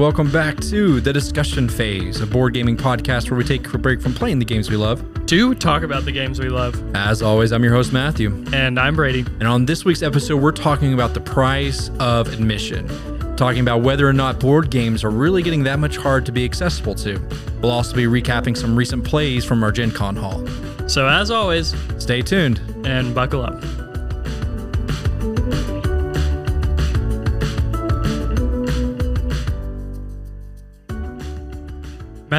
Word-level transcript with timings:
welcome 0.00 0.32
back 0.32 0.58
to 0.58 0.98
the 1.02 1.12
discussion 1.12 1.68
phase, 1.68 2.22
a 2.22 2.26
board 2.26 2.54
gaming 2.54 2.74
podcast 2.74 3.30
where 3.30 3.36
we 3.36 3.44
take 3.44 3.70
a 3.74 3.76
break 3.76 4.00
from 4.00 4.14
playing 4.14 4.38
the 4.38 4.44
games 4.46 4.70
we 4.70 4.76
love. 4.76 5.04
To 5.26 5.54
talk 5.54 5.82
about 5.82 6.06
the 6.06 6.10
games 6.10 6.40
we 6.40 6.48
love. 6.48 6.74
As 6.96 7.20
always, 7.20 7.52
I'm 7.52 7.62
your 7.62 7.74
host, 7.74 7.92
Matthew. 7.92 8.42
And 8.54 8.80
I'm 8.80 8.96
Brady. 8.96 9.26
And 9.40 9.46
on 9.46 9.66
this 9.66 9.84
week's 9.84 10.02
episode, 10.02 10.40
we're 10.40 10.52
talking 10.52 10.94
about 10.94 11.12
the 11.12 11.20
price 11.20 11.90
of 12.00 12.32
admission, 12.32 12.88
talking 13.36 13.60
about 13.60 13.82
whether 13.82 14.08
or 14.08 14.14
not 14.14 14.40
board 14.40 14.70
games 14.70 15.04
are 15.04 15.10
really 15.10 15.42
getting 15.42 15.64
that 15.64 15.78
much 15.78 15.98
hard 15.98 16.24
to 16.24 16.32
be 16.32 16.46
accessible 16.46 16.94
to. 16.94 17.20
We'll 17.60 17.70
also 17.70 17.94
be 17.94 18.04
recapping 18.04 18.56
some 18.56 18.74
recent 18.74 19.04
plays 19.04 19.44
from 19.44 19.62
our 19.62 19.70
Gen 19.70 19.90
Con 19.90 20.16
haul. 20.16 20.46
So, 20.88 21.08
as 21.08 21.30
always, 21.30 21.74
stay 21.98 22.22
tuned 22.22 22.58
and 22.86 23.14
buckle 23.14 23.42
up. 23.42 23.62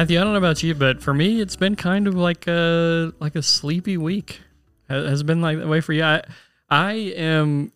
Matthew, 0.02 0.20
I 0.20 0.24
don't 0.24 0.32
know 0.32 0.38
about 0.38 0.64
you, 0.64 0.74
but 0.74 1.00
for 1.00 1.14
me, 1.14 1.40
it's 1.40 1.54
been 1.54 1.76
kind 1.76 2.08
of 2.08 2.16
like 2.16 2.48
a 2.48 3.12
like 3.20 3.36
a 3.36 3.42
sleepy 3.42 3.96
week. 3.96 4.40
Has 4.88 5.22
been 5.22 5.40
like 5.40 5.58
that 5.58 5.68
way 5.68 5.80
for 5.80 5.92
you. 5.92 6.02
I 6.02 6.24
I 6.68 6.92
am, 7.14 7.70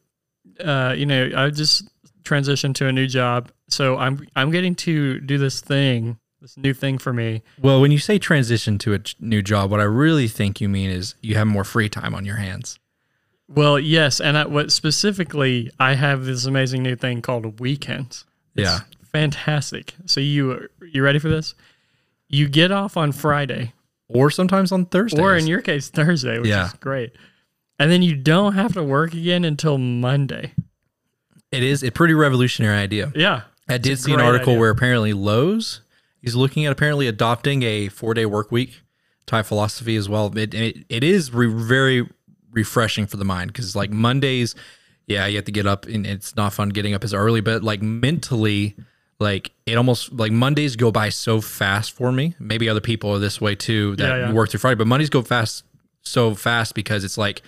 uh, 0.58 0.92
you 0.98 1.06
know, 1.06 1.30
I 1.36 1.50
just 1.50 1.88
transitioned 2.24 2.74
to 2.76 2.88
a 2.88 2.92
new 2.92 3.06
job, 3.06 3.52
so 3.68 3.96
I'm 3.96 4.26
I'm 4.34 4.50
getting 4.50 4.74
to 4.74 5.20
do 5.20 5.38
this 5.38 5.60
thing, 5.60 6.18
this 6.40 6.56
new 6.56 6.74
thing 6.74 6.98
for 6.98 7.12
me. 7.12 7.44
Well, 7.62 7.80
when 7.80 7.92
you 7.92 7.98
say 8.00 8.18
transition 8.18 8.76
to 8.78 8.94
a 8.94 8.98
new 9.20 9.40
job, 9.40 9.70
what 9.70 9.78
I 9.78 9.84
really 9.84 10.26
think 10.26 10.60
you 10.60 10.68
mean 10.68 10.90
is 10.90 11.14
you 11.20 11.36
have 11.36 11.46
more 11.46 11.62
free 11.62 11.88
time 11.88 12.12
on 12.12 12.24
your 12.24 12.38
hands. 12.38 12.80
Well, 13.46 13.78
yes, 13.78 14.20
and 14.20 14.36
I, 14.36 14.46
what 14.46 14.72
specifically, 14.72 15.70
I 15.78 15.94
have 15.94 16.24
this 16.24 16.44
amazing 16.44 16.82
new 16.82 16.96
thing 16.96 17.22
called 17.22 17.60
weekends. 17.60 18.24
It's 18.56 18.68
yeah, 18.68 18.80
fantastic. 19.12 19.94
So 20.06 20.18
you 20.18 20.68
you 20.80 21.04
ready 21.04 21.20
for 21.20 21.28
this? 21.28 21.54
You 22.28 22.48
get 22.48 22.72
off 22.72 22.96
on 22.96 23.12
Friday, 23.12 23.72
or 24.08 24.30
sometimes 24.30 24.72
on 24.72 24.86
Thursday, 24.86 25.20
or 25.20 25.36
in 25.36 25.46
your 25.46 25.60
case 25.60 25.88
Thursday, 25.88 26.38
which 26.38 26.48
yeah. 26.48 26.66
is 26.66 26.72
great. 26.74 27.12
And 27.78 27.90
then 27.90 28.02
you 28.02 28.16
don't 28.16 28.54
have 28.54 28.72
to 28.74 28.82
work 28.82 29.12
again 29.12 29.44
until 29.44 29.78
Monday. 29.78 30.52
It 31.52 31.62
is 31.62 31.82
a 31.82 31.90
pretty 31.90 32.14
revolutionary 32.14 32.78
idea. 32.78 33.12
Yeah. 33.14 33.42
I 33.68 33.78
did 33.78 33.98
see 33.98 34.12
an 34.12 34.20
article 34.20 34.52
idea. 34.52 34.60
where 34.60 34.70
apparently 34.70 35.12
Lowe's 35.12 35.80
is 36.22 36.36
looking 36.36 36.64
at 36.64 36.72
apparently 36.72 37.06
adopting 37.06 37.62
a 37.62 37.88
four 37.88 38.14
day 38.14 38.26
work 38.26 38.50
week 38.50 38.80
type 39.26 39.46
philosophy 39.46 39.96
as 39.96 40.08
well. 40.08 40.36
It 40.36 40.54
it, 40.54 40.84
it 40.88 41.04
is 41.04 41.32
re- 41.32 41.52
very 41.52 42.08
refreshing 42.50 43.06
for 43.06 43.16
the 43.16 43.24
mind 43.24 43.52
because 43.52 43.76
like 43.76 43.90
Mondays, 43.90 44.54
yeah, 45.06 45.26
you 45.26 45.36
have 45.36 45.44
to 45.44 45.52
get 45.52 45.66
up 45.66 45.86
and 45.86 46.06
it's 46.06 46.34
not 46.36 46.52
fun 46.52 46.70
getting 46.70 46.94
up 46.94 47.04
as 47.04 47.12
early, 47.12 47.40
but 47.40 47.62
like 47.62 47.82
mentally 47.82 48.76
like 49.18 49.52
it 49.64 49.76
almost 49.76 50.12
like 50.12 50.32
Mondays 50.32 50.76
go 50.76 50.90
by 50.90 51.08
so 51.08 51.40
fast 51.40 51.92
for 51.92 52.12
me. 52.12 52.34
Maybe 52.38 52.68
other 52.68 52.80
people 52.80 53.10
are 53.14 53.18
this 53.18 53.40
way 53.40 53.54
too 53.54 53.96
that 53.96 54.08
yeah, 54.08 54.26
yeah. 54.28 54.32
work 54.32 54.50
through 54.50 54.60
Friday, 54.60 54.76
but 54.76 54.86
Mondays 54.86 55.10
go 55.10 55.22
fast 55.22 55.64
so 56.02 56.34
fast 56.34 56.74
because 56.74 57.04
it's 57.04 57.18
like 57.18 57.42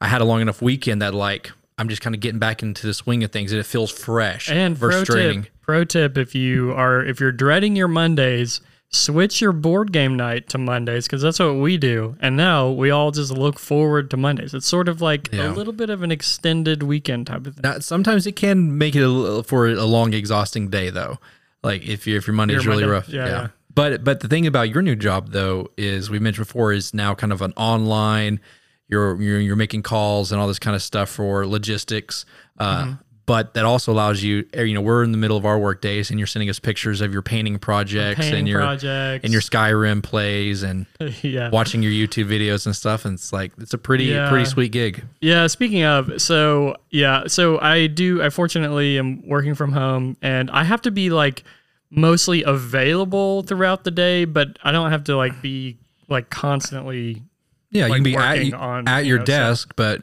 I 0.00 0.08
had 0.08 0.20
a 0.20 0.24
long 0.24 0.40
enough 0.40 0.60
weekend 0.60 1.02
that 1.02 1.14
like 1.14 1.50
I'm 1.78 1.88
just 1.88 2.02
kind 2.02 2.14
of 2.14 2.20
getting 2.20 2.38
back 2.38 2.62
into 2.62 2.86
the 2.86 2.94
swing 2.94 3.24
of 3.24 3.32
things 3.32 3.52
and 3.52 3.60
it 3.60 3.66
feels 3.66 3.90
fresh 3.90 4.50
and 4.50 4.76
versus 4.76 5.08
pro 5.08 5.32
Tip, 5.32 5.46
pro 5.62 5.84
tip 5.84 6.18
if 6.18 6.34
you 6.34 6.72
are 6.72 7.04
if 7.04 7.20
you're 7.20 7.32
dreading 7.32 7.76
your 7.76 7.88
Mondays, 7.88 8.60
switch 8.92 9.40
your 9.40 9.52
board 9.52 9.90
game 9.90 10.16
night 10.16 10.48
to 10.50 10.58
Mondays 10.58 11.06
because 11.06 11.22
that's 11.22 11.38
what 11.38 11.56
we 11.56 11.76
do. 11.76 12.16
And 12.20 12.36
now 12.36 12.70
we 12.70 12.90
all 12.90 13.10
just 13.10 13.32
look 13.32 13.58
forward 13.58 14.10
to 14.10 14.16
Mondays. 14.16 14.54
It's 14.54 14.66
sort 14.66 14.88
of 14.88 15.00
like 15.00 15.30
yeah. 15.32 15.50
a 15.50 15.52
little 15.52 15.72
bit 15.72 15.90
of 15.90 16.02
an 16.02 16.12
extended 16.12 16.82
weekend 16.82 17.26
type 17.26 17.46
of 17.46 17.54
thing. 17.54 17.62
Now, 17.62 17.78
sometimes 17.78 18.26
it 18.26 18.36
can 18.36 18.76
make 18.76 18.94
it 18.94 19.02
a, 19.02 19.42
for 19.42 19.68
a 19.68 19.84
long, 19.84 20.12
exhausting 20.12 20.68
day 20.68 20.90
though. 20.90 21.18
Like 21.62 21.86
if 21.86 22.06
you 22.06 22.16
if 22.16 22.26
your 22.26 22.34
Monday 22.34 22.54
is 22.54 22.66
really 22.66 22.82
Monday. 22.82 22.92
rough, 22.92 23.08
yeah, 23.08 23.24
yeah. 23.24 23.30
yeah. 23.30 23.48
But 23.74 24.04
but 24.04 24.20
the 24.20 24.28
thing 24.28 24.46
about 24.46 24.68
your 24.68 24.82
new 24.82 24.96
job 24.96 25.30
though 25.30 25.70
is 25.76 26.10
we 26.10 26.18
mentioned 26.18 26.46
before 26.46 26.72
is 26.72 26.92
now 26.92 27.14
kind 27.14 27.32
of 27.32 27.40
an 27.40 27.52
online. 27.56 28.40
You're 28.88 29.20
you're, 29.22 29.40
you're 29.40 29.56
making 29.56 29.82
calls 29.82 30.32
and 30.32 30.40
all 30.40 30.48
this 30.48 30.58
kind 30.58 30.74
of 30.74 30.82
stuff 30.82 31.08
for 31.08 31.46
logistics. 31.46 32.26
Uh, 32.58 32.84
mm-hmm 32.84 32.92
but 33.26 33.54
that 33.54 33.64
also 33.64 33.92
allows 33.92 34.22
you 34.22 34.46
er, 34.56 34.64
you 34.64 34.74
know 34.74 34.80
we're 34.80 35.02
in 35.02 35.12
the 35.12 35.18
middle 35.18 35.36
of 35.36 35.46
our 35.46 35.58
work 35.58 35.80
days 35.80 36.10
and 36.10 36.18
you're 36.18 36.26
sending 36.26 36.48
us 36.48 36.58
pictures 36.58 37.00
of 37.00 37.12
your 37.12 37.22
painting 37.22 37.58
projects 37.58 38.20
painting 38.20 38.40
and 38.40 38.48
your 38.48 38.60
projects. 38.60 39.24
and 39.24 39.32
your 39.32 39.42
skyrim 39.42 40.02
plays 40.02 40.62
and 40.62 40.86
yeah. 41.22 41.48
watching 41.50 41.82
your 41.82 41.92
youtube 41.92 42.26
videos 42.26 42.66
and 42.66 42.74
stuff 42.74 43.04
and 43.04 43.14
it's 43.14 43.32
like 43.32 43.52
it's 43.58 43.74
a 43.74 43.78
pretty 43.78 44.04
yeah. 44.04 44.28
pretty 44.28 44.44
sweet 44.44 44.72
gig 44.72 45.04
yeah 45.20 45.46
speaking 45.46 45.82
of 45.82 46.20
so 46.20 46.76
yeah 46.90 47.24
so 47.26 47.58
i 47.60 47.86
do 47.86 48.22
i 48.22 48.30
fortunately 48.30 48.98
am 48.98 49.26
working 49.26 49.54
from 49.54 49.72
home 49.72 50.16
and 50.22 50.50
i 50.50 50.64
have 50.64 50.82
to 50.82 50.90
be 50.90 51.10
like 51.10 51.44
mostly 51.90 52.42
available 52.42 53.42
throughout 53.42 53.84
the 53.84 53.90
day 53.90 54.24
but 54.24 54.58
i 54.64 54.72
don't 54.72 54.90
have 54.90 55.04
to 55.04 55.16
like 55.16 55.40
be 55.42 55.76
like 56.08 56.30
constantly 56.30 57.22
yeah 57.70 57.86
like, 57.86 57.90
you 57.90 57.94
can 57.96 58.04
be 58.04 58.16
at, 58.16 58.54
on, 58.54 58.88
at 58.88 59.04
you 59.04 59.10
your 59.10 59.18
know, 59.18 59.24
desk 59.24 59.68
so. 59.68 59.74
but 59.76 60.02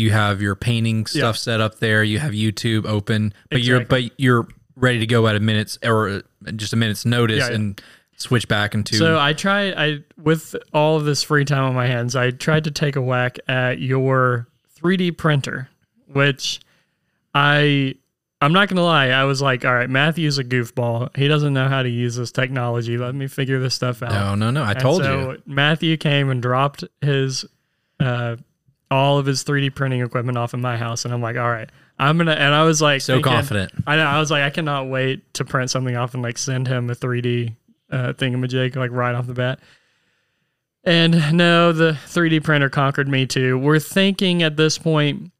you 0.00 0.10
have 0.10 0.40
your 0.40 0.54
painting 0.54 1.06
stuff 1.06 1.36
yeah. 1.36 1.40
set 1.40 1.60
up 1.60 1.78
there. 1.78 2.02
You 2.02 2.18
have 2.18 2.32
YouTube 2.32 2.86
open, 2.86 3.34
but 3.50 3.58
exactly. 3.58 3.68
you're 3.68 3.84
but 3.84 4.20
you're 4.20 4.48
ready 4.76 4.98
to 4.98 5.06
go 5.06 5.26
at 5.28 5.36
a 5.36 5.40
minute's 5.40 5.78
or 5.84 6.22
just 6.56 6.72
a 6.72 6.76
minute's 6.76 7.04
notice 7.04 7.48
yeah, 7.48 7.54
and 7.54 7.80
switch 8.16 8.48
back 8.48 8.74
into. 8.74 8.96
So 8.96 9.18
I 9.18 9.32
try 9.32 9.70
I 9.70 9.98
with 10.20 10.56
all 10.72 10.96
of 10.96 11.04
this 11.04 11.22
free 11.22 11.44
time 11.44 11.64
on 11.64 11.74
my 11.74 11.86
hands, 11.86 12.16
I 12.16 12.30
tried 12.30 12.64
to 12.64 12.70
take 12.70 12.96
a 12.96 13.02
whack 13.02 13.38
at 13.48 13.80
your 13.80 14.48
3D 14.82 15.16
printer, 15.16 15.68
which 16.06 16.60
I 17.34 17.94
I'm 18.40 18.52
not 18.52 18.68
gonna 18.68 18.82
lie, 18.82 19.08
I 19.08 19.24
was 19.24 19.42
like, 19.42 19.64
all 19.64 19.74
right, 19.74 19.90
Matthew's 19.90 20.38
a 20.38 20.44
goofball. 20.44 21.14
He 21.16 21.28
doesn't 21.28 21.52
know 21.52 21.68
how 21.68 21.82
to 21.82 21.90
use 21.90 22.16
this 22.16 22.32
technology. 22.32 22.96
Let 22.96 23.14
me 23.14 23.26
figure 23.26 23.60
this 23.60 23.74
stuff 23.74 24.02
out. 24.02 24.12
No, 24.12 24.34
no, 24.34 24.50
no. 24.50 24.62
I 24.62 24.72
and 24.72 24.80
told 24.80 25.02
so 25.02 25.32
you. 25.32 25.42
Matthew 25.44 25.96
came 25.98 26.30
and 26.30 26.40
dropped 26.40 26.84
his 27.02 27.44
uh, 28.00 28.36
all 28.90 29.18
of 29.18 29.26
his 29.26 29.44
3D 29.44 29.74
printing 29.74 30.00
equipment 30.00 30.36
off 30.36 30.54
in 30.54 30.60
my 30.60 30.76
house, 30.76 31.04
and 31.04 31.14
I'm 31.14 31.22
like, 31.22 31.36
all 31.36 31.50
right, 31.50 31.70
I'm 31.98 32.18
gonna. 32.18 32.32
And 32.32 32.54
I 32.54 32.64
was 32.64 32.82
like, 32.82 33.00
so 33.00 33.14
thinking, 33.14 33.32
confident. 33.32 33.72
I 33.86 33.96
know. 33.96 34.04
I 34.04 34.18
was 34.18 34.30
like, 34.30 34.42
I 34.42 34.50
cannot 34.50 34.88
wait 34.88 35.32
to 35.34 35.44
print 35.44 35.70
something 35.70 35.96
off 35.96 36.14
and 36.14 36.22
like 36.22 36.38
send 36.38 36.66
him 36.66 36.90
a 36.90 36.94
3D 36.94 37.54
uh, 37.90 38.12
thingamajig 38.14 38.76
like 38.76 38.90
right 38.90 39.14
off 39.14 39.26
the 39.26 39.34
bat. 39.34 39.60
And 40.82 41.36
no, 41.36 41.72
the 41.72 41.92
3D 41.92 42.42
printer 42.42 42.70
conquered 42.70 43.08
me 43.08 43.26
too. 43.26 43.58
We're 43.58 43.78
thinking 43.78 44.42
at 44.42 44.56
this 44.56 44.78
point 44.78 45.30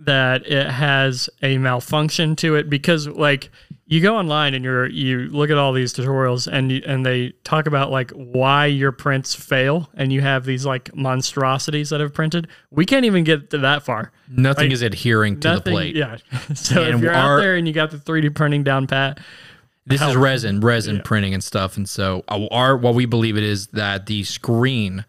that 0.00 0.46
it 0.46 0.68
has 0.68 1.28
a 1.42 1.58
malfunction 1.58 2.36
to 2.36 2.54
it 2.54 2.68
because 2.68 3.08
like 3.08 3.50
you 3.86 4.00
go 4.00 4.16
online 4.16 4.54
and 4.54 4.64
you're 4.64 4.86
you 4.86 5.28
look 5.28 5.48
at 5.48 5.56
all 5.56 5.72
these 5.72 5.94
tutorials 5.94 6.50
and 6.50 6.72
you, 6.72 6.82
and 6.84 7.06
they 7.06 7.30
talk 7.44 7.66
about 7.66 7.90
like 7.90 8.10
why 8.10 8.66
your 8.66 8.92
prints 8.92 9.34
fail 9.34 9.88
and 9.94 10.12
you 10.12 10.20
have 10.20 10.44
these 10.44 10.66
like 10.66 10.94
monstrosities 10.94 11.90
that 11.90 12.00
have 12.00 12.12
printed. 12.12 12.48
We 12.70 12.84
can't 12.84 13.04
even 13.04 13.24
get 13.24 13.50
to 13.50 13.58
that 13.58 13.84
far. 13.84 14.12
Nothing 14.28 14.66
like, 14.66 14.72
is 14.72 14.82
adhering 14.82 15.40
to 15.40 15.48
nothing, 15.48 15.64
the 15.64 15.70
plate. 15.70 15.96
Yeah. 15.96 16.16
so 16.54 16.82
and 16.82 16.96
if 16.96 17.00
you're 17.00 17.14
our, 17.14 17.38
out 17.38 17.40
there 17.40 17.56
and 17.56 17.66
you 17.66 17.72
got 17.72 17.90
the 17.90 17.98
3D 17.98 18.34
printing 18.34 18.64
down 18.64 18.86
pat, 18.86 19.20
this 19.86 20.02
is 20.02 20.16
resin, 20.16 20.60
resin 20.60 20.96
yeah. 20.96 21.02
printing 21.04 21.32
and 21.32 21.44
stuff. 21.44 21.76
And 21.76 21.88
so 21.88 22.24
our 22.28 22.76
what 22.76 22.94
we 22.94 23.06
believe 23.06 23.36
it 23.36 23.44
is 23.44 23.68
that 23.68 24.06
the 24.06 24.24
screen 24.24 25.04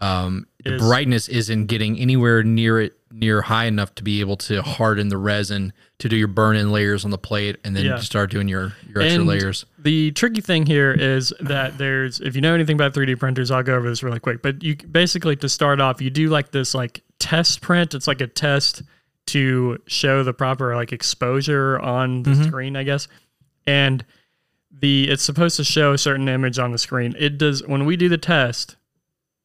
um, 0.00 0.46
the 0.64 0.74
is, 0.74 0.82
brightness 0.82 1.28
isn't 1.28 1.66
getting 1.66 1.98
anywhere 1.98 2.42
near 2.42 2.80
it 2.80 2.94
near 3.12 3.42
high 3.42 3.66
enough 3.66 3.94
to 3.96 4.02
be 4.02 4.20
able 4.20 4.36
to 4.36 4.62
harden 4.62 5.08
the 5.08 5.18
resin 5.18 5.72
to 5.98 6.08
do 6.08 6.16
your 6.16 6.28
burn 6.28 6.56
in 6.56 6.72
layers 6.72 7.04
on 7.04 7.10
the 7.10 7.18
plate 7.18 7.56
and 7.64 7.76
then 7.76 7.84
yeah. 7.84 7.98
start 7.98 8.30
doing 8.30 8.48
your, 8.48 8.72
your 8.88 9.02
extra 9.02 9.20
and 9.20 9.26
layers. 9.26 9.64
The 9.78 10.10
tricky 10.12 10.40
thing 10.40 10.66
here 10.66 10.92
is 10.92 11.32
that 11.40 11.78
there's 11.78 12.20
if 12.20 12.34
you 12.34 12.40
know 12.40 12.54
anything 12.54 12.74
about 12.74 12.94
3D 12.94 13.18
printers, 13.18 13.50
I'll 13.50 13.62
go 13.62 13.76
over 13.76 13.88
this 13.88 14.02
really 14.02 14.20
quick. 14.20 14.42
But 14.42 14.62
you 14.62 14.76
basically 14.76 15.36
to 15.36 15.48
start 15.48 15.80
off, 15.80 16.00
you 16.00 16.10
do 16.10 16.28
like 16.28 16.50
this 16.50 16.74
like 16.74 17.02
test 17.18 17.60
print. 17.60 17.94
It's 17.94 18.08
like 18.08 18.20
a 18.20 18.26
test 18.26 18.82
to 19.26 19.78
show 19.86 20.24
the 20.24 20.32
proper 20.32 20.74
like 20.74 20.92
exposure 20.92 21.78
on 21.78 22.24
the 22.24 22.30
mm-hmm. 22.30 22.42
screen, 22.44 22.76
I 22.76 22.82
guess. 22.82 23.08
And 23.66 24.04
the 24.72 25.08
it's 25.08 25.22
supposed 25.22 25.56
to 25.56 25.64
show 25.64 25.92
a 25.92 25.98
certain 25.98 26.28
image 26.28 26.58
on 26.58 26.72
the 26.72 26.78
screen. 26.78 27.14
It 27.18 27.38
does 27.38 27.66
when 27.66 27.84
we 27.84 27.96
do 27.96 28.08
the 28.08 28.18
test, 28.18 28.76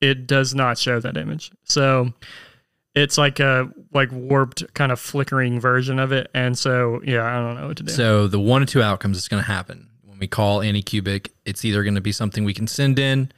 it 0.02 0.28
does 0.28 0.56
not 0.56 0.78
show 0.78 1.00
that 1.00 1.18
image. 1.18 1.52
So 1.64 2.14
it's 2.98 3.18
like 3.18 3.40
a 3.40 3.70
like 3.94 4.12
warped 4.12 4.74
kind 4.74 4.92
of 4.92 5.00
flickering 5.00 5.60
version 5.60 6.00
of 6.00 6.12
it. 6.12 6.30
And 6.34 6.58
so 6.58 7.02
yeah 7.04 7.26
i 7.26 7.40
don't 7.40 7.56
know 7.60 7.68
what 7.68 7.78
to 7.78 7.84
do. 7.84 7.92
So 7.92 8.28
the 8.28 8.40
one 8.40 8.62
or 8.62 8.66
two 8.66 8.82
outcomes 8.82 9.18
that's 9.18 9.28
going 9.28 9.44
to 9.44 9.48
happen. 9.48 9.90
When 10.04 10.20
we 10.20 10.28
call 10.28 10.60
anycubic 10.60 11.30
it's 11.46 11.64
either 11.64 11.84
going 11.84 11.96
to 11.96 12.02
be 12.02 12.12
something 12.12 12.44
we 12.44 12.54
can 12.54 12.68
send 12.68 13.00
in 13.00 13.32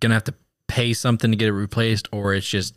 going 0.00 0.10
to 0.10 0.14
have 0.14 0.24
to 0.24 0.34
pay 0.66 0.92
something 0.92 1.30
to 1.30 1.36
get 1.36 1.48
it 1.48 1.52
replaced 1.52 2.08
or 2.12 2.34
it's 2.34 2.48
just 2.48 2.74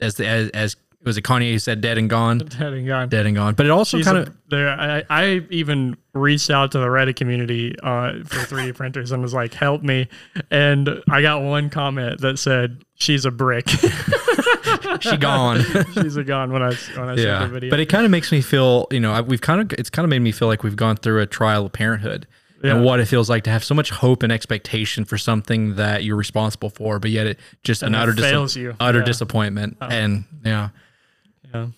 as 0.00 0.14
the, 0.16 0.26
as, 0.26 0.48
as 0.50 0.76
was 1.04 1.16
it 1.16 1.22
Kanye 1.22 1.52
who 1.52 1.58
said 1.58 1.80
dead 1.80 1.98
and 1.98 2.08
gone? 2.08 2.38
Dead 2.58 2.72
and 2.72 2.86
gone. 2.86 3.08
Dead 3.08 3.26
and 3.26 3.34
gone. 3.34 3.54
But 3.54 3.66
it 3.66 3.70
also 3.70 4.00
kind 4.02 4.18
of 4.18 4.34
there. 4.50 4.68
I, 4.68 5.02
I 5.10 5.40
even 5.50 5.96
reached 6.14 6.50
out 6.50 6.72
to 6.72 6.78
the 6.78 6.86
Reddit 6.86 7.16
community 7.16 7.74
uh, 7.82 8.22
for 8.24 8.38
3D 8.54 8.74
printers 8.76 9.10
and 9.12 9.22
was 9.22 9.34
like, 9.34 9.52
"Help 9.54 9.82
me!" 9.82 10.08
And 10.50 10.88
I 11.10 11.22
got 11.22 11.42
one 11.42 11.70
comment 11.70 12.20
that 12.20 12.38
said, 12.38 12.82
"She's 12.94 13.24
a 13.24 13.30
brick." 13.30 13.68
she 15.00 15.16
gone. 15.16 15.60
She's 15.94 16.16
a 16.16 16.24
gone 16.24 16.52
when 16.52 16.62
I 16.62 16.74
when 16.96 17.08
I 17.08 17.14
yeah. 17.14 17.40
the 17.46 17.48
video. 17.48 17.70
But 17.70 17.80
it 17.80 17.86
kind 17.86 18.04
of 18.04 18.10
makes 18.10 18.30
me 18.32 18.40
feel, 18.40 18.86
you 18.90 19.00
know, 19.00 19.20
we've 19.22 19.40
kind 19.40 19.60
of 19.60 19.78
it's 19.78 19.90
kind 19.90 20.04
of 20.04 20.10
made 20.10 20.20
me 20.20 20.32
feel 20.32 20.48
like 20.48 20.62
we've 20.62 20.76
gone 20.76 20.96
through 20.96 21.20
a 21.20 21.26
trial 21.26 21.66
of 21.66 21.72
parenthood 21.72 22.26
Yeah. 22.62 22.76
and 22.76 22.84
what 22.84 23.00
it 23.00 23.06
feels 23.06 23.28
like 23.28 23.44
to 23.44 23.50
have 23.50 23.64
so 23.64 23.74
much 23.74 23.90
hope 23.90 24.22
and 24.22 24.32
expectation 24.32 25.04
for 25.04 25.18
something 25.18 25.76
that 25.76 26.04
you're 26.04 26.16
responsible 26.16 26.70
for, 26.70 26.98
but 26.98 27.10
yet 27.10 27.26
it 27.26 27.38
just 27.64 27.82
an 27.82 27.94
it 27.94 27.98
utter 27.98 28.12
dis- 28.12 28.24
fails 28.24 28.56
you. 28.56 28.74
utter 28.78 28.98
Yeah. 28.98 29.02
Oh. 29.02 29.06
disappointment. 29.06 29.76
And 29.80 30.24
yeah, 30.44 30.68
Yeah. 31.54 31.68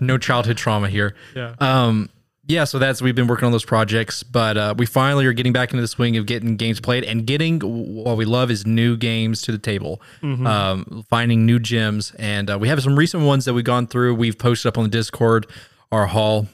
no 0.00 0.18
childhood 0.18 0.56
trauma 0.56 0.88
here. 0.88 1.14
Yeah. 1.34 1.54
Um, 1.60 2.10
yeah, 2.48 2.62
so 2.62 2.78
that's 2.78 3.02
we've 3.02 3.14
been 3.14 3.26
working 3.26 3.46
on 3.46 3.52
those 3.52 3.64
projects, 3.64 4.22
but 4.22 4.56
uh, 4.56 4.74
we 4.78 4.86
finally 4.86 5.26
are 5.26 5.32
getting 5.32 5.52
back 5.52 5.72
into 5.72 5.80
the 5.80 5.88
swing 5.88 6.16
of 6.16 6.26
getting 6.26 6.56
games 6.56 6.78
played 6.78 7.02
and 7.02 7.26
getting 7.26 7.58
what 7.60 8.16
we 8.16 8.24
love 8.24 8.52
is 8.52 8.64
new 8.64 8.96
games 8.96 9.42
to 9.42 9.52
the 9.52 9.58
table, 9.58 10.00
um, 10.22 11.04
finding 11.10 11.44
new 11.44 11.58
gems, 11.58 12.12
and 12.20 12.48
uh, 12.48 12.56
we 12.56 12.68
have 12.68 12.80
some 12.80 12.94
recent 12.96 13.24
ones 13.24 13.46
that 13.46 13.54
we've 13.54 13.64
gone 13.64 13.88
through. 13.88 14.14
We've 14.14 14.38
posted 14.38 14.68
up 14.68 14.78
on 14.78 14.84
the 14.84 14.90
Discord 14.90 15.46
our 15.90 16.06
haul 16.06 16.46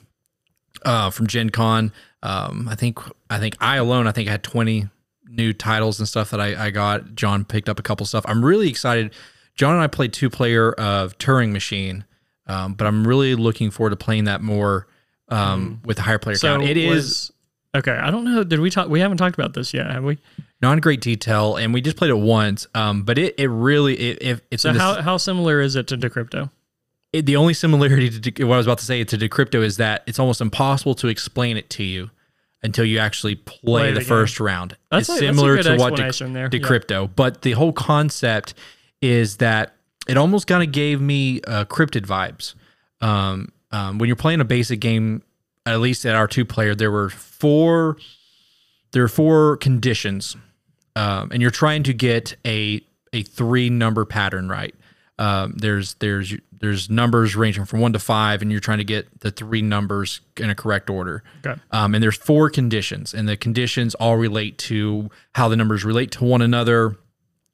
uh, 0.84 1.10
from 1.10 1.26
Gen 1.26 1.50
Con. 1.50 1.92
Um, 2.22 2.68
I 2.70 2.74
think 2.74 2.98
I 3.28 3.38
think 3.38 3.56
I 3.60 3.76
alone 3.76 4.06
I 4.06 4.12
think 4.12 4.28
I 4.28 4.32
had 4.32 4.42
twenty 4.42 4.88
new 5.28 5.52
titles 5.52 5.98
and 5.98 6.08
stuff 6.08 6.30
that 6.30 6.40
I, 6.40 6.66
I 6.66 6.70
got. 6.70 7.14
John 7.14 7.44
picked 7.44 7.68
up 7.68 7.78
a 7.78 7.82
couple 7.82 8.06
stuff. 8.06 8.24
I'm 8.26 8.42
really 8.42 8.70
excited. 8.70 9.12
John 9.54 9.74
and 9.74 9.82
I 9.82 9.86
played 9.86 10.12
two 10.12 10.30
player 10.30 10.72
of 10.72 11.16
Turing 11.18 11.52
Machine, 11.52 12.04
um, 12.46 12.74
but 12.74 12.86
I'm 12.86 13.06
really 13.06 13.34
looking 13.34 13.70
forward 13.70 13.90
to 13.90 13.96
playing 13.96 14.24
that 14.24 14.40
more 14.40 14.86
um, 15.28 15.80
with 15.84 15.98
a 15.98 16.02
higher 16.02 16.18
player 16.18 16.36
So 16.36 16.56
count. 16.56 16.68
It 16.68 16.76
is 16.76 16.88
was- 16.94 17.32
okay. 17.76 17.92
I 17.92 18.10
don't 18.10 18.24
know. 18.24 18.44
Did 18.44 18.60
we 18.60 18.70
talk? 18.70 18.88
We 18.88 19.00
haven't 19.00 19.18
talked 19.18 19.34
about 19.34 19.54
this 19.54 19.72
yet, 19.74 19.90
have 19.90 20.04
we? 20.04 20.18
not 20.60 20.74
in 20.74 20.78
great 20.80 21.00
detail, 21.00 21.56
and 21.56 21.74
we 21.74 21.80
just 21.80 21.96
played 21.96 22.10
it 22.10 22.18
once. 22.18 22.66
Um, 22.74 23.02
but 23.02 23.18
it 23.18 23.34
it 23.38 23.48
really 23.48 23.94
it, 23.98 24.22
it 24.22 24.44
it's 24.50 24.62
So 24.62 24.68
in 24.70 24.74
this- 24.74 24.82
how 24.82 25.02
how 25.02 25.16
similar 25.16 25.60
is 25.60 25.76
it 25.76 25.86
to 25.88 25.96
Decrypto? 25.96 26.50
it, 27.12 27.26
the 27.26 27.36
only 27.36 27.52
similarity 27.54 28.08
to 28.10 28.18
de- 28.20 28.44
what 28.44 28.54
I 28.54 28.56
was 28.58 28.66
about 28.66 28.78
to 28.78 28.84
say 28.84 29.04
to 29.04 29.18
Decrypto 29.18 29.62
is 29.62 29.76
that 29.78 30.02
it's 30.06 30.18
almost 30.18 30.40
impossible 30.40 30.94
to 30.96 31.08
explain 31.08 31.56
it 31.58 31.68
to 31.70 31.82
you 31.82 32.10
until 32.62 32.84
you 32.84 32.98
actually 32.98 33.34
play, 33.34 33.58
Play 33.90 33.92
the, 33.92 34.00
first 34.02 34.38
round. 34.40 34.76
That's 34.90 35.08
it's 35.08 35.16
a 35.16 35.18
similar 35.18 35.60
to 35.62 35.76
what 35.76 35.96
De- 35.96 36.02
there. 36.32 36.44
Yeah. 36.44 36.48
Decrypto, 36.48 37.10
but 37.14 37.42
the 37.42 37.52
whole 37.52 37.72
concept 37.72 38.54
is 39.02 39.36
that 39.38 39.74
it 40.08 40.16
almost 40.16 40.46
kind 40.46 40.62
of 40.62 40.72
gave 40.72 41.00
me 41.00 41.42
uh, 41.42 41.64
cryptid 41.66 42.06
vibes. 42.06 42.54
Um, 43.00 43.52
um, 43.70 43.98
when 43.98 44.06
you're 44.06 44.16
playing 44.16 44.40
a 44.40 44.44
basic 44.44 44.80
game, 44.80 45.22
at 45.66 45.80
least 45.80 46.06
at 46.06 46.14
our 46.14 46.28
two 46.28 46.44
player, 46.44 46.74
there 46.74 46.90
were 46.90 47.10
four. 47.10 47.98
There 48.92 49.02
are 49.02 49.08
four 49.08 49.56
conditions, 49.56 50.36
um, 50.96 51.30
and 51.32 51.40
you're 51.40 51.50
trying 51.50 51.82
to 51.84 51.94
get 51.94 52.36
a 52.46 52.80
a 53.12 53.22
three 53.22 53.70
number 53.70 54.04
pattern 54.04 54.48
right. 54.48 54.74
Um, 55.18 55.54
there's 55.56 55.94
there's 55.94 56.34
there's 56.52 56.90
numbers 56.90 57.34
ranging 57.34 57.64
from 57.64 57.80
one 57.80 57.92
to 57.92 57.98
five, 57.98 58.42
and 58.42 58.50
you're 58.50 58.60
trying 58.60 58.78
to 58.78 58.84
get 58.84 59.20
the 59.20 59.30
three 59.30 59.62
numbers 59.62 60.20
in 60.36 60.50
a 60.50 60.54
correct 60.54 60.90
order. 60.90 61.22
Okay. 61.44 61.60
Um, 61.70 61.94
and 61.94 62.02
there's 62.02 62.16
four 62.16 62.50
conditions, 62.50 63.14
and 63.14 63.28
the 63.28 63.36
conditions 63.36 63.94
all 63.96 64.16
relate 64.16 64.58
to 64.58 65.10
how 65.34 65.48
the 65.48 65.56
numbers 65.56 65.84
relate 65.84 66.10
to 66.12 66.24
one 66.24 66.42
another, 66.42 66.96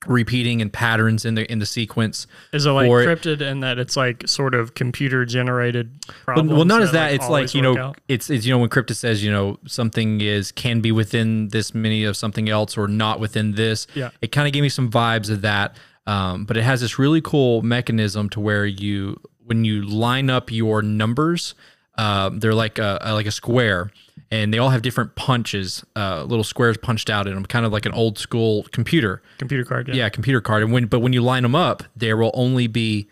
repeating 0.07 0.63
and 0.63 0.73
patterns 0.73 1.25
in 1.25 1.35
the 1.35 1.51
in 1.51 1.59
the 1.59 1.67
sequence. 1.67 2.27
Is 2.53 2.67
it 2.67 2.71
like 2.71 2.89
cryptid 2.89 3.41
in 3.41 3.61
that 3.61 3.79
it's 3.79 3.97
like 3.97 4.27
sort 4.29 4.55
of 4.55 4.75
computer 4.75 5.25
generated 5.25 5.91
Well, 6.07 6.15
problems? 6.25 6.53
well, 6.53 6.65
not 6.65 6.83
as 6.83 6.93
that. 6.93 7.13
it's 7.13 7.29
like 7.29 7.53
you 7.55 7.63
know, 7.63 7.77
out? 7.77 8.01
it's 8.09 8.31
it's 8.31 8.47
you 8.47 8.53
know 8.53 8.59
when 8.59 8.69
crypto 8.69 8.95
says 8.95 9.25
you 9.25 9.31
know 9.33 9.59
something 9.67 10.21
is 10.21 10.53
can 10.53 10.81
be 10.81 10.93
within 10.93 11.49
this 11.49 11.75
many 11.75 12.05
of 12.05 12.17
something 12.17 12.49
else 12.49 12.77
or 12.79 12.87
not 12.87 13.19
within 13.21 13.53
this. 13.53 13.87
Yeah. 13.95 14.11
It 14.23 14.31
kind 14.33 14.47
of 14.47 14.53
gave 14.53 14.63
me 14.63 14.69
some 14.69 14.91
vibes 14.91 15.31
of 15.31 15.43
that. 15.43 15.77
Um, 16.07 16.45
but 16.47 16.57
it 16.57 16.63
has 16.63 16.81
this 16.81 16.99
really 16.99 17.21
cool 17.21 17.61
mechanism 17.63 18.31
to 18.31 18.41
where 18.41 18.65
you 18.65 19.21
when 19.45 19.65
you 19.65 19.83
line 19.83 20.31
up 20.31 20.51
your 20.51 20.81
numbers, 20.81 21.55
um, 21.97 22.39
they're 22.39 22.55
like 22.55 22.79
a- 22.79 22.99
like 23.05 23.27
a 23.27 23.31
square, 23.31 23.91
and 24.31 24.53
they 24.53 24.59
all 24.59 24.71
have 24.71 24.83
different 24.83 25.15
punches, 25.15 25.85
uh, 25.97 26.25
little 26.25 26.45
squares 26.45 26.77
punched 26.77 27.09
out 27.11 27.27
in 27.27 27.35
them, 27.35 27.47
kind 27.47 27.65
of 27.65 27.73
like 27.73 27.87
an 27.87 27.93
old 27.93 28.19
school 28.19 28.65
computer. 28.73 29.23
computer 29.39 29.65
card. 29.65 29.89
Yeah. 29.89 29.95
Yeah, 29.95 30.09
computer 30.09 30.41
card. 30.41 30.63
And 30.63 30.73
when 30.73 30.87
but 30.87 31.01
when 31.01 31.13
you 31.13 31.23
line 31.23 31.43
them 31.43 31.55
up, 31.55 31.83
there 31.97 32.17
will 32.17 32.33
only 32.35 32.67
be 32.67 33.09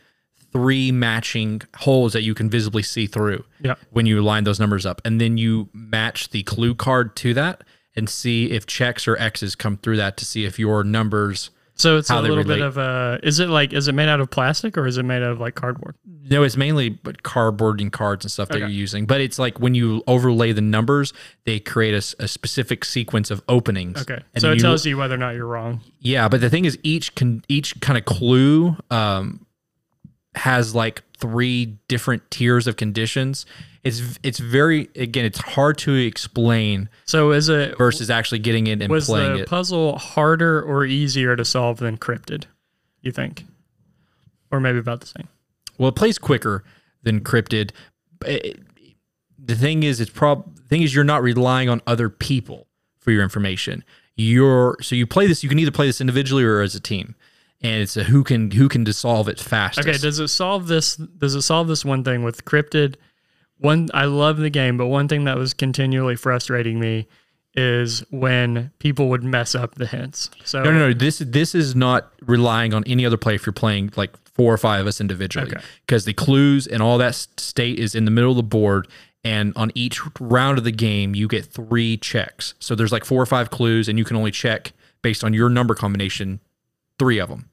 three 0.52 0.92
matching 0.92 1.62
holes 1.78 2.12
that 2.12 2.22
you 2.22 2.34
can 2.34 2.48
visibly 2.48 2.82
see 2.82 3.06
through. 3.06 3.44
Yeah. 3.62 3.74
When 3.90 4.06
you 4.06 4.22
line 4.22 4.44
those 4.44 4.60
numbers 4.60 4.86
up, 4.86 5.00
and 5.04 5.20
then 5.20 5.38
you 5.38 5.68
match 5.72 6.30
the 6.30 6.42
clue 6.42 6.74
card 6.74 7.16
to 7.16 7.34
that 7.34 7.64
and 7.94 8.08
see 8.08 8.50
if 8.50 8.66
checks 8.66 9.08
or 9.08 9.16
X's 9.16 9.54
come 9.54 9.78
through 9.78 9.96
that 9.96 10.16
to 10.18 10.24
see 10.24 10.44
if 10.44 10.58
your 10.58 10.84
numbers. 10.84 11.50
So 11.78 11.98
it's 11.98 12.10
a 12.10 12.20
little 12.20 12.42
bit 12.44 12.60
of 12.60 12.78
a. 12.78 13.20
Is 13.22 13.38
it 13.38 13.48
like? 13.48 13.72
Is 13.72 13.86
it 13.86 13.92
made 13.92 14.08
out 14.08 14.20
of 14.20 14.30
plastic 14.30 14.76
or 14.76 14.86
is 14.86 14.96
it 14.98 15.04
made 15.04 15.22
out 15.22 15.30
of 15.32 15.40
like 15.40 15.54
cardboard? 15.54 15.94
No, 16.28 16.42
it's 16.42 16.56
mainly 16.56 16.88
but 16.88 17.22
cardboard 17.22 17.80
and 17.80 17.92
cards 17.92 18.24
and 18.24 18.32
stuff 18.32 18.48
that 18.48 18.54
Okay. 18.56 18.60
you're 18.62 18.68
using. 18.70 19.06
But 19.06 19.20
it's 19.20 19.38
like 19.38 19.60
when 19.60 19.74
you 19.74 20.02
overlay 20.08 20.52
the 20.52 20.60
numbers, 20.60 21.12
they 21.44 21.60
create 21.60 21.94
a 21.94 22.26
specific 22.28 22.84
sequence 22.84 23.30
of 23.30 23.42
openings. 23.48 24.00
Okay. 24.02 24.20
So 24.38 24.50
it 24.50 24.54
you- 24.56 24.60
tells 24.60 24.84
you 24.84 24.96
whether 24.96 25.14
or 25.14 25.18
not 25.18 25.34
you're 25.36 25.46
wrong. 25.46 25.80
Yeah, 26.00 26.28
but 26.28 26.40
the 26.40 26.50
thing 26.50 26.64
is, 26.64 26.78
each 26.82 27.14
can 27.14 27.42
each 27.48 27.78
kind 27.80 27.96
of 27.98 28.04
clue 28.04 28.76
um, 28.90 29.45
has 30.36 30.74
like 30.74 31.02
three 31.18 31.76
different 31.88 32.30
tiers 32.30 32.66
of 32.66 32.76
conditions. 32.76 33.46
It's 33.82 34.18
it's 34.22 34.38
very 34.38 34.88
again, 34.96 35.24
it's 35.24 35.38
hard 35.38 35.78
to 35.78 35.94
explain 35.94 36.88
So 37.04 37.30
is 37.32 37.48
it 37.48 37.78
versus 37.78 38.10
actually 38.10 38.40
getting 38.40 38.66
it 38.66 38.82
and 38.82 38.90
was 38.90 39.06
playing 39.06 39.34
the 39.36 39.42
it. 39.42 39.48
puzzle 39.48 39.96
harder 39.98 40.60
or 40.62 40.84
easier 40.84 41.36
to 41.36 41.44
solve 41.44 41.78
than 41.78 41.96
cryptid? 41.96 42.44
You 43.02 43.12
think, 43.12 43.44
or 44.50 44.58
maybe 44.60 44.78
about 44.78 45.00
the 45.00 45.06
same? 45.06 45.28
Well, 45.78 45.88
it 45.90 45.94
plays 45.96 46.18
quicker 46.18 46.64
than 47.02 47.20
cryptid. 47.20 47.70
but 48.18 48.28
it- 48.30 48.60
the 49.38 49.54
thing 49.54 49.84
is, 49.84 50.00
it's 50.00 50.10
prob 50.10 50.58
thing 50.68 50.82
is 50.82 50.92
you're 50.92 51.04
not 51.04 51.22
relying 51.22 51.68
on 51.68 51.80
other 51.86 52.08
people 52.08 52.66
for 52.98 53.12
your 53.12 53.22
information. 53.22 53.84
You're 54.16 54.76
so 54.80 54.96
you 54.96 55.06
play 55.06 55.28
this. 55.28 55.44
You 55.44 55.48
can 55.48 55.58
either 55.60 55.70
play 55.70 55.86
this 55.86 56.00
individually 56.00 56.42
or 56.42 56.60
as 56.62 56.74
a 56.74 56.80
team, 56.80 57.14
and 57.62 57.82
it's 57.82 57.96
a 57.96 58.04
who 58.04 58.22
can 58.24 58.50
who 58.50 58.68
can 58.68 58.84
dissolve 58.84 59.28
it 59.28 59.40
fastest. 59.40 59.88
Okay, 59.88 59.98
does 59.98 60.18
it 60.18 60.28
solve 60.28 60.66
this? 60.68 60.96
Does 60.96 61.34
it 61.34 61.42
solve 61.42 61.68
this 61.68 61.84
one 61.84 62.04
thing 62.04 62.22
with 62.22 62.44
cryptid? 62.44 62.96
One, 63.58 63.88
I 63.94 64.04
love 64.04 64.36
the 64.36 64.50
game, 64.50 64.76
but 64.76 64.86
one 64.86 65.08
thing 65.08 65.24
that 65.24 65.38
was 65.38 65.54
continually 65.54 66.16
frustrating 66.16 66.78
me 66.78 67.06
is 67.54 68.04
when 68.10 68.70
people 68.78 69.08
would 69.08 69.24
mess 69.24 69.54
up 69.54 69.76
the 69.76 69.86
hints. 69.86 70.30
So 70.44 70.62
No, 70.62 70.70
no, 70.72 70.78
no. 70.88 70.92
This 70.92 71.20
this 71.20 71.54
is 71.54 71.74
not 71.74 72.12
relying 72.20 72.74
on 72.74 72.84
any 72.86 73.06
other 73.06 73.16
play 73.16 73.34
if 73.34 73.46
you're 73.46 73.54
playing 73.54 73.92
like 73.96 74.14
four 74.34 74.52
or 74.52 74.58
five 74.58 74.82
of 74.82 74.86
us 74.86 75.00
individually, 75.00 75.50
Okay. 75.52 75.62
because 75.86 76.04
the 76.04 76.12
clues 76.12 76.66
and 76.66 76.82
all 76.82 76.98
that 76.98 77.14
state 77.14 77.78
is 77.78 77.94
in 77.94 78.04
the 78.04 78.10
middle 78.10 78.30
of 78.32 78.36
the 78.36 78.42
board, 78.42 78.86
and 79.24 79.54
on 79.56 79.72
each 79.74 79.98
round 80.20 80.58
of 80.58 80.64
the 80.64 80.70
game 80.70 81.14
you 81.14 81.26
get 81.26 81.46
three 81.46 81.96
checks. 81.96 82.52
So 82.58 82.74
there's 82.74 82.92
like 82.92 83.06
four 83.06 83.22
or 83.22 83.26
five 83.26 83.48
clues, 83.48 83.88
and 83.88 83.98
you 83.98 84.04
can 84.04 84.16
only 84.18 84.30
check 84.32 84.72
based 85.00 85.24
on 85.24 85.32
your 85.32 85.48
number 85.48 85.74
combination, 85.74 86.40
three 86.98 87.18
of 87.18 87.30
them. 87.30 87.48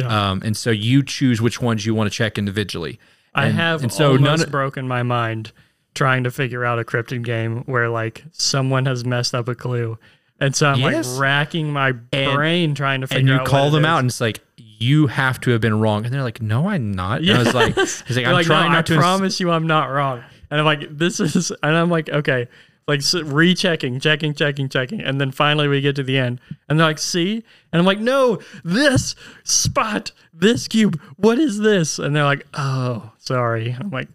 Yeah. 0.00 0.30
Um, 0.30 0.42
and 0.44 0.56
so 0.56 0.70
you 0.70 1.02
choose 1.02 1.40
which 1.40 1.60
ones 1.60 1.86
you 1.86 1.94
want 1.94 2.10
to 2.10 2.16
check 2.16 2.38
individually. 2.38 2.98
I 3.34 3.46
And- 3.46 3.56
have 3.56 3.82
and 3.82 3.92
so 3.92 4.12
almost 4.12 4.42
none- 4.42 4.50
broken 4.50 4.88
my 4.88 5.02
mind 5.02 5.52
trying 5.94 6.24
to 6.24 6.30
figure 6.30 6.64
out 6.64 6.78
a 6.78 6.84
cryptid 6.84 7.22
game 7.22 7.62
where 7.66 7.88
like 7.88 8.24
someone 8.32 8.86
has 8.86 9.04
messed 9.04 9.34
up 9.34 9.48
a 9.48 9.54
clue. 9.54 9.98
And 10.40 10.56
so 10.56 10.68
I'm 10.70 10.78
Yes. 10.80 11.08
like 11.12 11.20
racking 11.20 11.72
my 11.72 11.92
And- 12.12 12.32
brain 12.34 12.74
trying 12.74 13.02
to 13.02 13.06
figure 13.06 13.18
out. 13.18 13.20
and 13.20 13.28
you 13.28 13.34
out 13.40 13.46
call 13.46 13.70
them 13.70 13.84
out, 13.84 13.98
and 13.98 14.08
it's 14.08 14.20
like 14.20 14.40
you 14.56 15.08
have 15.08 15.38
to 15.42 15.50
have 15.50 15.60
been 15.60 15.78
wrong, 15.78 16.04
and 16.06 16.14
they're 16.14 16.22
like, 16.22 16.40
"No, 16.40 16.70
I'm 16.70 16.92
not." 16.92 17.20
And 17.20 17.30
I 17.30 17.38
was 17.40 17.52
like, 17.54 17.74
"It's 17.76 18.08
like 18.16 18.24
I'm 18.24 18.32
like, 18.32 18.46
trying 18.46 18.70
no, 18.70 18.76
not 18.76 18.78
I 18.78 18.82
to." 18.82 18.94
ins- 18.94 19.00
promise 19.00 19.38
you 19.40 19.50
I'm 19.50 19.66
not 19.66 19.86
wrong. 19.90 20.22
And 20.50 20.58
I'm 20.58 20.64
like, 20.66 20.96
this 20.96 21.20
is, 21.20 21.50
and 21.62 21.76
I'm 21.76 21.90
like, 21.90 22.08
okay, 22.08 22.48
like 22.90 23.02
rechecking, 23.32 24.00
checking, 24.00 24.34
checking, 24.34 24.68
checking. 24.68 25.00
And 25.00 25.20
then 25.20 25.30
finally 25.30 25.68
we 25.68 25.80
get 25.80 25.96
to 25.96 26.02
the 26.02 26.18
end 26.18 26.40
and 26.68 26.78
they're 26.78 26.86
like, 26.86 26.98
see? 26.98 27.44
And 27.72 27.78
I'm 27.80 27.86
like, 27.86 28.00
no, 28.00 28.38
this 28.64 29.14
spot, 29.44 30.12
this 30.34 30.68
cube, 30.68 31.00
what 31.16 31.38
is 31.38 31.58
this? 31.58 31.98
And 31.98 32.14
they're 32.14 32.24
like, 32.24 32.46
oh, 32.54 33.12
sorry. 33.18 33.76
I'm 33.78 33.90
like, 33.90 34.08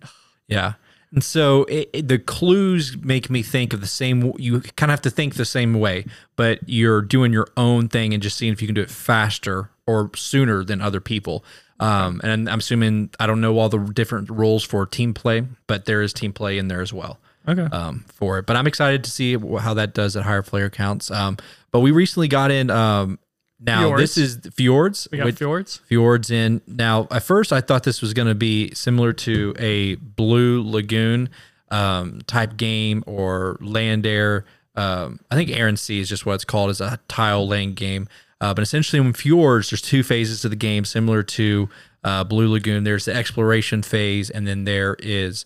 Yeah. 0.47 0.73
And 1.11 1.23
so 1.23 1.63
it, 1.65 1.89
it- 1.93 2.07
the 2.09 2.19
clues 2.19 2.97
make 3.01 3.29
me 3.29 3.41
think 3.41 3.71
of 3.73 3.79
the 3.79 3.87
same. 3.87 4.33
You 4.37 4.59
kind 4.61 4.89
of 4.91 4.95
have 4.95 5.01
to 5.03 5.09
think 5.09 5.35
the 5.35 5.45
same 5.45 5.73
way, 5.79 6.05
but 6.35 6.59
you're 6.67 7.01
doing 7.01 7.31
your 7.31 7.47
own 7.55 7.87
thing 7.87 8.13
and 8.13 8.21
just 8.21 8.37
seeing 8.37 8.51
if 8.51 8.61
you 8.61 8.67
can 8.67 8.75
do 8.75 8.81
it 8.81 8.89
faster 8.89 9.69
or 9.87 10.11
sooner 10.15 10.63
than 10.65 10.81
other 10.81 10.99
people. 10.99 11.45
Um, 11.79 12.19
and 12.23 12.49
I'm 12.49 12.59
assuming 12.59 13.11
I 13.19 13.27
don't 13.27 13.39
know 13.41 13.57
all 13.59 13.69
the 13.69 13.77
different 13.79 14.29
rules 14.29 14.63
for 14.63 14.85
team 14.85 15.13
play, 15.13 15.43
but 15.67 15.85
there 15.85 16.01
is 16.01 16.11
team 16.13 16.33
play 16.33 16.57
in 16.57 16.67
there 16.67 16.81
as 16.81 16.91
well 16.91 17.19
okay. 17.47 17.63
um, 17.63 18.05
for 18.07 18.39
it. 18.39 18.45
But 18.45 18.55
I'm 18.55 18.67
excited 18.67 19.03
to 19.03 19.11
see 19.11 19.37
how 19.37 19.73
that 19.73 19.93
does 19.93 20.15
at 20.15 20.23
higher 20.23 20.41
player 20.41 20.69
counts. 20.69 21.11
Um, 21.11 21.37
but 21.71 21.79
we 21.79 21.91
recently 21.91 22.27
got 22.27 22.51
in. 22.51 22.69
Um, 22.69 23.19
now 23.59 23.95
this 23.95 24.17
is 24.17 24.39
Fjords. 24.53 25.07
we 25.11 25.17
got 25.17 25.25
with- 25.25 25.37
fjords. 25.37 25.77
fjords 25.85 26.29
in. 26.29 26.61
Now, 26.67 27.07
at 27.09 27.23
first, 27.23 27.53
I 27.53 27.61
thought 27.61 27.83
this 27.83 28.01
was 28.01 28.13
going 28.13 28.27
to 28.27 28.35
be 28.35 28.73
similar 28.73 29.13
to 29.13 29.55
a 29.57 29.95
Blue 29.95 30.61
Lagoon 30.63 31.29
um, 31.71 32.21
type 32.27 32.57
game 32.57 33.03
or 33.07 33.57
Land 33.61 34.05
Air. 34.05 34.45
Um, 34.75 35.19
I 35.31 35.35
think 35.35 35.49
and 35.49 35.79
Sea 35.79 36.01
is 36.01 36.09
just 36.09 36.25
what 36.25 36.33
it's 36.35 36.45
called, 36.45 36.69
as 36.69 36.81
a 36.81 36.99
tile 37.07 37.47
laying 37.47 37.73
game. 37.73 38.07
Uh, 38.41 38.53
but 38.53 38.61
essentially, 38.61 39.01
in 39.01 39.13
Fjords, 39.13 39.69
there's 39.69 39.81
two 39.81 40.03
phases 40.03 40.41
to 40.41 40.49
the 40.49 40.55
game, 40.57 40.83
similar 40.83 41.23
to 41.23 41.69
uh, 42.03 42.23
Blue 42.23 42.51
Lagoon. 42.51 42.83
There's 42.83 43.05
the 43.05 43.15
exploration 43.15 43.81
phase, 43.81 44.29
and 44.29 44.45
then 44.45 44.65
there 44.65 44.97
is 44.99 45.45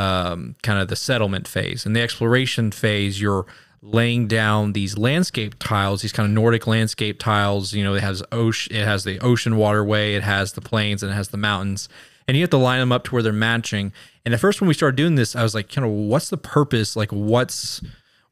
um, 0.00 0.56
kind 0.62 0.80
of 0.80 0.88
the 0.88 0.96
settlement 0.96 1.46
phase. 1.46 1.84
In 1.84 1.92
the 1.92 2.00
exploration 2.00 2.70
phase, 2.72 3.20
you're 3.20 3.44
laying 3.82 4.26
down 4.26 4.72
these 4.72 4.96
landscape 4.96 5.56
tiles, 5.58 6.02
these 6.02 6.12
kind 6.12 6.26
of 6.26 6.32
Nordic 6.32 6.66
landscape 6.66 7.18
tiles. 7.18 7.72
You 7.74 7.84
know, 7.84 7.94
it 7.94 8.02
has 8.02 8.22
ocean, 8.32 8.74
it 8.74 8.84
has 8.84 9.04
the 9.04 9.18
ocean 9.20 9.56
waterway, 9.56 10.14
it 10.14 10.22
has 10.22 10.52
the 10.52 10.60
plains, 10.60 11.02
and 11.02 11.12
it 11.12 11.14
has 11.14 11.28
the 11.28 11.36
mountains. 11.36 11.88
And 12.26 12.36
you 12.36 12.42
have 12.42 12.50
to 12.50 12.56
line 12.56 12.80
them 12.80 12.92
up 12.92 13.04
to 13.04 13.12
where 13.12 13.22
they're 13.22 13.32
matching. 13.32 13.92
And 14.24 14.32
at 14.32 14.40
first, 14.40 14.60
when 14.60 14.68
we 14.68 14.74
started 14.74 14.96
doing 14.96 15.16
this, 15.16 15.36
I 15.36 15.42
was 15.42 15.54
like, 15.54 15.68
kind 15.70 15.86
of, 15.86 15.92
what's 15.92 16.30
the 16.30 16.38
purpose? 16.38 16.96
Like, 16.96 17.10
what's 17.10 17.82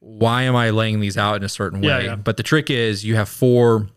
why 0.00 0.42
am 0.42 0.54
I 0.54 0.70
laying 0.70 1.00
these 1.00 1.18
out 1.18 1.36
in 1.36 1.42
a 1.42 1.48
certain 1.48 1.80
way? 1.80 1.88
Yeah, 1.88 2.00
yeah. 2.00 2.16
But 2.16 2.36
the 2.36 2.42
trick 2.42 2.70
is, 2.70 3.04
you 3.04 3.16
have 3.16 3.28
four 3.28 3.88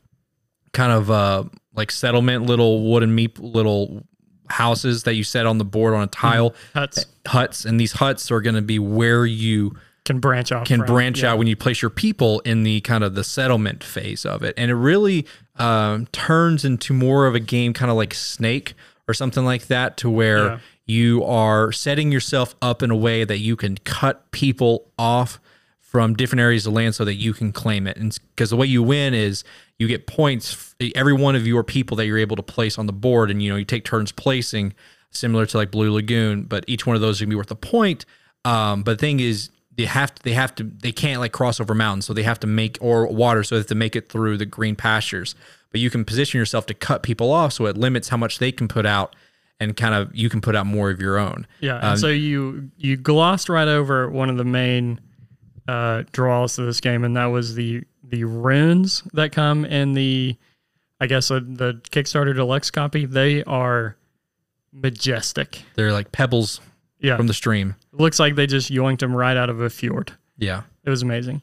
kind 0.74 0.92
of 0.92 1.12
uh 1.12 1.44
like 1.74 1.92
settlement 1.92 2.46
little 2.46 2.90
wooden 2.90 3.16
meep 3.16 3.38
little 3.40 4.06
houses 4.51 5.03
that 5.03 5.15
you 5.15 5.24
set 5.24 5.46
on 5.46 5.58
the 5.58 5.65
board 5.65 5.93
on 5.93 6.03
a 6.03 6.08
tile 6.08 6.53
Huts 6.74 7.05
huts 7.27 7.65
and 7.65 7.79
these 7.79 7.93
huts 7.93 8.29
are 8.31 8.41
going 8.41 8.55
to 8.55 8.62
be 8.62 8.77
where 8.79 9.25
you 9.25 9.75
can 10.05 10.20
branch 10.20 10.51
out 10.51 10.65
can 10.65 10.79
from. 10.79 10.88
branch 10.88 11.22
Yeah. 11.24 11.31
out 11.31 11.38
when 11.38 11.48
you 11.48 11.55
place 11.55 11.81
your 11.81 11.91
people 11.91 12.39
in 12.41 12.63
the 12.63 12.81
kind 12.81 13.03
of 13.03 13.15
the 13.15 13.24
settlement 13.24 13.84
phase 13.84 14.25
of 14.25 14.43
it 14.43 14.53
and 14.58 14.70
it 14.72 14.75
really 14.75 15.25
um, 15.58 16.08
turns 16.12 16.65
into 16.65 16.93
more 16.93 17.27
of 17.27 17.36
a 17.36 17.39
game 17.39 17.74
kind 17.74 17.91
of 17.91 17.98
like 17.98 18.13
snake 18.13 18.74
or 19.08 19.13
something 19.13 19.46
like 19.46 19.67
that 19.67 19.98
to 19.98 20.10
where 20.10 20.46
Yeah. 20.46 20.60
you 20.88 21.24
are 21.24 21.72
setting 21.72 22.12
yourself 22.12 22.55
up 22.62 22.81
in 22.81 22.89
a 22.91 22.96
way 22.96 23.24
that 23.24 23.38
you 23.39 23.55
can 23.55 23.77
cut 23.84 24.31
people 24.31 24.88
off 24.98 25.39
from 25.92 26.14
different 26.14 26.40
areas 26.40 26.66
of 26.66 26.72
land 26.72 26.96
so 26.96 27.04
that 27.04 27.16
you 27.16 27.34
can 27.34 27.52
claim 27.52 27.86
it. 27.86 27.98
And 27.98 28.18
because 28.34 28.50
the 28.50 28.56
way 28.56 28.66
you 28.66 28.82
win 28.82 29.14
is 29.14 29.44
you 29.78 29.90
get 29.90 30.08
points 30.08 30.74
every 30.96 31.12
one 31.12 31.36
of 31.36 31.46
your 31.46 31.66
people 31.66 31.98
that 31.98 32.06
you're 32.06 32.18
able 32.18 32.38
to 32.38 32.42
place 32.44 32.78
on 32.78 32.86
the 32.86 32.94
board. 32.94 33.30
And 33.30 33.44
you 33.44 33.50
know 33.50 33.58
you 33.58 33.66
take 33.66 33.84
turns 33.84 34.14
placing 34.14 34.74
similar 35.10 35.46
to 35.46 35.58
like 35.58 35.70
blue 35.70 35.92
lagoon 35.92 36.44
but 36.44 36.64
each 36.66 36.88
one 36.88 36.96
of 36.96 37.02
those 37.02 37.18
is 37.18 37.22
going 37.22 37.30
to 37.32 37.34
be 37.34 37.36
worth 37.36 37.52
a 37.52 37.56
point. 37.56 38.06
Um, 38.46 38.84
but 38.84 39.00
the 39.00 39.02
thing 39.02 39.20
is 39.20 39.50
they 39.76 39.84
have 39.84 40.16
to 40.16 40.24
they 40.24 40.32
have 40.32 40.56
to 40.56 40.64
they 40.64 40.94
can't 40.94 41.20
like 41.20 41.34
cross 41.34 41.60
over 41.60 41.76
mountains. 41.76 42.06
So 42.06 42.14
they 42.14 42.24
have 42.24 42.40
to 42.40 42.48
make 42.48 42.78
or 42.80 43.06
water 43.08 43.44
so 43.44 43.56
they 43.56 43.60
have 43.60 43.68
to 43.68 43.76
make 43.76 43.98
it 43.98 44.08
through 44.08 44.38
the 44.38 44.46
green 44.46 44.78
pastures. 44.78 45.36
But 45.72 45.82
you 45.82 45.90
can 45.90 46.06
position 46.06 46.38
yourself 46.38 46.66
to 46.68 46.74
cut 46.74 47.04
people 47.04 47.34
off 47.34 47.52
so 47.52 47.66
it 47.66 47.76
limits 47.76 48.08
how 48.08 48.18
much 48.18 48.40
they 48.40 48.54
can 48.54 48.70
put 48.70 48.86
out 48.86 49.14
and 49.60 49.76
kind 49.76 49.94
of 49.94 50.16
you 50.16 50.30
can 50.30 50.40
put 50.40 50.56
out 50.56 50.68
more 50.68 50.90
of 50.90 51.02
your 51.02 51.18
own. 51.18 51.46
Yeah, 51.60 51.76
and 51.76 51.86
Um, 51.86 51.98
so 51.98 52.08
you 52.08 52.72
you 52.78 52.96
glossed 52.96 53.50
right 53.50 53.68
over 53.68 54.10
one 54.10 54.30
of 54.30 54.38
the 54.38 54.46
main 54.46 55.02
uh, 55.68 56.03
draws 56.12 56.56
to 56.56 56.63
this 56.63 56.80
game, 56.82 57.03
and 57.03 57.15
that 57.18 57.25
was 57.27 57.56
the 57.56 57.84
the 58.03 58.24
runes 58.25 59.03
that 59.13 59.32
come 59.32 59.63
in 59.63 59.94
the, 59.94 60.36
I 61.00 61.08
guess 61.08 61.32
uh, 61.32 61.39
the 61.41 61.82
Kickstarter 61.91 62.36
deluxe 62.36 62.70
copy. 62.72 63.06
They 63.06 63.44
are 63.46 63.96
majestic. 64.74 65.63
they're 65.75 65.91
like 65.91 66.12
pebbles 66.12 66.62
Yeah, 67.00 67.18
from 67.18 67.27
the 67.27 67.34
stream 67.34 67.75
looks 67.91 68.20
like 68.20 68.36
they 68.36 68.48
just 68.48 68.72
yoinked 68.72 69.00
them 69.00 69.15
right 69.15 69.36
out 69.38 69.50
of 69.50 69.60
a 69.62 69.70
fjord. 69.70 70.13
yeah 70.38 70.63
It 70.86 70.89
was 70.89 71.01
amazing. 71.01 71.41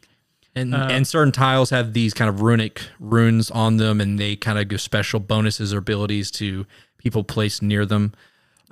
And 0.54 0.75
Uh, 0.75 0.88
and 0.90 1.06
certain 1.06 1.30
tiles 1.32 1.70
have 1.70 1.92
these 1.92 2.14
kind 2.14 2.28
of 2.28 2.40
runic 2.40 2.82
runes 2.98 3.50
on 3.50 3.76
them, 3.76 4.00
and 4.00 4.18
they 4.18 4.34
kind 4.34 4.58
of 4.58 4.66
give 4.68 4.80
special 4.80 5.20
bonuses 5.20 5.72
or 5.75 5.78
abilities 5.78 6.30
to 6.32 6.66
people 6.96 7.22
placed 7.22 7.62
near 7.62 7.84
them. 7.87 8.12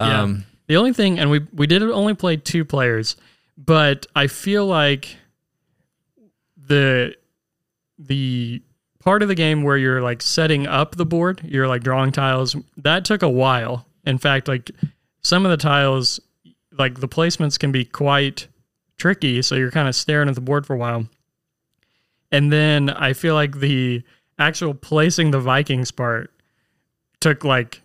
Yeah. 0.01 0.23
Um, 0.23 0.45
The 0.69 0.77
only 0.77 0.93
thing, 0.93 1.19
and 1.19 1.31
we 1.31 1.41
we 1.53 1.67
did 1.67 1.83
only 1.83 2.15
play 2.15 2.37
two 2.39 2.65
players, 2.65 3.15
but 3.57 4.07
I 4.17 4.27
feel 4.27 4.67
like 4.67 5.17
the 6.67 7.15
the 7.99 8.63
part 9.01 9.23
of 9.23 9.29
the 9.29 9.35
game 9.35 9.63
where 9.63 9.77
you're 9.77 10.03
like 10.03 10.21
setting 10.21 10.67
up 10.67 10.97
the 10.97 11.07
board, 11.07 11.41
you're 11.45 11.69
like 11.69 11.83
drawing 11.83 12.13
tiles, 12.13 12.57
that 12.77 13.05
took 13.05 13.23
a 13.23 13.29
while. 13.29 13.87
In 14.05 14.19
fact, 14.19 14.49
like 14.49 14.71
some 15.23 15.47
of 15.47 15.51
the 15.51 15.57
tiles, 15.57 16.21
like 16.77 17.01
the 17.01 17.09
placements 17.09 17.59
can 17.59 17.73
be 17.73 17.85
quite 17.85 18.49
tricky, 18.99 19.43
so 19.43 19.55
you're 19.55 19.71
kind 19.71 19.89
of 19.89 19.95
staring 19.95 20.29
at 20.29 20.35
the 20.35 20.41
board 20.41 20.67
for 20.67 20.75
a 20.75 20.79
while. 20.79 21.07
And 22.33 22.53
then 22.53 22.91
I 22.91 23.13
feel 23.13 23.35
like 23.35 23.61
the 23.61 24.03
actual 24.39 24.75
placing 24.75 25.31
the 25.31 25.41
Vikings 25.41 25.91
part 25.91 26.33
took 27.21 27.45
like 27.45 27.83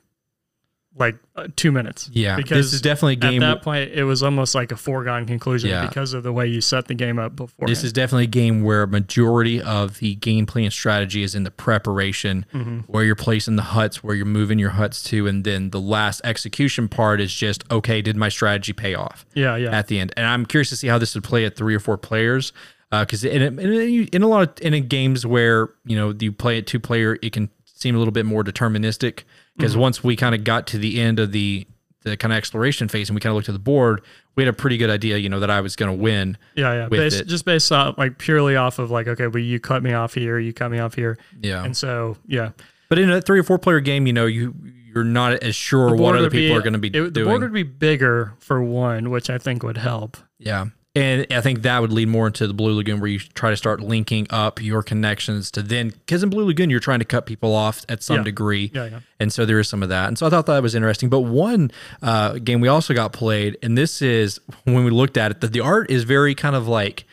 like 0.98 1.16
uh, 1.38 1.48
two 1.56 1.72
minutes. 1.72 2.10
yeah, 2.12 2.36
because 2.36 2.66
this 2.66 2.74
is 2.74 2.82
definitely 2.82 3.14
a 3.14 3.26
At 3.26 3.32
game. 3.32 3.40
that 3.40 3.62
point, 3.62 3.92
it 3.92 4.04
was 4.04 4.22
almost 4.22 4.54
like 4.54 4.74
a 4.74 4.76
foregone 4.76 5.26
conclusion 5.26 5.70
Yeah. 5.70 5.88
because 5.88 6.14
of 6.14 6.24
the 6.24 6.34
way 6.34 6.48
you 6.48 6.60
set 6.60 6.88
the 6.90 6.94
game 6.94 7.18
up 7.18 7.34
before. 7.36 7.66
This 7.68 7.84
is 7.86 7.94
definitely 7.94 8.26
a 8.26 8.28
game 8.28 8.62
where 8.64 8.84
a 8.84 8.88
majority 8.88 9.62
of 9.62 10.00
the 10.00 10.18
gameplay 10.18 10.64
and 10.64 10.74
strategy 10.74 11.24
is 11.24 11.34
in 11.34 11.44
the 11.44 11.52
preparation, 11.52 12.46
Mm-hmm. 12.54 12.80
where 12.92 13.04
you're 13.06 13.16
placing 13.16 13.56
the 13.56 13.62
huts, 13.64 14.04
where 14.04 14.16
you're 14.16 14.26
moving 14.26 14.60
your 14.60 14.72
huts 14.72 15.02
to, 15.04 15.28
and 15.28 15.44
then 15.46 15.70
the 15.70 15.80
last 15.80 16.20
execution 16.26 16.90
part 16.90 17.22
is 17.22 17.34
just 17.34 17.64
okay. 17.72 18.02
Did 18.02 18.18
my 18.18 18.30
strategy 18.30 18.74
pay 18.74 18.94
off? 18.94 19.26
yeah, 19.34 19.56
yeah, 19.56 19.70
at 19.72 19.88
the 19.88 19.98
end. 20.00 20.14
And 20.18 20.26
I'm 20.26 20.46
curious 20.46 20.70
to 20.70 20.76
see 20.76 20.88
how 20.88 20.98
this 20.98 21.16
would 21.16 21.24
play 21.24 21.46
at 21.46 21.56
three 21.56 21.74
or 21.74 21.80
four 21.80 21.98
players. 21.98 22.52
Because 22.92 23.24
in, 23.24 23.42
in, 23.42 23.58
in, 23.60 24.08
in 24.12 24.22
a 24.22 24.28
lot 24.28 24.42
of 24.60 24.66
in 24.66 24.74
a 24.74 24.82
games 24.82 25.26
where 25.26 25.70
you 25.86 25.96
know 25.96 26.14
you 26.20 26.34
play 26.34 26.58
it 26.58 26.68
two 26.68 26.78
player, 26.82 27.18
it 27.22 27.32
can 27.32 27.50
seem 27.82 27.96
a 27.96 27.98
little 27.98 28.12
bit 28.12 28.26
more 28.26 28.44
deterministic. 28.44 29.24
Because 29.58 29.74
Mm-hmm. 29.74 29.82
once 29.82 30.04
we 30.04 30.16
kind 30.16 30.34
of 30.34 30.44
got 30.44 30.66
to 30.68 30.78
the 30.78 31.00
end 31.02 31.20
of 31.20 31.32
the 31.32 31.68
the 32.04 32.18
kind 32.18 32.32
of 32.34 32.38
exploration 32.38 32.88
phase 32.88 33.10
and 33.10 33.16
we 33.16 33.20
kind 33.22 33.30
of 33.32 33.36
looked 33.36 33.48
at 33.50 33.52
the 33.54 33.60
board, 33.60 34.02
we 34.36 34.42
had 34.44 34.48
a 34.52 34.54
pretty 34.58 34.76
good 34.76 34.90
idea, 34.90 35.18
you 35.18 35.30
know, 35.30 35.40
that 35.40 35.52
I 35.52 35.62
was 35.62 35.76
going 35.76 35.96
to 35.96 36.02
win. 36.04 36.36
yeah, 36.56 36.74
yeah. 36.74 36.88
Based, 36.90 37.28
just 37.28 37.46
based 37.46 37.72
on 37.72 37.94
like 37.96 38.18
purely 38.18 38.56
off 38.56 38.80
of 38.80 38.90
like, 38.90 39.08
okay, 39.08 39.28
well, 39.28 39.44
you 39.44 39.60
cut 39.60 39.84
me 39.84 39.94
off 39.94 40.16
here, 40.16 40.40
you 40.40 40.52
cut 40.52 40.72
me 40.72 40.80
off 40.80 40.96
here, 40.96 41.20
Yeah. 41.42 41.64
and 41.64 41.78
so 41.78 42.18
yeah, 42.26 42.52
But 42.90 42.98
in 42.98 43.12
a 43.12 43.22
three 43.22 43.40
or 43.40 43.44
four 43.44 43.60
player 43.60 43.80
game, 43.82 44.08
you 44.08 44.14
know, 44.14 44.26
you 44.26 44.56
you're 44.96 45.04
not 45.04 45.34
as 45.44 45.56
sure 45.56 45.96
what 45.96 46.16
other 46.16 46.24
would 46.24 46.32
be- 46.32 46.40
people 46.48 46.58
are 46.58 46.62
going 46.62 46.74
to 46.74 46.80
be 46.80 46.88
it- 46.88 46.92
The 46.94 47.10
doing. 47.12 47.28
board 47.28 47.42
would 47.44 47.54
be 47.54 47.62
bigger 47.64 48.34
for 48.40 48.64
one, 48.64 49.10
which 49.12 49.30
I 49.30 49.38
think 49.38 49.62
would 49.62 49.78
help. 49.78 50.18
Yeah. 50.40 50.66
And 50.94 51.26
I 51.32 51.40
think 51.40 51.62
that 51.62 51.80
would 51.80 51.94
lead 51.94 52.10
more 52.10 52.28
into 52.28 52.48
the 52.48 52.54
Blue 52.54 52.76
Lagoon 52.76 53.00
where 53.00 53.10
you 53.10 53.20
try 53.20 53.50
to 53.50 53.56
start 53.56 53.80
linking 53.80 54.28
up 54.30 54.62
your 54.62 54.84
connections 54.84 55.50
to 55.52 55.62
then, 55.62 55.90
because 55.92 56.22
in 56.22 56.30
Blue 56.30 56.46
Lagoon, 56.46 56.70
you're 56.70 56.82
trying 56.82 57.00
to 57.00 57.06
cut 57.06 57.26
people 57.26 57.56
off 57.56 57.86
at 57.88 58.04
some 58.04 58.18
Yeah. 58.18 58.24
degree. 58.24 58.72
Yeah, 58.74 58.86
yeah. 58.88 59.00
And 59.18 59.32
so 59.32 59.46
there 59.46 59.58
is 59.60 59.70
some 59.70 59.84
of 59.84 59.90
that. 59.90 60.10
And 60.10 60.18
so 60.18 60.28
I 60.28 60.30
thought 60.30 60.48
that 60.48 60.62
was 60.62 60.76
interesting. 60.76 61.08
But 61.08 61.22
one 61.22 61.72
uh, 62.02 62.34
game 62.40 62.60
we 62.60 62.68
also 62.68 62.94
got 62.94 63.14
played, 63.14 63.58
and 63.64 63.78
this 63.78 64.02
is 64.02 64.42
when 64.66 64.84
we 64.84 64.92
looked 64.92 65.16
at 65.16 65.32
it, 65.32 65.40
that 65.40 65.54
the 65.54 65.62
art 65.62 65.90
is 65.90 66.04
very 66.04 66.36
kind 66.36 66.58
of 66.58 66.68
like 66.68 67.06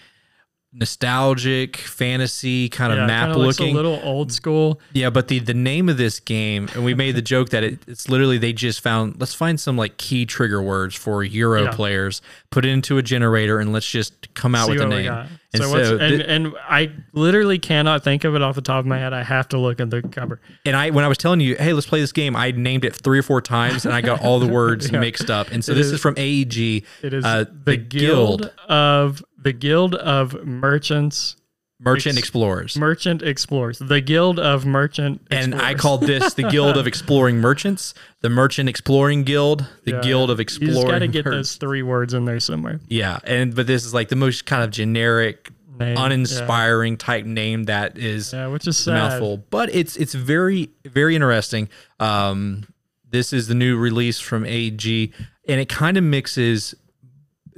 nostalgic, 0.79 1.77
fantasy, 1.77 2.69
kind 2.69 2.93
of 2.93 2.99
yeah, 2.99 3.07
map 3.07 3.37
looking. 3.37 3.71
a 3.73 3.77
little 3.77 4.01
old 4.03 4.33
school. 4.33 4.81
Yeah, 4.93 5.11
but 5.11 5.29
the 5.29 5.39
the 5.39 5.55
name 5.55 5.89
of 5.89 5.97
this 5.97 6.21
game, 6.21 6.69
and 6.75 6.85
we 6.85 6.95
made 6.95 7.15
the 7.17 7.23
joke 7.35 7.51
that 7.51 7.63
it, 7.65 7.79
it's 7.87 8.09
literally 8.09 8.39
they 8.39 8.53
just 8.53 8.81
found 8.81 9.21
let's 9.21 9.35
find 9.35 9.59
some 9.61 9.77
like 9.77 9.97
key 9.97 10.27
trigger 10.27 10.63
words 10.63 10.95
for 10.95 11.23
Euro 11.25 11.65
Yeah. 11.65 11.73
players, 11.73 12.21
put 12.51 12.65
it 12.65 12.69
into 12.71 12.99
a 12.99 13.03
generator, 13.03 13.59
and 13.61 13.73
let's 13.73 13.89
just 13.89 14.33
come 14.35 14.55
out 14.55 14.67
See 14.67 14.73
with 14.75 14.83
a 14.83 14.87
name. 14.87 15.29
And 15.55 15.63
so, 15.63 15.71
so, 15.71 15.79
what's, 15.79 16.03
and, 16.03 16.17
thi- 16.23 16.29
and 16.29 16.53
I 16.69 16.93
literally 17.15 17.59
cannot 17.59 18.05
think 18.05 18.25
of 18.25 18.35
it 18.35 18.43
off 18.43 18.55
the 18.55 18.61
top 18.61 18.81
of 18.81 18.87
my 18.87 18.99
head. 18.99 19.15
I 19.15 19.23
have 19.23 19.49
to 19.49 19.59
look 19.59 19.81
at 19.81 19.89
the 19.89 20.03
cover. 20.03 20.43
and 20.67 20.77
I 20.77 20.91
when 20.91 21.07
I 21.07 21.09
was 21.09 21.17
telling 21.17 21.41
you, 21.41 21.57
hey, 21.57 21.73
let's 21.73 21.87
play 21.87 22.01
this 22.01 22.13
game, 22.13 22.37
I 22.37 22.51
named 22.51 22.85
it 22.85 22.95
three 22.95 23.19
or 23.19 23.23
four 23.23 23.41
times, 23.41 23.87
and 23.87 23.95
I 23.95 24.03
got 24.03 24.23
all 24.23 24.41
the 24.41 24.47
words 24.53 24.91
Yeah. 24.91 25.01
mixed 25.01 25.31
up. 25.31 25.51
And 25.51 25.65
so 25.65 25.73
It 25.73 25.77
this 25.77 25.87
is- 25.87 25.93
is, 25.95 26.01
from 26.03 26.15
AEG. 26.19 26.85
It 27.03 27.15
is 27.15 27.25
uh, 27.25 27.47
the, 27.65 27.79
guild, 27.79 28.53
of 28.69 29.25
the 29.41 29.53
Guild 29.53 29.95
of 29.95 30.45
Merchants, 30.45 31.37
Merchant 31.81 32.15
Ex- 32.17 32.27
Explorers. 32.27 32.77
Merchant 32.77 33.23
Explorers, 33.23 33.79
the 33.79 34.01
Guild 34.01 34.41
of 34.41 34.67
Merchant. 34.67 35.21
and 35.31 35.55
I 35.55 35.71
Explorers. 35.73 35.81
called 35.81 36.01
this 36.03 36.35
the 36.35 36.43
Guild 36.51 36.77
of 36.77 36.87
Exploring 36.93 37.39
Merchants, 37.39 37.95
the 38.21 38.29
Merchant 38.29 38.69
Exploring 38.69 39.23
Guild, 39.25 39.67
the 39.85 39.93
Yeah. 39.93 40.01
Guild 40.01 40.31
of 40.31 40.39
You 40.41 40.45
just 40.45 40.61
Exploring. 40.61 40.89
got 40.91 40.99
to 40.99 41.09
get 41.09 41.25
Mer- 41.25 41.31
those 41.33 41.55
three 41.57 41.83
words 41.83 42.15
in 42.15 42.25
there 42.25 42.41
somewhere. 42.41 42.81
Yeah, 42.89 43.19
and 43.25 43.55
but 43.55 43.67
this 43.69 43.85
is 43.85 43.95
like 43.95 44.09
the 44.09 44.17
most 44.17 44.45
kind 44.45 44.65
of 44.65 44.71
generic, 44.73 45.51
Name, 45.79 45.97
uninspiring 45.97 46.97
type 46.97 47.25
name 47.25 47.65
that 47.65 47.97
is 47.97 48.33
Yeah, 48.33 48.49
which 48.49 48.67
is 48.67 48.77
sad. 48.77 48.95
mouthful. 48.95 49.37
But 49.49 49.73
it's 49.73 49.97
it's 49.97 50.15
very 50.15 50.71
very 50.85 51.15
interesting. 51.15 51.69
Um, 52.01 52.67
this 53.09 53.33
is 53.33 53.47
the 53.47 53.55
new 53.55 53.77
release 53.79 54.19
from 54.19 54.45
AEG, 54.45 55.13
and 55.47 55.61
it 55.61 55.69
kind 55.69 55.97
of 55.97 56.03
mixes. 56.03 56.75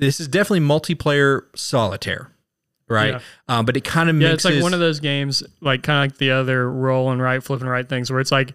This 0.00 0.18
is 0.20 0.28
definitely 0.28 0.66
multiplayer 0.66 1.42
solitaire, 1.54 2.30
right? 2.88 3.12
Yeah. 3.14 3.20
Um, 3.48 3.66
but 3.66 3.76
it 3.76 3.84
kind 3.84 4.08
of 4.10 4.20
Yeah, 4.20 4.32
it's 4.32 4.44
like 4.44 4.62
one 4.62 4.74
of 4.74 4.80
those 4.80 4.98
games, 5.00 5.42
like 5.60 5.82
kind 5.82 6.04
of 6.04 6.12
like 6.12 6.18
the 6.18 6.30
other 6.32 6.70
roll 6.70 7.10
and 7.12 7.20
write, 7.20 7.42
flip 7.42 7.60
and 7.60 7.70
write 7.70 7.88
things, 7.88 8.10
where 8.10 8.20
it's 8.20 8.32
like 8.32 8.54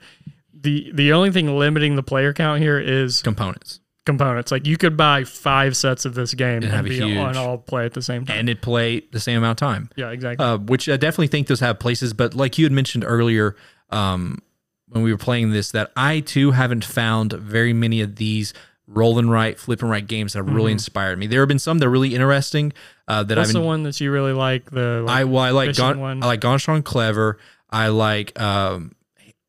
the 0.54 0.92
the 0.94 1.14
only 1.14 1.32
thing 1.32 1.56
limiting 1.58 1.96
the 1.96 2.04
player 2.04 2.34
count 2.34 2.62
here 2.62 2.80
is 2.80 3.22
components, 3.22 3.80
components. 4.06 4.52
Like 4.52 4.66
you 4.66 4.78
could 4.78 4.98
buy 4.98 5.24
five 5.24 5.78
sets 5.78 6.06
of 6.06 6.16
this 6.16 6.34
game 6.34 6.64
and, 6.64 6.66
have 6.66 6.86
a 6.86 6.90
be 6.90 6.96
huge- 6.96 7.18
on 7.18 7.38
all 7.38 7.60
play 7.60 7.86
at 7.86 7.94
the 7.94 8.02
same 8.02 8.26
time. 8.26 8.40
and 8.40 8.50
it 8.50 8.62
play 8.62 9.02
the 9.12 9.20
same 9.20 9.38
amount 9.38 9.62
of 9.62 9.68
time. 9.68 9.90
yeah, 9.96 10.10
exactly. 10.10 10.44
uh, 10.44 10.58
which 10.58 10.90
I 10.90 10.98
definitely 10.98 11.28
think 11.28 11.48
those 11.48 11.60
have 11.60 11.78
places. 11.80 12.14
But 12.14 12.34
like 12.34 12.58
you 12.58 12.66
had 12.66 12.72
mentioned 12.72 13.04
earlier, 13.06 13.56
um, 13.92 14.40
when 14.88 15.04
we 15.04 15.12
were 15.12 15.18
playing 15.20 15.52
this, 15.52 15.72
that 15.72 15.92
I 15.96 16.22
too 16.22 16.52
haven't 16.52 16.86
found 16.86 17.34
very 17.34 17.74
many 17.74 18.02
of 18.02 18.16
these 18.16 18.54
roll 18.88 19.18
and 19.20 19.32
write, 19.32 19.60
flipping 19.60 19.90
write 19.90 20.08
games 20.08 20.34
that 20.34 20.40
have 20.40 20.54
really 20.54 20.72
inspired 20.72 21.18
me. 21.18 21.28
There 21.28 21.42
have 21.42 21.48
been 21.48 21.60
some 21.60 21.80
that 21.80 21.88
are 21.88 21.90
really 21.90 22.14
interesting 22.14 22.74
uh, 23.08 23.24
that 23.24 23.38
What's 23.38 23.50
I've 23.50 23.54
the 23.54 23.62
one 23.62 23.84
that 23.84 24.00
you 24.00 24.12
really 24.12 24.34
like? 24.34 24.70
The 24.72 25.02
like, 25.06 25.18
I 25.18 25.24
well, 25.24 25.44
I 25.44 25.50
like 25.52 25.76
Gone, 25.76 26.00
one? 26.00 26.24
I 26.24 26.28
like 26.28 26.42
Ganz 26.42 26.66
Schön 26.66 26.84
Clever. 26.84 27.38
I 27.70 27.88
like 27.90 28.40
um, 28.40 28.94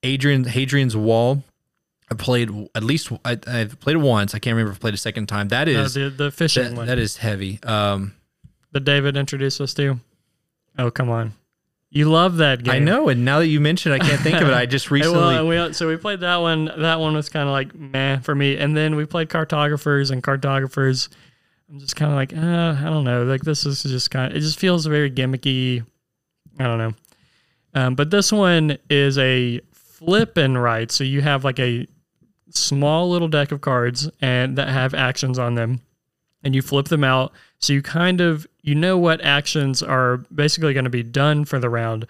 Adrian 0.02 0.44
Hadrian's 0.44 0.96
Wall. 0.96 1.42
I 2.10 2.14
played 2.14 2.50
at 2.74 2.84
least 2.84 3.10
I, 3.24 3.38
I've 3.46 3.80
played 3.80 3.96
it 3.96 4.00
once. 4.00 4.34
I 4.34 4.38
can't 4.38 4.54
remember 4.54 4.72
if 4.72 4.78
I 4.78 4.80
played 4.80 4.94
a 4.94 4.98
second 4.98 5.26
time. 5.26 5.48
That 5.48 5.68
is 5.68 5.96
No, 5.96 6.08
the 6.08 6.16
the 6.16 6.30
fishing 6.30 6.64
that, 6.64 6.74
one 6.74 6.86
that 6.86 6.98
is 6.98 7.16
heavy. 7.16 7.60
Um, 7.62 8.14
that 8.72 8.84
David 8.84 9.16
introduced 9.16 9.60
us 9.60 9.74
to. 9.74 10.00
Oh 10.78 10.90
come 10.90 11.10
on, 11.10 11.34
you 11.90 12.10
love 12.10 12.38
that 12.38 12.62
game. 12.62 12.74
I 12.74 12.78
know, 12.78 13.08
and 13.08 13.24
now 13.24 13.38
that 13.38 13.46
you 13.46 13.60
mention, 13.60 13.92
it, 13.92 13.96
I 13.96 13.98
can't 14.06 14.20
think 14.20 14.40
of 14.40 14.48
it. 14.48 14.54
I 14.54 14.66
just 14.66 14.90
recently. 14.90 15.18
well, 15.18 15.46
we, 15.46 15.72
so 15.72 15.88
we 15.88 15.96
played 15.96 16.20
that 16.20 16.36
one. 16.36 16.70
That 16.78 17.00
one 17.00 17.14
was 17.14 17.28
kind 17.28 17.48
of 17.48 17.52
like 17.52 17.74
meh 17.74 18.18
for 18.18 18.34
me. 18.34 18.56
And 18.56 18.76
then 18.76 18.96
we 18.96 19.06
played 19.06 19.28
cartographers 19.28 20.10
and 20.10 20.22
cartographers. 20.22 21.08
I'm 21.70 21.78
just 21.78 21.96
kind 21.96 22.10
of 22.10 22.16
like, 22.16 22.32
uh, 22.36 22.76
I 22.86 22.90
don't 22.90 23.04
know. 23.04 23.24
Like 23.24 23.42
this 23.42 23.64
is 23.66 23.82
just 23.82 24.10
kind 24.10 24.30
of. 24.30 24.36
It 24.36 24.40
just 24.40 24.58
feels 24.58 24.84
very 24.86 25.10
gimmicky. 25.10 25.84
I 26.58 26.64
don't 26.64 26.78
know. 26.78 26.92
Um, 27.74 27.94
but 27.94 28.10
this 28.10 28.32
one 28.32 28.78
is 28.90 29.18
a 29.18 29.60
flip 29.72 30.36
and 30.36 30.60
write. 30.60 30.90
So 30.90 31.04
you 31.04 31.20
have 31.22 31.44
like 31.44 31.60
a 31.60 31.86
small 32.50 33.10
little 33.10 33.28
deck 33.28 33.52
of 33.52 33.60
cards 33.60 34.08
and 34.20 34.56
that 34.58 34.68
have 34.68 34.94
actions 34.94 35.38
on 35.38 35.54
them, 35.54 35.80
and 36.42 36.54
you 36.54 36.62
flip 36.62 36.88
them 36.88 37.04
out. 37.04 37.32
So 37.58 37.72
you 37.72 37.82
kind 37.82 38.20
of 38.20 38.46
you 38.62 38.74
know 38.74 38.98
what 38.98 39.20
actions 39.22 39.82
are 39.82 40.18
basically 40.34 40.74
going 40.74 40.84
to 40.84 40.90
be 40.90 41.02
done 41.02 41.44
for 41.44 41.58
the 41.58 41.70
round, 41.70 42.06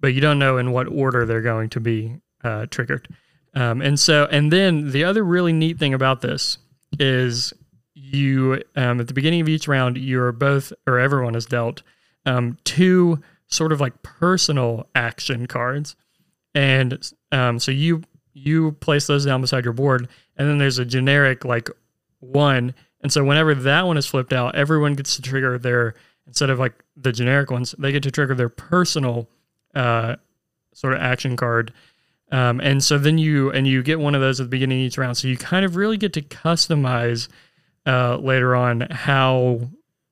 but 0.00 0.14
you 0.14 0.20
don't 0.20 0.38
know 0.38 0.58
in 0.58 0.72
what 0.72 0.88
order 0.88 1.24
they're 1.24 1.40
going 1.42 1.68
to 1.70 1.80
be 1.80 2.20
uh, 2.44 2.66
triggered. 2.66 3.08
Um, 3.54 3.80
and 3.82 3.98
so, 3.98 4.26
and 4.30 4.52
then 4.52 4.90
the 4.92 5.04
other 5.04 5.24
really 5.24 5.52
neat 5.52 5.78
thing 5.78 5.94
about 5.94 6.20
this 6.20 6.58
is 6.98 7.52
you 7.94 8.62
um, 8.76 9.00
at 9.00 9.08
the 9.08 9.14
beginning 9.14 9.40
of 9.40 9.48
each 9.48 9.68
round, 9.68 9.98
you're 9.98 10.32
both 10.32 10.72
or 10.86 10.98
everyone 10.98 11.34
is 11.34 11.46
dealt 11.46 11.82
um, 12.26 12.58
two 12.64 13.20
sort 13.48 13.72
of 13.72 13.80
like 13.80 14.02
personal 14.02 14.86
action 14.94 15.46
cards, 15.46 15.96
and 16.54 17.10
um, 17.32 17.58
so 17.58 17.70
you 17.70 18.02
you 18.34 18.72
place 18.72 19.06
those 19.06 19.24
down 19.24 19.40
beside 19.40 19.64
your 19.64 19.72
board, 19.72 20.08
and 20.36 20.48
then 20.48 20.58
there's 20.58 20.78
a 20.78 20.84
generic 20.84 21.44
like 21.44 21.68
one, 22.20 22.74
and 23.02 23.12
so 23.12 23.24
whenever 23.24 23.54
that 23.54 23.86
one 23.86 23.96
is 23.96 24.06
flipped 24.06 24.32
out, 24.32 24.54
everyone 24.54 24.94
gets 24.94 25.16
to 25.16 25.22
trigger 25.22 25.58
their 25.58 25.94
instead 26.26 26.50
of 26.50 26.58
like 26.58 26.84
the 26.96 27.12
generic 27.12 27.50
ones, 27.50 27.74
they 27.78 27.90
get 27.90 28.02
to 28.02 28.10
trigger 28.10 28.34
their 28.34 28.48
personal 28.48 29.28
uh, 29.74 30.16
sort 30.74 30.92
of 30.92 31.00
action 31.00 31.36
card. 31.36 31.72
Um, 32.30 32.60
and 32.60 32.84
so 32.84 32.98
then 32.98 33.16
you 33.16 33.50
and 33.50 33.66
you 33.66 33.82
get 33.82 33.98
one 33.98 34.14
of 34.14 34.20
those 34.20 34.38
at 34.38 34.44
the 34.44 34.50
beginning 34.50 34.80
of 34.80 34.86
each 34.86 34.98
round. 34.98 35.16
So 35.16 35.28
you 35.28 35.36
kind 35.36 35.64
of 35.64 35.76
really 35.76 35.96
get 35.96 36.12
to 36.12 36.22
customize 36.22 37.28
uh, 37.86 38.18
later 38.18 38.54
on 38.54 38.82
how 38.90 39.60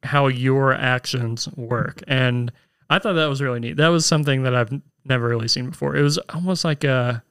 how 0.02 0.28
your 0.28 0.72
actions 0.72 1.48
work. 1.56 2.02
And 2.06 2.50
I 2.88 2.98
thought 2.98 3.14
that 3.14 3.26
was 3.26 3.42
really 3.42 3.60
neat. 3.60 3.76
That 3.76 3.88
was 3.88 4.06
something 4.06 4.44
that 4.44 4.54
I've 4.54 4.80
never 5.04 5.28
really 5.28 5.48
seen 5.48 5.68
before. 5.68 5.96
It 5.96 6.02
was 6.02 6.18
almost 6.30 6.64
like 6.64 6.84
a 6.84 7.22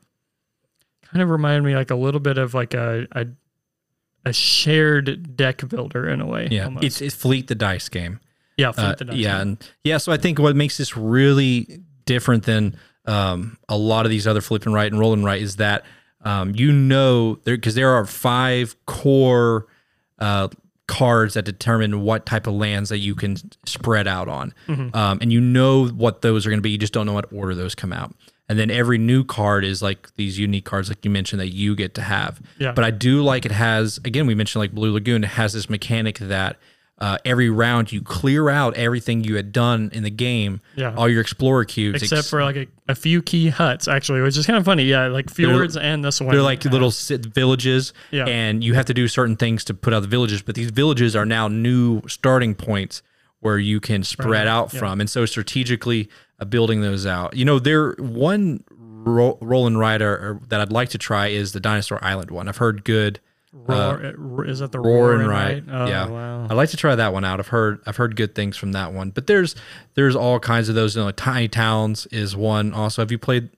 kind 1.03 1.23
of 1.23 1.29
reminded 1.29 1.63
me 1.63 1.75
like 1.75 1.91
a 1.91 1.95
little 1.95 2.19
bit 2.19 2.37
of 2.37 2.53
like 2.53 2.75
a 2.75 3.07
a, 3.13 3.25
a 4.25 4.33
shared 4.33 5.35
deck 5.37 5.67
builder 5.67 6.07
in 6.09 6.21
a 6.21 6.25
way. 6.25 6.47
yeah, 6.51 6.65
almost. 6.65 6.83
it's 6.85 7.01
it's 7.01 7.15
Fleet 7.15 7.47
the 7.47 7.55
dice 7.55 7.89
game. 7.89 8.19
yeah, 8.57 8.69
Uh, 8.75 8.95
the 8.95 9.05
dice. 9.05 9.15
yeah, 9.17 9.41
and 9.41 9.57
yeah. 9.83 9.97
So 9.97 10.11
I 10.11 10.17
think 10.17 10.39
what 10.39 10.55
makes 10.55 10.77
this 10.77 10.97
really 10.97 11.81
different 12.05 12.43
than 12.43 12.77
um, 13.05 13.57
a 13.69 13.77
lot 13.77 14.05
of 14.05 14.09
these 14.09 14.25
other 14.27 14.41
flip 14.41 14.65
and 14.65 14.73
write 14.73 14.91
and 14.91 14.99
roll 14.99 15.13
and 15.13 15.23
write 15.23 15.41
is 15.41 15.57
that 15.57 15.85
um, 16.23 16.53
you 16.55 16.71
know 16.71 17.35
there 17.43 17.55
because 17.55 17.75
there 17.75 17.91
are 17.93 18.05
five 18.05 18.75
core 18.87 19.67
uh, 20.19 20.47
cards 20.87 21.33
that 21.35 21.43
determine 21.43 22.01
what 22.01 22.25
type 22.25 22.47
of 22.47 22.53
lands 22.53 22.89
that 22.89 22.97
you 22.99 23.13
can 23.15 23.35
spread 23.65 24.07
out 24.07 24.27
on, 24.27 24.53
Mm-hmm. 24.67 24.95
um, 24.95 25.19
and 25.21 25.31
you 25.31 25.41
know 25.41 25.87
what 25.87 26.21
those 26.21 26.45
are 26.45 26.49
going 26.49 26.59
to 26.59 26.63
be. 26.63 26.71
You 26.71 26.77
just 26.77 26.93
don't 26.93 27.05
know 27.05 27.13
what 27.13 27.31
order 27.31 27.53
those 27.55 27.75
come 27.75 27.93
out. 27.93 28.15
And 28.47 28.59
then 28.59 28.69
every 28.69 28.97
new 28.99 29.23
card 29.23 29.65
is 29.65 29.81
like 29.81 30.15
these 30.17 30.37
unique 30.37 30.65
cards, 30.65 30.89
like 30.89 31.03
you 31.03 31.09
mentioned, 31.09 31.39
that 31.39 31.49
you 31.53 31.75
get 31.75 31.95
to 31.95 32.01
have. 32.01 32.39
Yeah. 32.59 32.73
But 32.73 32.83
I 32.83 32.91
do 32.91 33.23
like 33.23 33.45
it 33.45 33.51
has 33.51 33.97
again. 34.05 34.27
We 34.27 34.35
mentioned 34.35 34.59
like 34.61 34.71
Blue 34.71 34.93
Lagoon. 34.93 35.23
It 35.23 35.31
has 35.31 35.53
this 35.53 35.69
mechanic 35.69 36.19
that 36.19 36.57
uh, 36.97 37.17
every 37.25 37.49
round 37.49 37.91
you 37.91 38.01
clear 38.01 38.49
out 38.49 38.73
everything 38.75 39.23
you 39.23 39.35
had 39.35 39.51
done 39.51 39.89
in 39.93 40.03
the 40.03 40.09
game. 40.09 40.61
Yeah. 40.75 40.93
All 40.95 41.09
your 41.09 41.21
explorer 41.21 41.65
cubes. 41.65 42.01
Except 42.01 42.19
ex- 42.19 42.29
for 42.29 42.43
like 42.43 42.55
a, 42.55 42.67
a 42.87 42.95
few 42.95 43.21
key 43.21 43.49
huts, 43.49 43.87
actually, 43.87 44.21
which 44.21 44.37
is 44.37 44.45
kind 44.45 44.57
of 44.57 44.63
funny. 44.63 44.83
Yeah, 44.83 45.07
like 45.07 45.29
fjords 45.29 45.75
and 45.75 46.05
this 46.05 46.21
one. 46.21 46.31
they're 46.31 46.41
like 46.43 46.63
little 46.65 46.91
sit 46.91 47.25
villages, 47.25 47.93
Yeah. 48.11 48.25
and 48.27 48.63
you 48.63 48.75
have 48.75 48.85
to 48.85 48.93
do 48.93 49.07
certain 49.07 49.35
things 49.35 49.63
to 49.65 49.73
put 49.73 49.93
out 49.93 50.01
the 50.01 50.07
villages. 50.07 50.41
But 50.41 50.55
these 50.55 50.71
villages 50.71 51.15
are 51.15 51.25
now 51.25 51.47
new 51.47 52.01
starting 52.07 52.55
points 52.55 53.01
where 53.41 53.57
you 53.59 53.79
can 53.79 54.03
spread 54.03 54.47
out 54.47 54.73
yeah. 54.73 54.79
from, 54.79 55.01
and 55.01 55.09
so 55.09 55.25
strategically 55.25 56.09
uh, 56.39 56.45
building 56.45 56.81
those 56.81 57.05
out. 57.05 57.35
You 57.35 57.45
know, 57.45 57.59
there 57.59 57.91
one 57.99 58.63
ro- 58.71 59.37
rider 59.77 60.39
that 60.49 60.59
I'd 60.61 60.71
like 60.71 60.89
to 60.89 60.97
try 60.97 61.27
is 61.27 61.53
the 61.53 61.59
Dinosaur 61.59 62.03
Island 62.03 62.31
one. 62.31 62.47
I've 62.47 62.57
heard 62.57 62.83
good. 62.83 63.19
roar, 63.53 64.45
is 64.45 64.59
that 64.59 64.71
the 64.73 64.79
Roar 64.79 64.97
roar 64.97 65.11
and 65.13 65.21
and 65.21 65.29
Oh, 65.71 65.85
yeah, 65.87 66.07
wow. 66.07 66.43
I'd 66.45 66.53
like 66.55 66.69
to 66.69 66.77
try 66.77 66.93
that 66.95 67.13
one 67.13 67.23
out. 67.23 67.39
I've 67.39 67.47
heard 67.47 67.79
I've 67.85 67.95
heard 67.95 68.15
good 68.15 68.35
things 68.35 68.57
from 68.57 68.73
that 68.73 68.91
one. 68.93 69.11
But 69.11 69.27
there's 69.27 69.55
there's 69.93 70.15
all 70.15 70.39
kinds 70.39 70.67
of 70.69 70.75
those. 70.75 70.95
You 70.95 71.03
know, 71.03 71.11
Tiny 71.11 71.47
Towns 71.47 72.05
is 72.07 72.35
one. 72.35 72.73
Also, 72.73 73.01
have 73.01 73.11
you 73.11 73.17
played? 73.17 73.49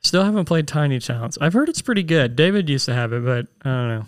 Still 0.00 0.24
haven't 0.24 0.44
played 0.46 0.68
Tiny 0.68 0.98
Towns. 0.98 1.38
I've 1.40 1.52
heard 1.54 1.68
it's 1.68 1.80
pretty 1.82 2.02
good. 2.02 2.36
David 2.36 2.68
used 2.68 2.84
to 2.86 2.94
have 2.94 3.12
it, 3.12 3.24
but 3.24 3.46
I 3.62 3.70
don't 3.70 3.88
know. 3.88 4.04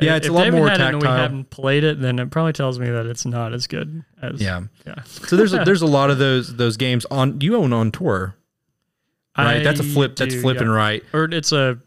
Yeah, 0.00 0.12
If- 0.12 0.16
it's 0.18 0.28
a 0.28 0.32
lot 0.32 0.44
David 0.44 0.58
more 0.58 0.68
and 0.70 0.78
we 0.96 1.00
tactile. 1.02 1.16
haven't 1.16 1.50
played 1.50 1.84
it, 1.84 2.00
then 2.00 2.18
it 2.18 2.30
probably 2.30 2.52
tells 2.52 2.78
me 2.80 2.90
that 2.90 3.06
it's 3.06 3.24
not 3.24 3.52
as 3.54 3.66
good 3.68 4.02
as 4.20 4.40
Yeah. 4.40 4.62
yeah. 4.86 5.02
So 5.04 5.36
there's 5.36 5.52
a, 5.54 5.58
there's 5.64 5.82
a 5.82 5.86
lot 5.86 6.10
of 6.10 6.18
those 6.18 6.56
those 6.56 6.76
games 6.76 7.04
on 7.12 7.40
you 7.40 7.54
own 7.56 7.72
on 7.72 7.92
tour, 7.92 8.34
right? 9.38 9.62
that's 9.62 9.80
a 9.80 9.84
flip. 9.84 10.16
That's 10.16 10.34
flipping 10.34 10.66
yeah. 10.68 10.74
right, 10.74 11.04
Or 11.12 11.24
it's 11.24 11.52
a 11.52 11.78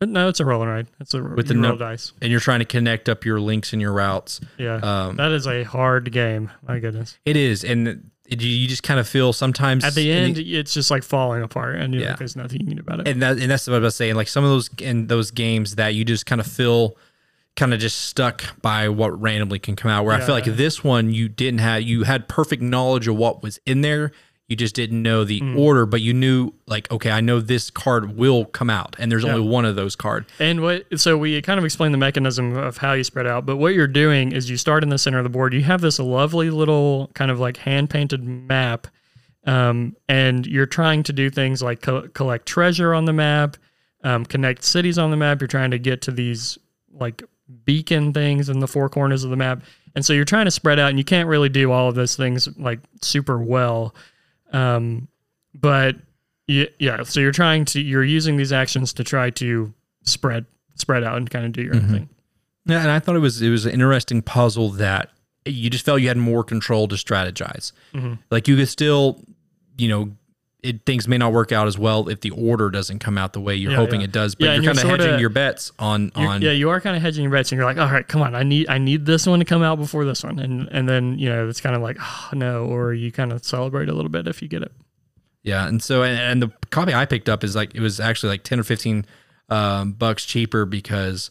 no, 0.00 0.28
it's 0.28 0.38
a 0.40 0.44
rolling 0.44 0.68
ride. 0.68 0.86
It's 1.00 1.12
a 1.14 1.22
With 1.22 1.48
the 1.48 1.54
roll 1.54 1.62
no- 1.72 1.76
dice. 1.76 2.12
and 2.22 2.30
you're 2.30 2.38
trying 2.40 2.60
to 2.60 2.64
connect 2.64 3.08
up 3.08 3.24
your 3.24 3.40
links 3.40 3.72
and 3.72 3.82
your 3.82 3.92
routes. 3.92 4.40
Yeah, 4.56 4.76
Um, 4.76 5.16
that 5.16 5.32
is 5.32 5.46
a 5.46 5.64
hard 5.64 6.10
game. 6.12 6.50
My 6.66 6.78
goodness. 6.78 7.18
it 7.24 7.36
is, 7.36 7.64
and 7.64 8.10
it, 8.28 8.40
you 8.42 8.68
just 8.68 8.82
kind 8.84 9.00
of 9.00 9.08
feel 9.08 9.32
sometimes 9.32 9.84
At 9.84 9.94
the 9.94 10.12
end, 10.12 10.38
it's 10.38 10.74
just 10.74 10.90
like 10.90 11.02
falling 11.02 11.42
apart, 11.42 11.76
and 11.76 11.94
you're 11.94 12.02
Yeah. 12.02 12.10
like, 12.10 12.18
there's 12.18 12.36
nothing 12.36 12.60
you 12.60 12.66
can 12.66 12.76
do 12.76 12.82
about 12.82 13.00
it. 13.00 13.08
and 13.08 13.22
that 13.22 13.38
and 13.38 13.50
that's 13.50 13.66
what 13.66 13.76
I 13.76 13.78
was 13.78 13.96
saying. 13.96 14.14
Like 14.16 14.28
some 14.28 14.44
of 14.44 14.50
those 14.50 14.70
in 14.78 15.06
those 15.08 15.30
games 15.30 15.76
that 15.76 15.94
you 15.94 16.04
just 16.04 16.26
kind 16.26 16.40
of 16.40 16.46
feel 16.46 16.96
kind 17.58 17.74
of 17.74 17.80
just 17.80 17.98
stuck 18.06 18.60
by 18.62 18.88
what 18.88 19.10
randomly 19.20 19.58
can 19.58 19.76
come 19.76 19.90
out. 19.90 20.04
Where 20.04 20.14
I 20.16 20.20
feel 20.20 20.34
like 20.34 20.44
this 20.46 20.82
one 20.82 21.12
you 21.12 21.28
didn't 21.28 21.58
have 21.60 21.82
you 21.82 22.04
had 22.04 22.28
perfect 22.28 22.62
knowledge 22.62 23.06
of 23.08 23.16
what 23.16 23.42
was 23.42 23.58
in 23.66 23.82
there. 23.82 24.12
You 24.46 24.56
just 24.56 24.74
didn't 24.74 25.02
know 25.02 25.24
the 25.24 25.42
Mm. 25.42 25.58
order, 25.58 25.84
but 25.84 26.00
you 26.00 26.14
knew 26.14 26.52
like 26.66 26.90
okay, 26.90 27.10
I 27.10 27.20
know 27.20 27.38
this 27.40 27.68
card 27.68 28.16
will 28.16 28.46
come 28.46 28.70
out, 28.70 28.96
and 28.98 29.12
there's 29.12 29.24
only 29.24 29.42
one 29.46 29.66
of 29.66 29.76
those 29.76 29.94
card. 29.94 30.24
And 30.38 30.62
what 30.62 30.86
so 30.98 31.18
we 31.18 31.42
kind 31.42 31.58
of 31.58 31.64
explained 31.66 31.92
the 31.92 31.98
mechanism 31.98 32.56
of 32.56 32.78
how 32.78 32.94
you 32.94 33.04
spread 33.04 33.26
out, 33.26 33.44
but 33.44 33.56
what 33.58 33.74
you're 33.74 33.86
doing 33.86 34.32
is 34.32 34.48
you 34.48 34.56
start 34.56 34.82
in 34.82 34.88
the 34.88 34.96
center 34.96 35.18
of 35.18 35.24
the 35.24 35.28
board. 35.30 35.52
You 35.52 35.62
have 35.64 35.82
this 35.82 35.98
lovely 35.98 36.48
little 36.48 37.10
kind 37.14 37.30
of 37.30 37.38
like 37.38 37.58
hand 37.58 37.90
painted 37.90 38.24
map, 38.24 38.86
um, 39.46 39.94
and 40.08 40.46
you're 40.46 40.64
trying 40.66 41.02
to 41.02 41.12
do 41.12 41.28
things 41.28 41.62
like 41.62 41.82
co- 41.82 42.08
collect 42.14 42.46
treasure 42.46 42.94
on 42.94 43.04
the 43.04 43.12
map, 43.12 43.56
um, 44.04 44.24
connect 44.24 44.64
cities 44.64 44.96
on 44.96 45.10
the 45.10 45.16
map. 45.18 45.40
You're 45.42 45.48
trying 45.48 45.72
to 45.72 45.78
get 45.78 46.00
to 46.02 46.10
these 46.10 46.56
like 46.90 47.22
beacon 47.64 48.12
things 48.12 48.48
in 48.48 48.60
the 48.60 48.68
four 48.68 48.88
corners 48.88 49.24
of 49.24 49.30
the 49.30 49.36
map, 49.36 49.62
and 49.94 50.04
so 50.04 50.12
you're 50.12 50.24
trying 50.24 50.44
to 50.44 50.50
spread 50.50 50.78
out, 50.78 50.90
and 50.90 50.98
you 50.98 51.04
can't 51.04 51.28
really 51.28 51.48
do 51.48 51.72
all 51.72 51.88
of 51.88 51.94
those 51.94 52.16
things 52.16 52.48
like 52.58 52.80
super 53.02 53.38
well. 53.38 53.94
Um, 54.52 55.08
but 55.54 55.96
yeah, 56.46 56.66
yeah. 56.78 57.02
So 57.02 57.20
you're 57.20 57.32
trying 57.32 57.64
to 57.66 57.80
you're 57.80 58.04
using 58.04 58.36
these 58.36 58.52
actions 58.52 58.92
to 58.94 59.04
try 59.04 59.30
to 59.30 59.72
spread 60.02 60.46
spread 60.74 61.04
out 61.04 61.16
and 61.16 61.28
kind 61.28 61.44
of 61.44 61.52
do 61.52 61.62
your 61.62 61.76
own 61.76 61.88
thing. 61.88 62.08
Yeah, 62.66 62.82
and 62.82 62.90
I 62.90 62.98
thought 62.98 63.16
it 63.16 63.20
was 63.20 63.40
it 63.40 63.50
was 63.50 63.66
an 63.66 63.72
interesting 63.72 64.22
puzzle 64.22 64.70
that 64.70 65.10
you 65.44 65.70
just 65.70 65.84
felt 65.84 66.00
you 66.00 66.08
had 66.08 66.16
more 66.16 66.44
control 66.44 66.88
to 66.88 66.96
strategize. 66.96 67.72
Mm-hmm. 67.94 68.14
Like 68.30 68.48
you 68.48 68.56
could 68.56 68.68
still, 68.68 69.20
you 69.76 69.88
know, 69.88 70.10
it, 70.62 70.84
things 70.84 71.06
may 71.06 71.16
not 71.18 71.32
work 71.32 71.52
out 71.52 71.66
as 71.68 71.78
well 71.78 72.08
if 72.08 72.20
the 72.20 72.30
order 72.30 72.68
doesn't 72.68 72.98
come 72.98 73.16
out 73.16 73.32
the 73.32 73.40
way 73.40 73.54
you're 73.54 73.70
Yeah, 73.70 73.76
hoping 73.76 74.00
yeah. 74.00 74.06
it 74.06 74.12
does. 74.12 74.34
But 74.34 74.44
Yeah, 74.46 74.54
you're 74.54 74.64
you're 74.64 74.74
kind 74.74 74.92
of 74.92 75.00
hedging 75.00 75.20
your 75.20 75.28
bets 75.30 75.70
on 75.78 76.10
on 76.16 76.42
yeah, 76.42 76.50
you 76.50 76.70
are 76.70 76.80
kind 76.80 76.96
of 76.96 77.02
hedging 77.02 77.22
your 77.22 77.32
bets, 77.32 77.52
and 77.52 77.58
you're 77.58 77.64
like, 77.66 77.78
all 77.78 77.88
right, 77.88 78.06
come 78.06 78.22
on, 78.22 78.34
I 78.34 78.42
need 78.42 78.68
I 78.68 78.78
need 78.78 79.06
this 79.06 79.26
one 79.26 79.38
to 79.38 79.44
come 79.44 79.62
out 79.62 79.78
before 79.78 80.04
this 80.04 80.24
one, 80.24 80.38
and 80.40 80.68
and 80.72 80.88
then 80.88 81.18
you 81.18 81.28
know 81.28 81.48
it's 81.48 81.60
kind 81.60 81.76
of 81.76 81.82
like, 81.82 81.96
oh 82.00 82.30
no, 82.34 82.64
or 82.66 82.92
you 82.92 83.12
kind 83.12 83.32
of 83.32 83.44
celebrate 83.44 83.88
a 83.88 83.92
little 83.92 84.10
bit 84.10 84.26
if 84.26 84.42
you 84.42 84.48
get 84.48 84.62
it. 84.62 84.72
Yeah, 85.44 85.68
and 85.68 85.80
so 85.82 86.02
and, 86.02 86.18
and 86.18 86.42
the 86.42 86.52
copy 86.70 86.92
I 86.92 87.06
picked 87.06 87.28
up 87.28 87.44
is 87.44 87.54
like 87.54 87.74
it 87.74 87.80
was 87.80 88.00
actually 88.00 88.30
like 88.30 88.42
ten 88.42 88.58
or 88.58 88.64
fifteen 88.64 89.06
um, 89.48 89.92
bucks 89.92 90.26
cheaper 90.26 90.64
because 90.66 91.30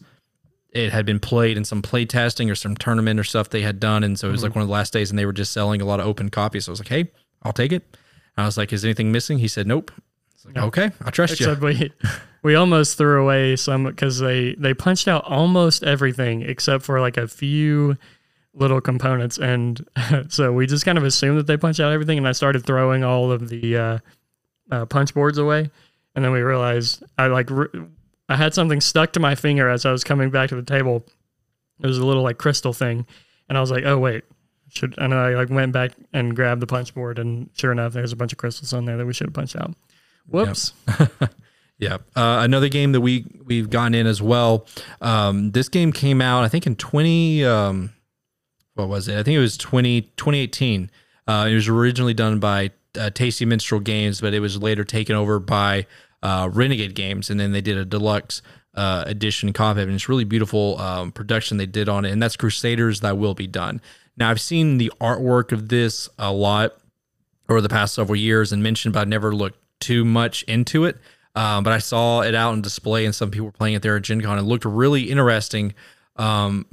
it 0.72 0.92
had 0.94 1.06
been 1.06 1.20
played 1.20 1.58
in 1.58 1.66
some 1.66 1.82
play 1.82 2.06
testing 2.06 2.50
or 2.50 2.56
some 2.56 2.76
tournament 2.78 3.20
or 3.20 3.24
stuff 3.26 3.50
they 3.50 3.62
had 3.62 3.80
done, 3.80 4.04
and 4.06 4.18
so 4.18 4.30
it 4.30 4.32
was 4.32 4.42
like 4.42 4.52
Mm-hmm. 4.52 4.60
one 4.60 4.62
of 4.64 4.68
the 4.70 4.74
last 4.74 4.94
days, 4.94 5.10
and 5.10 5.20
they 5.20 5.26
were 5.26 5.34
just 5.34 5.52
selling 5.52 5.82
a 5.82 5.86
lot 5.86 6.00
of 6.00 6.06
open 6.08 6.30
copies. 6.30 6.66
So 6.66 6.70
I 6.70 6.74
was 6.74 6.80
like, 6.80 6.88
hey, 6.88 7.12
I'll 7.44 7.52
take 7.54 7.74
it. 7.74 7.84
I 8.38 8.46
was 8.46 8.58
like, 8.58 8.72
is 8.72 8.84
anything 8.86 9.12
missing? 9.12 9.40
He 9.40 9.48
said, 9.48 9.68
nope. 9.68 9.92
Like, 10.46 10.56
Yeah. 10.56 10.66
okay, 10.66 10.92
I 11.04 11.10
trust 11.10 11.40
you. 11.40 11.54
We 11.56 11.92
we 12.44 12.56
almost 12.56 12.98
threw 12.98 13.22
away 13.22 13.56
some 13.58 13.84
because 13.86 14.20
they 14.20 14.54
they 14.56 14.74
punched 14.74 15.08
out 15.08 15.26
almost 15.26 15.84
everything 15.84 16.42
except 16.44 16.84
for 16.86 17.02
like 17.02 17.18
a 17.18 17.28
few 17.28 17.98
little 18.54 18.80
components, 18.80 19.38
and 19.38 19.86
so 20.30 20.54
we 20.54 20.66
just 20.66 20.86
kind 20.86 20.98
of 20.98 21.04
assumed 21.04 21.38
that 21.40 21.48
they 21.48 21.58
punched 21.58 21.80
out 21.82 21.92
everything, 21.92 22.18
and 22.18 22.28
I 22.28 22.32
started 22.32 22.66
throwing 22.66 23.04
all 23.04 23.32
of 23.32 23.50
the 23.50 23.76
uh, 23.78 23.98
uh, 24.72 24.86
punch 24.86 25.14
boards 25.14 25.38
away, 25.38 25.70
and 26.16 26.24
then 26.24 26.32
we 26.32 26.40
realized 26.42 27.04
I 27.18 27.28
like. 27.28 27.50
Re- 27.50 27.68
I 28.30 28.36
had 28.36 28.54
something 28.54 28.80
stuck 28.82 29.14
to 29.14 29.20
my 29.20 29.36
finger 29.36 29.70
as 29.70 29.86
I 29.86 29.92
was 29.92 30.04
coming 30.04 30.30
back 30.30 30.50
to 30.50 30.56
the 30.56 30.62
table. 30.64 31.06
It 31.82 31.88
was 31.88 31.98
a 31.98 32.06
little 32.06 32.24
like 32.24 32.38
crystal 32.38 32.74
thing, 32.74 33.06
and 33.50 33.58
I 33.58 33.62
was 33.62 33.72
like, 33.72 33.84
"Oh 33.86 33.98
wait, 33.98 34.24
should?" 34.78 34.96
And 34.98 35.14
I 35.14 35.36
like 35.36 35.50
went 35.50 35.74
back 35.74 35.92
and 36.14 36.36
grabbed 36.36 36.62
the 36.62 36.68
punch 36.68 36.94
board, 36.94 37.20
and 37.20 37.50
sure 37.54 37.72
enough, 37.72 37.94
there's 37.94 38.12
a 38.12 38.16
bunch 38.16 38.32
of 38.32 38.38
crystals 38.38 38.74
on 38.74 38.86
there 38.86 38.98
that 38.98 39.06
we 39.06 39.14
should 39.14 39.28
have 39.28 39.34
punched 39.34 39.56
out. 39.56 39.74
Whoops. 40.28 40.74
Yep. 41.00 41.12
yeah. 41.80 41.98
Uh, 42.16 42.40
another 42.42 42.70
game 42.70 42.92
that 42.92 43.02
we 43.02 43.26
we've 43.46 43.70
gotten 43.70 43.94
in 43.94 44.08
as 44.08 44.22
well. 44.22 44.66
Um, 45.02 45.52
this 45.52 45.70
game 45.70 45.92
came 45.92 46.22
out, 46.22 46.44
I 46.44 46.50
think, 46.50 46.68
in 46.68 46.76
twenty. 46.76 47.44
Um, 47.44 47.92
what 48.78 48.90
was 48.90 49.08
it? 49.08 49.18
I 49.18 49.24
think 49.24 49.36
it 49.36 49.40
was 49.40 49.58
20, 49.58 50.02
2018. 50.18 50.92
Uh, 51.28 51.48
it 51.50 51.56
was 51.56 51.68
originally 51.68 52.14
done 52.14 52.40
by 52.40 52.72
uh, 52.98 53.10
Tasty 53.10 53.44
Minstrel 53.44 53.82
Games, 53.82 54.22
but 54.22 54.34
it 54.34 54.40
was 54.40 54.62
later 54.62 54.84
taken 54.84 55.16
over 55.16 55.40
by 55.40 55.86
uh, 56.24 56.50
Renegade 56.52 56.96
Games, 56.96 57.30
and 57.30 57.40
then 57.40 57.52
they 57.52 57.62
did 57.62 57.78
a 57.78 57.86
deluxe 57.86 58.42
uh, 58.76 59.04
edition 59.08 59.52
copy, 59.52 59.82
and 59.82 59.92
it's 59.92 60.08
really 60.08 60.24
beautiful 60.24 60.80
um, 60.80 61.12
production 61.12 61.58
they 61.58 61.66
did 61.66 61.90
on 61.90 62.06
it, 62.06 62.12
and 62.12 62.22
that's 62.22 62.38
Crusaders 62.38 63.00
Thy 63.00 63.14
Will 63.14 63.34
Be 63.34 63.48
Done. 63.48 63.82
Now 64.18 64.30
I've 64.30 64.42
seen 64.42 64.78
the 64.78 64.92
artwork 65.00 65.52
of 65.52 65.70
this 65.70 66.10
a 66.18 66.32
lot 66.32 66.78
over 67.48 67.62
the 67.62 67.70
past 67.70 67.94
several 67.94 68.16
years 68.16 68.52
and 68.52 68.62
mentioned, 68.62 68.94
but 68.94 69.02
I 69.02 69.06
never 69.06 69.34
looked 69.34 69.60
too 69.80 70.04
much 70.04 70.44
into 70.44 70.86
it. 70.86 70.98
Um, 71.36 71.64
but 71.64 71.72
I 71.72 71.78
saw 71.78 72.22
it 72.22 72.34
out 72.34 72.54
on 72.54 72.62
display, 72.64 73.06
and 73.06 73.14
some 73.14 73.30
people 73.30 73.46
were 73.46 73.52
playing 73.52 73.76
it 73.76 73.84
there 73.84 73.96
at 73.96 74.02
Gen 74.02 74.22
Con. 74.22 74.40
It 74.40 74.42
looked 74.42 74.66
really 74.66 75.04
interesting. 75.04 75.76
Um, 76.16 76.66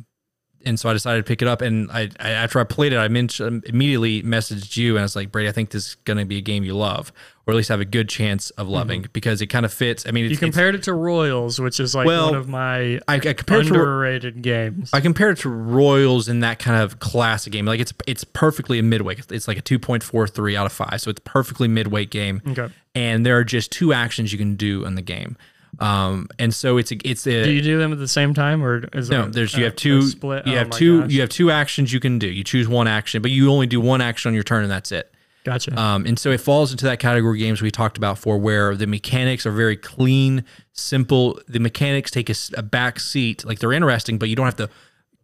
and 0.66 0.78
so 0.78 0.88
I 0.88 0.92
decided 0.92 1.24
to 1.24 1.28
pick 1.28 1.42
it 1.42 1.48
up. 1.48 1.60
And 1.60 1.90
I, 1.90 2.10
I 2.18 2.30
after 2.30 2.60
I 2.60 2.64
played 2.64 2.92
it, 2.92 2.98
I 2.98 3.08
mentioned 3.08 3.64
immediately 3.64 4.22
messaged 4.22 4.76
you, 4.76 4.92
and 4.92 5.00
I 5.00 5.02
was 5.02 5.16
like, 5.16 5.30
Brady, 5.32 5.48
I 5.48 5.52
think 5.52 5.70
this 5.70 5.88
is 5.88 5.94
going 6.04 6.18
to 6.18 6.24
be 6.24 6.38
a 6.38 6.40
game 6.40 6.64
you 6.64 6.74
love, 6.74 7.12
or 7.46 7.52
at 7.52 7.56
least 7.56 7.68
have 7.68 7.80
a 7.80 7.84
good 7.84 8.08
chance 8.08 8.50
of 8.50 8.68
loving, 8.68 9.02
mm-hmm. 9.02 9.12
because 9.12 9.40
it 9.42 9.46
kind 9.46 9.64
of 9.64 9.72
fits. 9.72 10.06
I 10.06 10.10
mean, 10.10 10.30
you 10.30 10.36
compared 10.36 10.74
it 10.74 10.82
to 10.84 10.94
Royals, 10.94 11.60
which 11.60 11.80
is 11.80 11.94
like 11.94 12.06
well, 12.06 12.30
one 12.30 12.34
of 12.34 12.48
my 12.48 13.00
I, 13.08 13.16
I 13.16 13.18
compared 13.18 13.66
underrated 13.66 14.34
to, 14.34 14.40
games. 14.40 14.90
I 14.92 15.00
compared 15.00 15.38
it 15.38 15.42
to 15.42 15.50
Royals 15.50 16.28
in 16.28 16.40
that 16.40 16.58
kind 16.58 16.82
of 16.82 16.98
classic 16.98 17.52
game. 17.52 17.66
Like 17.66 17.80
it's 17.80 17.92
it's 18.06 18.24
perfectly 18.24 18.78
a 18.78 18.82
midweight. 18.82 19.30
It's 19.30 19.48
like 19.48 19.58
a 19.58 19.62
two 19.62 19.78
point 19.78 20.02
four 20.02 20.26
three 20.26 20.56
out 20.56 20.66
of 20.66 20.72
five, 20.72 21.00
so 21.00 21.10
it's 21.10 21.20
perfectly 21.24 21.68
midweight 21.68 22.10
game. 22.10 22.42
Okay. 22.46 22.72
And 22.94 23.26
there 23.26 23.36
are 23.36 23.44
just 23.44 23.72
two 23.72 23.92
actions 23.92 24.32
you 24.32 24.38
can 24.38 24.54
do 24.54 24.84
in 24.84 24.94
the 24.94 25.02
game. 25.02 25.36
Um, 25.80 26.28
and 26.38 26.54
so 26.54 26.76
it's 26.76 26.92
a, 26.92 26.96
it's 27.08 27.26
a, 27.26 27.44
do 27.44 27.50
you 27.50 27.62
do 27.62 27.78
them 27.78 27.92
at 27.92 27.98
the 27.98 28.08
same 28.08 28.34
time 28.34 28.62
or 28.64 28.88
is 28.92 29.10
no? 29.10 29.26
There's 29.26 29.56
you 29.56 29.64
have 29.64 29.76
two 29.76 30.02
split. 30.02 30.46
You 30.46 30.54
oh 30.54 30.58
have 30.58 30.70
two 30.70 31.02
gosh. 31.02 31.10
you 31.10 31.20
have 31.20 31.30
two 31.30 31.50
actions 31.50 31.92
you 31.92 32.00
can 32.00 32.18
do. 32.18 32.28
You 32.28 32.44
choose 32.44 32.68
one 32.68 32.86
action, 32.86 33.22
but 33.22 33.30
you 33.30 33.50
only 33.50 33.66
do 33.66 33.80
one 33.80 34.00
action 34.00 34.28
on 34.28 34.34
your 34.34 34.44
turn, 34.44 34.62
and 34.62 34.70
that's 34.70 34.92
it. 34.92 35.12
Gotcha. 35.44 35.78
Um, 35.78 36.06
and 36.06 36.18
so 36.18 36.30
it 36.30 36.40
falls 36.40 36.72
into 36.72 36.86
that 36.86 36.98
category 37.00 37.38
of 37.38 37.40
games 37.40 37.60
we 37.60 37.70
talked 37.70 37.98
about 37.98 38.18
for 38.18 38.38
where 38.38 38.74
the 38.74 38.86
mechanics 38.86 39.44
are 39.44 39.52
very 39.52 39.76
clean, 39.76 40.44
simple. 40.72 41.38
The 41.48 41.60
mechanics 41.60 42.10
take 42.10 42.30
a, 42.30 42.34
a 42.56 42.62
back 42.62 42.98
seat, 42.98 43.44
like 43.44 43.58
they're 43.58 43.72
interesting, 43.72 44.16
but 44.16 44.30
you 44.30 44.36
don't 44.36 44.46
have 44.46 44.56
to 44.56 44.70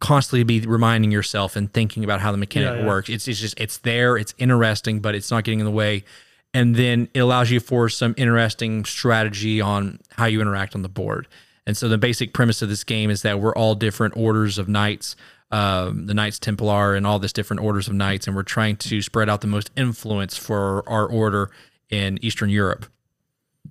constantly 0.00 0.44
be 0.44 0.60
reminding 0.66 1.10
yourself 1.10 1.56
and 1.56 1.72
thinking 1.72 2.04
about 2.04 2.20
how 2.20 2.32
the 2.32 2.38
mechanic 2.38 2.76
yeah, 2.76 2.80
yeah. 2.80 2.86
works. 2.86 3.08
It's, 3.08 3.28
it's 3.28 3.40
just 3.40 3.58
it's 3.58 3.78
there, 3.78 4.16
it's 4.16 4.34
interesting, 4.36 5.00
but 5.00 5.14
it's 5.14 5.30
not 5.30 5.44
getting 5.44 5.60
in 5.60 5.66
the 5.66 5.72
way 5.72 6.04
and 6.52 6.74
then 6.74 7.08
it 7.14 7.20
allows 7.20 7.50
you 7.50 7.60
for 7.60 7.88
some 7.88 8.14
interesting 8.16 8.84
strategy 8.84 9.60
on 9.60 10.00
how 10.10 10.26
you 10.26 10.40
interact 10.40 10.74
on 10.74 10.82
the 10.82 10.88
board. 10.88 11.28
And 11.66 11.76
so 11.76 11.88
the 11.88 11.98
basic 11.98 12.32
premise 12.32 12.62
of 12.62 12.68
this 12.68 12.84
game 12.84 13.10
is 13.10 13.22
that 13.22 13.40
we're 13.40 13.54
all 13.54 13.74
different 13.74 14.16
orders 14.16 14.58
of 14.58 14.68
knights, 14.68 15.14
um, 15.50 16.06
the 16.06 16.14
Knights 16.14 16.38
Templar, 16.38 16.94
and 16.94 17.06
all 17.06 17.18
this 17.18 17.32
different 17.32 17.62
orders 17.62 17.86
of 17.86 17.94
knights, 17.94 18.26
and 18.26 18.34
we're 18.34 18.42
trying 18.42 18.76
to 18.76 19.02
spread 19.02 19.28
out 19.28 19.40
the 19.40 19.46
most 19.46 19.70
influence 19.76 20.36
for 20.36 20.88
our 20.88 21.06
order 21.06 21.50
in 21.90 22.18
Eastern 22.24 22.50
Europe. 22.50 22.86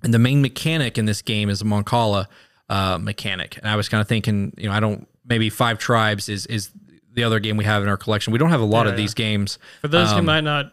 And 0.02 0.14
the 0.14 0.18
main 0.18 0.40
mechanic 0.40 0.96
in 0.96 1.04
this 1.04 1.20
game 1.20 1.50
is 1.50 1.60
a 1.60 1.64
Mancala 1.64 2.26
uh, 2.68 2.98
mechanic. 2.98 3.58
And 3.58 3.68
I 3.68 3.76
was 3.76 3.88
kind 3.88 4.00
of 4.00 4.08
thinking, 4.08 4.54
you 4.56 4.68
know, 4.68 4.74
I 4.74 4.80
don't 4.80 5.06
maybe 5.26 5.50
Five 5.50 5.78
Tribes 5.78 6.28
is 6.28 6.46
is 6.46 6.70
the 7.12 7.24
other 7.24 7.40
game 7.40 7.56
we 7.56 7.64
have 7.64 7.82
in 7.82 7.88
our 7.88 7.96
collection. 7.96 8.32
We 8.32 8.38
don't 8.38 8.50
have 8.50 8.60
a 8.60 8.64
lot 8.64 8.86
yeah, 8.86 8.92
of 8.92 8.98
yeah. 8.98 9.02
these 9.02 9.14
games. 9.14 9.58
For 9.80 9.88
those 9.88 10.10
um, 10.10 10.18
who 10.18 10.22
might 10.22 10.42
not 10.42 10.72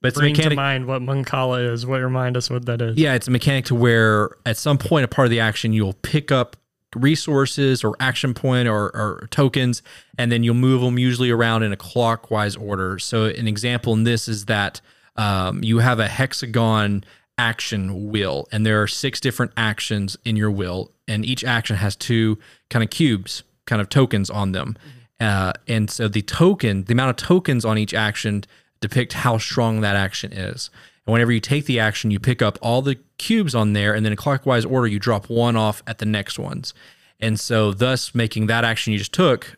but 0.00 0.08
it's 0.08 0.18
bring 0.18 0.32
mechanic, 0.32 0.50
to 0.50 0.56
mind 0.56 0.86
what 0.86 1.02
Mancala 1.02 1.72
is. 1.72 1.86
What 1.86 2.00
remind 2.00 2.36
us 2.36 2.50
what 2.50 2.66
that 2.66 2.80
is? 2.80 2.96
Yeah, 2.96 3.14
it's 3.14 3.28
a 3.28 3.30
mechanic 3.30 3.66
to 3.66 3.74
where 3.74 4.30
at 4.46 4.56
some 4.56 4.78
point 4.78 5.04
a 5.04 5.08
part 5.08 5.26
of 5.26 5.30
the 5.30 5.40
action 5.40 5.72
you'll 5.72 5.94
pick 5.94 6.30
up 6.32 6.56
resources 6.94 7.82
or 7.82 7.96
action 8.00 8.34
point 8.34 8.68
or, 8.68 8.84
or 8.94 9.26
tokens, 9.30 9.82
and 10.18 10.30
then 10.30 10.44
you'll 10.44 10.54
move 10.54 10.80
them 10.80 10.98
usually 10.98 11.30
around 11.30 11.62
in 11.62 11.72
a 11.72 11.76
clockwise 11.76 12.56
order. 12.56 12.98
So 12.98 13.24
an 13.24 13.48
example 13.48 13.92
in 13.94 14.04
this 14.04 14.28
is 14.28 14.46
that 14.46 14.80
um, 15.16 15.62
you 15.62 15.78
have 15.78 15.98
a 15.98 16.08
hexagon 16.08 17.04
action 17.36 18.10
wheel, 18.10 18.46
and 18.52 18.64
there 18.64 18.80
are 18.82 18.86
six 18.86 19.20
different 19.20 19.52
actions 19.56 20.16
in 20.24 20.36
your 20.36 20.50
wheel, 20.50 20.92
and 21.08 21.24
each 21.24 21.44
action 21.44 21.76
has 21.76 21.96
two 21.96 22.38
kind 22.70 22.82
of 22.82 22.90
cubes, 22.90 23.42
kind 23.66 23.82
of 23.82 23.88
tokens 23.88 24.30
on 24.30 24.52
them. 24.52 24.76
Mm-hmm. 24.78 24.90
Uh, 25.20 25.52
and 25.68 25.90
so 25.90 26.08
the 26.08 26.22
token, 26.22 26.84
the 26.84 26.92
amount 26.92 27.10
of 27.10 27.16
tokens 27.16 27.64
on 27.64 27.78
each 27.78 27.94
action 27.94 28.44
depict 28.88 29.14
how 29.14 29.38
strong 29.38 29.80
that 29.80 29.96
action 29.96 30.32
is. 30.32 30.70
And 31.06 31.12
whenever 31.12 31.32
you 31.32 31.40
take 31.40 31.66
the 31.66 31.80
action, 31.80 32.10
you 32.10 32.18
pick 32.18 32.42
up 32.42 32.58
all 32.62 32.82
the 32.82 32.96
cubes 33.18 33.54
on 33.54 33.72
there, 33.72 33.94
and 33.94 34.04
then 34.04 34.12
in 34.12 34.16
clockwise 34.16 34.64
order, 34.64 34.86
you 34.86 34.98
drop 34.98 35.28
one 35.28 35.56
off 35.56 35.82
at 35.86 35.98
the 35.98 36.06
next 36.06 36.38
ones. 36.38 36.74
And 37.20 37.38
so, 37.38 37.72
thus 37.72 38.14
making 38.14 38.46
that 38.46 38.64
action 38.64 38.92
you 38.92 38.98
just 38.98 39.12
took 39.12 39.56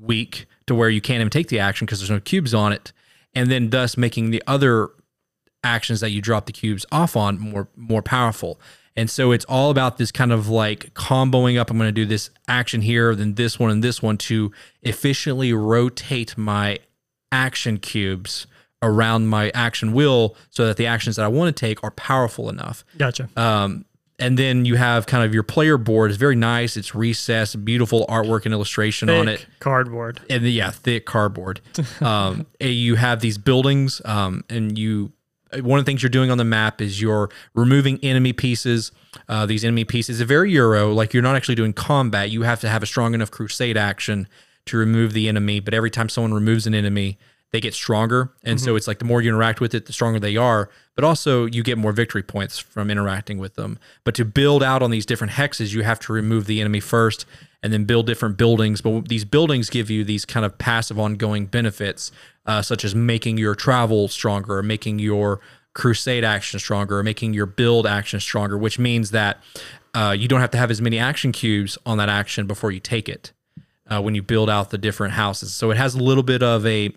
weak 0.00 0.46
to 0.66 0.74
where 0.74 0.88
you 0.88 1.00
can't 1.00 1.20
even 1.20 1.30
take 1.30 1.48
the 1.48 1.58
action 1.58 1.86
because 1.86 2.00
there's 2.00 2.10
no 2.10 2.20
cubes 2.20 2.54
on 2.54 2.72
it. 2.72 2.92
And 3.34 3.50
then, 3.50 3.70
thus 3.70 3.96
making 3.96 4.30
the 4.30 4.42
other 4.46 4.90
actions 5.62 6.00
that 6.00 6.10
you 6.10 6.20
drop 6.20 6.46
the 6.46 6.52
cubes 6.52 6.84
off 6.92 7.16
on 7.16 7.38
more 7.38 7.68
more 7.76 8.02
powerful. 8.02 8.60
And 8.96 9.10
so 9.10 9.32
it's 9.32 9.44
all 9.46 9.70
about 9.70 9.96
this 9.98 10.12
kind 10.12 10.30
of 10.30 10.48
like 10.48 10.94
comboing 10.94 11.58
up. 11.58 11.68
I'm 11.68 11.78
going 11.78 11.88
to 11.88 11.92
do 11.92 12.06
this 12.06 12.30
action 12.46 12.80
here, 12.80 13.14
then 13.16 13.34
this 13.34 13.58
one 13.58 13.70
and 13.70 13.82
this 13.82 14.00
one 14.00 14.16
to 14.18 14.52
efficiently 14.82 15.52
rotate 15.52 16.38
my 16.38 16.78
action 17.32 17.78
cubes 17.78 18.46
around 18.84 19.26
my 19.28 19.50
action 19.54 19.92
wheel 19.92 20.36
so 20.50 20.66
that 20.66 20.76
the 20.76 20.86
actions 20.86 21.16
that 21.16 21.24
I 21.24 21.28
want 21.28 21.54
to 21.54 21.60
take 21.60 21.82
are 21.82 21.90
powerful 21.90 22.48
enough. 22.48 22.84
Gotcha. 22.96 23.28
Um, 23.36 23.84
and 24.18 24.38
then 24.38 24.64
you 24.64 24.76
have 24.76 25.06
kind 25.06 25.24
of 25.24 25.34
your 25.34 25.42
player 25.42 25.76
board 25.76 26.10
is 26.10 26.16
very 26.16 26.36
nice. 26.36 26.76
It's 26.76 26.94
recessed, 26.94 27.64
beautiful 27.64 28.06
artwork 28.08 28.44
and 28.44 28.54
illustration 28.54 29.08
thick 29.08 29.20
on 29.20 29.28
it. 29.28 29.46
Cardboard. 29.58 30.20
And 30.30 30.44
the, 30.44 30.52
yeah, 30.52 30.70
thick 30.70 31.04
cardboard. 31.04 31.60
um, 32.00 32.46
you 32.60 32.94
have 32.94 33.20
these 33.20 33.38
buildings, 33.38 34.00
um, 34.04 34.44
and 34.48 34.78
you 34.78 35.12
one 35.62 35.78
of 35.78 35.84
the 35.84 35.88
things 35.88 36.02
you're 36.02 36.10
doing 36.10 36.30
on 36.30 36.38
the 36.38 36.44
map 36.44 36.80
is 36.80 37.00
you're 37.00 37.30
removing 37.54 37.98
enemy 38.02 38.32
pieces. 38.32 38.92
Uh, 39.28 39.46
these 39.46 39.64
enemy 39.64 39.84
pieces 39.84 40.20
are 40.20 40.24
very 40.24 40.50
Euro, 40.52 40.92
like 40.92 41.14
you're 41.14 41.22
not 41.22 41.36
actually 41.36 41.54
doing 41.54 41.72
combat. 41.72 42.30
You 42.30 42.42
have 42.42 42.60
to 42.60 42.68
have 42.68 42.82
a 42.82 42.86
strong 42.86 43.14
enough 43.14 43.30
crusade 43.30 43.76
action 43.76 44.26
to 44.66 44.76
remove 44.76 45.12
the 45.12 45.28
enemy. 45.28 45.60
But 45.60 45.74
every 45.74 45.90
time 45.90 46.08
someone 46.08 46.34
removes 46.34 46.66
an 46.66 46.74
enemy, 46.74 47.18
they 47.52 47.60
get 47.60 47.72
stronger. 47.72 48.32
And 48.42 48.58
mm-hmm. 48.58 48.64
so 48.64 48.76
it's 48.76 48.88
like 48.88 48.98
the 48.98 49.04
more 49.04 49.22
you 49.22 49.28
interact 49.28 49.60
with 49.60 49.74
it, 49.74 49.86
the 49.86 49.92
stronger 49.92 50.18
they 50.18 50.36
are. 50.36 50.70
But 50.96 51.04
also 51.04 51.44
you 51.46 51.62
get 51.62 51.78
more 51.78 51.92
victory 51.92 52.22
points 52.22 52.58
from 52.58 52.90
interacting 52.90 53.38
with 53.38 53.54
them. 53.54 53.78
But 54.02 54.14
to 54.16 54.24
build 54.24 54.62
out 54.62 54.82
on 54.82 54.90
these 54.90 55.06
different 55.06 55.34
hexes, 55.34 55.72
you 55.72 55.82
have 55.82 56.00
to 56.00 56.12
remove 56.12 56.46
the 56.46 56.60
enemy 56.60 56.80
first 56.80 57.26
and 57.62 57.72
then 57.72 57.84
build 57.84 58.06
different 58.06 58.36
buildings. 58.36 58.80
But 58.80 59.08
these 59.08 59.24
buildings 59.24 59.70
give 59.70 59.88
you 59.88 60.04
these 60.04 60.24
kind 60.24 60.44
of 60.44 60.58
passive 60.58 60.98
ongoing 60.98 61.46
benefits, 61.46 62.12
uh, 62.44 62.60
such 62.60 62.84
as 62.84 62.94
making 62.94 63.38
your 63.38 63.54
travel 63.54 64.08
stronger 64.08 64.58
or 64.58 64.62
making 64.62 64.98
your 64.98 65.40
crusade 65.74 66.24
action 66.24 66.58
stronger 66.58 66.98
or 66.98 67.02
making 67.02 67.34
your 67.34 67.46
build 67.46 67.86
action 67.86 68.20
stronger, 68.20 68.58
which 68.58 68.78
means 68.78 69.12
that 69.12 69.42
uh, 69.94 70.14
you 70.16 70.28
don't 70.28 70.40
have 70.40 70.50
to 70.50 70.58
have 70.58 70.70
as 70.70 70.82
many 70.82 70.98
action 70.98 71.32
cubes 71.32 71.78
on 71.86 71.98
that 71.98 72.08
action 72.08 72.46
before 72.46 72.70
you 72.70 72.80
take 72.80 73.08
it. 73.08 73.32
Uh, 73.86 74.00
when 74.00 74.14
you 74.14 74.22
build 74.22 74.48
out 74.48 74.70
the 74.70 74.78
different 74.78 75.12
houses. 75.12 75.52
So 75.52 75.70
it 75.70 75.76
has 75.76 75.94
a 75.94 76.02
little 76.02 76.22
bit 76.22 76.42
of 76.42 76.64
a 76.64 76.94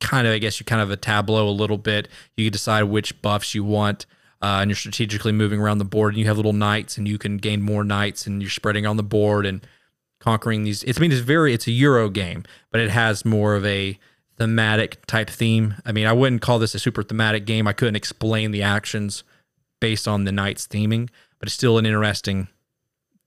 kind 0.00 0.26
of, 0.26 0.32
I 0.32 0.38
guess, 0.38 0.60
you 0.60 0.66
kind 0.66 0.82
of 0.82 0.90
a 0.90 0.96
tableau 0.96 1.48
a 1.48 1.50
little 1.50 1.78
bit. 1.78 2.08
You 2.36 2.46
can 2.46 2.52
decide 2.52 2.84
which 2.84 3.20
buffs 3.22 3.54
you 3.54 3.64
want. 3.64 4.06
Uh, 4.40 4.58
and 4.60 4.70
you're 4.70 4.76
strategically 4.76 5.32
moving 5.32 5.60
around 5.60 5.78
the 5.78 5.84
board, 5.84 6.14
and 6.14 6.20
you 6.20 6.26
have 6.26 6.36
little 6.36 6.52
knights, 6.52 6.96
and 6.96 7.08
you 7.08 7.18
can 7.18 7.38
gain 7.38 7.60
more 7.60 7.82
knights, 7.82 8.24
and 8.24 8.40
you're 8.40 8.48
spreading 8.48 8.86
on 8.86 8.96
the 8.96 9.02
board 9.02 9.44
and 9.44 9.66
conquering 10.20 10.62
these. 10.62 10.84
It's 10.84 10.98
I 10.98 11.00
mean, 11.00 11.10
it's 11.10 11.20
very 11.20 11.52
it's 11.54 11.66
a 11.66 11.72
Euro 11.72 12.08
game, 12.08 12.44
but 12.70 12.80
it 12.80 12.90
has 12.90 13.24
more 13.24 13.56
of 13.56 13.66
a 13.66 13.98
thematic 14.36 15.04
type 15.06 15.28
theme. 15.28 15.74
I 15.84 15.90
mean, 15.90 16.06
I 16.06 16.12
wouldn't 16.12 16.40
call 16.40 16.60
this 16.60 16.74
a 16.74 16.78
super 16.78 17.02
thematic 17.02 17.44
game. 17.46 17.66
I 17.66 17.72
couldn't 17.72 17.96
explain 17.96 18.52
the 18.52 18.62
actions 18.62 19.24
based 19.80 20.06
on 20.06 20.24
the 20.24 20.32
knights 20.32 20.66
theming, 20.66 21.08
but 21.38 21.48
it's 21.48 21.54
still 21.54 21.78
an 21.78 21.86
interesting 21.86 22.48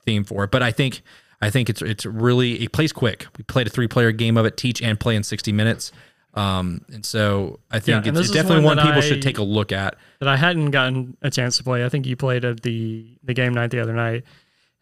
theme 0.06 0.24
for 0.24 0.46
it. 0.46 0.52
But 0.52 0.64
I 0.64 0.72
think 0.72 1.02
I 1.42 1.50
think 1.50 1.70
it's 1.70 1.82
it's 1.82 2.06
really 2.06 2.64
it 2.64 2.72
plays 2.72 2.94
quick. 2.94 3.28
We 3.38 3.44
played 3.44 3.68
a 3.68 3.70
three 3.70 3.88
player 3.88 4.12
game 4.12 4.38
of 4.38 4.46
it, 4.46 4.58
teach 4.58 4.82
and 4.82 5.00
play 5.00 5.16
in 5.16 5.24
sixty 5.24 5.52
minutes. 5.52 5.92
Um, 6.34 6.86
and 6.94 7.06
so 7.06 7.60
I 7.72 7.80
think 7.80 8.06
yeah, 8.06 8.12
it's, 8.12 8.20
it's 8.20 8.32
definitely 8.32 8.64
one, 8.64 8.78
one 8.78 8.86
people 8.86 9.00
I, 9.00 9.06
should 9.06 9.22
take 9.22 9.38
a 9.38 9.44
look 9.44 9.72
at. 9.72 9.96
That 10.20 10.30
I 10.30 10.38
hadn't 10.38 10.72
gotten 10.72 11.18
a 11.22 11.30
chance 11.30 11.58
to 11.58 11.64
play. 11.64 11.84
I 11.84 11.90
think 11.90 12.06
you 12.06 12.16
played 12.16 12.46
at 12.46 12.62
the 12.62 13.18
the 13.24 13.34
game 13.34 13.54
night 13.54 13.72
the 13.72 13.82
other 13.82 13.94
night, 13.94 14.24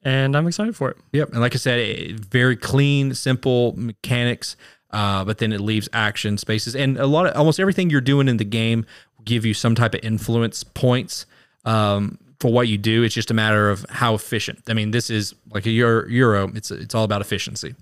and 0.03 0.35
I'm 0.35 0.47
excited 0.47 0.75
for 0.75 0.91
it. 0.91 0.97
Yep, 1.13 1.31
and 1.31 1.41
like 1.41 1.55
I 1.55 1.57
said, 1.57 1.79
it, 1.79 2.19
very 2.19 2.55
clean, 2.55 3.13
simple 3.13 3.73
mechanics. 3.75 4.55
Uh, 4.91 5.23
but 5.23 5.37
then 5.37 5.53
it 5.53 5.61
leaves 5.61 5.87
action 5.93 6.37
spaces, 6.37 6.75
and 6.75 6.97
a 6.97 7.05
lot 7.05 7.27
of 7.27 7.35
almost 7.35 7.59
everything 7.59 7.91
you're 7.91 8.01
doing 8.01 8.27
in 8.27 8.37
the 8.37 8.45
game 8.45 8.85
will 9.17 9.23
give 9.23 9.45
you 9.45 9.53
some 9.53 9.75
type 9.75 9.93
of 9.93 10.03
influence 10.03 10.63
points. 10.63 11.25
Um, 11.65 12.17
for 12.39 12.53
what 12.53 12.69
you 12.69 12.77
do. 12.77 13.03
It's 13.03 13.13
just 13.13 13.29
a 13.31 13.33
matter 13.33 13.69
of 13.69 13.85
how 13.89 14.15
efficient. 14.15 14.63
I 14.69 14.73
mean, 14.73 14.91
this 14.91 15.09
is 15.09 15.35
like 15.51 15.65
a 15.65 15.71
Euro. 15.71 16.07
Euro 16.07 16.49
it's 16.55 16.71
it's 16.71 16.95
all 16.95 17.03
about 17.03 17.19
efficiency 17.19 17.75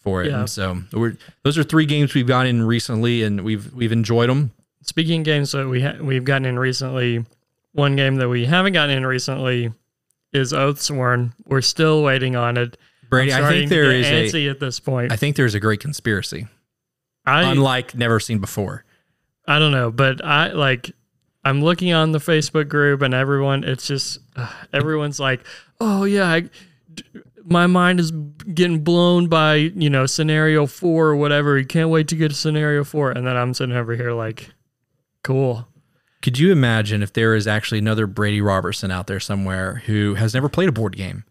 for 0.00 0.22
it. 0.22 0.30
Yeah. 0.30 0.40
And 0.40 0.50
so 0.50 0.82
we're 0.92 1.16
those 1.42 1.56
are 1.58 1.62
three 1.62 1.86
games 1.86 2.14
we've 2.14 2.26
gotten 2.26 2.48
in 2.48 2.62
recently, 2.62 3.22
and 3.22 3.42
we've 3.42 3.72
we've 3.72 3.92
enjoyed 3.92 4.28
them. 4.28 4.52
Speaking 4.82 5.20
of 5.20 5.24
games 5.24 5.52
that 5.52 5.68
we 5.68 5.82
ha- 5.82 5.98
we've 6.00 6.24
gotten 6.24 6.46
in 6.46 6.58
recently, 6.58 7.24
one 7.72 7.96
game 7.96 8.16
that 8.16 8.28
we 8.28 8.46
haven't 8.46 8.72
gotten 8.72 8.96
in 8.96 9.06
recently 9.06 9.72
is 10.32 10.52
Oathsworn. 10.52 11.32
We're 11.46 11.60
still 11.60 12.02
waiting 12.02 12.36
on 12.36 12.56
it. 12.56 12.76
Brady, 13.08 13.32
I 13.34 13.48
think 13.48 13.68
there 13.68 13.90
is 13.90 14.34
a 14.34 14.48
at 14.48 14.60
this 14.60 14.80
point. 14.80 15.12
I 15.12 15.16
think 15.16 15.36
there's 15.36 15.54
a 15.54 15.60
great 15.60 15.80
conspiracy, 15.80 16.46
I 17.26 17.50
unlike 17.50 17.94
never 17.94 18.20
seen 18.20 18.38
before. 18.38 18.84
I 19.46 19.58
don't 19.58 19.72
know, 19.72 19.90
but 19.90 20.24
I 20.24 20.52
like 20.52 20.92
I'm 21.44 21.60
looking 21.62 21.92
on 21.92 22.12
the 22.12 22.18
Facebook 22.18 22.68
group 22.68 23.02
and 23.02 23.12
everyone 23.12 23.64
it's 23.64 23.86
just 23.86 24.18
uh, 24.36 24.52
everyone's 24.72 25.18
like, 25.18 25.40
"Oh 25.80 26.04
yeah, 26.04 26.28
I, 26.28 26.50
my 27.44 27.66
mind 27.66 28.00
is 28.00 28.10
getting 28.54 28.80
blown 28.84 29.28
by, 29.28 29.54
you 29.54 29.90
know, 29.90 30.06
scenario 30.06 30.66
4 30.66 31.06
or 31.08 31.16
whatever. 31.16 31.58
You 31.58 31.66
can't 31.66 31.90
wait 31.90 32.08
to 32.08 32.16
get 32.16 32.30
to 32.30 32.34
scenario 32.34 32.84
4." 32.84 33.12
And 33.12 33.26
then 33.26 33.36
I'm 33.36 33.54
sitting 33.54 33.76
over 33.76 33.94
here 33.94 34.12
like, 34.12 34.50
"Cool." 35.22 35.68
Could 36.22 36.38
you 36.38 36.52
imagine 36.52 37.02
if 37.02 37.12
there 37.12 37.34
is 37.34 37.46
actually 37.46 37.78
another 37.78 38.06
Brady 38.06 38.40
Robertson 38.42 38.90
out 38.90 39.06
there 39.06 39.20
somewhere 39.20 39.82
who 39.86 40.14
has 40.14 40.34
never 40.34 40.48
played 40.50 40.68
a 40.68 40.72
board 40.72 40.94
game, 40.96 41.24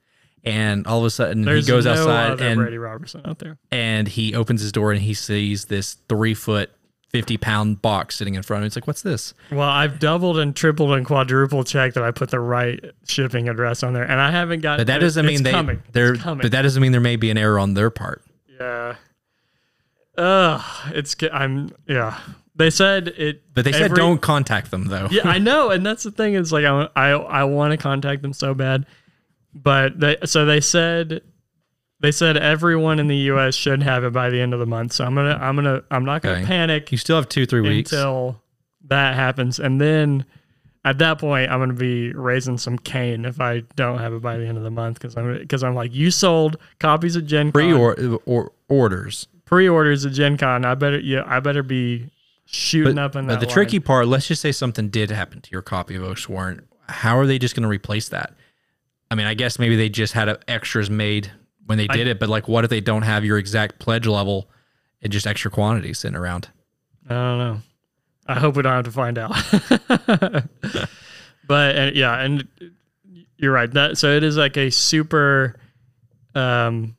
and 0.44 0.88
all 0.88 1.00
of 1.00 1.06
a 1.06 1.10
sudden 1.12 1.44
There's 1.44 1.68
he 1.68 1.72
goes 1.72 1.86
no 1.86 1.92
outside 1.92 2.42
and 2.42 2.60
Brady 2.60 2.78
Robertson 2.80 3.22
out 3.26 3.38
there. 3.40 3.60
and 3.72 4.08
he 4.08 4.34
opens 4.34 4.62
his 4.62 4.72
door 4.72 4.92
and 4.92 5.02
he 5.02 5.14
sees 5.14 5.66
this 5.66 5.98
three 6.08 6.34
foot, 6.34 6.72
fifty 7.10 7.38
pound 7.38 7.82
box 7.82 8.16
sitting 8.16 8.36
in 8.36 8.44
front 8.44 8.60
of 8.60 8.64
him. 8.64 8.68
It's 8.68 8.76
like, 8.76 8.88
what's 8.88 9.02
this? 9.02 9.34
Well, 9.52 9.68
I've 9.68 10.00
doubled 10.00 10.38
and 10.40 10.56
tripled 10.56 10.92
and 10.94 11.06
quadruple 11.06 11.64
checked 11.64 11.96
that 11.96 12.04
I 12.04 12.12
put 12.12 12.30
the 12.30 12.40
right 12.40 12.80
shipping 13.08 13.50
address 13.50 13.84
on 13.84 13.94
there, 13.94 14.04
and 14.04 14.20
I 14.20 14.32
haven't 14.32 14.62
got. 14.62 14.78
But 14.78 14.88
that 14.88 15.00
doesn't 15.00 15.26
mean 15.26 15.44
they 15.44 15.52
coming. 15.52 15.84
they're 15.92 16.16
coming. 16.16 16.42
but 16.44 16.52
that 16.52 16.62
doesn't 16.62 16.82
mean 16.82 16.92
there 16.92 17.02
may 17.02 17.16
be 17.16 17.30
an 17.30 17.38
error 17.38 17.60
on 17.60 17.74
their 17.74 17.90
part. 17.90 18.24
Yeah. 18.60 18.96
Ugh, 20.18 20.62
it's 20.94 21.16
I'm 21.32 21.72
yeah. 21.88 22.20
They 22.56 22.70
said 22.70 23.08
it, 23.10 23.42
But 23.54 23.64
they 23.64 23.72
said 23.72 23.94
don't 23.94 24.22
contact 24.22 24.70
them 24.70 24.88
though. 24.88 25.08
Yeah, 25.10 25.22
I 25.30 25.38
know, 25.40 25.70
and 25.70 25.86
that's 25.86 26.04
the 26.04 26.12
thing 26.12 26.34
is 26.34 26.52
like 26.52 26.66
I 26.66 26.90
I, 26.96 27.10
I 27.12 27.44
want 27.46 27.72
to 27.72 27.78
contact 27.78 28.22
them 28.22 28.34
so 28.34 28.54
bad, 28.54 28.86
but 29.54 29.98
they 29.98 30.18
so 30.26 30.44
they 30.46 30.60
said 30.60 31.22
they 32.02 32.12
said 32.12 32.38
everyone 32.38 33.00
in 33.00 33.08
the 33.08 33.16
U.S. 33.18 33.56
should 33.56 33.84
have 33.84 34.04
it 34.04 34.14
by 34.14 34.30
the 34.30 34.40
end 34.40 34.54
of 34.54 34.60
the 34.60 34.66
month. 34.66 34.94
So 34.94 35.04
I'm 35.06 35.16
gonna 35.16 35.38
I'm 35.42 35.56
gonna 35.56 35.82
I'm 35.92 36.06
not 36.06 36.22
gonna 36.22 36.38
Okay. 36.38 36.46
panic 36.46 36.92
You 36.92 36.98
still 36.98 37.16
have 37.16 37.28
two, 37.30 37.46
three 37.46 37.62
weeks. 37.62 37.92
until 37.92 38.42
that 38.88 39.16
happens, 39.16 39.60
and 39.60 39.80
then 39.82 40.26
at 40.86 40.98
that 41.00 41.20
point 41.20 41.52
I'm 41.52 41.60
gonna 41.60 41.74
be 41.74 42.14
raising 42.14 42.58
some 42.58 42.78
cane 42.78 43.26
if 43.26 43.42
I 43.42 43.64
don't 43.76 44.00
have 44.00 44.14
it 44.14 44.22
by 44.22 44.38
the 44.38 44.46
end 44.48 44.58
of 44.58 44.64
the 44.64 44.72
month 44.72 45.00
because 45.00 45.16
I'm 45.18 45.38
because 45.38 45.64
I'm 45.64 45.76
like 45.76 45.94
you 45.94 46.10
sold 46.12 46.58
copies 46.80 47.16
of 47.16 47.26
Gen 47.26 47.52
Pre 47.52 47.74
or, 47.74 47.96
or 48.26 48.52
orders. 48.70 49.28
pre-orders 49.46 50.06
of 50.06 50.14
Gen 50.14 50.38
Con. 50.38 50.64
I 50.66 50.76
better 50.76 51.00
yeah 51.00 51.24
I 51.26 51.40
better 51.42 51.64
be 51.64 52.10
shooting 52.46 52.96
But, 52.96 53.02
up 53.04 53.16
in 53.16 53.28
but 53.28 53.34
that. 53.34 53.40
the 53.42 53.46
line. 53.48 53.54
tricky 53.54 53.80
part, 53.80 54.08
let's 54.08 54.28
just 54.28 54.42
say 54.42 54.52
something 54.52 54.90
did 54.90 55.12
happen 55.12 55.42
to 55.42 55.52
your 55.52 55.62
copy 55.62 55.96
of 55.96 56.02
Oathsworn. 56.04 56.62
How 56.88 57.18
are 57.20 57.28
they 57.28 57.38
just 57.38 57.54
going 57.56 57.62
to 57.64 57.70
replace 57.70 58.10
that? 58.10 58.34
I 59.12 59.16
mean, 59.16 59.28
I 59.28 59.36
guess 59.36 59.60
maybe 59.60 59.76
they 59.76 59.88
just 59.90 60.14
had 60.14 60.36
extras 60.48 60.90
made 60.90 61.32
when 61.70 61.78
they 61.78 61.86
did 61.86 62.08
it, 62.08 62.20
but 62.20 62.30
like, 62.30 62.48
what 62.48 62.64
if 62.64 62.72
they 62.72 62.82
don't 62.82 63.04
have 63.04 63.24
your 63.24 63.38
exact 63.38 63.78
pledge 63.78 64.08
level 64.08 64.50
and 65.04 65.14
just 65.14 65.28
extra 65.28 65.52
quantities 65.52 66.00
sitting 66.00 66.18
around? 66.18 66.50
I 67.08 67.14
don't 67.14 67.38
know. 67.38 67.62
I 68.26 68.40
hope 68.40 68.56
we 68.56 68.64
don't 68.64 68.74
have 68.74 68.86
to 68.86 68.92
find 68.92 69.20
out. 69.20 69.36
but 71.48 71.78
uh, 71.78 71.92
yeah, 71.94 72.20
and 72.20 72.48
you're 73.38 73.54
right. 73.54 73.72
That 73.72 74.00
so 74.00 74.10
it 74.10 74.24
is 74.24 74.36
like 74.36 74.58
a 74.58 74.72
super 74.72 75.60
um 76.34 76.98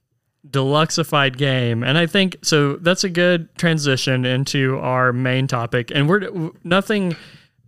deluxeified 0.48 1.36
game 1.36 1.84
and 1.84 1.96
i 1.98 2.06
think 2.06 2.36
so 2.42 2.74
that's 2.76 3.04
a 3.04 3.08
good 3.08 3.54
transition 3.56 4.24
into 4.24 4.78
our 4.78 5.12
main 5.12 5.46
topic 5.46 5.92
and 5.94 6.08
we're 6.08 6.50
nothing 6.64 7.14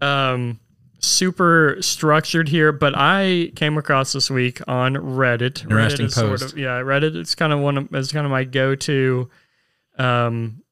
um 0.01 0.59
super 1.05 1.77
structured 1.81 2.49
here 2.49 2.71
but 2.73 2.93
i 2.97 3.51
came 3.57 3.77
across 3.77 4.13
this 4.13 4.31
week 4.31 4.61
on 4.69 4.95
reddit 4.95 5.63
Interesting 5.65 6.07
reddit 6.07 6.09
is 6.09 6.15
sort 6.15 6.41
post. 6.41 6.53
of, 6.53 6.59
yeah 6.59 6.81
reddit 6.81 7.17
it's 7.17 7.35
kind 7.35 7.53
of 7.53 7.59
one 7.61 7.77
of 7.77 7.95
it's 7.95 8.13
kind 8.13 8.25
of 8.25 8.31
my 8.31 8.45
go-to 8.45 9.29
um 9.99 10.63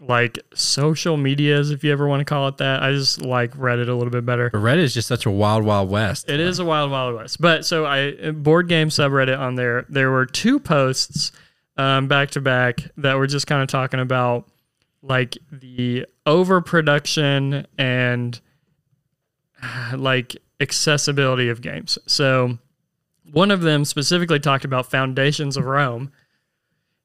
like 0.00 0.38
social 0.54 1.16
medias 1.16 1.70
if 1.70 1.82
you 1.84 1.90
ever 1.92 2.06
want 2.06 2.20
to 2.20 2.24
call 2.24 2.48
it 2.48 2.56
that 2.58 2.82
i 2.82 2.92
just 2.92 3.22
like 3.22 3.52
reddit 3.52 3.88
a 3.88 3.94
little 3.94 4.10
bit 4.10 4.26
better 4.26 4.50
But 4.50 4.58
Reddit 4.58 4.78
is 4.78 4.92
just 4.92 5.08
such 5.08 5.24
a 5.24 5.30
wild, 5.30 5.64
wild 5.64 5.88
west. 5.88 6.28
it 6.28 6.40
is 6.40 6.58
a 6.58 6.64
wild, 6.64 6.90
wild 6.90 7.14
west. 7.14 7.40
But 7.40 7.64
so 7.64 7.86
I 7.86 8.32
board 8.32 8.68
game 8.68 8.88
subreddit 8.90 9.38
on 9.38 9.54
there. 9.54 9.86
There 9.88 10.10
were 10.10 10.26
two 10.26 10.60
posts 10.60 11.32
um, 11.78 12.08
back 12.08 12.30
to 12.32 12.40
back 12.42 12.82
that 12.98 13.14
were 13.16 13.26
just 13.26 13.46
kind 13.46 13.62
of 13.62 13.68
talking 13.68 14.00
about 14.00 14.46
like 15.00 15.38
the 15.50 16.04
overproduction 16.26 17.66
and 17.78 18.36
uh, 18.36 18.40
like 19.96 20.36
accessibility 20.60 21.48
of 21.48 21.60
games. 21.60 21.98
So 22.06 22.58
one 23.32 23.50
of 23.50 23.60
them 23.62 23.84
specifically 23.84 24.40
talked 24.40 24.64
about 24.64 24.90
Foundations 24.90 25.56
of 25.56 25.64
Rome, 25.64 26.12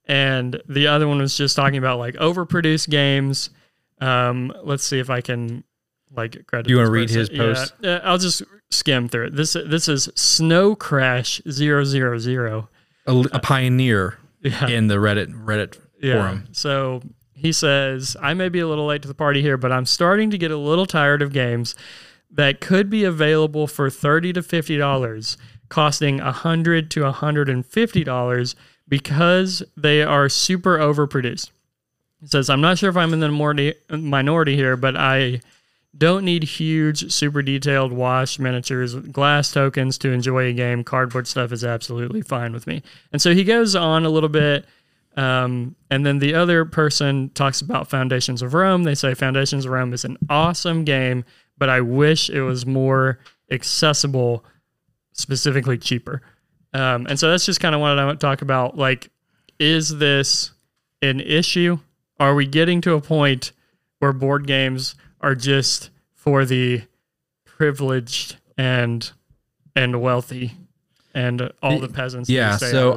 and 0.06 0.62
the 0.68 0.88
other 0.88 1.08
one 1.08 1.20
was 1.20 1.38
just 1.38 1.56
talking 1.56 1.78
about 1.78 2.00
like 2.00 2.16
overproduced 2.16 2.90
games. 2.90 3.50
Um, 4.00 4.54
let's 4.64 4.84
see 4.84 5.00
if 5.00 5.10
I 5.10 5.22
can 5.22 5.64
like 6.16 6.46
credit. 6.48 6.70
You 6.70 6.78
wanna 6.78 6.90
read 6.90 7.10
his. 7.10 7.30
Yeah, 7.30 7.38
post? 7.38 7.74
uh, 7.84 8.00
I'll 8.04 8.18
just 8.18 8.42
skim 8.70 9.08
through 9.08 9.28
it. 9.28 9.36
This 9.36 9.54
this 9.54 9.88
is 9.88 10.10
Snow 10.16 10.76
Crash 10.76 11.42
000. 11.50 12.68
a, 13.08 13.12
a 13.32 13.40
pioneer 13.40 14.18
Yeah. 14.42 14.68
in 14.68 14.88
the 14.88 14.96
Reddit 14.96 15.28
Reddit 15.46 15.78
Yeah. 16.02 16.14
forum. 16.16 16.48
So 16.52 17.02
he 17.34 17.52
says, 17.52 18.16
I 18.22 18.34
may 18.34 18.50
be 18.50 18.60
a 18.60 18.68
little 18.68 18.86
late 18.86 19.02
to 19.04 19.08
the 19.08 19.14
party 19.16 19.42
here, 19.42 19.58
but 19.58 19.72
I'm 19.72 19.86
starting 19.86 20.30
to 20.32 20.38
get 20.38 20.52
a 20.52 20.58
little 20.58 20.86
tired 20.86 21.22
of 21.24 21.32
games 21.34 21.76
that 22.32 22.62
could 22.62 22.90
be 22.90 23.04
available 23.04 23.68
for 23.68 23.90
30 23.90 24.34
to 24.34 24.42
$50, 24.42 25.38
costing 25.70 26.18
100 26.18 26.92
to 26.92 27.02
$150 27.02 28.56
because 28.88 29.64
they 29.78 30.02
are 30.02 30.30
super 30.30 30.78
overproduced. 30.78 31.52
He 32.22 32.28
says, 32.28 32.50
I'm 32.50 32.62
not 32.62 32.78
sure 32.78 32.90
if 32.90 32.98
I'm 32.98 33.14
in 33.14 33.20
the 33.20 33.30
minority, 33.30 33.74
minority 33.90 34.56
here, 34.56 34.78
but 34.78 34.96
I 34.96 35.42
don't 35.98 36.24
need 36.24 36.44
huge, 36.44 37.12
super 37.12 37.42
detailed 37.42 37.92
wash 37.92 38.40
miniatures, 38.40 38.96
glass 38.96 39.52
tokens 39.52 39.98
to 40.00 40.12
enjoy 40.12 40.46
a 40.46 40.54
game. 40.54 40.84
Cardboard 40.84 41.28
stuff 41.28 41.52
is 41.52 41.64
absolutely 41.64 42.22
fine 42.22 42.54
with 42.54 42.68
me. 42.68 42.82
And 43.12 43.22
so 43.22 43.34
he 43.34 43.44
goes 43.44 43.76
on 43.76 44.06
a 44.06 44.10
little 44.10 44.30
bit. 44.30 44.66
Um, 45.18 45.76
and 45.90 46.06
then 46.06 46.20
the 46.20 46.34
other 46.34 46.64
person 46.64 47.30
talks 47.34 47.60
about 47.60 47.90
Foundations 47.90 48.42
of 48.42 48.54
Rome. 48.54 48.84
They 48.84 48.96
say 48.96 49.14
Foundations 49.14 49.66
of 49.66 49.72
Rome 49.72 49.92
is 49.94 50.06
an 50.06 50.18
awesome 50.30 50.86
game, 50.86 51.26
but 51.62 51.70
I 51.70 51.80
wish 51.80 52.28
it 52.28 52.42
was 52.42 52.66
more 52.66 53.20
accessible, 53.52 54.44
specifically 55.14 55.78
cheaper. 55.78 56.24
Um, 56.74 57.06
and 57.06 57.20
so 57.20 57.30
that's 57.30 57.46
just 57.46 57.60
kind 57.60 57.76
of 57.76 57.82
what 57.82 58.00
I 58.00 58.04
want 58.04 58.20
to 58.20 58.26
talk 58.26 58.42
about. 58.42 58.80
Like, 58.80 59.12
is 59.60 60.00
this 60.00 60.54
an 61.04 61.20
issue? 61.20 61.78
Are 62.20 62.34
we 62.34 62.48
getting 62.48 62.82
to 62.82 62.96
a 62.96 63.00
point 63.00 63.52
where 64.00 64.12
board 64.12 64.48
games 64.48 64.96
are 65.22 65.36
just 65.36 65.92
for 66.16 66.46
the 66.46 66.82
privileged 67.46 68.38
and 68.58 69.12
and 69.76 70.02
wealthy 70.02 70.54
and 71.14 71.52
all 71.62 71.78
the 71.78 71.90
peasants 71.90 72.28
Yeah, 72.28 72.58
stay 72.58 72.72
so-? 72.72 72.90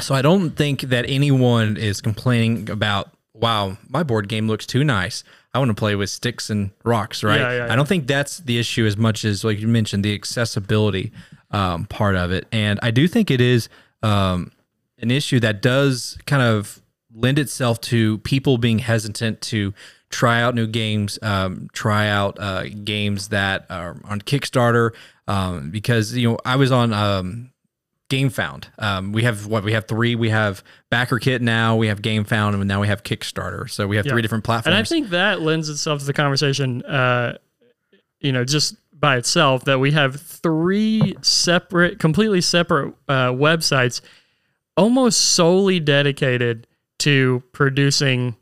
So 0.00 0.16
I 0.16 0.22
don't 0.22 0.50
think 0.50 0.80
that 0.80 1.04
anyone 1.08 1.76
is 1.76 2.00
complaining 2.00 2.68
about, 2.70 3.12
wow, 3.34 3.76
my 3.88 4.02
board 4.02 4.28
game 4.28 4.48
looks 4.48 4.66
too 4.66 4.82
nice. 4.82 5.22
I 5.54 5.58
want 5.58 5.68
to 5.68 5.74
play 5.74 5.94
with 5.94 6.08
sticks 6.08 6.50
and 6.50 6.70
rocks, 6.84 7.22
right? 7.22 7.40
Yeah, 7.40 7.66
yeah, 7.66 7.72
I 7.72 7.76
don't 7.76 7.86
think 7.86 8.06
that's 8.06 8.38
the 8.38 8.58
issue 8.58 8.86
as 8.86 8.96
much 8.96 9.24
as, 9.24 9.44
like 9.44 9.60
you 9.60 9.68
mentioned, 9.68 10.04
the 10.04 10.14
accessibility 10.14 11.12
um, 11.50 11.84
part 11.86 12.16
of 12.16 12.32
it. 12.32 12.46
And 12.50 12.80
I 12.82 12.90
do 12.90 13.06
think 13.06 13.30
it 13.30 13.40
is 13.40 13.68
um, 14.02 14.52
an 14.98 15.10
issue 15.10 15.40
that 15.40 15.60
does 15.60 16.18
kind 16.26 16.42
of 16.42 16.80
lend 17.14 17.38
itself 17.38 17.80
to 17.82 18.18
people 18.18 18.56
being 18.56 18.78
hesitant 18.78 19.42
to 19.42 19.74
try 20.08 20.40
out 20.40 20.54
new 20.54 20.66
games, 20.66 21.18
um, 21.20 21.68
try 21.72 22.08
out 22.08 22.38
uh, 22.40 22.64
games 22.84 23.28
that 23.28 23.66
are 23.68 24.00
on 24.04 24.20
Kickstarter. 24.22 24.92
Um, 25.28 25.70
because, 25.70 26.16
you 26.16 26.30
know, 26.30 26.38
I 26.44 26.56
was 26.56 26.72
on. 26.72 27.51
Um, 28.12 28.18
Game 28.18 28.30
Found. 28.30 28.68
Um, 28.78 29.12
we 29.12 29.22
have 29.22 29.46
what 29.46 29.64
we 29.64 29.72
have 29.72 29.86
three. 29.86 30.14
We 30.14 30.30
have 30.30 30.62
Backer 30.90 31.18
Kit 31.18 31.42
now. 31.42 31.76
We 31.76 31.86
have 31.88 32.02
Game 32.02 32.24
Found, 32.24 32.54
and 32.54 32.66
now 32.68 32.80
we 32.80 32.86
have 32.88 33.02
Kickstarter. 33.02 33.70
So 33.70 33.86
we 33.86 33.96
have 33.96 34.06
Yeah. 34.06 34.12
three 34.12 34.22
different 34.22 34.44
platforms. 34.44 34.66
And 34.66 34.74
I 34.74 34.84
think 34.86 35.10
that 35.10 35.40
lends 35.40 35.68
itself 35.68 36.00
to 36.00 36.04
the 36.04 36.12
conversation, 36.12 36.82
uh, 36.82 37.38
you 38.20 38.32
know, 38.32 38.44
just 38.44 38.76
by 38.98 39.16
itself, 39.16 39.64
that 39.64 39.80
we 39.80 39.90
have 39.92 40.20
three 40.20 41.16
separate, 41.22 41.98
completely 41.98 42.40
separate 42.40 42.94
uh, 43.08 43.30
websites 43.30 44.00
almost 44.76 45.20
solely 45.20 45.80
dedicated 45.80 46.66
to 46.98 47.42
producing 47.52 48.36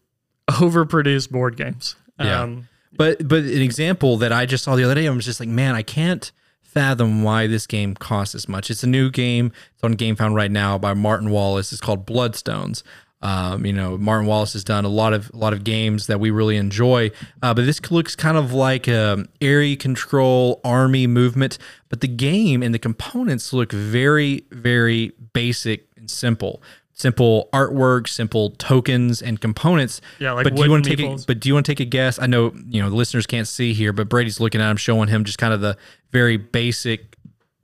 overproduced 0.50 1.30
board 1.30 1.56
games. 1.56 1.96
Yeah. 2.18 2.42
Um, 2.42 2.68
but 2.92 3.26
but 3.26 3.44
an 3.44 3.62
example 3.62 4.16
that 4.18 4.33
I 4.33 4.46
just 4.46 4.64
saw 4.64 4.76
the 4.76 4.85
other 4.85 4.94
day, 4.94 5.06
I 5.06 5.11
was 5.11 5.24
just 5.24 5.40
like, 5.40 5.48
man, 5.48 5.74
I 5.74 5.83
can't 5.83 6.30
fathom 6.72 7.22
why 7.22 7.46
this 7.46 7.66
game 7.66 7.94
costs 7.94 8.35
as 8.35 8.48
much. 8.48 8.70
It's 8.70 8.83
a 8.83 8.88
new 8.88 9.11
game. 9.11 9.52
It's 9.74 9.83
on 9.83 9.94
GameFound 9.94 10.35
right 10.35 10.50
now 10.50 10.78
by 10.78 10.94
Martin 10.94 11.30
Wallace. 11.30 11.72
It's 11.72 11.80
called 11.80 12.06
Bloodstones. 12.06 12.83
Um, 13.22 13.66
you 13.66 13.72
know, 13.72 13.98
Martin 13.98 14.26
Wallace 14.26 14.54
has 14.54 14.64
done 14.64 14.87
a 14.87 14.88
lot 14.88 15.12
of 15.12 15.30
a 15.35 15.37
lot 15.37 15.52
of 15.52 15.62
games 15.62 16.06
that 16.06 16.20
we 16.20 16.30
really 16.30 16.56
enjoy, 16.56 17.11
uh, 17.42 17.52
but 17.52 17.66
this 17.66 17.90
looks 17.90 18.16
kind 18.16 18.38
of 18.38 18.54
like 18.54 18.88
a 18.88 19.26
area 19.42 19.76
control 19.76 20.59
army 20.64 21.06
movement. 21.06 21.59
But 21.90 22.00
the 22.00 22.09
game 22.09 22.62
and 22.62 22.72
the 22.72 22.78
components 22.78 23.52
look 23.52 23.72
very, 23.72 24.44
very 24.50 25.12
basic 25.35 25.87
and 25.96 26.11
simple. 26.11 26.62
Simple 27.01 27.49
artwork, 27.55 28.09
simple 28.09 28.51
tokens 28.51 29.23
and 29.23 29.41
components. 29.41 30.03
Yeah, 30.19 30.33
like 30.33 30.45
but 30.45 30.55
do 30.55 30.65
you 30.65 30.71
want 30.71 30.85
to 30.85 30.95
take? 30.95 31.07
A, 31.07 31.17
but 31.27 31.41
do 31.41 31.49
you 31.49 31.55
want 31.55 31.65
to 31.65 31.73
take 31.73 31.81
a 31.81 31.89
guess? 31.89 32.19
I 32.19 32.27
know 32.27 32.53
you 32.69 32.83
know 32.83 32.91
the 32.91 32.97
listeners 32.97 33.27
can't 33.27 33.49
see 33.49 33.73
here, 33.73 33.95
but 33.95 34.11
Brady's 34.11 34.39
looking 34.39 34.61
at 34.61 34.71
him, 34.71 34.77
showing 34.77 35.09
him 35.09 35.25
just 35.25 35.39
kind 35.39 35.55
of 35.55 35.63
the 35.63 35.79
very 36.11 36.37
basic 36.37 37.17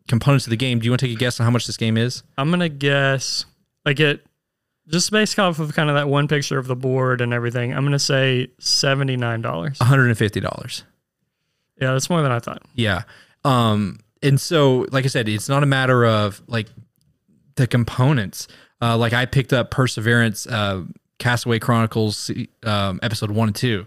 components 0.09 0.47
of 0.47 0.53
the 0.53 0.57
game. 0.57 0.79
Do 0.79 0.87
you 0.87 0.91
want 0.91 1.01
to 1.01 1.07
take 1.07 1.15
a 1.15 1.19
guess 1.19 1.39
on 1.39 1.45
how 1.45 1.51
much 1.51 1.67
this 1.67 1.77
game 1.77 1.99
is? 1.99 2.23
I'm 2.39 2.49
gonna 2.49 2.71
guess 2.71 3.45
like 3.85 4.01
it 4.01 4.25
just 4.89 5.11
based 5.11 5.39
off 5.39 5.59
of 5.59 5.75
kind 5.75 5.91
of 5.91 5.97
that 5.97 6.09
one 6.09 6.29
picture 6.29 6.59
of 6.59 6.67
the 6.67 6.77
board 6.77 7.21
and 7.21 7.35
everything. 7.35 7.75
I'm 7.75 7.85
gonna 7.85 7.99
say 7.99 8.49
seventy 8.59 9.19
nine 9.19 9.43
dollars. 9.43 9.79
One 9.81 9.89
hundred 9.91 10.09
and 10.09 10.17
fifty 10.17 10.41
dollars. 10.41 10.85
Yeah, 11.79 11.93
that's 11.93 12.09
more 12.09 12.23
than 12.23 12.33
I 12.33 12.39
thought. 12.39 12.63
Yeah. 12.75 13.03
Um, 13.45 13.99
and 14.23 14.41
so, 14.41 14.87
like 14.93 15.05
I 15.05 15.09
said, 15.09 15.29
it's 15.29 15.51
not 15.51 15.63
a 15.63 15.67
matter 15.67 16.07
of 16.07 16.41
like 16.47 16.69
the 17.57 17.67
components. 17.67 18.49
Uh, 18.81 18.97
like 18.97 19.13
I 19.13 19.25
picked 19.27 19.53
up 19.53 19.71
Perseverance, 19.71 20.47
uh, 20.47 20.83
Castaway 21.19 21.59
Chronicles, 21.59 22.31
um, 22.65 23.01
episode 23.03 23.31
one 23.31 23.49
and 23.49 23.57
two. 23.57 23.87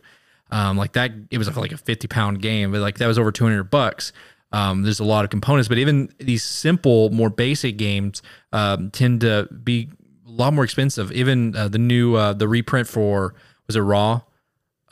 Um, 0.51 0.77
like 0.77 0.93
that, 0.93 1.11
it 1.29 1.37
was 1.37 1.55
like 1.55 1.71
a 1.71 1.77
50 1.77 2.07
pound 2.07 2.41
game, 2.41 2.71
but 2.71 2.81
like 2.81 2.97
that 2.97 3.07
was 3.07 3.19
over 3.19 3.31
200 3.31 3.65
bucks. 3.65 4.11
Um, 4.51 4.81
there's 4.81 4.99
a 4.99 5.03
lot 5.03 5.23
of 5.25 5.29
components, 5.29 5.67
but 5.69 5.77
even 5.77 6.11
these 6.17 6.41
simple, 6.43 7.11
more 7.11 7.29
basic 7.29 7.77
games 7.77 8.23
um, 8.51 8.89
tend 8.89 9.21
to 9.21 9.47
be 9.63 9.89
a 10.27 10.31
lot 10.31 10.53
more 10.53 10.63
expensive. 10.63 11.11
Even 11.11 11.55
uh, 11.55 11.67
the 11.67 11.77
new 11.77 12.15
uh, 12.15 12.33
the 12.33 12.47
reprint 12.47 12.87
for 12.87 13.35
was 13.67 13.75
it 13.75 13.81
Ra, 13.81 14.21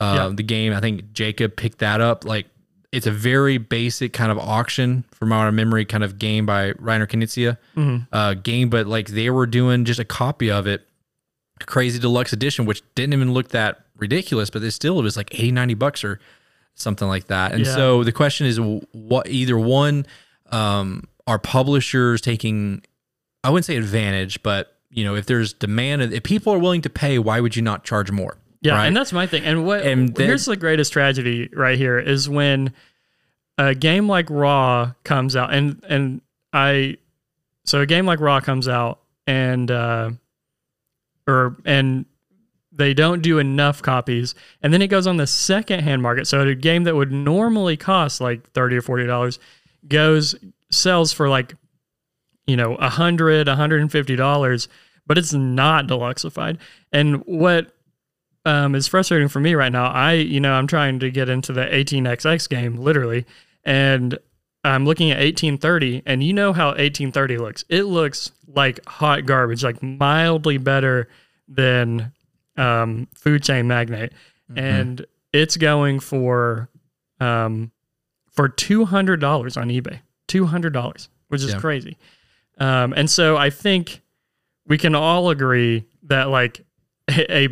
uh, 0.00 0.14
Yeah. 0.16 0.30
the 0.32 0.44
game. 0.44 0.72
I 0.72 0.78
think 0.80 1.12
Jacob 1.12 1.56
picked 1.56 1.78
that 1.78 2.00
up. 2.00 2.24
Like 2.24 2.46
it's 2.92 3.06
a 3.06 3.10
very 3.12 3.58
basic 3.58 4.12
kind 4.12 4.32
of 4.32 4.38
auction 4.38 5.04
from 5.12 5.32
our 5.32 5.52
memory 5.52 5.84
kind 5.84 6.02
of 6.02 6.18
game 6.18 6.46
by 6.46 6.72
Reiner 6.72 7.06
Knizia 7.06 7.58
uh, 8.12 8.34
game, 8.34 8.70
but 8.70 8.86
like 8.86 9.08
they 9.08 9.28
were 9.30 9.46
doing 9.46 9.84
just 9.84 10.00
a 10.00 10.04
copy 10.04 10.50
of 10.50 10.66
it, 10.66 10.86
crazy 11.66 11.98
deluxe 11.98 12.32
edition, 12.32 12.64
which 12.64 12.82
didn't 12.94 13.12
even 13.12 13.32
look 13.32 13.48
that 13.48 13.84
ridiculous, 13.96 14.48
but 14.48 14.62
it 14.62 14.70
still 14.70 14.98
it 14.98 15.02
was 15.02 15.16
like 15.16 15.34
80, 15.34 15.52
90 15.52 15.74
bucks 15.74 16.02
or 16.04 16.18
something 16.74 17.08
like 17.08 17.26
that. 17.26 17.52
And 17.52 17.66
Yeah. 17.66 17.74
so 17.74 18.04
the 18.04 18.12
question 18.12 18.46
is 18.46 18.58
what 18.92 19.28
either 19.28 19.58
one 19.58 20.06
um, 20.50 21.04
are 21.26 21.38
publishers 21.38 22.20
taking, 22.22 22.82
I 23.44 23.50
wouldn't 23.50 23.66
say 23.66 23.76
advantage, 23.76 24.42
but 24.42 24.74
you 24.90 25.04
know, 25.04 25.14
if 25.14 25.26
there's 25.26 25.52
demand, 25.52 26.00
if 26.00 26.22
people 26.22 26.54
are 26.54 26.58
willing 26.58 26.80
to 26.82 26.88
pay, 26.90 27.18
why 27.18 27.40
would 27.40 27.54
you 27.54 27.60
not 27.60 27.84
charge 27.84 28.10
more? 28.10 28.38
Yeah, 28.60 28.74
right? 28.74 28.86
and 28.86 28.96
that's 28.96 29.12
my 29.12 29.26
thing. 29.26 29.44
And 29.44 29.64
what 29.64 29.82
And 29.84 30.14
then- 30.14 30.26
here's 30.26 30.44
the 30.46 30.56
greatest 30.56 30.92
tragedy 30.92 31.48
right 31.52 31.78
here 31.78 31.98
is 31.98 32.28
when 32.28 32.72
a 33.56 33.74
game 33.74 34.08
like 34.08 34.28
Ra 34.30 34.92
comes 35.04 35.36
out, 35.36 35.52
and 35.52 35.84
and 35.88 36.20
I, 36.52 36.96
so 37.64 37.80
a 37.80 37.86
game 37.86 38.06
like 38.06 38.20
Ra 38.20 38.40
comes 38.40 38.68
out, 38.68 39.00
and 39.26 39.70
uh, 39.70 40.10
or 41.26 41.56
and 41.64 42.06
they 42.72 42.94
don't 42.94 43.22
do 43.22 43.38
enough 43.38 43.82
copies, 43.82 44.34
and 44.62 44.72
then 44.72 44.80
it 44.82 44.86
goes 44.88 45.06
on 45.06 45.16
the 45.16 45.26
second 45.26 45.80
hand 45.80 46.02
market. 46.02 46.26
So 46.26 46.40
a 46.40 46.54
game 46.54 46.84
that 46.84 46.94
would 46.94 47.12
normally 47.12 47.76
cost 47.76 48.20
like 48.20 48.48
thirty 48.52 48.76
or 48.76 48.82
forty 48.82 49.06
dollars 49.06 49.38
goes 49.86 50.34
sells 50.70 51.12
for 51.12 51.28
like 51.28 51.54
you 52.46 52.56
know 52.56 52.74
a 52.76 52.88
hundred, 52.88 53.48
a 53.48 53.56
hundred 53.56 53.80
and 53.80 53.90
fifty 53.90 54.16
dollars, 54.16 54.68
but 55.06 55.18
it's 55.18 55.32
not 55.32 55.86
deluxeified. 55.86 56.58
And 56.92 57.22
what 57.26 57.74
um, 58.48 58.74
is 58.74 58.86
frustrating 58.88 59.28
for 59.28 59.40
me 59.40 59.54
right 59.54 59.70
now. 59.72 59.86
I, 59.90 60.14
you 60.14 60.40
know, 60.40 60.52
I'm 60.52 60.66
trying 60.66 60.98
to 61.00 61.10
get 61.10 61.28
into 61.28 61.52
the 61.52 61.62
18xx 61.66 62.48
game, 62.48 62.76
literally, 62.76 63.26
and 63.64 64.18
I'm 64.64 64.84
looking 64.84 65.10
at 65.10 65.18
1830, 65.18 66.02
and 66.06 66.22
you 66.24 66.32
know 66.32 66.52
how 66.52 66.68
1830 66.68 67.38
looks. 67.38 67.64
It 67.68 67.84
looks 67.84 68.32
like 68.46 68.80
hot 68.86 69.26
garbage, 69.26 69.62
like 69.62 69.82
mildly 69.82 70.58
better 70.58 71.08
than 71.46 72.12
um, 72.56 73.06
Food 73.14 73.42
Chain 73.42 73.68
Magnate, 73.68 74.12
and 74.56 75.04
it's 75.32 75.56
going 75.56 76.00
for 76.00 76.68
um, 77.20 77.70
for 78.32 78.48
two 78.48 78.84
hundred 78.86 79.20
dollars 79.20 79.56
on 79.56 79.68
eBay. 79.68 80.00
Two 80.26 80.46
hundred 80.46 80.72
dollars, 80.72 81.08
which 81.28 81.42
is 81.42 81.52
Yeah. 81.52 81.60
crazy. 81.60 81.96
Um, 82.58 82.92
and 82.96 83.08
so 83.10 83.36
I 83.36 83.50
think 83.50 84.02
we 84.66 84.76
can 84.78 84.94
all 84.94 85.30
agree 85.30 85.84
that 86.04 86.28
like 86.30 86.64
a 87.08 87.48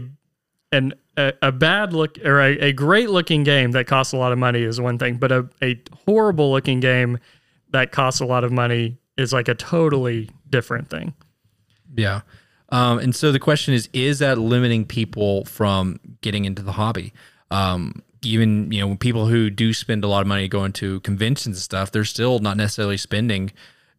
an 0.76 0.94
a, 1.16 1.32
a 1.42 1.52
bad 1.52 1.92
look 1.92 2.18
or 2.24 2.40
a, 2.40 2.58
a 2.58 2.72
great 2.72 3.10
looking 3.10 3.44
game 3.44 3.72
that 3.72 3.86
costs 3.86 4.12
a 4.12 4.16
lot 4.16 4.32
of 4.32 4.38
money 4.38 4.62
is 4.62 4.80
one 4.80 4.98
thing, 4.98 5.16
but 5.16 5.32
a, 5.32 5.48
a 5.62 5.80
horrible 6.04 6.50
looking 6.50 6.80
game 6.80 7.18
that 7.70 7.92
costs 7.92 8.20
a 8.20 8.26
lot 8.26 8.44
of 8.44 8.52
money 8.52 8.98
is 9.16 9.32
like 9.32 9.48
a 9.48 9.54
totally 9.54 10.30
different 10.50 10.88
thing. 10.88 11.14
Yeah. 11.94 12.20
Um, 12.68 12.98
and 12.98 13.14
so 13.14 13.32
the 13.32 13.38
question 13.38 13.74
is, 13.74 13.88
is 13.92 14.18
that 14.18 14.38
limiting 14.38 14.84
people 14.84 15.44
from 15.44 15.98
getting 16.20 16.44
into 16.44 16.62
the 16.62 16.72
hobby? 16.72 17.12
Um, 17.50 18.02
even, 18.22 18.70
you 18.72 18.80
know, 18.80 18.96
people 18.96 19.26
who 19.26 19.50
do 19.50 19.72
spend 19.72 20.04
a 20.04 20.08
lot 20.08 20.20
of 20.20 20.26
money 20.26 20.48
going 20.48 20.72
to 20.74 21.00
conventions 21.00 21.56
and 21.56 21.62
stuff, 21.62 21.92
they're 21.92 22.04
still 22.04 22.38
not 22.40 22.56
necessarily 22.56 22.96
spending 22.96 23.52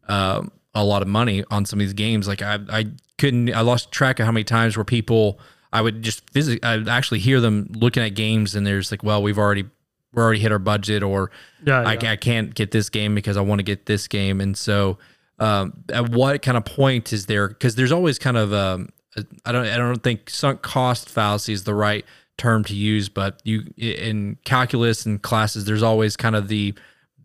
um 0.08 0.52
a 0.74 0.84
lot 0.84 1.02
of 1.02 1.08
money 1.08 1.42
on 1.50 1.64
some 1.64 1.80
of 1.80 1.86
these 1.86 1.94
games. 1.94 2.28
Like 2.28 2.42
I, 2.42 2.58
I 2.68 2.86
couldn't, 3.16 3.52
I 3.52 3.62
lost 3.62 3.90
track 3.90 4.20
of 4.20 4.26
how 4.26 4.32
many 4.32 4.44
times 4.44 4.76
where 4.76 4.84
people, 4.84 5.40
I 5.72 5.80
would 5.82 6.02
just 6.02 6.28
physically, 6.30 6.62
I 6.62 6.76
would 6.76 6.88
actually 6.88 7.18
hear 7.18 7.40
them 7.40 7.68
looking 7.74 8.02
at 8.02 8.10
games 8.14 8.54
and 8.54 8.66
there's 8.66 8.90
like, 8.90 9.02
well, 9.02 9.22
we've 9.22 9.38
already, 9.38 9.64
we're 10.12 10.22
already 10.22 10.40
hit 10.40 10.52
our 10.52 10.58
budget 10.58 11.02
or 11.02 11.30
Yeah, 11.64 11.80
I, 11.80 11.92
yeah. 11.94 12.12
I 12.12 12.16
can't 12.16 12.54
get 12.54 12.70
this 12.70 12.88
game 12.88 13.14
because 13.14 13.36
I 13.36 13.42
want 13.42 13.58
to 13.58 13.62
get 13.62 13.86
this 13.86 14.08
game. 14.08 14.40
And 14.40 14.56
so, 14.56 14.98
um, 15.38 15.84
at 15.92 16.08
what 16.08 16.42
kind 16.42 16.56
of 16.56 16.64
point 16.64 17.12
is 17.12 17.26
there? 17.26 17.48
Because 17.48 17.74
there's 17.76 17.92
always 17.92 18.18
kind 18.18 18.36
of 18.36 18.52
um, 18.52 18.88
a- 19.16 19.24
I 19.44 19.52
don't 19.52 19.66
I 19.66 19.76
don't 19.76 20.02
think 20.02 20.30
sunk 20.30 20.62
cost 20.62 21.08
fallacy 21.08 21.52
is 21.52 21.64
the 21.64 21.74
right 21.74 22.04
term 22.38 22.64
to 22.64 22.74
use, 22.74 23.08
but 23.08 23.40
you 23.44 23.62
in 23.76 24.38
calculus 24.44 25.06
and 25.06 25.22
classes, 25.22 25.64
there's 25.64 25.82
always 25.82 26.16
kind 26.16 26.34
of 26.34 26.48
the 26.48 26.74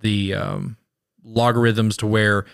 the 0.01 0.33
um, 0.35 0.77
logarithms 1.23 1.97
to 1.97 2.07
where 2.07 2.45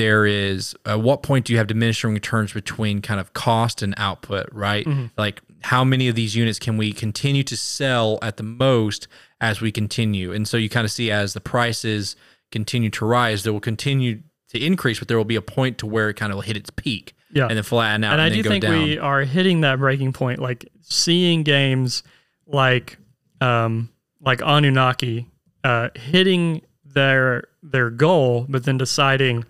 there 0.00 0.24
is 0.26 0.74
at 0.86 1.00
what 1.00 1.22
point 1.22 1.44
do 1.46 1.52
you 1.52 1.58
have 1.58 1.66
diminishing 1.66 2.14
returns 2.14 2.52
between 2.52 3.00
kind 3.02 3.20
of 3.20 3.32
cost 3.34 3.82
and 3.82 3.94
output, 3.96 4.46
right? 4.52 4.86
Like 5.16 5.40
how 5.62 5.84
many 5.84 6.08
of 6.08 6.14
these 6.14 6.34
units 6.34 6.58
can 6.58 6.76
we 6.76 6.92
continue 6.92 7.42
to 7.44 7.56
sell 7.56 8.18
at 8.22 8.36
the 8.38 8.42
most 8.42 9.08
as 9.40 9.60
we 9.60 9.70
continue? 9.70 10.32
And 10.32 10.48
so 10.48 10.56
you 10.56 10.68
kind 10.68 10.84
of 10.84 10.90
see 10.90 11.10
as 11.10 11.34
the 11.34 11.40
prices 11.40 12.16
continue 12.50 12.90
to 12.90 13.04
rise, 13.04 13.42
they 13.44 13.50
will 13.50 13.60
continue 13.60 14.22
to 14.48 14.58
increase, 14.58 14.98
but 14.98 15.08
there 15.08 15.16
will 15.18 15.24
be 15.24 15.36
a 15.36 15.42
point 15.42 15.78
to 15.78 15.86
where 15.86 16.08
it 16.08 16.14
kind 16.14 16.32
of 16.32 16.36
will 16.36 16.42
hit 16.42 16.56
its 16.56 16.70
peak 16.70 17.14
Yeah. 17.30 17.46
and 17.46 17.56
then 17.56 17.62
flatten 17.62 18.02
out 18.04 18.12
and 18.14 18.20
and, 18.22 18.32
I 18.32 18.34
do 18.34 18.42
think 18.42 18.62
down. 18.62 18.82
we 18.82 18.98
are 18.98 19.20
hitting 19.22 19.60
that 19.60 19.78
breaking 19.78 20.12
point. 20.12 20.38
Like 20.40 20.66
seeing 20.80 21.42
games 21.44 22.02
like 22.46 22.96
um, 23.40 23.90
like 24.20 24.40
Anunnaki 24.42 25.28
uh, 25.62 25.90
hitting 25.94 26.62
their 26.84 27.44
their 27.62 27.90
goal, 27.90 28.46
but 28.48 28.64
then 28.64 28.78
deciding 28.78 29.44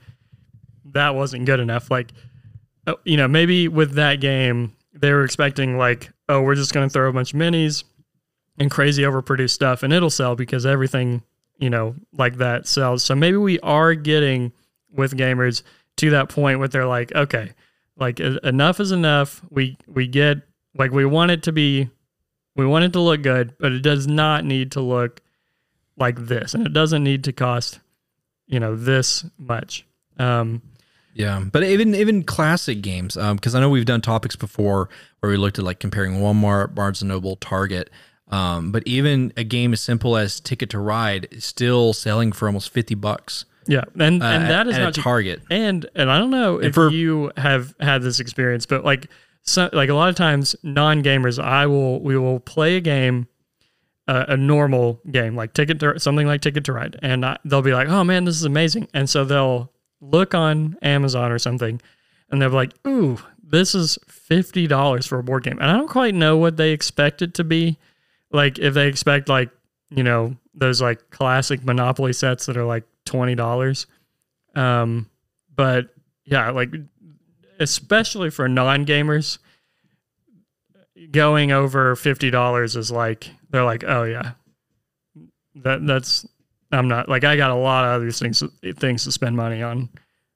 that 0.92 1.14
wasn't 1.14 1.46
good 1.46 1.60
enough. 1.60 1.90
Like 1.90 2.12
uh, 2.86 2.94
you 3.04 3.16
know, 3.16 3.28
maybe 3.28 3.68
with 3.68 3.94
that 3.94 4.20
game 4.20 4.74
they 4.92 5.12
were 5.12 5.24
expecting 5.24 5.78
like, 5.78 6.10
oh, 6.28 6.42
we're 6.42 6.54
just 6.54 6.72
going 6.72 6.88
to 6.88 6.92
throw 6.92 7.08
a 7.08 7.12
bunch 7.12 7.32
of 7.32 7.38
minis 7.38 7.84
and 8.58 8.70
crazy 8.70 9.02
overproduced 9.02 9.50
stuff, 9.50 9.82
and 9.82 9.92
it'll 9.92 10.10
sell 10.10 10.34
because 10.34 10.66
everything 10.66 11.22
you 11.58 11.70
know 11.70 11.94
like 12.12 12.36
that 12.36 12.66
sells. 12.66 13.04
So 13.04 13.14
maybe 13.14 13.36
we 13.36 13.58
are 13.60 13.94
getting 13.94 14.52
with 14.92 15.16
gamers 15.16 15.62
to 15.96 16.10
that 16.10 16.28
point 16.28 16.58
where 16.58 16.68
they're 16.68 16.86
like, 16.86 17.14
okay, 17.14 17.52
like 17.96 18.20
enough 18.20 18.80
is 18.80 18.92
enough. 18.92 19.42
We 19.50 19.76
we 19.86 20.06
get 20.06 20.38
like 20.76 20.90
we 20.90 21.04
want 21.04 21.30
it 21.30 21.42
to 21.44 21.52
be, 21.52 21.88
we 22.56 22.66
want 22.66 22.84
it 22.84 22.92
to 22.94 23.00
look 23.00 23.22
good, 23.22 23.54
but 23.58 23.72
it 23.72 23.82
does 23.82 24.06
not 24.06 24.44
need 24.44 24.72
to 24.72 24.80
look 24.80 25.20
like 25.96 26.16
this, 26.16 26.54
and 26.54 26.66
it 26.66 26.72
doesn't 26.72 27.04
need 27.04 27.24
to 27.24 27.32
cost, 27.32 27.80
you 28.46 28.58
know, 28.58 28.74
this 28.74 29.24
much. 29.38 29.86
Um, 30.18 30.62
Yeah, 31.14 31.44
but 31.50 31.64
even 31.64 31.94
even 31.94 32.22
classic 32.22 32.82
games, 32.82 33.16
because 33.16 33.54
I 33.54 33.60
know 33.60 33.68
we've 33.68 33.84
done 33.84 34.00
topics 34.00 34.36
before 34.36 34.88
where 35.20 35.30
we 35.30 35.36
looked 35.36 35.58
at 35.58 35.64
like 35.64 35.80
comparing 35.80 36.14
Walmart, 36.14 36.74
Barnes 36.74 37.02
and 37.02 37.08
Noble, 37.08 37.36
Target. 37.36 37.90
Um, 38.28 38.70
but 38.70 38.84
even 38.86 39.32
a 39.36 39.42
game 39.42 39.72
as 39.72 39.80
simple 39.80 40.16
as 40.16 40.38
Ticket 40.38 40.70
to 40.70 40.78
Ride 40.78 41.26
is 41.32 41.44
still 41.44 41.92
selling 41.92 42.30
for 42.30 42.46
almost 42.46 42.70
fifty 42.70 42.94
bucks. 42.94 43.44
yeah, 43.66 43.82
and 43.98 44.22
uh, 44.22 44.26
and 44.26 44.48
that 44.48 44.68
is 44.68 44.76
at 44.76 44.82
not. 44.82 44.94
Target. 44.94 45.42
And 45.50 45.84
and 45.96 46.10
I 46.10 46.18
don't 46.18 46.30
know 46.30 46.58
if 46.58 46.74
for- 46.74 46.90
you 46.90 47.32
have 47.36 47.74
had 47.80 48.02
this 48.02 48.20
experience, 48.20 48.66
but 48.66 48.84
like 48.84 49.08
so, 49.42 49.68
like 49.72 49.88
a 49.88 49.94
lot 49.94 50.10
of 50.10 50.14
times 50.14 50.54
non 50.62 51.02
gamers, 51.02 51.42
I 51.42 51.66
will 51.66 52.00
we 52.00 52.16
will 52.16 52.38
play 52.38 52.76
a 52.76 52.80
game, 52.80 53.26
a, 54.06 54.26
a 54.28 54.36
normal 54.36 55.00
game 55.10 55.34
like 55.34 55.52
Ticket 55.54 55.80
to 55.80 55.98
something 55.98 56.28
like 56.28 56.40
Ticket 56.40 56.62
to 56.66 56.72
Ride, 56.72 56.96
and 57.02 57.26
I, 57.26 57.36
they'll 57.44 57.62
be 57.62 57.72
like, 57.74 57.88
"Oh 57.88 58.04
man, 58.04 58.26
this 58.26 58.36
is 58.36 58.44
amazing," 58.44 58.86
and 58.94 59.10
so 59.10 59.24
they'll 59.24 59.72
look 60.00 60.34
on 60.34 60.76
Amazon 60.82 61.32
or 61.32 61.38
something, 61.38 61.80
and 62.30 62.40
they're 62.40 62.48
like, 62.48 62.72
"Ooh, 62.86 63.18
this 63.42 63.74
is 63.74 63.98
fifty 64.06 64.66
dollars 64.66 65.06
for 65.06 65.18
a 65.18 65.22
board 65.22 65.44
game," 65.44 65.58
and 65.60 65.70
I 65.70 65.76
don't 65.76 65.88
quite 65.88 66.14
know 66.14 66.36
what 66.36 66.56
they 66.56 66.70
expect 66.72 67.22
it 67.22 67.34
to 67.34 67.44
be. 67.44 67.78
Like 68.32 68.58
if 68.58 68.74
they 68.74 68.88
expect 68.88 69.28
like 69.28 69.50
you 69.90 70.02
know 70.02 70.36
those 70.54 70.80
like 70.80 71.10
classic 71.10 71.64
Monopoly 71.64 72.12
sets 72.12 72.46
that 72.46 72.56
are 72.56 72.64
like 72.64 72.84
twenty 73.04 73.34
dollars, 73.34 73.86
um, 74.54 75.08
but 75.54 75.94
yeah, 76.24 76.50
like 76.50 76.70
especially 77.58 78.30
for 78.30 78.48
non 78.48 78.86
gamers, 78.86 79.38
going 81.10 81.52
over 81.52 81.96
fifty 81.96 82.30
dollars 82.30 82.76
is 82.76 82.90
like 82.90 83.30
they're 83.50 83.64
like, 83.64 83.84
oh 83.84 84.04
yeah, 84.04 84.32
that 85.56 85.86
that's 85.86 86.26
I'm 86.72 86.88
not 86.88 87.08
like 87.08 87.24
I 87.24 87.36
got 87.36 87.50
a 87.50 87.54
lot 87.54 87.84
of 87.84 87.90
other 87.92 88.10
things 88.10 88.42
things 88.76 89.04
to 89.04 89.12
spend 89.12 89.36
money 89.36 89.62
on 89.62 89.88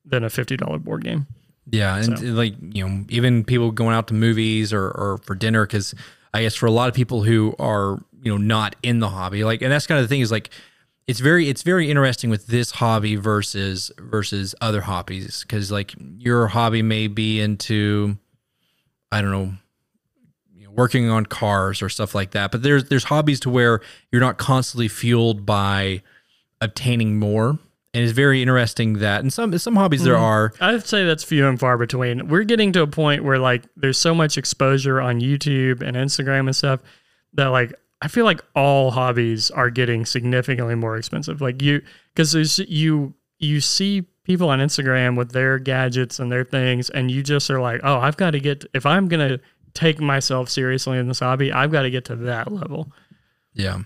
than 0.04 0.24
a 0.24 0.30
fifty 0.30 0.56
dollar 0.56 0.78
board 0.78 1.04
game. 1.04 1.26
Yeah, 1.70 1.96
and 1.96 2.36
like 2.36 2.54
you 2.60 2.86
know, 2.86 3.04
even 3.08 3.44
people 3.44 3.70
going 3.70 3.94
out 3.94 4.08
to 4.08 4.14
movies 4.14 4.72
or 4.72 4.86
or 4.86 5.18
for 5.18 5.34
dinner 5.34 5.66
because 5.66 5.94
I 6.32 6.42
guess 6.42 6.54
for 6.54 6.66
a 6.66 6.70
lot 6.70 6.88
of 6.88 6.94
people 6.94 7.22
who 7.22 7.54
are 7.58 8.02
you 8.22 8.32
know 8.32 8.38
not 8.38 8.76
in 8.82 8.98
the 8.98 9.08
hobby, 9.08 9.44
like, 9.44 9.62
and 9.62 9.70
that's 9.70 9.86
kind 9.86 9.98
of 9.98 10.04
the 10.04 10.08
thing 10.08 10.20
is 10.20 10.30
like 10.32 10.50
it's 11.06 11.20
very 11.20 11.48
it's 11.48 11.62
very 11.62 11.90
interesting 11.90 12.30
with 12.30 12.48
this 12.48 12.72
hobby 12.72 13.16
versus 13.16 13.92
versus 13.98 14.54
other 14.60 14.82
hobbies 14.82 15.42
because 15.42 15.70
like 15.70 15.94
your 16.18 16.48
hobby 16.48 16.82
may 16.82 17.06
be 17.06 17.40
into 17.40 18.18
I 19.12 19.22
don't 19.22 19.30
know 19.30 19.54
working 20.74 21.08
on 21.08 21.26
cars 21.26 21.82
or 21.82 21.88
stuff 21.88 22.14
like 22.14 22.32
that. 22.32 22.50
But 22.50 22.62
there's 22.62 22.84
there's 22.84 23.04
hobbies 23.04 23.40
to 23.40 23.50
where 23.50 23.80
you're 24.10 24.20
not 24.20 24.38
constantly 24.38 24.88
fueled 24.88 25.46
by 25.46 26.02
obtaining 26.64 27.18
more. 27.18 27.58
And 27.94 28.02
it's 28.02 28.12
very 28.12 28.42
interesting 28.42 28.94
that 28.94 29.22
in 29.22 29.30
some 29.30 29.56
some 29.56 29.76
hobbies 29.76 30.00
mm-hmm. 30.00 30.10
there 30.10 30.18
are. 30.18 30.52
I'd 30.60 30.84
say 30.84 31.04
that's 31.04 31.22
few 31.22 31.46
and 31.46 31.60
far 31.60 31.78
between. 31.78 32.26
We're 32.26 32.42
getting 32.42 32.72
to 32.72 32.82
a 32.82 32.88
point 32.88 33.22
where 33.22 33.38
like 33.38 33.62
there's 33.76 33.98
so 33.98 34.14
much 34.14 34.36
exposure 34.36 35.00
on 35.00 35.20
YouTube 35.20 35.80
and 35.80 35.96
Instagram 35.96 36.46
and 36.46 36.56
stuff 36.56 36.80
that 37.34 37.46
like 37.46 37.72
I 38.02 38.08
feel 38.08 38.24
like 38.24 38.40
all 38.56 38.90
hobbies 38.90 39.50
are 39.52 39.70
getting 39.70 40.04
significantly 40.04 40.74
more 40.74 40.96
expensive. 40.96 41.40
Like 41.40 41.62
you, 41.62 41.82
because 42.12 42.32
there's 42.32 42.58
you 42.58 43.14
you 43.38 43.60
see 43.60 44.02
people 44.24 44.48
on 44.50 44.58
Instagram 44.58 45.16
with 45.16 45.30
their 45.30 45.58
gadgets 45.58 46.18
and 46.18 46.32
their 46.32 46.44
things, 46.44 46.90
and 46.90 47.10
you 47.10 47.22
just 47.22 47.48
are 47.50 47.60
like, 47.60 47.80
oh, 47.84 47.98
I've 47.98 48.16
got 48.16 48.32
to 48.32 48.40
get 48.40 48.64
if 48.74 48.86
I'm 48.86 49.06
gonna 49.06 49.38
take 49.72 50.00
myself 50.00 50.48
seriously 50.48 50.98
in 50.98 51.08
this 51.08 51.20
hobby, 51.20 51.52
I've 51.52 51.70
got 51.70 51.82
to 51.82 51.90
get 51.90 52.06
to 52.06 52.16
that 52.16 52.50
level. 52.50 52.90
Yeah. 53.52 53.80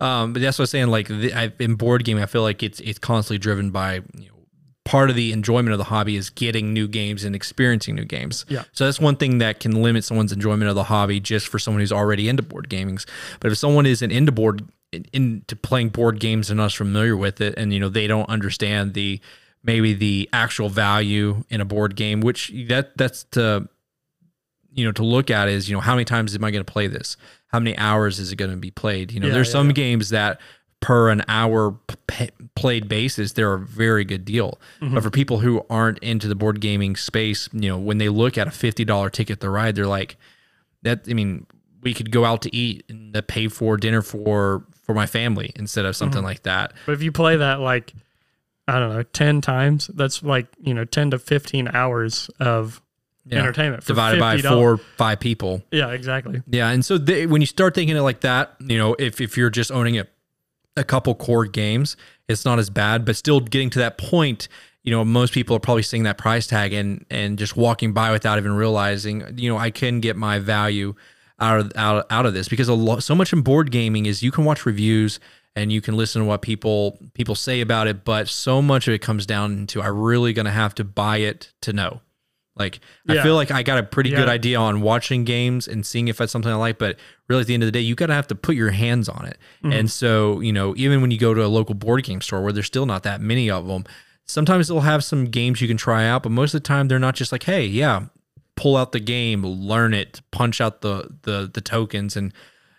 Um, 0.00 0.32
but 0.32 0.42
that's 0.42 0.58
what 0.58 0.64
I'm 0.64 0.66
saying. 0.68 0.86
Like 0.88 1.08
the, 1.08 1.32
I, 1.32 1.52
in 1.58 1.74
board 1.74 2.04
gaming, 2.04 2.22
I 2.22 2.26
feel 2.26 2.42
like 2.42 2.62
it's 2.62 2.80
it's 2.80 2.98
constantly 2.98 3.38
driven 3.38 3.70
by 3.70 3.94
you 4.14 4.28
know 4.28 4.38
part 4.84 5.10
of 5.10 5.16
the 5.16 5.32
enjoyment 5.32 5.72
of 5.72 5.78
the 5.78 5.84
hobby 5.84 6.16
is 6.16 6.30
getting 6.30 6.72
new 6.72 6.88
games 6.88 7.22
and 7.22 7.36
experiencing 7.36 7.94
new 7.94 8.06
games. 8.06 8.46
Yeah. 8.48 8.64
So 8.72 8.86
that's 8.86 8.98
one 8.98 9.16
thing 9.16 9.38
that 9.38 9.60
can 9.60 9.82
limit 9.82 10.02
someone's 10.02 10.32
enjoyment 10.32 10.68
of 10.70 10.76
the 10.76 10.84
hobby 10.84 11.20
just 11.20 11.46
for 11.48 11.58
someone 11.58 11.80
who's 11.80 11.92
already 11.92 12.28
into 12.28 12.42
board 12.42 12.70
gaming. 12.70 12.98
But 13.40 13.52
if 13.52 13.58
someone 13.58 13.84
isn't 13.84 14.10
into 14.10 14.32
board 14.32 14.66
into 15.12 15.54
playing 15.56 15.90
board 15.90 16.18
games 16.18 16.48
and 16.48 16.56
not 16.56 16.72
familiar 16.72 17.16
with 17.16 17.40
it, 17.40 17.54
and 17.58 17.72
you 17.72 17.80
know 17.80 17.88
they 17.88 18.06
don't 18.06 18.28
understand 18.28 18.94
the 18.94 19.20
maybe 19.62 19.92
the 19.92 20.28
actual 20.32 20.68
value 20.68 21.44
in 21.50 21.60
a 21.60 21.64
board 21.64 21.96
game, 21.96 22.20
which 22.20 22.52
that 22.68 22.96
that's 22.96 23.24
to 23.24 23.68
you 24.72 24.84
know 24.84 24.92
to 24.92 25.04
look 25.04 25.30
at 25.30 25.48
is 25.48 25.68
you 25.68 25.76
know 25.76 25.80
how 25.80 25.94
many 25.94 26.04
times 26.04 26.34
am 26.34 26.44
I 26.44 26.50
going 26.50 26.64
to 26.64 26.72
play 26.72 26.86
this? 26.86 27.16
How 27.48 27.58
many 27.58 27.76
hours 27.76 28.18
is 28.18 28.32
it 28.32 28.36
going 28.36 28.50
to 28.50 28.56
be 28.56 28.70
played? 28.70 29.12
You 29.12 29.20
know, 29.20 29.28
yeah, 29.28 29.34
there's 29.34 29.48
yeah, 29.48 29.52
some 29.52 29.68
yeah. 29.68 29.74
games 29.74 30.10
that 30.10 30.40
per 30.80 31.10
an 31.10 31.24
hour 31.28 31.72
p- 32.06 32.30
played 32.54 32.88
basis, 32.88 33.32
they're 33.32 33.54
a 33.54 33.58
very 33.58 34.04
good 34.04 34.24
deal. 34.24 34.60
Mm-hmm. 34.80 34.94
But 34.94 35.02
for 35.02 35.10
people 35.10 35.38
who 35.38 35.64
aren't 35.68 35.98
into 35.98 36.28
the 36.28 36.34
board 36.34 36.60
gaming 36.60 36.94
space, 36.96 37.48
you 37.52 37.68
know, 37.68 37.78
when 37.78 37.98
they 37.98 38.08
look 38.08 38.38
at 38.38 38.46
a 38.46 38.52
fifty 38.52 38.84
dollar 38.84 39.10
ticket 39.10 39.40
to 39.40 39.50
ride, 39.50 39.74
they're 39.74 39.86
like, 39.86 40.16
that. 40.82 41.06
I 41.08 41.14
mean, 41.14 41.46
we 41.82 41.94
could 41.94 42.10
go 42.10 42.24
out 42.24 42.42
to 42.42 42.54
eat 42.54 42.84
and 42.88 43.14
pay 43.26 43.48
for 43.48 43.76
dinner 43.76 44.02
for 44.02 44.64
for 44.82 44.94
my 44.94 45.06
family 45.06 45.52
instead 45.56 45.84
of 45.84 45.96
something 45.96 46.18
mm-hmm. 46.18 46.26
like 46.26 46.42
that. 46.44 46.72
But 46.86 46.92
if 46.92 47.02
you 47.02 47.12
play 47.12 47.36
that 47.36 47.60
like 47.60 47.92
I 48.68 48.78
don't 48.78 48.90
know, 48.90 49.02
10 49.02 49.40
times, 49.40 49.90
that's 49.94 50.22
like, 50.22 50.46
you 50.60 50.74
know, 50.74 50.84
10 50.84 51.12
to 51.12 51.18
15 51.18 51.68
hours 51.68 52.28
of 52.38 52.82
yeah. 53.28 53.38
entertainment 53.38 53.84
divided 53.84 54.20
by 54.20 54.38
four 54.38 54.78
five 54.96 55.20
people. 55.20 55.62
Yeah 55.70 55.90
exactly. 55.90 56.42
Yeah 56.46 56.70
and 56.70 56.84
so 56.84 56.98
they, 56.98 57.26
when 57.26 57.40
you 57.40 57.46
start 57.46 57.74
thinking 57.74 57.96
it 57.96 58.00
like 58.00 58.20
that 58.20 58.54
you 58.60 58.78
know 58.78 58.94
if, 58.98 59.20
if 59.20 59.36
you're 59.36 59.50
just 59.50 59.70
owning 59.70 59.98
a, 59.98 60.06
a 60.76 60.84
couple 60.84 61.14
core 61.14 61.46
games 61.46 61.96
it's 62.28 62.44
not 62.44 62.58
as 62.58 62.70
bad 62.70 63.04
but 63.04 63.16
still 63.16 63.40
getting 63.40 63.70
to 63.70 63.78
that 63.78 63.98
point 63.98 64.48
you 64.82 64.92
know 64.92 65.04
most 65.04 65.32
people 65.32 65.54
are 65.56 65.60
probably 65.60 65.82
seeing 65.82 66.04
that 66.04 66.18
price 66.18 66.46
tag 66.46 66.72
and 66.72 67.04
and 67.10 67.38
just 67.38 67.56
walking 67.56 67.92
by 67.92 68.10
without 68.12 68.38
even 68.38 68.52
realizing 68.52 69.22
you 69.36 69.48
know 69.50 69.58
i 69.58 69.70
can 69.70 70.00
get 70.00 70.16
my 70.16 70.38
value 70.38 70.94
out 71.40 71.60
of 71.60 71.72
out, 71.76 72.06
out 72.10 72.26
of 72.26 72.34
this 72.34 72.48
because 72.48 72.68
a 72.68 72.74
lot 72.74 73.02
so 73.02 73.14
much 73.14 73.32
in 73.32 73.42
board 73.42 73.70
gaming 73.70 74.06
is 74.06 74.22
you 74.22 74.30
can 74.30 74.44
watch 74.44 74.64
reviews 74.64 75.20
and 75.54 75.72
you 75.72 75.80
can 75.80 75.96
listen 75.96 76.22
to 76.22 76.26
what 76.26 76.42
people 76.42 76.98
people 77.14 77.34
say 77.34 77.60
about 77.60 77.86
it 77.86 78.04
but 78.04 78.28
so 78.28 78.62
much 78.62 78.88
of 78.88 78.94
it 78.94 79.00
comes 79.00 79.26
down 79.26 79.66
to 79.66 79.82
i 79.82 79.86
really 79.86 80.32
going 80.32 80.46
to 80.46 80.52
have 80.52 80.74
to 80.74 80.84
buy 80.84 81.18
it 81.18 81.52
to 81.60 81.72
know 81.72 82.00
like 82.58 82.80
yeah. 83.04 83.20
I 83.20 83.22
feel 83.22 83.34
like 83.34 83.50
I 83.50 83.62
got 83.62 83.78
a 83.78 83.82
pretty 83.82 84.10
yeah. 84.10 84.18
good 84.18 84.28
idea 84.28 84.58
on 84.58 84.80
watching 84.80 85.24
games 85.24 85.68
and 85.68 85.84
seeing 85.84 86.08
if 86.08 86.18
that's 86.18 86.32
something 86.32 86.50
I 86.50 86.56
like, 86.56 86.78
but 86.78 86.96
really 87.28 87.42
at 87.42 87.46
the 87.46 87.54
end 87.54 87.62
of 87.62 87.66
the 87.68 87.72
day, 87.72 87.80
you 87.80 87.94
gotta 87.94 88.14
have 88.14 88.26
to 88.28 88.34
put 88.34 88.56
your 88.56 88.70
hands 88.70 89.08
on 89.08 89.26
it. 89.26 89.38
Mm-hmm. 89.62 89.72
And 89.72 89.90
so, 89.90 90.40
you 90.40 90.52
know, 90.52 90.74
even 90.76 91.00
when 91.00 91.10
you 91.10 91.18
go 91.18 91.34
to 91.34 91.44
a 91.44 91.48
local 91.48 91.74
board 91.74 92.04
game 92.04 92.20
store 92.20 92.42
where 92.42 92.52
there's 92.52 92.66
still 92.66 92.86
not 92.86 93.02
that 93.04 93.20
many 93.20 93.50
of 93.50 93.66
them, 93.66 93.84
sometimes 94.24 94.68
they'll 94.68 94.80
have 94.80 95.04
some 95.04 95.26
games 95.26 95.60
you 95.60 95.68
can 95.68 95.76
try 95.76 96.06
out, 96.06 96.22
but 96.22 96.32
most 96.32 96.54
of 96.54 96.62
the 96.62 96.66
time 96.66 96.88
they're 96.88 96.98
not 96.98 97.14
just 97.14 97.32
like, 97.32 97.44
hey, 97.44 97.64
yeah, 97.64 98.06
pull 98.56 98.76
out 98.76 98.92
the 98.92 99.00
game, 99.00 99.44
learn 99.44 99.94
it, 99.94 100.20
punch 100.30 100.60
out 100.60 100.82
the 100.82 101.08
the 101.22 101.50
the 101.52 101.60
tokens 101.60 102.16
and 102.16 102.32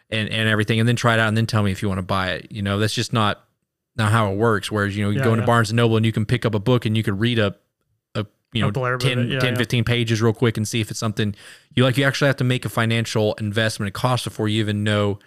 and 0.09 0.29
and 0.29 0.49
everything, 0.49 0.79
and 0.79 0.87
then 0.87 0.95
try 0.95 1.13
it 1.13 1.19
out 1.19 1.27
and 1.27 1.37
then 1.37 1.45
tell 1.45 1.63
me 1.63 1.71
if 1.71 1.81
you 1.81 1.87
want 1.87 1.99
to 1.99 2.03
buy 2.03 2.31
it. 2.31 2.51
You 2.51 2.61
know, 2.61 2.79
that's 2.79 2.93
just 2.93 3.13
not 3.13 3.43
not 3.95 4.11
how 4.11 4.31
it 4.31 4.37
works. 4.37 4.71
Whereas, 4.71 4.95
you 4.95 5.03
know, 5.03 5.09
you 5.09 5.19
yeah, 5.19 5.25
go 5.25 5.33
into 5.33 5.45
Barnes 5.45 5.69
and 5.69 5.77
Noble 5.77 5.97
and 5.97 6.05
you 6.05 6.11
can 6.11 6.25
pick 6.25 6.45
up 6.45 6.55
a 6.55 6.59
book 6.59 6.85
and 6.85 6.95
you 6.95 7.03
could 7.03 7.19
read 7.19 7.39
a 7.39 7.55
you 8.53 8.61
know 8.61 8.71
10, 8.71 9.29
yeah, 9.29 9.39
10 9.39 9.53
yeah. 9.53 9.57
15 9.57 9.83
pages 9.83 10.21
real 10.21 10.33
quick 10.33 10.57
and 10.57 10.67
see 10.67 10.81
if 10.81 10.89
it's 10.89 10.99
something 10.99 11.35
you 11.75 11.83
like. 11.83 11.97
You 11.97 12.05
actually 12.05 12.27
have 12.27 12.37
to 12.37 12.43
make 12.43 12.65
a 12.65 12.69
financial 12.69 13.33
investment 13.35 13.93
cost 13.93 14.23
before 14.23 14.47
you 14.47 14.59
even 14.59 14.83
know 14.83 15.19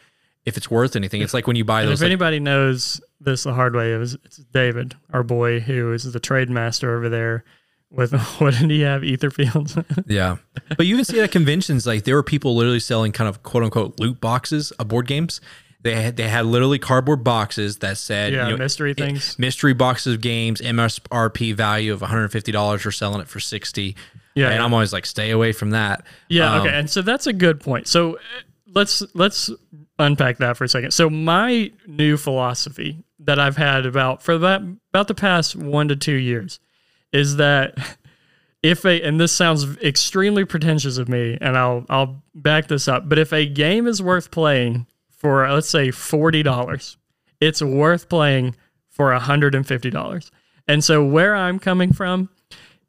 if 0.44 0.56
it's 0.56 0.70
worth 0.70 0.96
anything. 0.96 1.22
It's 1.22 1.34
like 1.34 1.46
when 1.46 1.56
you 1.56 1.64
buy 1.64 1.84
those 1.84 2.00
if 2.00 2.00
like, 2.00 2.06
anybody 2.06 2.40
knows 2.40 3.00
this 3.20 3.44
the 3.44 3.54
hard 3.54 3.74
way 3.74 3.92
it 3.94 3.98
was 3.98 4.14
it's 4.24 4.38
david 4.52 4.96
our 5.12 5.22
boy 5.22 5.60
who 5.60 5.92
is 5.92 6.10
the 6.12 6.18
trade 6.18 6.50
master 6.50 6.96
over 6.96 7.08
there 7.08 7.44
with 7.92 8.12
what 8.40 8.54
did 8.58 8.70
he 8.70 8.80
have? 8.80 9.04
Ether 9.04 9.30
fields 9.30 9.76
yeah. 10.06 10.36
But 10.76 10.86
you 10.86 10.94
even 10.94 11.04
see 11.04 11.20
at 11.20 11.30
conventions 11.30 11.86
like 11.86 12.04
there 12.04 12.14
were 12.14 12.22
people 12.22 12.56
literally 12.56 12.80
selling 12.80 13.12
kind 13.12 13.28
of 13.28 13.42
quote 13.42 13.62
unquote 13.62 14.00
loot 14.00 14.20
boxes 14.20 14.70
of 14.72 14.88
board 14.88 15.06
games 15.06 15.40
they 15.82 16.00
had 16.00 16.16
they 16.16 16.28
had 16.28 16.46
literally 16.46 16.78
cardboard 16.78 17.24
boxes 17.24 17.78
that 17.78 17.98
said 17.98 18.32
yeah 18.32 18.46
you 18.46 18.52
know, 18.52 18.56
mystery 18.56 18.94
things, 18.94 19.38
mystery 19.38 19.74
boxes 19.74 20.14
of 20.14 20.20
games, 20.20 20.60
MSRP 20.60 21.54
value 21.54 21.92
of 21.92 22.00
one 22.00 22.10
hundred 22.10 22.28
fifty 22.30 22.52
dollars. 22.52 22.84
We're 22.84 22.92
selling 22.92 23.20
it 23.20 23.28
for 23.28 23.40
sixty. 23.40 23.96
Yeah, 24.34 24.46
and 24.46 24.56
yeah. 24.56 24.64
I'm 24.64 24.72
always 24.72 24.94
like, 24.94 25.04
stay 25.04 25.30
away 25.30 25.52
from 25.52 25.70
that. 25.70 26.06
Yeah, 26.28 26.54
um, 26.54 26.62
okay, 26.62 26.78
and 26.78 26.88
so 26.88 27.02
that's 27.02 27.26
a 27.26 27.32
good 27.32 27.60
point. 27.60 27.86
So 27.86 28.16
uh, 28.16 28.18
let's 28.74 29.02
let's 29.14 29.50
unpack 29.98 30.38
that 30.38 30.56
for 30.56 30.64
a 30.64 30.68
second. 30.68 30.92
So 30.92 31.10
my 31.10 31.70
new 31.86 32.16
philosophy 32.16 33.04
that 33.20 33.38
I've 33.38 33.56
had 33.56 33.84
about 33.84 34.22
for 34.22 34.38
that 34.38 34.62
about 34.90 35.08
the 35.08 35.14
past 35.14 35.56
one 35.56 35.88
to 35.88 35.96
two 35.96 36.14
years 36.14 36.60
is 37.12 37.36
that 37.36 37.76
if 38.62 38.84
a 38.84 39.02
and 39.02 39.20
this 39.20 39.32
sounds 39.32 39.76
extremely 39.78 40.44
pretentious 40.44 40.96
of 40.96 41.08
me, 41.08 41.36
and 41.40 41.56
I'll 41.58 41.84
I'll 41.88 42.22
back 42.34 42.68
this 42.68 42.88
up, 42.88 43.08
but 43.08 43.18
if 43.18 43.32
a 43.32 43.46
game 43.46 43.86
is 43.86 44.00
worth 44.00 44.30
playing 44.30 44.86
for 45.22 45.48
let's 45.48 45.68
say 45.68 45.88
$40, 45.88 46.96
it's 47.40 47.62
worth 47.62 48.08
playing 48.08 48.56
for 48.88 49.16
$150. 49.16 50.30
And 50.66 50.84
so 50.84 51.04
where 51.04 51.36
I'm 51.36 51.60
coming 51.60 51.92
from 51.92 52.28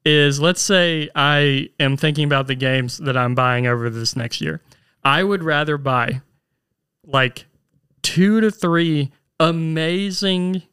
is 0.03 0.39
let's 0.39 0.61
say 0.61 1.09
I 1.15 1.69
am 1.79 1.95
thinking 1.95 2.25
about 2.25 2.47
the 2.47 2.55
games 2.55 2.97
that 2.97 3.15
I'm 3.15 3.36
buying 3.36 3.67
over 3.67 3.89
this 3.89 4.15
next 4.15 4.41
year. 4.41 4.61
I 5.03 5.23
would 5.23 5.43
rather 5.43 5.77
buy 5.77 6.21
like 7.05 7.45
2 8.01 8.41
to 8.41 8.49
3 8.49 9.11
amazing 9.39 10.63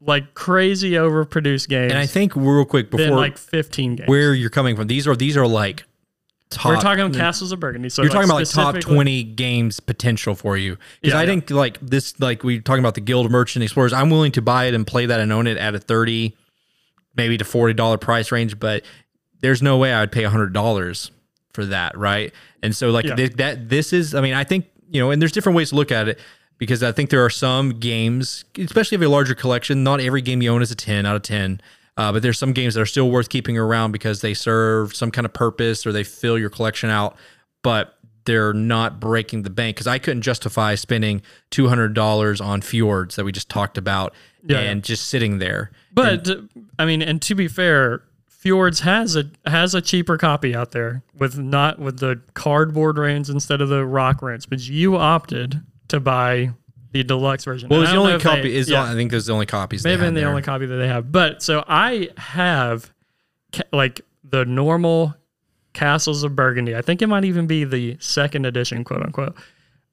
like 0.00 0.32
crazy 0.32 0.92
overproduced 0.92 1.68
games. 1.68 1.92
And 1.92 2.00
I 2.00 2.06
think 2.06 2.34
real 2.34 2.64
quick 2.64 2.90
before 2.90 3.16
like 3.16 3.36
15 3.36 3.96
games. 3.96 4.08
Where 4.08 4.32
you're 4.32 4.48
coming 4.48 4.74
from. 4.74 4.86
These 4.86 5.06
are 5.06 5.16
these 5.16 5.36
are 5.36 5.46
like 5.46 5.84
top. 6.50 6.66
We're 6.66 6.80
talking 6.80 7.12
Castles 7.12 7.52
of 7.52 7.60
Burgundy. 7.60 7.88
So 7.88 8.02
you're 8.02 8.10
like 8.10 8.26
talking 8.26 8.30
about 8.30 8.36
like 8.36 8.48
top 8.48 8.80
twenty 8.80 9.22
games 9.22 9.80
potential 9.80 10.34
for 10.34 10.56
you. 10.56 10.76
Because 11.00 11.14
yeah, 11.14 11.18
I 11.18 11.22
yeah. 11.22 11.28
think 11.28 11.50
like 11.50 11.78
this, 11.80 12.18
like 12.20 12.42
we 12.42 12.60
talking 12.60 12.80
about 12.80 12.94
the 12.94 13.00
Guild 13.00 13.30
Merchant 13.30 13.62
Explorers. 13.62 13.92
I'm 13.92 14.10
willing 14.10 14.32
to 14.32 14.42
buy 14.42 14.66
it 14.66 14.74
and 14.74 14.86
play 14.86 15.06
that 15.06 15.20
and 15.20 15.32
own 15.32 15.46
it 15.46 15.56
at 15.56 15.74
a 15.74 15.78
thirty, 15.78 16.36
maybe 17.16 17.38
to 17.38 17.44
forty 17.44 17.74
dollar 17.74 17.98
price 17.98 18.32
range. 18.32 18.58
But 18.58 18.84
there's 19.40 19.62
no 19.62 19.76
way 19.78 19.92
I 19.92 20.00
would 20.00 20.12
pay 20.12 20.24
hundred 20.24 20.52
dollars 20.52 21.10
for 21.52 21.64
that, 21.66 21.96
right? 21.96 22.32
And 22.62 22.74
so 22.74 22.90
like 22.90 23.04
yeah. 23.04 23.14
th- 23.14 23.32
that, 23.34 23.68
this 23.68 23.92
is. 23.92 24.14
I 24.14 24.20
mean, 24.20 24.34
I 24.34 24.44
think 24.44 24.66
you 24.90 25.00
know, 25.00 25.10
and 25.10 25.20
there's 25.22 25.32
different 25.32 25.56
ways 25.56 25.70
to 25.70 25.76
look 25.76 25.92
at 25.92 26.08
it. 26.08 26.18
because 26.58 26.82
I 26.82 26.92
think 26.92 27.10
there 27.10 27.24
are 27.24 27.30
some 27.30 27.78
games, 27.78 28.44
especially 28.58 28.96
if 28.96 29.00
you 29.00 29.06
have 29.06 29.12
a 29.12 29.14
larger 29.14 29.34
collection. 29.34 29.82
Not 29.84 30.00
every 30.00 30.20
game 30.20 30.42
you 30.42 30.50
own 30.50 30.60
is 30.60 30.70
a 30.70 30.76
ten 30.76 31.06
out 31.06 31.16
of 31.16 31.22
ten. 31.22 31.60
Uh, 31.98 32.12
but 32.12 32.22
there's 32.22 32.38
some 32.38 32.52
games 32.52 32.74
that 32.74 32.80
are 32.80 32.86
still 32.86 33.10
worth 33.10 33.28
keeping 33.28 33.58
around 33.58 33.90
because 33.90 34.20
they 34.20 34.32
serve 34.32 34.94
some 34.94 35.10
kind 35.10 35.24
of 35.24 35.32
purpose 35.32 35.84
or 35.84 35.92
they 35.92 36.04
fill 36.04 36.38
your 36.38 36.48
collection 36.48 36.88
out, 36.88 37.16
but 37.62 37.98
they're 38.24 38.52
not 38.52 39.00
breaking 39.00 39.42
the 39.42 39.50
bank. 39.50 39.74
Because 39.74 39.88
I 39.88 39.98
couldn't 39.98 40.22
justify 40.22 40.76
spending 40.76 41.22
two 41.50 41.66
hundred 41.66 41.94
dollars 41.94 42.40
on 42.40 42.60
Fjords 42.60 43.16
that 43.16 43.24
we 43.24 43.32
just 43.32 43.48
talked 43.48 43.76
about 43.76 44.14
Yeah, 44.44 44.60
and 44.60 44.84
just 44.84 45.08
sitting 45.08 45.38
there. 45.38 45.72
But 45.92 46.28
I 46.78 46.84
mean, 46.84 47.02
and 47.02 47.20
to 47.22 47.34
be 47.34 47.48
fair, 47.48 48.04
Fjords 48.28 48.80
has 48.80 49.16
a 49.16 49.24
has 49.44 49.74
a 49.74 49.82
cheaper 49.82 50.16
copy 50.16 50.54
out 50.54 50.70
there 50.70 51.02
with 51.18 51.36
not 51.36 51.80
with 51.80 51.98
the 51.98 52.20
cardboard 52.34 52.96
runes 52.96 53.28
instead 53.28 53.60
of 53.60 53.70
the 53.70 53.84
rock 53.84 54.22
runes. 54.22 54.46
But 54.46 54.60
you 54.60 54.96
opted 54.96 55.62
to 55.88 55.98
buy 55.98 56.52
the 56.92 57.02
deluxe 57.04 57.44
version. 57.44 57.68
Well, 57.68 57.82
it's 57.82 57.90
the 57.90 57.96
only 57.98 58.18
copy. 58.18 58.42
they- 58.42 58.54
is 58.54 58.68
yeah, 58.70 58.82
I 58.84 58.94
think 58.94 59.10
there's 59.10 59.26
the 59.26 59.32
only 59.32 59.46
copies. 59.46 59.84
maybe 59.84 60.02
had 60.02 60.14
the 60.14 60.20
there. 60.20 60.28
only 60.28 60.42
copy 60.42 60.66
that 60.66 60.76
they 60.76 60.88
have. 60.88 61.10
But 61.12 61.42
so 61.42 61.64
I 61.68 62.08
have 62.16 62.92
ca- 63.52 63.62
like 63.72 64.00
the 64.24 64.44
normal 64.44 65.14
Castles 65.74 66.24
of 66.24 66.34
Burgundy. 66.34 66.74
I 66.74 66.82
think 66.82 67.02
it 67.02 67.06
might 67.06 67.24
even 67.24 67.46
be 67.46 67.64
the 67.64 67.96
second 68.00 68.46
edition, 68.46 68.84
quote 68.84 69.02
unquote. 69.02 69.36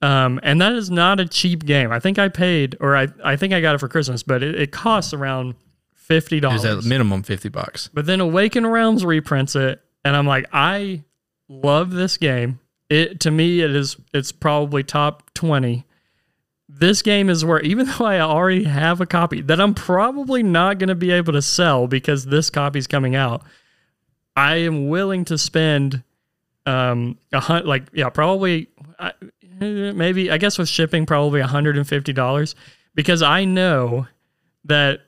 Um, 0.02 0.40
and 0.44 0.60
that 0.62 0.74
is 0.74 0.90
not 0.90 1.20
a 1.20 1.26
cheap 1.28 1.66
game. 1.66 1.92
I 1.92 2.00
think 2.00 2.18
I 2.20 2.28
paid, 2.30 2.76
or 2.80 2.96
I, 2.96 3.08
I 3.24 3.36
think 3.36 3.54
I 3.54 3.62
got 3.62 3.76
it 3.76 3.78
for 3.80 3.88
Christmas, 3.88 4.24
but 4.24 4.42
it, 4.44 4.56
it 4.60 4.72
costs 4.72 5.14
around 5.14 5.56
fifty 5.94 6.40
dollars. 6.40 6.66
at 6.66 6.84
minimum 6.84 7.24
fifty 7.24 7.50
bucks. 7.50 7.90
But 7.94 8.06
then 8.06 8.20
Awaken 8.20 8.66
Realms 8.68 9.06
reprints 9.06 9.56
it, 9.56 9.82
and 10.04 10.16
I'm 10.16 10.28
like, 10.28 10.48
I 10.54 11.04
love 11.48 11.92
this 11.92 12.18
game. 12.18 12.60
It 12.90 13.20
to 13.22 13.32
me, 13.32 13.62
it 13.62 13.76
is 13.76 13.98
it's 14.14 14.32
probably 14.32 14.84
top 14.84 15.34
twenty. 15.34 15.86
This 16.78 17.02
game 17.02 17.30
is 17.30 17.46
where 17.46 17.62
even 17.62 17.86
though 17.98 18.06
I 18.06 18.20
already 18.20 18.66
have 18.66 19.02
a 19.02 19.06
copy 19.06 19.42
that 19.42 19.62
I'm 19.62 19.74
probably 19.74 20.44
not 20.44 20.78
going 20.78 20.90
to 20.90 20.96
be 20.96 21.12
able 21.12 21.34
to 21.34 21.42
sell 21.42 21.88
because 21.88 22.26
this 22.26 22.50
copy's 22.50 22.88
coming 22.88 23.16
out, 23.16 23.44
I 24.36 24.58
am 24.58 24.90
willing 24.90 25.26
to 25.26 25.38
spend 25.38 26.04
um 26.68 27.20
a 27.32 27.40
hunt 27.40 27.68
like 27.68 27.84
yeah 27.94 28.10
probably 28.10 28.68
I, 28.98 29.12
maybe 29.60 30.32
I 30.32 30.38
guess 30.38 30.58
with 30.58 30.68
shipping 30.68 31.06
probably 31.06 31.42
$150 31.42 32.56
because 32.96 33.22
I 33.22 33.46
know 33.46 34.08
that 34.66 35.02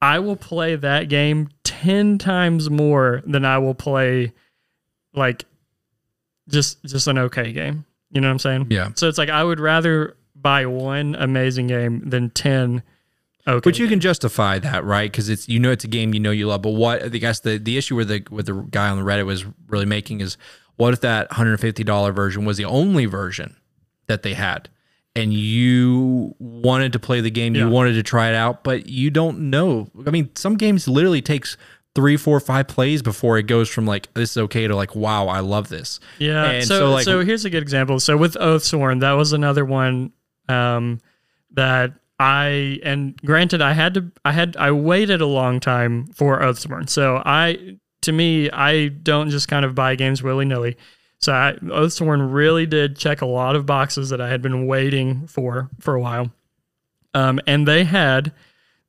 I 0.00 0.18
will 0.18 0.36
play 0.36 0.76
that 0.76 1.08
game 1.08 1.50
10 1.64 2.18
times 2.18 2.70
more 2.70 3.22
than 3.26 3.44
I 3.44 3.58
will 3.58 3.74
play 3.74 4.32
like 5.14 5.44
just 6.48 6.82
just 6.84 7.06
an 7.06 7.18
okay 7.18 7.52
game. 7.52 7.84
You 8.10 8.20
know 8.20 8.28
what 8.28 8.32
I'm 8.32 8.38
saying? 8.38 8.66
Yeah. 8.70 8.90
So 8.94 9.08
it's 9.08 9.18
like 9.18 9.30
I 9.30 9.42
would 9.42 9.60
rather 9.60 10.16
buy 10.46 10.64
one 10.64 11.16
amazing 11.16 11.66
game 11.66 11.94
than 12.08 12.30
10 12.30 12.82
okay. 13.48 13.60
But 13.64 13.78
you 13.78 13.88
can 13.88 14.00
justify 14.00 14.58
that, 14.60 14.84
right? 14.84 15.10
Because 15.10 15.28
it's 15.28 15.48
you 15.48 15.58
know 15.58 15.70
it's 15.72 15.84
a 15.84 15.88
game 15.88 16.14
you 16.14 16.20
know 16.20 16.30
you 16.30 16.46
love. 16.46 16.62
But 16.62 16.74
what 16.74 17.02
I 17.02 17.08
guess 17.08 17.40
the 17.40 17.58
the 17.58 17.76
issue 17.76 17.96
with 17.96 18.08
the 18.08 18.22
with 18.30 18.46
the 18.46 18.54
guy 18.70 18.88
on 18.88 18.98
the 18.98 19.04
Reddit 19.04 19.26
was 19.26 19.44
really 19.68 19.86
making 19.86 20.20
is 20.20 20.36
what 20.76 20.92
if 20.92 21.00
that 21.00 21.32
hundred 21.32 21.58
fifty 21.58 21.84
dollar 21.84 22.12
version 22.12 22.44
was 22.44 22.56
the 22.56 22.64
only 22.64 23.06
version 23.06 23.56
that 24.06 24.22
they 24.22 24.34
had, 24.34 24.68
and 25.14 25.32
you 25.32 26.34
wanted 26.38 26.92
to 26.92 26.98
play 26.98 27.20
the 27.20 27.30
game, 27.30 27.54
you 27.54 27.68
wanted 27.68 27.94
to 27.94 28.02
try 28.02 28.28
it 28.28 28.34
out, 28.34 28.62
but 28.62 28.88
you 28.88 29.10
don't 29.10 29.50
know. 29.50 29.88
I 30.06 30.10
mean, 30.10 30.30
some 30.36 30.56
games 30.56 30.86
literally 30.86 31.22
takes 31.22 31.56
three, 31.96 32.16
four, 32.16 32.38
five 32.40 32.68
plays 32.68 33.00
before 33.02 33.38
it 33.38 33.44
goes 33.44 33.68
from 33.70 33.86
like 33.86 34.12
this 34.14 34.32
is 34.32 34.36
okay 34.36 34.68
to 34.68 34.76
like 34.76 34.94
wow, 34.94 35.28
I 35.28 35.40
love 35.40 35.68
this. 35.68 35.98
Yeah. 36.18 36.44
And 36.50 36.64
so, 36.64 36.78
so, 36.78 36.90
like- 36.90 37.04
so 37.04 37.24
here's 37.24 37.44
a 37.44 37.50
good 37.50 37.62
example. 37.62 37.98
So 38.00 38.16
with 38.16 38.34
Oathsworn, 38.34 39.00
that 39.00 39.12
was 39.12 39.32
another 39.32 39.64
one 39.64 40.12
um, 40.48 41.00
that 41.52 41.92
I 42.18 42.80
and 42.82 43.16
granted 43.24 43.60
I 43.60 43.72
had 43.72 43.94
to 43.94 44.10
I 44.24 44.32
had 44.32 44.56
I 44.56 44.70
waited 44.70 45.20
a 45.20 45.26
long 45.26 45.60
time 45.60 46.06
for 46.08 46.40
Oathsworn. 46.40 46.88
So 46.88 47.22
I 47.24 47.78
to 48.02 48.12
me 48.12 48.50
I 48.50 48.88
don't 48.88 49.30
just 49.30 49.48
kind 49.48 49.64
of 49.64 49.74
buy 49.74 49.96
games 49.96 50.22
willy 50.22 50.44
nilly. 50.44 50.76
So 51.18 51.32
I, 51.32 51.56
Oathsworn 51.62 52.32
really 52.32 52.66
did 52.66 52.96
check 52.96 53.20
a 53.20 53.26
lot 53.26 53.56
of 53.56 53.66
boxes 53.66 54.10
that 54.10 54.20
I 54.20 54.28
had 54.28 54.42
been 54.42 54.66
waiting 54.66 55.26
for 55.26 55.70
for 55.80 55.94
a 55.94 56.00
while. 56.00 56.30
Um, 57.14 57.40
and 57.46 57.66
they 57.66 57.84
had 57.84 58.32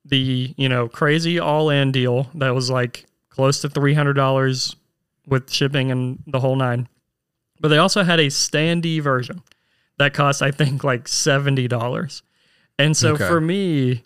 the 0.04 0.54
you 0.56 0.68
know 0.68 0.88
crazy 0.88 1.38
all 1.38 1.68
in 1.68 1.92
deal 1.92 2.30
that 2.34 2.54
was 2.54 2.70
like 2.70 3.04
close 3.28 3.60
to 3.60 3.68
three 3.68 3.94
hundred 3.94 4.14
dollars 4.14 4.74
with 5.26 5.50
shipping 5.50 5.90
and 5.90 6.22
the 6.26 6.40
whole 6.40 6.56
nine. 6.56 6.88
But 7.60 7.68
they 7.68 7.78
also 7.78 8.04
had 8.04 8.20
a 8.20 8.28
standee 8.28 9.02
version 9.02 9.42
that 9.98 10.14
costs 10.14 10.42
I 10.42 10.50
think 10.50 10.84
like 10.84 11.08
seventy 11.08 11.68
dollars. 11.68 12.22
And 12.78 12.96
so 12.96 13.14
Okay. 13.14 13.26
for 13.26 13.40
me, 13.40 14.04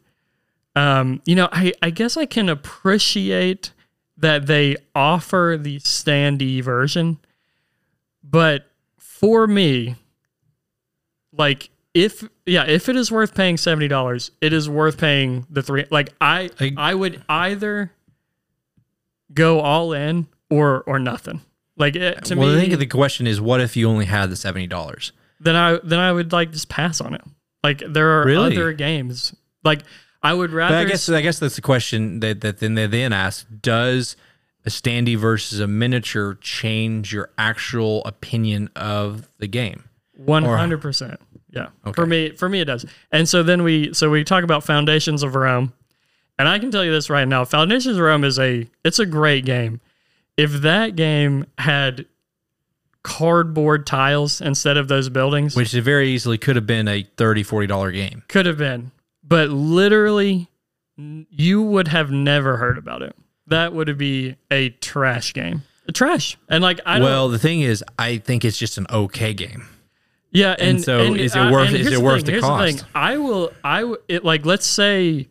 um, 0.75 1.21
you 1.27 1.35
know, 1.35 1.49
I, 1.53 1.73
I 1.83 1.91
guess 1.91 2.17
I 2.17 2.25
can 2.27 2.49
appreciate 2.49 3.73
that 4.17 4.47
they 4.47 4.77
offer 4.95 5.59
the 5.61 5.79
standee 5.81 6.63
version, 6.63 7.19
but 8.25 8.71
for 8.99 9.47
me, 9.47 9.97
like 11.33 11.71
if 11.95 12.27
yeah, 12.47 12.65
if 12.65 12.89
it 12.89 12.97
is 12.97 13.13
worth 13.13 13.35
paying 13.35 13.57
seventy 13.59 13.89
dollars, 13.89 14.31
it 14.41 14.53
is 14.53 14.69
worth 14.69 14.97
paying 14.99 15.47
the 15.51 15.63
three. 15.63 15.85
Like 15.91 16.15
I 16.21 16.49
I- 16.59 16.73
I 16.77 16.95
would 16.95 17.23
either 17.29 17.93
go 19.35 19.61
all 19.61 19.93
in 19.93 20.27
or 20.51 20.83
or 20.87 20.99
nothing. 20.99 21.41
Like 21.77 21.97
it, 21.97 22.25
to 22.27 22.35
well, 22.37 22.49
me, 22.55 22.57
I 22.57 22.61
think 22.69 22.79
the 22.79 22.87
question 22.87 23.27
is, 23.27 23.41
what 23.41 23.61
if 23.61 23.77
you 23.77 23.89
only 23.89 24.05
had 24.07 24.31
the 24.31 24.37
seventy 24.37 24.67
dollars? 24.67 25.13
Then 25.43 25.57
I 25.57 25.79
then 25.83 25.99
I 25.99 26.13
would 26.13 26.33
like 26.33 26.53
just 26.53 26.69
pass 26.69 27.01
on 27.01 27.15
it. 27.15 27.23
Like 27.63 27.83
there 27.87 28.21
are 28.21 28.25
Really? 28.27 28.57
other 28.57 28.73
games. 28.73 29.35
Like 29.65 29.83
I 30.23 30.35
would 30.35 30.51
rather. 30.53 30.75
But 30.75 30.87
I 30.87 30.91
guess 30.91 31.09
I 31.09 31.21
guess 31.21 31.39
that's 31.39 31.57
the 31.57 31.63
question 31.63 32.21
that 32.21 32.41
that 32.41 32.59
then 32.61 32.75
they 32.75 32.87
then 32.87 33.13
ask: 33.13 33.47
Does 33.61 34.17
a 34.65 34.71
standee 34.71 35.17
versus 35.17 35.59
a 35.61 35.67
miniature 35.67 36.35
change 36.41 37.13
your 37.13 37.31
actual 37.37 38.05
opinion 38.05 38.71
of 38.77 39.29
the 39.39 39.49
game? 39.49 39.85
One 40.17 40.45
hundred 40.45 40.81
percent. 40.81 41.21
Yeah. 41.51 41.69
For 41.95 42.07
me, 42.07 42.31
for 42.31 42.49
me, 42.49 42.61
it 42.61 42.65
does. 42.65 42.87
And 43.11 43.29
so 43.29 43.43
then 43.43 43.63
we, 43.63 43.93
so 43.93 44.09
we 44.09 44.25
talk 44.25 44.43
about 44.43 44.65
Foundations 44.65 45.23
of 45.23 45.35
Rome, 45.35 45.73
and 46.39 46.49
I 46.49 46.59
can 46.59 46.71
tell 46.71 46.85
you 46.85 46.91
this 46.91 47.11
right 47.11 47.27
now: 47.29 47.45
Foundations 47.45 47.97
of 47.97 48.03
Rome 48.03 48.25
is 48.25 48.39
a, 48.39 48.67
it's 48.85 48.99
a 48.99 49.05
great 49.07 49.45
game. 49.45 49.81
If 50.37 50.53
that 50.63 50.97
game 50.97 51.45
had 51.59 52.07
cardboard 53.03 53.87
tiles 53.87 54.41
instead 54.41 54.77
of 54.77 54.89
those 54.89 55.09
buildings, 55.09 55.57
Which 55.57 55.75
it 55.75 55.83
very 55.83 56.11
easily 56.11 56.39
could 56.39 56.57
have 56.57 56.67
been 56.67 56.89
a 56.89 57.03
$30, 57.17 57.45
40 57.45 57.67
dollar 57.67 57.91
game. 57.93 58.23
could 58.29 58.47
have 58.47 58.59
been, 58.59 58.93
but 59.23 59.49
literally, 59.51 60.49
you 60.97 61.63
would 61.63 61.89
have 61.89 62.11
never 62.11 62.57
heard 62.59 62.79
about 62.79 63.03
it. 63.03 63.17
That 63.49 63.73
would 63.73 63.99
be 63.99 64.37
a 64.51 64.71
trash 64.71 65.33
game. 65.35 65.63
A 65.89 65.93
trash. 65.93 66.39
And 66.49 66.63
like 66.63 66.81
I. 66.87 67.01
Well, 67.01 67.29
the 67.29 67.39
thing 67.41 67.61
is, 67.61 67.83
I 67.99 68.19
think 68.19 68.45
it's 68.45 68.57
just 68.57 68.79
an 68.79 68.87
okay 68.89 69.35
game. 69.35 69.67
Yeah, 70.31 70.55
and, 70.59 70.83
so 70.83 71.01
and, 71.01 71.17
is 71.19 71.35
it 71.37 71.41
uh, 71.41 71.53
worth- 71.53 71.69
and 71.69 71.77
is 71.77 71.93
it 71.93 71.99
worth 72.01 72.25
thing, 72.25 72.37
the 72.37 72.41
cost? 72.41 72.79
thing. 72.79 72.89
I 72.95 73.19
will. 73.19 73.53
I 73.65 73.81
w- 73.81 73.99
it 74.09 74.25
like 74.25 74.47
let's 74.47 74.65
say, 74.65 75.29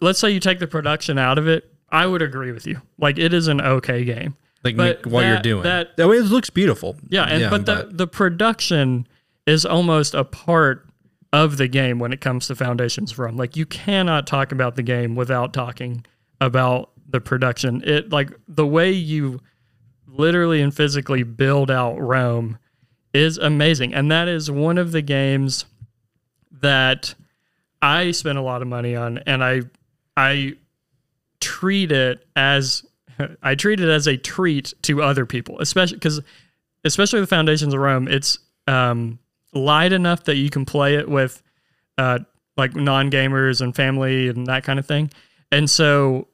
let's 0.00 0.18
say 0.18 0.30
you 0.30 0.40
take 0.40 0.58
the 0.58 0.66
production 0.66 1.16
out 1.16 1.38
of 1.38 1.46
it. 1.48 1.72
I 1.90 2.06
would 2.06 2.20
agree 2.20 2.50
with 2.52 2.66
you. 2.66 2.82
Like 2.98 3.18
it 3.18 3.32
is 3.32 3.46
an 3.48 3.60
okay 3.60 4.04
game. 4.04 4.36
Like 4.66 4.76
But 4.76 5.06
what 5.06 5.24
you're 5.24 5.38
doing. 5.40 5.62
that- 5.62 5.92
oh, 5.98 6.12
it 6.12 6.22
looks 6.24 6.50
beautiful. 6.50 6.96
Yeah, 7.08 7.24
and 7.24 7.50
but, 7.50 7.66
the 7.66 7.88
the 7.90 8.06
production 8.06 9.06
is 9.46 9.64
almost 9.64 10.14
a 10.14 10.24
part 10.24 10.88
of 11.32 11.56
the 11.56 11.68
game 11.68 11.98
when 11.98 12.12
it 12.12 12.20
comes 12.20 12.46
to 12.48 12.54
Foundations 12.54 13.12
from. 13.12 13.36
Like 13.36 13.56
you 13.56 13.66
cannot 13.66 14.26
talk 14.26 14.52
about 14.52 14.76
the 14.76 14.82
game 14.82 15.14
without 15.14 15.52
talking 15.52 16.04
about 16.40 16.90
the 17.08 17.20
production. 17.20 17.82
It 17.84 18.10
like 18.10 18.30
the 18.48 18.66
way 18.66 18.90
you 18.90 19.40
literally 20.06 20.62
and 20.62 20.74
physically 20.74 21.22
build 21.22 21.70
out 21.70 21.98
Rome 21.98 22.58
is 23.12 23.38
amazing. 23.38 23.94
And 23.94 24.10
that 24.10 24.28
is 24.28 24.50
one 24.50 24.78
of 24.78 24.92
the 24.92 25.02
games 25.02 25.66
that 26.60 27.14
I 27.82 28.10
spent 28.12 28.38
a 28.38 28.42
lot 28.42 28.62
of 28.62 28.68
money 28.68 28.96
on 28.96 29.18
and 29.18 29.44
I 29.44 29.62
I 30.16 30.54
treat 31.40 31.92
it 31.92 32.26
as 32.34 32.85
I 33.42 33.54
treat 33.54 33.80
it 33.80 33.88
as 33.88 34.06
a 34.06 34.16
treat 34.16 34.74
to 34.82 35.02
other 35.02 35.26
people, 35.26 35.60
especially 35.60 35.96
because 35.96 36.20
especially 36.84 37.20
the 37.20 37.26
Foundations 37.26 37.74
of 37.74 37.80
Rome, 37.80 38.08
it's 38.08 38.38
um, 38.66 39.18
light 39.52 39.92
enough 39.92 40.24
that 40.24 40.36
you 40.36 40.50
can 40.50 40.64
play 40.64 40.96
it 40.96 41.08
with 41.08 41.42
uh, 41.98 42.20
like 42.56 42.74
non 42.74 43.10
gamers 43.10 43.60
and 43.60 43.74
family 43.74 44.28
and 44.28 44.46
that 44.46 44.64
kind 44.64 44.78
of 44.78 44.86
thing. 44.86 45.10
And 45.50 45.68
so, 45.68 46.28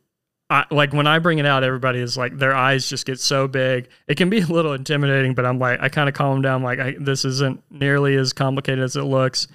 I, 0.51 0.65
like 0.71 0.93
when 0.93 1.07
I 1.07 1.19
bring 1.19 1.39
it 1.39 1.47
out, 1.47 1.65
everybody 1.65 2.01
is 2.01 2.17
like 2.17 2.37
their 2.37 2.55
eyes 2.55 2.89
just 2.89 3.07
get 3.07 3.19
so 3.21 3.49
big. 3.49 3.89
It 4.07 4.17
can 4.17 4.29
be 4.31 4.41
a 4.41 4.47
little 4.47 4.73
intimidating, 4.73 5.35
but 5.35 5.47
I'm 5.47 5.59
like 5.59 5.81
I 5.81 5.89
kind 5.89 6.09
of 6.09 6.15
calm 6.15 6.35
them 6.35 6.43
down. 6.43 6.63
Like 6.63 6.79
I, 6.79 6.97
this 6.99 7.25
isn't 7.25 7.63
nearly 7.71 8.17
as 8.17 8.33
complicated 8.33 8.85
as 8.85 8.97
it 8.97 9.03
looks. 9.03 9.49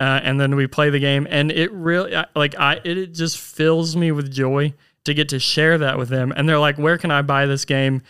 Uh, 0.00 0.20
and 0.22 0.40
then 0.40 0.54
we 0.54 0.68
play 0.68 0.90
the 0.90 1.00
game, 1.00 1.26
and 1.28 1.50
it 1.50 1.72
really 1.72 2.14
like 2.36 2.56
I 2.56 2.74
it, 2.84 2.98
it 2.98 3.14
just 3.14 3.36
fills 3.36 3.96
me 3.96 4.12
with 4.12 4.30
joy 4.30 4.72
to 5.08 5.14
get 5.14 5.28
to 5.30 5.38
share 5.38 5.78
that 5.78 5.98
with 5.98 6.08
them. 6.08 6.32
And 6.36 6.48
they're 6.48 6.58
like, 6.58 6.78
"Where 6.78 6.98
can 6.98 7.10
I 7.10 7.22
buy 7.22 7.46
this 7.46 7.64
game?" 7.64 8.02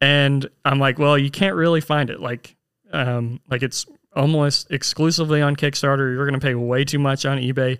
And 0.00 0.48
I'm 0.64 0.78
like, 0.78 0.98
"Well, 0.98 1.18
you 1.18 1.30
can't 1.30 1.54
really 1.54 1.80
find 1.80 2.10
it. 2.10 2.20
Like, 2.20 2.56
um, 2.92 3.40
like 3.50 3.62
it's 3.62 3.86
almost 4.16 4.70
exclusively 4.70 5.42
on 5.42 5.56
Kickstarter. 5.56 6.14
You're 6.14 6.26
going 6.26 6.38
to 6.38 6.44
pay 6.44 6.54
way 6.54 6.84
too 6.84 6.98
much 6.98 7.26
on 7.26 7.38
eBay. 7.38 7.78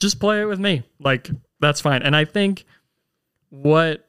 Just 0.00 0.20
play 0.20 0.42
it 0.42 0.46
with 0.46 0.60
me. 0.60 0.82
Like 0.98 1.30
that's 1.60 1.80
fine. 1.80 2.02
And 2.02 2.14
I 2.14 2.24
think 2.24 2.64
what 3.50 4.06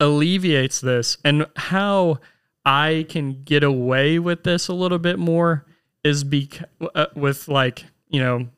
alleviates 0.00 0.80
this 0.80 1.18
and 1.24 1.46
how 1.56 2.18
I 2.64 3.06
can 3.08 3.42
get 3.44 3.62
away 3.62 4.18
with 4.18 4.44
this 4.44 4.68
a 4.68 4.72
little 4.72 4.98
bit 4.98 5.18
more 5.18 5.66
is 6.02 6.24
because 6.24 6.66
uh, 6.94 7.06
with 7.14 7.48
like, 7.48 7.84
you 8.08 8.20
know, 8.20 8.48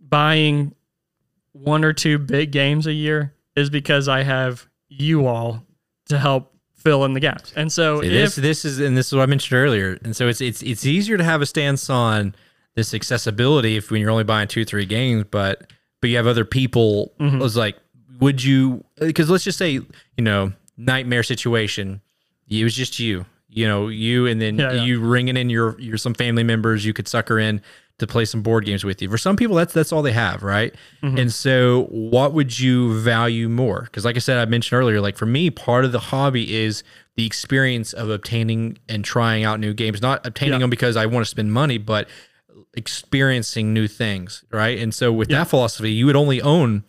buying 0.00 0.74
one 1.52 1.84
or 1.84 1.92
two 1.92 2.18
big 2.18 2.52
games 2.52 2.86
a 2.86 2.92
year 2.92 3.32
is 3.56 3.70
because 3.70 4.08
I 4.08 4.22
have 4.22 4.66
you 4.88 5.26
all 5.26 5.64
to 6.08 6.18
help 6.18 6.52
fill 6.76 7.04
in 7.04 7.14
the 7.14 7.20
gaps. 7.20 7.52
And 7.56 7.72
so 7.72 8.00
See, 8.02 8.08
if 8.08 8.12
this 8.12 8.36
this 8.36 8.64
is 8.64 8.78
and 8.78 8.96
this 8.96 9.06
is 9.08 9.12
what 9.14 9.22
I 9.22 9.26
mentioned 9.26 9.58
earlier. 9.58 9.98
And 10.04 10.14
so 10.14 10.28
it's 10.28 10.40
it's 10.40 10.62
it's 10.62 10.86
easier 10.86 11.16
to 11.16 11.24
have 11.24 11.42
a 11.42 11.46
stance 11.46 11.90
on 11.90 12.34
this 12.74 12.92
accessibility 12.94 13.76
if 13.76 13.90
when 13.90 14.00
you're 14.00 14.10
only 14.10 14.24
buying 14.24 14.46
two 14.48 14.64
three 14.64 14.86
games, 14.86 15.24
but 15.30 15.70
but 16.00 16.10
you 16.10 16.16
have 16.16 16.26
other 16.26 16.44
people. 16.44 17.12
Mhm. 17.18 17.40
Was 17.40 17.56
like, 17.56 17.76
would 18.20 18.44
you? 18.44 18.84
Because 19.00 19.28
let's 19.30 19.44
just 19.44 19.58
say 19.58 19.70
you 19.72 19.84
know 20.18 20.52
nightmare 20.76 21.22
situation. 21.22 22.00
It 22.48 22.62
was 22.62 22.74
just 22.76 22.98
you. 23.00 23.26
You 23.48 23.66
know 23.66 23.88
you 23.88 24.26
and 24.26 24.40
then 24.40 24.58
Yeah, 24.58 24.72
yeah. 24.72 24.84
you 24.84 25.00
ringing 25.00 25.36
in 25.36 25.48
your 25.50 25.80
your 25.80 25.96
some 25.96 26.14
family 26.14 26.44
members 26.44 26.84
you 26.84 26.92
could 26.92 27.08
sucker 27.08 27.38
in 27.38 27.62
to 27.98 28.06
play 28.06 28.24
some 28.26 28.42
board 28.42 28.66
games 28.66 28.84
with 28.84 29.00
you. 29.00 29.08
For 29.08 29.16
some 29.18 29.36
people, 29.36 29.56
that's 29.56 29.72
that's 29.72 29.90
all 29.92 30.02
they 30.02 30.12
have, 30.12 30.42
right? 30.42 30.74
Mhm. 31.02 31.18
And 31.18 31.32
so, 31.32 31.84
what 31.90 32.34
would 32.34 32.58
you 32.60 33.00
value 33.00 33.48
more? 33.48 33.82
Because, 33.82 34.04
like 34.04 34.16
I 34.16 34.18
said, 34.18 34.36
I 34.38 34.44
mentioned 34.44 34.78
earlier, 34.78 35.00
like 35.00 35.16
for 35.16 35.26
me, 35.26 35.48
part 35.50 35.84
of 35.84 35.92
the 35.92 35.98
hobby 35.98 36.54
is 36.54 36.82
the 37.16 37.24
experience 37.24 37.92
of 37.94 38.10
obtaining 38.10 38.76
and 38.88 39.02
trying 39.04 39.44
out 39.44 39.60
new 39.60 39.72
games. 39.72 40.02
Not 40.02 40.26
obtaining 40.26 40.54
Yeah. 40.54 40.58
them 40.58 40.70
because 40.70 40.96
I 40.96 41.06
want 41.06 41.24
to 41.24 41.30
spend 41.30 41.52
money, 41.52 41.78
but 41.78 42.08
experiencing 42.74 43.72
new 43.72 43.88
things, 43.88 44.44
right? 44.52 44.78
And 44.78 44.94
so, 44.94 45.10
with 45.12 45.30
Yeah. 45.30 45.38
that 45.38 45.48
philosophy, 45.48 45.90
you 45.90 46.04
would 46.06 46.16
only 46.16 46.42
own 46.42 46.84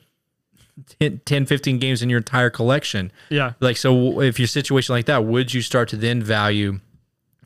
10, 1.00 1.22
10, 1.26 1.46
15 1.46 1.80
games 1.80 2.02
in 2.02 2.10
your 2.10 2.18
entire 2.18 2.50
collection. 2.50 3.12
yeah, 3.30 3.54
Like, 3.62 3.78
so 3.78 4.22
if 4.22 4.38
your 4.40 4.48
situation 4.48 4.94
like 4.94 5.06
that, 5.06 5.24
would 5.24 5.54
you 5.54 5.62
start 5.62 5.88
to 5.90 5.96
then 5.96 6.22
value, 6.22 6.82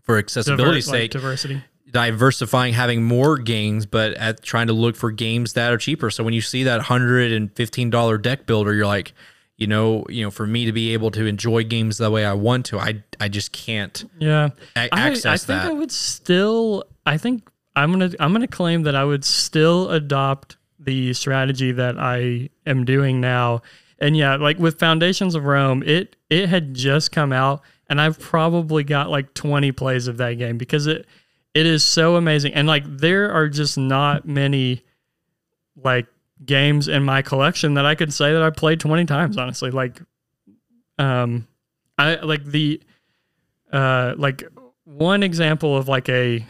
for 0.01 0.17
accessibility's 0.17 0.85
diver- 0.87 0.97
like 0.97 1.01
sake, 1.03 1.11
diversity. 1.11 1.61
Diversifying, 1.91 2.73
having 2.73 3.03
more 3.03 3.37
games, 3.37 3.85
but 3.85 4.13
at 4.13 4.41
trying 4.41 4.67
to 4.67 4.73
look 4.73 4.95
for 4.95 5.11
games 5.11 5.53
that 5.53 5.71
are 5.71 5.77
cheaper. 5.77 6.09
So 6.09 6.23
when 6.23 6.33
you 6.33 6.41
see 6.41 6.63
that 6.63 6.81
hundred 6.81 7.31
and 7.31 7.53
fifteen 7.55 7.89
dollar 7.89 8.17
deck 8.17 8.45
builder, 8.45 8.73
you're 8.73 8.85
like, 8.85 9.13
you 9.57 9.67
know, 9.67 10.05
you 10.09 10.23
know, 10.23 10.31
for 10.31 10.47
me 10.47 10.65
to 10.65 10.71
be 10.71 10.93
able 10.93 11.11
to 11.11 11.25
enjoy 11.25 11.63
games 11.63 11.97
the 11.97 12.09
way 12.09 12.25
I 12.25 12.33
want 12.33 12.65
to, 12.67 12.79
I 12.79 13.03
I 13.19 13.27
just 13.27 13.51
can't 13.51 14.03
Yeah. 14.19 14.49
a- 14.75 14.93
I, 14.93 15.09
access 15.09 15.25
I 15.43 15.45
think 15.45 15.61
that. 15.61 15.69
I 15.71 15.73
would 15.73 15.91
still. 15.91 16.83
I 17.05 17.17
think 17.17 17.47
I'm 17.75 17.91
gonna. 17.91 18.11
I'm 18.19 18.31
gonna 18.33 18.47
claim 18.47 18.83
that 18.83 18.95
I 18.95 19.03
would 19.03 19.23
still 19.25 19.89
adopt 19.91 20.57
the 20.79 21.13
strategy 21.13 21.71
that 21.73 21.97
I 21.99 22.49
am 22.65 22.85
doing 22.85 23.21
now. 23.21 23.61
And 23.99 24.17
yeah, 24.17 24.35
like 24.37 24.57
with 24.57 24.79
Foundations 24.79 25.35
of 25.35 25.45
Rome, 25.45 25.83
it 25.85 26.15
it 26.29 26.49
had 26.49 26.73
just 26.73 27.11
come 27.11 27.31
out, 27.31 27.61
and 27.87 28.01
I've 28.01 28.19
probably 28.19 28.83
got 28.83 29.09
like 29.11 29.33
20 29.35 29.71
plays 29.73 30.07
of 30.07 30.17
that 30.17 30.33
game 30.39 30.57
because 30.57 30.87
it 30.87 31.05
it 31.53 31.65
is 31.65 31.83
so 31.83 32.15
amazing. 32.15 32.53
And 32.53 32.67
like 32.67 32.83
there 32.85 33.31
are 33.31 33.49
just 33.49 33.77
not 33.77 34.27
many 34.27 34.83
like 35.75 36.07
games 36.45 36.87
in 36.87 37.03
my 37.03 37.21
collection 37.21 37.75
that 37.75 37.85
I 37.85 37.95
could 37.95 38.13
say 38.13 38.33
that 38.33 38.41
I 38.41 38.49
played 38.49 38.79
20 38.79 39.05
times. 39.05 39.37
Honestly, 39.37 39.71
like 39.71 40.01
um, 40.97 41.47
I 41.97 42.15
like 42.15 42.45
the 42.45 42.81
uh 43.71 44.13
like 44.17 44.43
one 44.83 45.23
example 45.23 45.77
of 45.77 45.87
like 45.87 46.09
a 46.09 46.45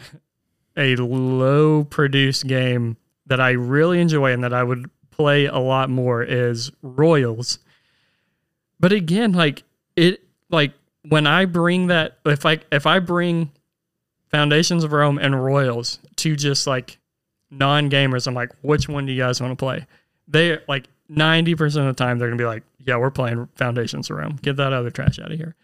a 0.76 0.96
low 0.96 1.84
produced 1.84 2.46
game 2.46 2.96
that 3.26 3.40
I 3.40 3.50
really 3.50 4.00
enjoy 4.00 4.32
and 4.32 4.42
that 4.44 4.52
I 4.52 4.62
would 4.62 4.90
play 5.10 5.46
a 5.46 5.58
lot 5.58 5.90
more 5.90 6.22
is 6.22 6.70
Royals. 6.82 7.58
But 8.80 8.92
again, 8.92 9.32
like 9.32 9.62
it 9.96 10.22
like 10.50 10.72
when 11.08 11.26
I 11.26 11.44
bring 11.44 11.88
that 11.88 12.18
if 12.24 12.46
I 12.46 12.60
if 12.70 12.86
I 12.86 12.98
bring 12.98 13.52
Foundations 14.32 14.82
of 14.82 14.92
Rome 14.92 15.18
and 15.18 15.42
Royals 15.42 15.98
to 16.16 16.34
just 16.36 16.66
like 16.66 16.98
non-gamers, 17.50 18.26
I'm 18.26 18.34
like, 18.34 18.50
which 18.62 18.88
one 18.88 19.06
do 19.06 19.12
you 19.12 19.22
guys 19.22 19.40
want 19.40 19.52
to 19.52 19.56
play? 19.56 19.86
They 20.26 20.58
like 20.66 20.88
90% 21.10 21.62
of 21.62 21.72
the 21.84 21.92
time 21.92 22.18
they're 22.18 22.28
gonna 22.28 22.38
be 22.38 22.46
like, 22.46 22.64
yeah, 22.78 22.96
we're 22.96 23.10
playing 23.10 23.48
Foundations 23.54 24.10
of 24.10 24.16
Rome. 24.16 24.38
Get 24.42 24.56
that 24.56 24.72
other 24.72 24.90
trash 24.90 25.18
out 25.18 25.30
of 25.30 25.38
here. 25.38 25.54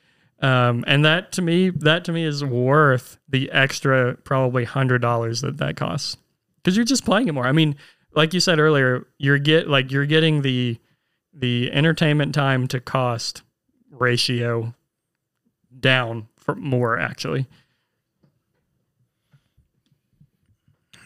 Um, 0.40 0.84
and 0.86 1.04
that 1.04 1.32
to 1.32 1.42
me, 1.42 1.70
that 1.70 2.04
to 2.04 2.12
me 2.12 2.24
is 2.24 2.44
worth 2.44 3.18
the 3.28 3.50
extra 3.50 4.14
probably 4.16 4.64
hundred 4.64 5.02
dollars 5.02 5.40
that 5.40 5.56
that 5.58 5.76
costs 5.76 6.16
because 6.58 6.76
you're 6.76 6.84
just 6.84 7.04
playing 7.04 7.28
it 7.28 7.32
more. 7.32 7.46
I 7.46 7.52
mean, 7.52 7.76
like 8.14 8.34
you 8.34 8.40
said 8.40 8.60
earlier, 8.60 9.06
you're 9.18 9.38
get 9.38 9.68
like 9.68 9.90
you're 9.90 10.06
getting 10.06 10.42
the 10.42 10.78
the 11.32 11.72
entertainment 11.72 12.34
time 12.34 12.68
to 12.68 12.80
cost 12.80 13.42
ratio 13.90 14.74
down 15.80 16.28
for 16.36 16.54
more 16.54 16.98
actually. 16.98 17.46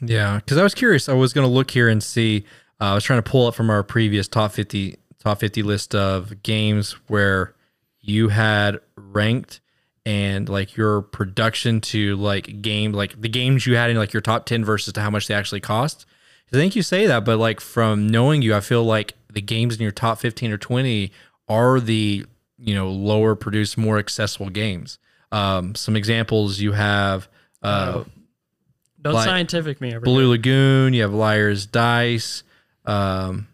Yeah, 0.02 0.36
because 0.36 0.58
I 0.58 0.62
was 0.62 0.74
curious. 0.74 1.08
I 1.08 1.14
was 1.14 1.32
going 1.32 1.46
to 1.46 1.52
look 1.52 1.70
here 1.70 1.88
and 1.88 2.02
see. 2.02 2.44
Uh, 2.80 2.86
I 2.86 2.94
was 2.94 3.04
trying 3.04 3.22
to 3.22 3.30
pull 3.30 3.46
up 3.46 3.54
from 3.54 3.70
our 3.70 3.82
previous 3.82 4.26
top 4.26 4.52
fifty 4.52 4.98
top 5.20 5.38
fifty 5.38 5.62
list 5.62 5.94
of 5.94 6.42
games 6.42 6.92
where 7.06 7.54
you 8.00 8.28
had 8.28 8.80
ranked 8.96 9.60
and 10.04 10.48
like 10.48 10.76
your 10.76 11.02
production 11.02 11.80
to 11.80 12.16
like 12.16 12.60
game 12.60 12.92
like 12.92 13.20
the 13.20 13.28
games 13.28 13.66
you 13.66 13.76
had 13.76 13.88
in 13.88 13.96
like 13.96 14.12
your 14.12 14.20
top 14.20 14.46
10 14.46 14.64
versus 14.64 14.92
to 14.92 15.00
how 15.00 15.10
much 15.10 15.28
they 15.28 15.34
actually 15.34 15.60
cost 15.60 16.06
i 16.52 16.56
think 16.56 16.74
you 16.74 16.82
say 16.82 17.06
that 17.06 17.24
but 17.24 17.38
like 17.38 17.60
from 17.60 18.08
knowing 18.08 18.42
you 18.42 18.52
i 18.54 18.60
feel 18.60 18.82
like 18.82 19.14
the 19.32 19.40
games 19.40 19.76
in 19.76 19.82
your 19.82 19.92
top 19.92 20.18
15 20.18 20.50
or 20.50 20.58
20 20.58 21.12
are 21.48 21.78
the 21.78 22.26
you 22.58 22.74
know 22.74 22.90
lower 22.90 23.36
produced 23.36 23.78
more 23.78 23.98
accessible 23.98 24.50
games 24.50 24.98
um 25.30 25.74
some 25.76 25.94
examples 25.94 26.58
you 26.58 26.72
have 26.72 27.28
uh 27.62 28.02
Don't 29.02 29.14
scientific 29.14 29.80
me 29.80 29.94
over 29.94 30.04
Blue. 30.04 30.30
Lagoon, 30.30 30.94
you 30.94 31.02
have 31.02 31.12
Liar's 31.12 31.66
Dice, 31.66 32.42
um, 32.86 33.48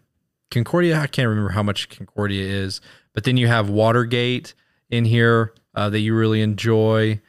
Concordia. 0.51 0.99
I 0.99 1.07
can't 1.07 1.27
remember 1.27 1.49
how 1.51 1.63
much 1.63 1.89
Concordia 1.89 2.43
is, 2.45 2.81
but 3.13 3.23
then 3.23 3.35
you 3.37 3.47
have 3.47 3.69
Watergate 3.69 4.53
in 4.89 5.05
here 5.05 5.53
uh, 5.75 5.89
that 5.89 5.99
you 5.99 6.15
really 6.15 6.41
enjoy. 6.41 7.19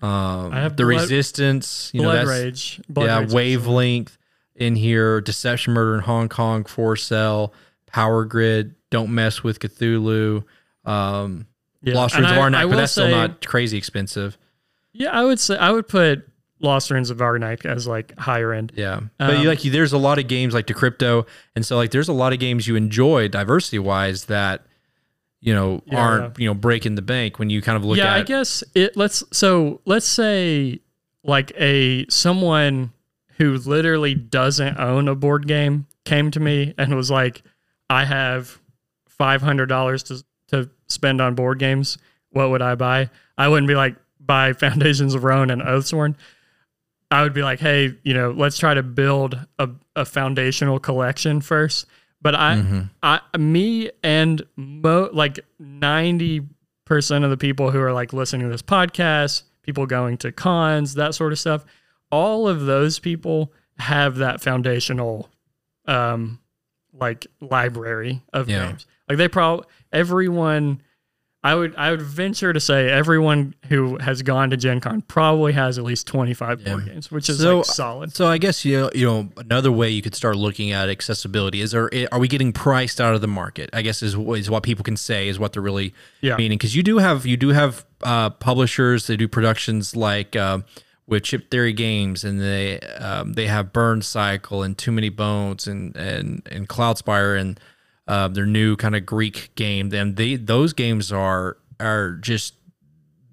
Um, 0.00 0.52
I 0.52 0.60
have 0.60 0.76
the 0.76 0.84
Blood- 0.84 1.02
Resistance, 1.02 1.90
you 1.92 2.02
know, 2.02 2.08
Blood 2.08 2.26
that's 2.26 2.28
Rage. 2.44 2.80
Blood 2.88 3.06
yeah, 3.06 3.18
Rage 3.20 3.32
Wavelength 3.32 4.18
in 4.56 4.76
here, 4.76 5.20
Deception, 5.20 5.72
Murder 5.74 5.94
in 5.94 6.00
Hong 6.00 6.28
Kong, 6.28 6.64
For 6.64 6.96
Sale, 6.96 7.52
Power 7.86 8.24
Grid, 8.24 8.74
Don't 8.90 9.10
Mess 9.14 9.42
with 9.42 9.60
Cthulhu, 9.60 10.44
um, 10.84 11.46
Yeah. 11.82 11.94
Lost 11.94 12.16
Ruins 12.16 12.30
of 12.30 12.36
Arnak, 12.38 12.68
but 12.70 12.76
that's 12.76 12.92
still 12.92 13.08
not 13.08 13.44
crazy 13.46 13.76
expensive. 13.78 14.36
Yeah, 14.92 15.10
I 15.10 15.24
would 15.24 15.38
say 15.38 15.56
I 15.56 15.70
would 15.70 15.86
put 15.86 16.28
Lost 16.60 16.90
Ruins 16.90 17.10
of 17.10 17.18
Arnak 17.18 17.64
as 17.64 17.86
like 17.86 18.18
higher 18.18 18.52
end. 18.52 18.72
Yeah, 18.74 19.00
but 19.18 19.36
Um, 19.36 19.42
you, 19.42 19.48
like 19.48 19.60
there's 19.62 19.92
a 19.92 19.98
lot 19.98 20.18
of 20.18 20.26
games 20.28 20.54
like 20.54 20.66
Decrypto, 20.66 21.26
and 21.54 21.64
so 21.64 21.76
like 21.76 21.90
there's 21.90 22.08
a 22.08 22.12
lot 22.12 22.32
of 22.32 22.38
games 22.38 22.66
you 22.66 22.76
enjoy 22.76 23.28
diversity 23.28 23.78
wise 23.78 24.24
that 24.26 24.62
you 25.40 25.54
know 25.54 25.82
Yeah, 25.86 25.98
aren't 25.98 26.38
you 26.38 26.46
know 26.48 26.54
breaking 26.54 26.96
the 26.96 27.02
bank 27.02 27.38
when 27.38 27.48
you 27.50 27.62
kind 27.62 27.76
of 27.76 27.84
look 27.84 27.96
yeah, 27.98 28.12
at 28.14 28.18
I 28.18 28.22
guess 28.22 28.64
it. 28.74 28.96
Let's 28.96 29.22
so 29.32 29.80
let's 29.84 30.06
say 30.06 30.80
like 31.22 31.52
a 31.56 32.06
someone 32.08 32.92
who 33.36 33.56
literally 33.58 34.14
doesn't 34.14 34.78
own 34.78 35.06
a 35.06 35.14
board 35.14 35.46
game 35.46 35.86
came 36.04 36.30
to 36.32 36.40
me 36.40 36.74
and 36.76 36.96
was 36.96 37.10
like, 37.10 37.42
"I 37.88 38.04
have 38.04 38.58
five 39.08 39.42
hundred 39.42 39.66
dollars 39.66 40.02
to 40.04 40.24
to 40.48 40.70
spend 40.88 41.20
on 41.20 41.34
board 41.36 41.58
games. 41.60 41.98
What 42.30 42.50
would 42.50 42.62
I 42.62 42.74
buy?" 42.74 43.10
I 43.36 43.46
wouldn't 43.46 43.68
be 43.68 43.76
like 43.76 43.94
buy 44.18 44.52
Foundations 44.54 45.14
of 45.14 45.22
Rome 45.22 45.50
and 45.50 45.62
Oathsworn. 45.62 46.16
I 47.10 47.22
would 47.22 47.32
be 47.32 47.42
like, 47.42 47.58
"Hey, 47.60 47.94
you 48.02 48.12
know, 48.14 48.30
let's 48.32 48.58
try 48.58 48.74
to 48.74 48.82
build 48.82 49.38
a, 49.58 49.70
a 49.96 50.04
foundational 50.04 50.78
collection 50.78 51.40
first. 51.40 51.86
But 52.20 52.34
I, 52.34 52.56
Mhm. 52.56 52.90
I, 53.02 53.20
me, 53.38 53.90
and 54.02 54.42
mo 54.56 55.08
like 55.12 55.40
ninety 55.58 56.42
percent 56.84 57.24
of 57.24 57.30
the 57.30 57.36
people 57.36 57.70
who 57.70 57.80
are 57.80 57.92
like 57.92 58.12
listening 58.12 58.46
to 58.46 58.50
this 58.52 58.62
podcast, 58.62 59.42
people 59.62 59.86
going 59.86 60.16
to 60.18 60.32
cons, 60.32 60.94
that 60.94 61.14
sort 61.14 61.32
of 61.32 61.38
stuff, 61.38 61.64
all 62.10 62.48
of 62.48 62.66
those 62.66 62.98
people 62.98 63.52
have 63.78 64.16
that 64.16 64.40
foundational, 64.42 65.28
um, 65.86 66.40
like 66.92 67.26
library 67.40 68.20
of 68.32 68.48
Yeah. 68.48 68.66
games. 68.68 68.86
Like 69.08 69.18
they 69.18 69.28
probably 69.28 69.66
everyone. 69.92 70.82
I 71.48 71.54
would 71.54 71.74
I 71.76 71.90
would 71.90 72.02
venture 72.02 72.52
to 72.52 72.60
say 72.60 72.90
everyone 72.90 73.54
who 73.68 73.96
has 73.98 74.22
gone 74.22 74.50
to 74.50 74.56
Gen 74.56 74.80
Con 74.80 75.00
probably 75.02 75.52
has 75.54 75.78
at 75.78 75.84
least 75.84 76.06
twenty 76.06 76.34
five 76.34 76.62
board 76.64 76.84
games, 76.86 77.10
which 77.10 77.28
is 77.28 77.38
So- 77.40 77.58
like 77.58 77.64
solid. 77.66 78.14
So 78.14 78.26
I 78.26 78.38
guess 78.38 78.64
you 78.64 78.80
know, 78.80 78.90
you 78.94 79.06
know 79.06 79.30
another 79.36 79.72
way 79.72 79.88
you 79.90 80.02
could 80.02 80.14
start 80.14 80.36
looking 80.36 80.72
at 80.72 80.88
accessibility 80.88 81.60
is 81.60 81.70
there 81.70 81.90
are 82.12 82.18
we 82.18 82.28
getting 82.28 82.52
priced 82.52 83.00
out 83.00 83.14
of 83.14 83.20
the 83.20 83.28
market? 83.28 83.70
I 83.72 83.82
guess 83.82 84.02
is 84.02 84.14
is 84.14 84.50
what 84.50 84.62
people 84.62 84.84
can 84.84 84.96
say 84.96 85.28
is 85.28 85.38
what 85.38 85.52
they're 85.52 85.62
really 85.62 85.94
Yeah. 86.20 86.36
meaning 86.36 86.58
because 86.58 86.76
you 86.76 86.82
do 86.82 86.98
have 86.98 87.24
you 87.24 87.36
do 87.36 87.48
have 87.50 87.84
uh, 88.02 88.30
publishers 88.30 89.06
that 89.06 89.16
do 89.16 89.26
productions 89.28 89.96
like 89.96 90.36
uh, 90.36 90.58
with 91.06 91.22
Chip 91.22 91.50
Theory 91.50 91.72
Games, 91.72 92.22
and 92.24 92.38
they 92.40 92.78
um, 93.00 93.32
they 93.32 93.46
have 93.46 93.72
Burn 93.72 94.02
Cycle 94.02 94.62
and 94.62 94.76
Too 94.76 94.92
Many 94.92 95.08
Bones 95.08 95.66
and 95.66 95.96
and 95.96 96.42
and 96.52 96.68
Cloudspire 96.68 97.40
and 97.40 97.58
uh, 98.08 98.26
their 98.28 98.46
new 98.46 98.74
kind 98.76 98.96
of 98.96 99.06
Greek 99.06 99.50
game. 99.54 99.92
And 99.94 100.16
they 100.16 100.34
those 100.34 100.72
games 100.72 101.12
are 101.12 101.58
are 101.78 102.12
just 102.12 102.54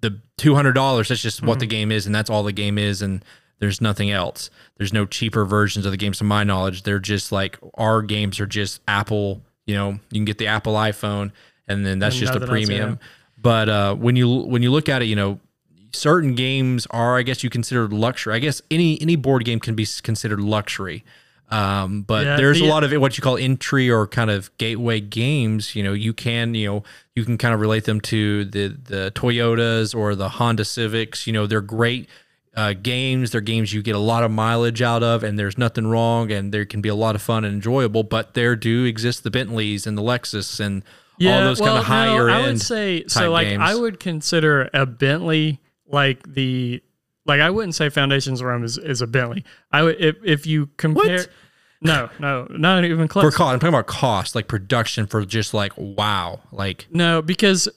the 0.02 0.22
two 0.38 0.54
hundred 0.54 0.74
dollars. 0.74 1.08
That's 1.10 1.22
just 1.22 1.42
what 1.42 1.60
the 1.60 1.66
game 1.66 1.92
is, 1.92 2.06
and 2.06 2.14
that's 2.14 2.30
all 2.30 2.44
the 2.44 2.52
game 2.52 2.78
is, 2.78 3.02
and 3.02 3.26
there's 3.60 3.82
nothing 3.82 4.12
else. 4.12 4.50
There's 4.78 4.94
no 4.94 5.06
cheaper 5.06 5.46
versions 5.46 5.86
of 5.86 5.92
the 5.92 5.98
games, 5.98 6.18
to 6.20 6.24
my 6.26 6.44
knowledge. 6.44 6.84
They're 6.84 7.00
just 7.00 7.32
like 7.32 7.58
our 7.76 8.02
games 8.02 8.40
are 8.40 8.46
just 8.46 8.82
Apple. 8.88 9.42
You 9.66 9.76
know, 9.76 9.92
you 9.92 10.20
can 10.20 10.26
get 10.26 10.38
the 10.38 10.48
Apple 10.48 10.74
iPhone, 10.74 11.32
and 11.68 11.86
then 11.86 11.98
that's 11.98 12.16
And 12.18 12.26
just 12.28 12.36
a 12.36 12.42
else, 12.42 12.50
premium. 12.50 12.90
yeah. 12.92 13.08
But 13.42 13.70
uh, 13.70 13.96
when 13.96 14.16
you 14.16 14.28
when 14.30 14.62
you 14.62 14.72
look 14.72 14.90
at 14.90 15.02
it, 15.02 15.06
you 15.06 15.16
know, 15.16 15.40
certain 15.94 16.36
games 16.36 16.86
are, 16.92 17.18
I 17.18 17.24
guess, 17.24 17.44
you 17.44 17.50
consider 17.50 17.88
luxury. 17.88 18.36
I 18.36 18.40
guess 18.40 18.62
any 18.70 19.02
any 19.02 19.16
board 19.16 19.46
game 19.46 19.60
can 19.60 19.74
be 19.74 19.88
considered 20.04 20.40
luxury. 20.42 21.04
Um, 21.52 22.02
but 22.02 22.26
Yeah, 22.26 22.38
there's 22.38 22.60
the- 22.60 22.66
a 22.66 22.70
lot 22.70 22.84
of 22.84 22.92
what 23.00 23.18
you 23.18 23.22
call 23.22 23.38
entry 23.38 23.90
or 23.90 24.08
kind 24.08 24.32
of 24.32 24.50
gateway 24.58 25.00
games. 25.00 25.76
You 25.76 25.84
know, 25.84 25.94
you 25.94 26.12
can 26.14 26.56
you 26.56 26.68
know 26.68 26.84
you 27.16 27.24
can 27.24 27.38
kind 27.38 27.54
of 27.54 27.60
relate 27.60 27.84
them 27.86 28.02
to 28.02 28.46
the 28.46 28.68
the 28.84 29.12
Toyotas 29.16 29.94
or 29.96 30.16
the 30.16 30.30
Honda 30.30 30.66
Civics. 30.66 31.28
You 31.28 31.34
know, 31.34 31.46
they're 31.48 31.62
great 31.62 32.10
uh, 32.56 32.74
games. 32.74 33.32
They're 33.32 33.42
games 33.42 33.74
you 33.74 33.82
get 33.84 33.96
a 33.96 34.00
lot 34.00 34.24
of 34.24 34.32
mileage 34.32 34.82
out 34.82 35.04
of, 35.04 35.24
and 35.24 35.38
there's 35.38 35.58
nothing 35.58 35.86
wrong, 35.88 36.32
and 36.32 36.52
there 36.54 36.66
can 36.66 36.82
be 36.82 36.90
a 36.90 36.96
lot 36.96 37.14
of 37.14 37.22
fun 37.22 37.44
and 37.46 37.54
enjoyable. 37.56 38.04
But 38.04 38.34
there 38.34 38.56
do 38.56 38.86
exist 38.86 39.24
the 39.24 39.30
Bentleys 39.32 39.86
and 39.86 39.98
the 39.98 40.02
Lexus 40.02 40.60
and 40.60 40.82
all 41.22 41.42
those 41.42 41.60
kind 41.60 41.78
of 41.78 41.84
higher 41.86 42.28
no, 42.28 42.34
I 42.34 42.48
would 42.48 42.62
say 42.62 43.04
so. 43.08 43.30
Like 43.32 43.50
games. 43.50 43.62
I 43.64 43.76
would 43.76 44.00
consider 44.00 44.70
a 44.74 44.86
Bentley 44.86 45.60
like 45.88 46.34
the 46.34 46.82
like 47.26 47.42
I 47.42 47.50
wouldn't 47.50 47.76
say 47.76 47.90
Foundations 47.90 48.42
of 48.42 48.48
Rome 48.48 48.64
is, 48.64 48.78
is 48.78 49.02
a 49.02 49.08
Bentley. 49.08 49.44
I 49.72 49.84
would 49.84 50.00
if 50.00 50.18
if 50.24 50.48
you 50.48 50.68
compare. 50.78 51.18
What? 51.18 51.30
No, 51.82 52.10
no, 52.20 52.48
not 52.50 52.84
even 52.84 53.08
close. 53.08 53.24
for 53.24 53.32
cost, 53.32 53.54
I'm 53.54 53.60
talking 53.60 53.74
about 53.74 53.86
cost, 53.86 54.34
like 54.34 54.48
production 54.48 55.06
for 55.06 55.24
just 55.26 55.54
like 55.54 55.74
wow, 55.78 56.40
like 56.52 56.88
No, 56.90 57.22
because 57.22 57.68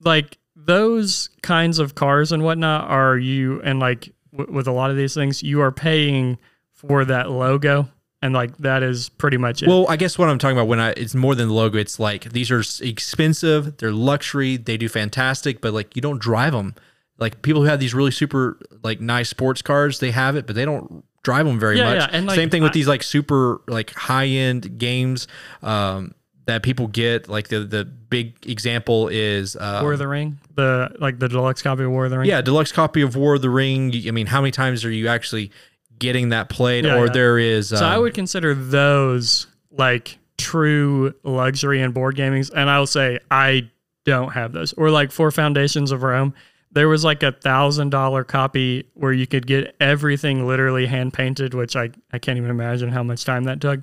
like 0.00 0.38
those 0.56 1.28
kinds 1.42 1.78
of 1.78 1.94
cars 1.94 2.32
and 2.32 2.42
whatnot 2.42 2.88
are 2.88 3.16
you 3.16 3.60
and 3.62 3.78
like 3.78 4.12
w- 4.32 4.52
with 4.52 4.66
a 4.66 4.72
lot 4.72 4.90
of 4.90 4.96
these 4.96 5.14
things, 5.14 5.42
you 5.42 5.60
are 5.60 5.70
paying 5.70 6.38
for 6.72 7.04
that 7.04 7.30
logo, 7.30 7.88
and 8.20 8.34
like 8.34 8.56
that 8.58 8.82
is 8.82 9.08
pretty 9.10 9.36
much 9.36 9.62
it. 9.62 9.68
Well, 9.68 9.86
I 9.88 9.96
guess 9.96 10.18
what 10.18 10.28
I'm 10.28 10.38
talking 10.38 10.56
about 10.56 10.66
when 10.66 10.80
I 10.80 10.90
it's 10.90 11.14
more 11.14 11.34
than 11.36 11.48
the 11.48 11.54
logo. 11.54 11.78
It's 11.78 12.00
like 12.00 12.32
these 12.32 12.50
are 12.50 12.64
expensive, 12.84 13.76
they're 13.76 13.92
luxury, 13.92 14.56
they 14.56 14.76
do 14.76 14.88
fantastic, 14.88 15.60
but 15.60 15.72
like 15.72 15.94
you 15.94 16.02
don't 16.02 16.20
drive 16.20 16.52
them. 16.52 16.74
Like 17.22 17.40
people 17.42 17.62
who 17.62 17.68
have 17.68 17.80
these 17.80 17.94
really 17.94 18.10
super 18.10 18.58
like 18.82 19.00
nice 19.00 19.28
sports 19.30 19.62
cars, 19.62 19.98
they 20.00 20.10
have 20.10 20.36
it, 20.36 20.46
but 20.46 20.54
they 20.56 20.64
don't 20.64 21.04
drive 21.22 21.46
them 21.46 21.58
very 21.58 21.78
Yeah, 21.78 21.84
much. 21.94 21.98
yeah, 22.00 22.08
and, 22.16 22.26
like, 22.26 22.34
Same 22.36 22.50
thing 22.50 22.62
with 22.62 22.72
I- 22.72 22.74
these 22.74 22.88
like 22.88 23.02
super 23.02 23.60
like 23.68 23.90
high 23.94 24.26
end 24.26 24.76
games 24.78 25.28
um, 25.62 26.14
that 26.46 26.62
people 26.64 26.88
get. 26.88 27.28
Like 27.28 27.46
the 27.48 27.60
the 27.60 27.84
big 27.84 28.34
example 28.46 29.06
is 29.08 29.54
uh, 29.56 29.78
War 29.82 29.92
of 29.92 29.98
the 30.00 30.08
Ring, 30.08 30.38
the 30.56 30.90
like 30.98 31.18
the 31.20 31.28
deluxe 31.28 31.62
copy 31.62 31.84
of 31.84 31.90
War 31.90 32.04
of 32.06 32.10
the 32.10 32.18
Ring. 32.18 32.28
yeah, 32.28 32.40
deluxe 32.42 32.72
copy 32.72 33.02
of 33.02 33.14
War 33.16 33.34
of 33.36 33.42
the 33.42 33.50
Ring. 33.50 33.92
I 34.06 34.10
mean, 34.10 34.26
how 34.26 34.40
many 34.40 34.50
times 34.50 34.84
are 34.84 34.90
you 34.90 35.06
actually 35.08 35.52
getting 35.98 36.30
that 36.30 36.48
played? 36.48 36.84
Yeah, 36.84 36.98
or 36.98 37.08
there 37.08 37.38
is 37.38 37.68
So 37.68 37.86
I 37.86 37.94
um, 37.94 38.02
would 38.02 38.14
consider 38.14 38.52
those 38.54 39.46
like 39.70 40.18
true 40.38 41.14
luxury 41.22 41.80
in 41.82 41.92
board 41.92 42.16
gamings, 42.16 42.50
and 42.52 42.68
I 42.68 42.78
will 42.80 42.86
say 42.88 43.20
I 43.30 43.70
don't 44.04 44.32
have 44.32 44.52
those. 44.52 44.72
Or 44.72 44.90
like 44.90 45.12
for 45.12 45.30
Foundations 45.30 45.92
of 45.92 46.02
Rome, 46.02 46.34
there 46.72 46.88
was 46.88 47.04
like 47.04 47.22
a 47.22 47.32
thousand 47.32 47.90
dollar 47.90 48.24
copy 48.24 48.86
where 48.94 49.12
you 49.12 49.26
could 49.26 49.46
get 49.46 49.76
everything 49.80 50.46
literally 50.46 50.86
hand 50.86 51.12
painted, 51.12 51.54
which 51.54 51.76
I 51.76 51.90
I 52.12 52.18
can't 52.18 52.38
even 52.38 52.50
imagine 52.50 52.88
how 52.90 53.02
much 53.02 53.24
time 53.24 53.44
that 53.44 53.60
took. 53.60 53.80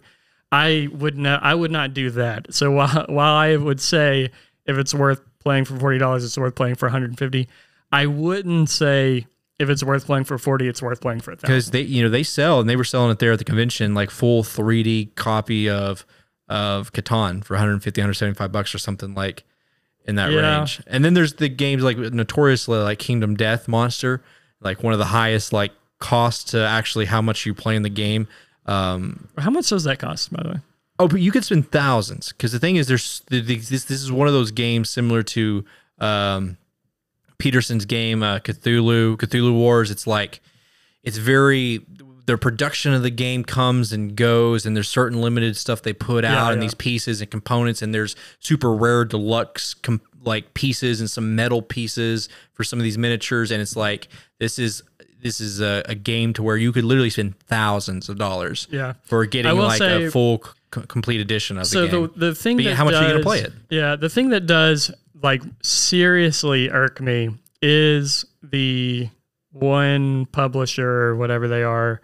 I 0.52 0.90
would 0.92 1.18
not 1.18 1.44
I 1.44 1.54
would 1.54 1.72
not 1.72 1.94
do 1.94 2.10
that. 2.12 2.54
So 2.54 2.72
while 2.78 3.06
while 3.08 3.36
I 3.36 3.56
would 3.56 3.80
say 3.80 4.30
if 4.66 4.78
it's 4.78 4.94
worth 4.94 5.22
playing 5.40 5.66
for 5.66 5.78
forty 5.80 5.98
dollars, 5.98 6.24
it's 6.26 6.38
worth 6.38 6.56
playing 6.56 6.76
for 6.76 6.88
one 6.88 6.92
hundred 6.92 7.12
and 7.12 7.20
fifty. 7.20 7.48
I 7.92 8.06
wouldn't 8.06 8.70
say 8.70 9.28
if 9.60 9.70
it's 9.70 9.84
worth 9.84 10.06
playing 10.06 10.24
for 10.24 10.38
forty, 10.38 10.68
it's 10.68 10.82
worth 10.82 11.02
playing 11.02 11.22
for 11.22 11.36
thousand. 11.36 11.48
because 11.48 11.72
they 11.72 11.82
you 11.82 12.02
know 12.04 12.10
they 12.10 12.24
sell 12.24 12.60
and 12.60 12.70
they 12.70 12.76
were 12.76 12.84
selling 12.84 13.12
it 13.12 13.20
there 13.20 13.32
at 13.32 13.40
the 13.40 13.46
convention 13.46 13.94
like 13.94 14.10
full 14.10 14.44
3D 14.44 15.16
copy 15.16 15.70
of 15.70 16.06
of 16.48 16.92
Catan 16.94 17.44
for 17.44 17.54
150 17.54 18.02
175 18.02 18.52
bucks 18.52 18.74
or 18.74 18.80
something 18.80 19.14
like 19.14 19.44
in 20.10 20.16
that 20.16 20.32
Yeah. 20.32 20.58
range. 20.60 20.82
And 20.88 21.06
then 21.06 21.14
there's 21.14 21.34
the 21.34 21.48
games 21.48 21.84
like 21.84 21.98
notoriously 21.98 22.78
like 22.80 23.00
Kingdom 23.00 23.36
Death 23.36 23.68
Monster, 23.68 24.22
like 24.62 24.84
one 24.84 24.92
of 24.94 25.00
the 25.00 25.06
highest 25.06 25.54
like 25.54 25.72
cost 26.00 26.50
to 26.50 26.60
actually 26.66 27.06
how 27.06 27.22
much 27.22 27.46
you 27.46 27.54
play 27.54 27.76
in 27.76 27.84
the 27.84 27.90
game. 27.90 28.28
Um, 28.66 29.28
How 29.38 29.50
much 29.50 29.70
does 29.70 29.84
that 29.86 30.00
cost, 30.00 30.32
by 30.32 30.44
the 30.44 30.50
way? 30.50 30.60
Oh, 31.00 31.08
but 31.08 31.22
you 31.22 31.32
could 31.32 31.44
spend 31.46 31.72
thousands 31.72 32.30
because 32.34 32.52
the 32.52 32.60
thing 32.60 32.76
is, 32.76 32.88
there's 32.88 33.22
the- 33.30 33.40
the- 33.42 33.56
this. 33.56 33.86
This 33.86 34.02
is 34.04 34.12
one 34.12 34.28
of 34.28 34.34
those 34.34 34.52
games 34.52 34.90
similar 34.90 35.24
to 35.24 35.64
um, 36.00 36.58
Petersen's 37.38 37.86
game 37.86 38.22
uh, 38.22 38.40
Cthulhu, 38.40 39.16
Cthulhu 39.18 39.54
Wars. 39.54 39.92
It's 39.92 40.06
like 40.06 40.42
it's 41.04 41.18
very 41.18 41.82
the 42.34 42.38
production 42.38 42.94
of 42.94 43.02
the 43.04 43.10
game 43.10 43.44
comes 43.44 43.92
and 43.92 44.16
goes, 44.16 44.66
and 44.66 44.76
there's 44.76 44.88
certain 44.90 45.22
limited 45.22 45.58
stuff 45.58 45.82
they 45.82 45.94
put 45.94 46.24
Yeah, 46.24 46.42
out 46.44 46.54
and 46.54 46.62
yeah. 46.62 46.66
these 46.68 46.74
pieces 46.76 47.22
and 47.22 47.30
components, 47.32 47.82
and 47.82 47.94
there's 47.94 48.16
super 48.40 48.74
rare 48.74 49.06
deluxe 49.06 49.76
like 50.24 50.54
pieces 50.54 51.00
and 51.00 51.10
some 51.10 51.36
metal 51.36 51.62
pieces 51.62 52.28
for 52.54 52.64
some 52.64 52.78
of 52.80 52.84
these 52.84 52.98
miniatures, 52.98 53.52
and 53.52 53.62
it's 53.62 53.76
like 53.76 54.08
this 54.40 54.60
is. 54.60 54.84
This 55.22 55.42
is 55.42 55.60
a, 55.60 55.84
a 55.86 55.96
game 55.96 56.32
to 56.36 56.42
where 56.44 56.56
you 56.56 56.72
could 56.72 56.86
literally 56.86 57.10
spend 57.10 57.38
thousands 57.40 58.08
of 58.08 58.18
dollars 58.18 58.70
Yeah. 58.72 58.94
for 59.04 59.26
getting 59.26 59.54
like 59.58 59.80
say- 59.80 60.06
a 60.06 60.10
full 60.12 60.42
c- 60.74 60.82
complete 60.88 61.20
edition 61.20 61.58
of 61.58 61.68
So 61.68 61.82
the 61.82 61.88
game. 61.90 62.12
the 62.16 62.28
the 62.28 62.36
thing 62.36 62.56
But 62.56 62.64
that 62.64 62.76
how 62.76 62.86
much 62.86 62.94
are 62.94 63.02
you 63.04 63.10
gonna 63.12 63.24
play 63.24 63.42
it? 63.42 63.52
Yeah, 63.70 63.98
the 63.98 64.08
thing 64.08 64.30
that 64.30 64.46
does 64.46 64.92
like 65.22 65.42
seriously 65.62 66.70
irk 66.70 67.02
me 67.02 67.32
is 67.62 68.24
the 68.42 69.10
one 69.52 70.26
publisher 70.28 70.90
or 70.90 71.16
whatever 71.18 71.50
they 71.50 71.64
are 71.64 72.00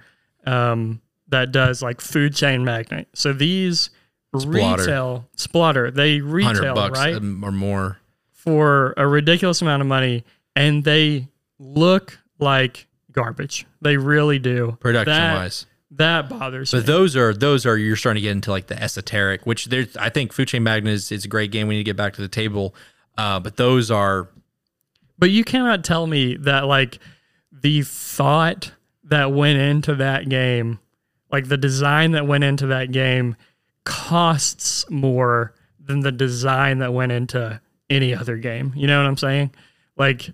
um, 0.45 1.01
that 1.29 1.51
does 1.51 1.81
like 1.81 2.01
food 2.01 2.35
chain 2.35 2.63
magnate. 2.63 3.07
So 3.13 3.33
these 3.33 3.89
Splotter. 4.35 4.77
retail 4.77 5.25
Splotter 5.37 5.93
they 5.93 6.19
retail 6.21 6.75
bucks 6.75 6.99
right 6.99 7.15
or 7.15 7.51
more. 7.51 7.99
for 8.31 8.93
a 8.97 9.07
ridiculous 9.07 9.61
amount 9.61 9.81
of 9.81 9.87
money, 9.87 10.23
and 10.55 10.83
they 10.83 11.27
look 11.57 12.19
like 12.39 12.87
garbage. 13.11 13.65
They 13.81 13.97
really 13.97 14.39
do. 14.39 14.77
Production 14.81 15.13
That- 15.13 15.35
wise, 15.35 15.65
that 15.91 16.27
bothers 16.29 16.71
but 16.71 16.79
me. 16.79 16.83
those 16.83 17.15
are 17.15 17.33
those 17.33 17.65
are 17.65 17.77
you're 17.77 17.95
starting 17.95 18.21
to 18.21 18.27
get 18.27 18.31
into 18.33 18.51
like 18.51 18.67
the 18.67 18.81
esoteric, 18.81 19.45
which 19.45 19.65
there's 19.67 19.95
I 19.95 20.09
think 20.09 20.33
Food 20.33 20.49
Chain 20.49 20.63
Magnate 20.63 20.93
is, 20.93 21.11
is 21.11 21.23
a 21.25 21.29
great 21.29 21.51
game. 21.51 21.67
We 21.67 21.75
need 21.75 21.79
to 21.81 21.83
get 21.85 21.95
back 21.95 22.13
to 22.15 22.21
the 22.21 22.27
table, 22.27 22.75
uh, 23.17 23.39
but 23.39 23.55
those 23.55 23.89
are 23.89 24.27
But 25.17 25.29
you 25.29 25.45
cannot 25.45 25.85
tell 25.85 26.05
me 26.07 26.35
that 26.37 26.65
like 26.67 26.99
the 27.53 27.83
thought 27.83 28.73
that 29.05 29.31
went 29.31 29.59
into 29.59 29.95
that 29.95 30.29
game, 30.29 30.79
like 31.31 31.47
the 31.47 31.57
design 31.57 32.11
that 32.11 32.27
went 32.27 32.43
into 32.43 32.67
that 32.67 32.91
game 32.91 33.35
costs 33.83 34.89
more 34.89 35.53
than 35.79 35.99
the 36.01 36.11
design 36.11 36.79
that 36.79 36.93
went 36.93 37.11
into 37.11 37.61
any 37.89 38.13
other 38.13 38.37
game. 38.37 38.73
You 38.75 38.87
know 38.87 39.01
what 39.01 39.07
I'm 39.07 39.17
saying? 39.17 39.51
Like 39.95 40.31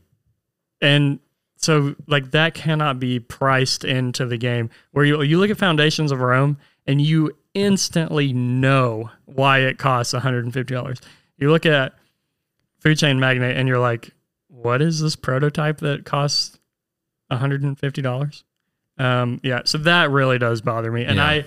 and 0.82 1.20
so 1.58 1.96
like 2.08 2.32
that 2.32 2.54
cannot 2.54 3.00
be 3.00 3.20
priced 3.20 3.84
into 3.84 4.26
the 4.26 4.38
game 4.38 4.70
where 4.92 5.06
you 5.06 5.22
you 5.22 5.38
look 5.38 5.50
at 5.50 5.58
Foundations 5.58 6.12
of 6.12 6.20
Rome 6.20 6.58
and 6.88 7.02
you 7.02 7.38
instantly 7.54 8.34
know 8.34 9.12
why 9.26 9.60
it 9.60 9.78
costs 9.78 10.14
$150. 10.14 11.02
You 11.38 11.52
look 11.52 11.66
at 11.66 11.94
Food 12.80 12.98
Chain 12.98 13.20
Magnate 13.20 13.58
and 13.58 13.68
you're 13.68 13.80
like, 13.80 14.12
what 14.48 14.82
is 14.82 15.02
this 15.02 15.16
prototype 15.16 15.80
that 15.80 16.06
costs 16.06 16.58
$150? 17.32 18.44
Um, 19.02 19.40
yeah, 19.44 19.62
so 19.66 19.80
that 19.80 20.12
really 20.12 20.38
does 20.38 20.62
bother 20.62 20.92
me. 20.92 21.06
And 21.06 21.18
Yeah. 21.18 21.26
I 21.26 21.46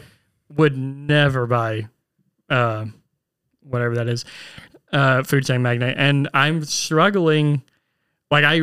would 0.56 0.76
never 0.76 1.46
buy 1.46 1.86
uh, 2.50 2.86
whatever 3.62 3.94
that 3.94 4.08
is, 4.08 4.24
uh, 4.92 5.22
Food 5.22 5.46
Chain 5.46 5.62
Magnate. 5.62 5.94
And 5.96 6.28
I'm 6.34 6.64
struggling. 6.64 7.62
Like, 8.30 8.44
I, 8.44 8.60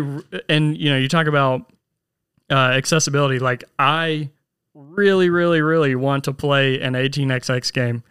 and 0.50 0.78
you 0.78 0.90
know, 0.90 0.98
you 0.98 1.08
talk 1.08 1.28
about 1.28 1.72
uh, 2.50 2.56
accessibility. 2.56 3.40
Like, 3.40 3.64
I 3.80 4.30
really, 4.74 5.30
really, 5.30 5.62
really 5.62 5.96
want 5.96 6.26
to 6.26 6.34
play 6.34 6.82
an 6.82 6.94
18xx 6.94 7.72
game. 7.72 8.04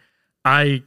I 0.43 0.81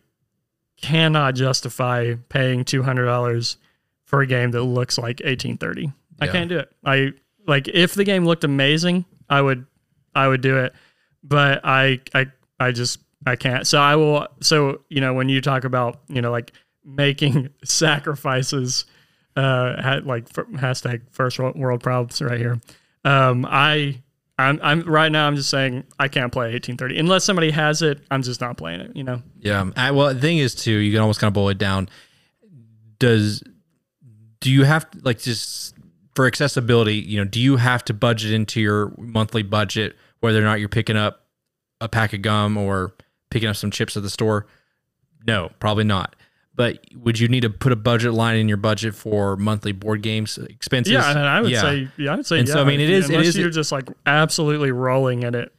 cannot 0.81 1.37
justify 1.37 2.15
paying 2.29 2.65
$200 2.65 3.57
for 4.05 4.21
a 4.23 4.27
game 4.27 4.51
that 4.51 4.63
looks 4.63 4.99
like 4.99 5.21
1830. 5.21 5.93
I 6.21 6.27
can't 6.27 6.49
do 6.49 6.59
it. 6.59 6.73
I 6.85 7.13
like 7.47 7.69
if 7.69 7.95
the 7.95 8.05
game 8.05 8.25
looked 8.25 8.45
amazing, 8.45 9.05
I 9.29 9.41
would 9.41 9.67
I 10.15 10.29
would 10.29 10.41
do 10.41 10.59
it, 10.59 10.75
but 11.23 11.61
I 11.65 12.01
I 12.15 12.27
I 12.61 12.73
just 12.73 12.99
I 13.27 13.37
can't. 13.37 13.67
So 13.67 13.79
I 13.79 13.97
will 13.97 14.27
so 14.41 14.83
you 14.89 15.01
know 15.01 15.15
when 15.15 15.29
you 15.29 15.41
talk 15.41 15.65
about, 15.65 16.01
you 16.09 16.23
know, 16.23 16.31
like 16.31 16.53
making 16.85 17.51
sacrifices 17.65 18.87
uh 19.37 20.01
like 20.05 20.29
hashtag 20.29 21.03
first 21.11 21.39
world 21.39 21.83
problems 21.83 22.21
right 22.23 22.39
here. 22.39 22.61
Um 23.05 23.47
I 23.49 24.03
I'm 24.39 24.59
I'm 24.63 24.83
right 24.83 25.11
now. 25.13 25.27
I'm 25.27 25.37
just 25.37 25.51
saying 25.51 25.85
I 25.99 26.09
can't 26.09 26.33
play 26.33 26.53
1830 26.53 26.99
unless 26.99 27.25
somebody 27.25 27.51
has 27.53 27.83
it. 27.83 28.01
I'm 28.11 28.23
just 28.23 28.41
not 28.41 28.57
playing 28.57 28.81
it. 28.81 28.97
You 28.97 29.05
know. 29.05 29.23
Yeah. 29.39 29.71
I, 29.77 29.93
well, 29.93 30.13
the 30.13 30.21
thing 30.21 30.39
is, 30.39 30.55
too, 30.55 30.73
you 30.73 30.93
can 30.93 31.01
almost 31.01 31.21
kind 31.21 31.29
of 31.29 31.35
boil 31.35 31.51
it 31.51 31.59
down. 31.59 31.89
Does 32.99 33.43
do 34.41 34.51
you 34.51 34.65
have 34.65 34.87
like 35.03 35.21
just 35.21 35.75
for 36.15 36.27
accessibility? 36.27 36.97
You 36.97 37.19
know, 37.19 37.25
do 37.25 37.41
you 37.41 37.57
have 37.57 37.85
to 37.87 37.95
budget 37.95 38.33
into 38.33 38.61
your 38.61 38.93
monthly 38.99 39.43
budget 39.43 39.97
whether 40.21 40.39
or 40.41 40.45
not 40.45 40.61
you're 40.61 40.69
picking 40.69 40.97
up 40.97 41.27
a 41.81 41.89
pack 41.89 42.13
of 42.13 42.23
gum 42.23 42.57
or 42.57 42.95
picking 43.31 43.49
up 43.49 43.57
some 43.57 43.71
chips 43.71 43.97
at 43.97 44.03
the 44.03 44.11
store? 44.11 44.47
No, 45.27 45.51
probably 45.59 45.85
not. 45.85 46.17
But 46.57 46.79
would 46.95 47.19
you 47.19 47.27
need 47.27 47.41
to 47.41 47.51
put 47.51 47.73
a 47.73 47.77
budget 47.77 48.13
line 48.13 48.37
in 48.37 48.47
your 48.47 48.57
budget 48.57 48.95
for 48.95 49.37
monthly 49.37 49.73
board 49.73 50.03
games 50.03 50.39
expenses? 50.39 50.93
Yeah, 50.93 51.11
and 51.11 51.19
I 51.19 51.41
would 51.41 51.51
Yeah. 51.51 51.61
say 51.63 51.89
yeah, 51.97 52.13
I 52.13 52.17
would 52.17 52.27
say 52.27 52.39
And 52.39 52.47
yeah. 52.47 52.55
so, 52.55 52.61
I 52.63 52.65
mean, 52.65 52.79
it 52.79 52.91
is- 52.91 53.11
it 53.11 53.15
unless 53.15 53.29
is- 53.31 53.37
you're 53.39 53.51
just 53.51 53.73
like 53.73 53.89
absolutely 54.07 54.71
rolling 54.71 55.25
in 55.25 55.35
it. 55.35 55.53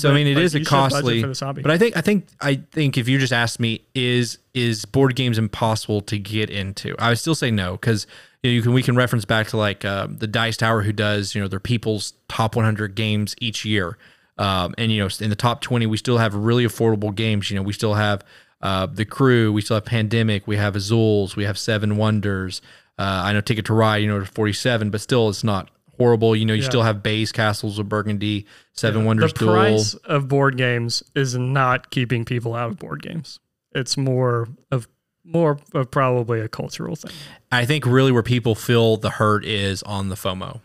So 0.00 0.10
I 0.10 0.14
mean, 0.14 0.26
it 0.26 0.36
is 0.38 0.56
a 0.56 0.58
you 0.58 0.64
should 0.64 0.70
budget 0.72 0.92
costly. 0.94 1.22
for 1.22 1.28
this 1.28 1.38
hobby. 1.38 1.62
But 1.62 1.70
I 1.70 1.78
think 1.78 1.96
I 1.96 2.00
think 2.00 2.26
I 2.40 2.56
think 2.72 2.98
if 2.98 3.08
you 3.08 3.20
just 3.20 3.32
asked 3.32 3.60
me, 3.60 3.82
is 3.94 4.38
is 4.52 4.84
board 4.84 5.14
games 5.14 5.38
impossible 5.38 6.00
to 6.00 6.18
get 6.18 6.50
into? 6.50 6.96
I 6.98 7.10
would 7.10 7.18
still 7.20 7.36
say 7.36 7.52
no 7.52 7.72
because 7.74 8.08
you, 8.42 8.50
know, 8.50 8.54
you 8.54 8.62
can 8.62 8.72
we 8.72 8.82
can 8.82 8.96
reference 8.96 9.24
back 9.24 9.48
to 9.48 9.56
like 9.56 9.84
uh, 9.84 10.08
the 10.10 10.26
Dice 10.26 10.56
Tower 10.56 10.82
who 10.82 10.92
does 10.92 11.34
you 11.34 11.40
know 11.40 11.48
their 11.48 11.60
people's 11.60 12.14
top 12.28 12.56
100 12.56 12.94
games 12.94 13.34
each 13.40 13.64
year, 13.64 13.96
um, 14.38 14.74
and 14.78 14.90
you 14.92 15.02
know 15.02 15.08
in 15.20 15.30
the 15.30 15.36
top 15.36 15.60
20 15.60 15.86
we 15.86 15.96
still 15.96 16.18
have 16.18 16.34
really 16.34 16.64
affordable 16.66 17.14
games. 17.14 17.50
You 17.50 17.56
know 17.56 17.62
we 17.62 17.72
still 17.72 17.94
have 17.94 18.24
uh, 18.60 18.86
the 18.86 19.04
Crew, 19.04 19.52
we 19.52 19.60
still 19.60 19.74
have 19.76 19.84
Pandemic, 19.84 20.46
we 20.46 20.56
have 20.56 20.74
Azules, 20.74 21.34
we 21.36 21.44
have 21.44 21.58
Seven 21.58 21.96
Wonders. 21.96 22.62
Uh, 22.98 23.22
I 23.24 23.32
know 23.32 23.40
Ticket 23.40 23.64
to 23.66 23.74
Ride, 23.74 23.96
you 23.98 24.06
know, 24.08 24.24
47, 24.24 24.90
but 24.90 25.00
still 25.00 25.28
it's 25.28 25.42
not 25.42 25.70
horrible. 25.96 26.36
You 26.36 26.44
know, 26.44 26.52
you 26.54 26.62
Yeah. 26.62 26.68
still 26.68 26.82
have 26.82 27.02
Bays 27.02 27.32
Castles 27.32 27.78
of 27.78 27.88
Burgundy, 27.88 28.46
Seven 28.74 29.04
Wonders 29.04 29.32
the 29.32 29.38
Duel. 29.40 29.52
price 29.54 29.94
of 30.04 30.28
board 30.28 30.56
games 30.56 31.02
is 31.16 31.34
not 31.36 31.90
keeping 31.90 32.24
people 32.24 32.54
out 32.54 32.70
of 32.70 32.78
board 32.78 33.02
games. 33.02 33.40
It's 33.74 33.96
more 33.96 34.48
of 34.70 34.86
more 35.24 35.58
of 35.74 35.90
probably 35.90 36.40
a 36.40 36.48
cultural 36.48 36.96
thing. 36.96 37.12
I 37.50 37.64
think 37.64 37.86
really 37.86 38.12
where 38.12 38.22
people 38.22 38.54
feel 38.54 38.96
the 38.96 39.10
hurt 39.10 39.44
is 39.44 39.82
on 39.84 40.08
the 40.08 40.16
FOMO. 40.16 40.60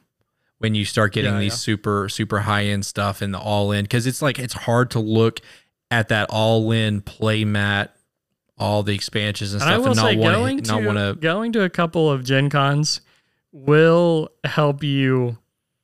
When 0.59 0.73
you 0.73 0.85
start 0.85 1.13
getting 1.13 1.33
Yeah, 1.33 1.39
these 1.39 1.51
yeah. 1.51 1.57
super 1.57 2.09
super 2.09 2.39
high 2.39 2.65
end 2.65 2.85
stuff 2.85 3.21
and 3.21 3.31
the 3.33 3.37
all 3.39 3.71
in 3.71 3.85
cuz 3.85 4.07
it's 4.07 4.23
like 4.23 4.39
it's 4.39 4.53
hard 4.53 4.89
to 4.91 4.99
look 4.99 5.39
at 5.91 6.07
that 6.07 6.27
all 6.31 6.71
in 6.71 7.01
play 7.01 7.45
mat 7.45 7.95
all 8.57 8.81
the 8.81 8.95
expansions 8.95 9.53
and 9.53 9.61
And 9.61 9.69
stuff 9.83 9.85
and 9.85 9.95
not 9.95 10.17
want 10.17 10.35
going 10.35 10.63
to 10.63 10.73
not 10.73 10.83
want 10.83 10.97
to 10.97 11.15
going 11.21 11.51
to 11.51 11.61
a 11.63 11.69
couple 11.69 12.09
of 12.09 12.23
Gen 12.23 12.49
Cons 12.49 13.01
will 13.51 14.29
help 14.43 14.83
you 14.83 15.37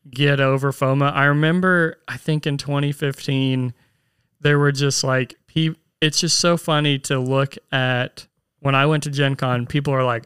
get 0.09 0.39
over 0.39 0.71
FOMO. 0.71 1.13
I 1.13 1.26
remember 1.26 1.97
I 2.07 2.17
think 2.17 2.47
in 2.47 2.57
2015 2.57 3.76
there 4.41 4.57
were 4.57 4.71
just 4.71 5.03
like 5.03 5.36
it's 6.01 6.19
just 6.19 6.39
so 6.39 6.57
funny 6.57 6.97
to 6.99 7.19
look 7.19 7.55
at 7.71 8.26
when 8.64 8.76
I 8.76 8.86
went 8.86 9.03
to 9.03 9.09
Gen 9.11 9.36
Con, 9.36 9.66
people 9.68 9.93
are 9.93 10.03
like, 10.03 10.26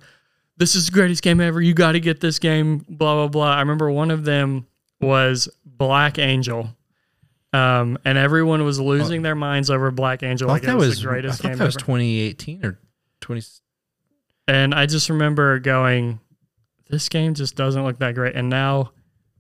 This 0.58 0.76
is 0.76 0.86
the 0.88 0.92
greatest 0.94 1.22
game 1.24 1.42
ever. 1.42 1.62
You 1.62 1.74
gotta 1.74 2.00
get 2.00 2.20
this 2.22 2.40
game, 2.40 2.86
blah 2.90 3.16
blah 3.16 3.28
blah. 3.28 3.54
I 3.56 3.60
remember 3.60 3.92
one 3.92 4.10
of 4.12 4.24
them 4.26 4.66
was 5.02 5.50
Black 5.66 6.18
Angel. 6.18 6.70
Um, 7.54 7.98
and 8.04 8.18
everyone 8.18 8.64
was 8.66 8.80
losing 8.80 9.22
their 9.22 9.36
minds 9.36 9.70
over 9.70 9.90
Black 9.90 10.22
Angel 10.22 10.50
I 10.50 10.54
like 10.54 10.64
it 10.64 10.66
that 10.68 10.76
was, 10.78 10.88
was 10.90 11.02
the 11.02 11.08
I 11.08 11.12
greatest 11.12 11.42
thought 11.42 11.48
game 11.50 11.58
that 11.58 11.66
was 11.66 11.76
ever. 11.76 11.80
2018 11.86 12.66
or 12.66 12.80
20 13.22 13.42
And 14.50 14.76
I 14.76 14.86
just 14.86 15.10
remember 15.10 15.58
going, 15.60 16.20
this 16.90 17.08
game 17.10 17.34
just 17.34 17.56
doesn't 17.56 17.84
look 17.84 18.00
that 18.00 18.16
great. 18.16 18.36
And 18.36 18.50
now 18.50 18.92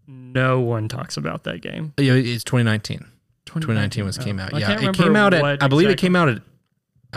no 0.07 0.61
one 0.61 0.87
talks 0.87 1.17
about 1.17 1.43
that 1.43 1.61
game. 1.61 1.93
Yeah, 1.99 2.13
it's 2.13 2.43
2019. 2.45 2.99
2019 3.45 4.05
was 4.05 4.17
came 4.17 4.39
Oh, 4.39 4.43
out. 4.43 4.53
I 4.53 4.59
Yeah, 4.59 4.89
it 4.89 4.95
came 4.95 5.15
out 5.15 5.33
at 5.33 5.61
I 5.61 5.67
believe 5.67 5.89
it 5.89 5.97
came 5.97 6.15
out 6.15 6.29
at 6.29 6.41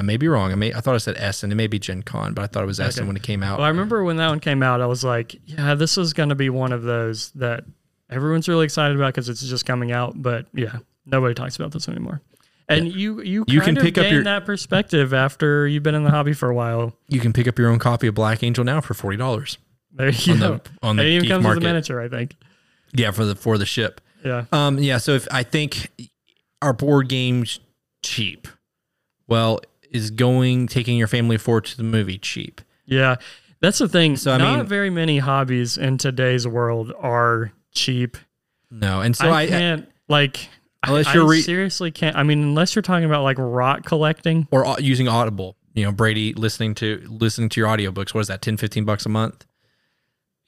I 0.01 0.03
may 0.03 0.17
be 0.17 0.27
wrong. 0.29 0.51
I 0.51 0.55
may 0.55 0.73
I 0.73 0.81
thought 0.81 0.95
I 0.95 0.99
said 0.99 1.17
Essen. 1.19 1.53
It 1.53 1.55
may 1.55 1.67
be 1.67 1.79
Gen 1.79 2.03
Con, 2.03 2.33
but 2.35 2.43
I 2.43 2.47
thought 2.47 2.63
it 2.63 2.67
was 2.67 2.81
Essen 2.81 3.03
Okay. 3.03 3.07
when 3.07 3.17
it 3.17 3.23
came 3.23 3.43
out. 3.43 3.59
Well, 3.59 3.67
I 3.67 3.69
remember 3.69 4.03
when 4.03 4.17
that 4.17 4.29
one 4.29 4.41
came 4.41 4.63
out, 4.63 4.81
I 4.81 4.87
was 4.87 5.05
like, 5.05 5.37
yeah, 5.45 5.75
this 5.75 5.99
is 5.99 6.13
going 6.15 6.31
to 6.31 6.35
be 6.35 6.49
one 6.51 6.73
of 6.73 6.83
those 6.83 7.31
that 7.33 7.65
everyone's 8.09 8.49
really 8.49 8.65
excited 8.65 8.97
about 8.97 9.09
because 9.15 9.29
it's 9.29 9.43
just 9.43 9.67
coming 9.67 9.93
out. 9.93 10.15
But 10.21 10.47
yeah, 10.55 10.79
nobody 11.07 11.35
talks 11.35 11.57
about 11.57 11.73
this 11.73 11.89
anymore. 11.89 12.23
And 12.69 12.93
you 12.93 13.21
you 13.21 13.45
You 13.47 13.61
kind 13.61 13.77
can 13.77 13.77
of 13.79 13.83
pick 13.83 13.99
up 13.99 14.11
your- 14.11 14.25
that 14.25 14.47
perspective 14.47 15.13
after 15.13 15.67
you've 15.69 15.83
been 15.83 15.95
in 15.95 16.05
the 16.05 16.11
hobby 16.11 16.33
for 16.33 16.49
a 16.49 16.55
while. 16.55 16.95
you 17.09 17.21
can 17.21 17.33
pick 17.33 17.47
up 17.47 17.59
your 17.59 17.69
own 17.69 17.79
copy 17.79 18.07
of 18.07 18.15
Black 18.15 18.43
Angel 18.43 18.65
now 18.65 18.81
for 18.81 18.95
forty 18.95 19.17
dollars 19.17 19.59
There 19.93 20.09
you 20.11 20.33
on 20.35 20.39
go. 20.41 20.49
the 20.57 20.61
on 20.83 20.97
the 20.97 21.05
it 21.05 21.09
even 21.17 21.29
comes 21.29 21.43
market. 21.43 21.59
with 21.59 21.65
a 21.65 21.69
miniature, 21.69 22.01
I 22.01 22.09
think. 22.09 22.37
Yeah, 22.95 23.11
for 23.11 23.25
the 23.25 23.35
for 23.35 23.59
the 23.59 23.67
ship. 23.67 24.01
Yeah. 24.25 24.45
Um, 24.53 24.79
yeah. 24.79 24.99
So 24.99 25.13
if 25.13 25.27
I 25.33 25.43
think 25.43 25.91
our 26.63 26.73
board 26.73 27.09
games 27.09 27.59
cheap, 28.03 28.47
well, 29.27 29.61
is 29.91 30.11
going 30.11 30.67
taking 30.69 30.97
your 30.97 31.07
family 31.09 31.37
forward 31.37 31.65
to 31.67 31.77
the 31.77 31.83
movie 31.83 32.19
cheap? 32.19 32.61
Yeah, 32.87 33.17
that's 33.61 33.79
the 33.79 33.89
thing. 33.89 34.17
So, 34.17 34.33
I 34.33 34.39
not 34.39 34.59
mean- 34.59 34.67
very 34.67 34.91
many 34.91 35.19
hobbies 35.19 35.77
in 35.79 35.99
today's 35.99 36.47
world 36.47 36.93
are 36.99 37.53
cheap. 37.73 38.17
No, 38.71 39.01
and 39.01 39.17
so 39.17 39.29
I, 39.29 39.43
I, 39.43 39.47
can't 39.47 39.89
like. 40.09 40.49
Unless 40.87 41.09
I, 41.09 41.15
you're 41.15 41.27
I 41.27 41.31
re- 41.31 41.43
seriously 41.43 41.91
can't. 41.91 42.17
I 42.17 42.23
mean, 42.23 42.43
unless 42.43 42.75
you're 42.75 42.83
talking 42.83 43.05
about 43.05 43.23
like 43.23 43.37
rock 43.39 43.85
collecting. 43.85 44.49
or 44.51 44.65
au- 44.67 44.79
using 44.79 45.09
Audible. 45.09 45.57
You 45.75 45.85
know, 45.85 45.93
Brady 45.93 46.33
listening 46.35 46.75
to 46.77 47.05
listening 47.09 47.49
to 47.51 47.61
your 47.61 47.69
audiobooks. 47.69 48.15
What 48.15 48.21
is 48.23 48.29
that? 48.29 48.43
10, 48.43 48.57
15 48.57 48.85
bucks 48.85 49.07
a 49.07 49.09
month. 49.09 49.45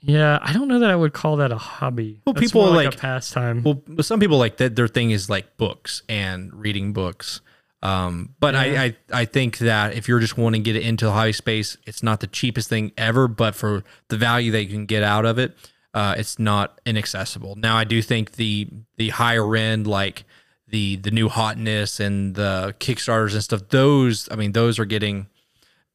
Yeah, 0.01 0.39
I 0.43 0.53
don't 0.53 0.67
know 0.67 0.81
that 0.81 0.91
I 0.91 0.97
would 0.97 1.13
call 1.13 1.37
that 1.37 1.53
a 1.53 1.57
hobby. 1.59 2.23
Well, 2.27 2.33
That's 2.33 2.47
people 2.47 2.63
more 2.67 2.75
like- 2.75 2.93
a 2.95 2.97
pastime. 2.97 3.63
Well, 3.63 3.83
some 4.01 4.19
people 4.19 4.39
like 4.39 4.57
that. 4.57 4.75
Their 4.75 4.89
thing 4.89 5.11
is 5.13 5.31
like 5.31 5.57
books 5.57 6.03
and 6.09 6.53
reading 6.55 6.93
books. 6.93 7.41
Um, 7.83 8.35
but 8.39 8.55
Yeah. 8.55 8.61
I, 8.61 8.85
I 8.85 8.97
I 9.13 9.25
think 9.25 9.59
that 9.59 9.95
if 9.95 10.07
you're 10.09 10.21
just 10.21 10.37
wanting 10.39 10.63
to 10.63 10.65
get 10.65 10.77
it 10.81 10.87
into 10.87 11.07
the 11.07 11.13
hobby 11.13 11.33
space, 11.33 11.77
it's 11.87 12.03
not 12.03 12.21
the 12.21 12.29
cheapest 12.29 12.69
thing 12.69 12.93
ever. 12.97 13.27
But 13.29 13.55
for 13.55 13.83
the 14.09 14.17
value 14.17 14.53
that 14.53 14.63
you 14.65 14.71
can 14.71 14.87
get 14.87 15.03
out 15.03 15.25
of 15.25 15.39
it, 15.39 15.57
uh, 15.93 16.15
it's 16.17 16.39
not 16.39 16.81
inaccessible. 16.87 17.57
Now, 17.57 17.77
I 17.77 17.85
do 17.85 18.01
think 18.01 18.33
the 18.33 18.69
the 18.97 19.09
higher 19.11 19.57
end, 19.57 19.87
like 19.87 20.25
the 20.69 20.97
the 20.97 21.11
new 21.11 21.29
hotness 21.29 21.99
and 21.99 22.35
the 22.35 22.75
Kickstarters 22.79 23.33
and 23.35 23.43
stuff, 23.43 23.69
those 23.69 24.29
I 24.31 24.37
mean, 24.37 24.53
those 24.53 24.79
are 24.79 24.85
getting 24.85 25.27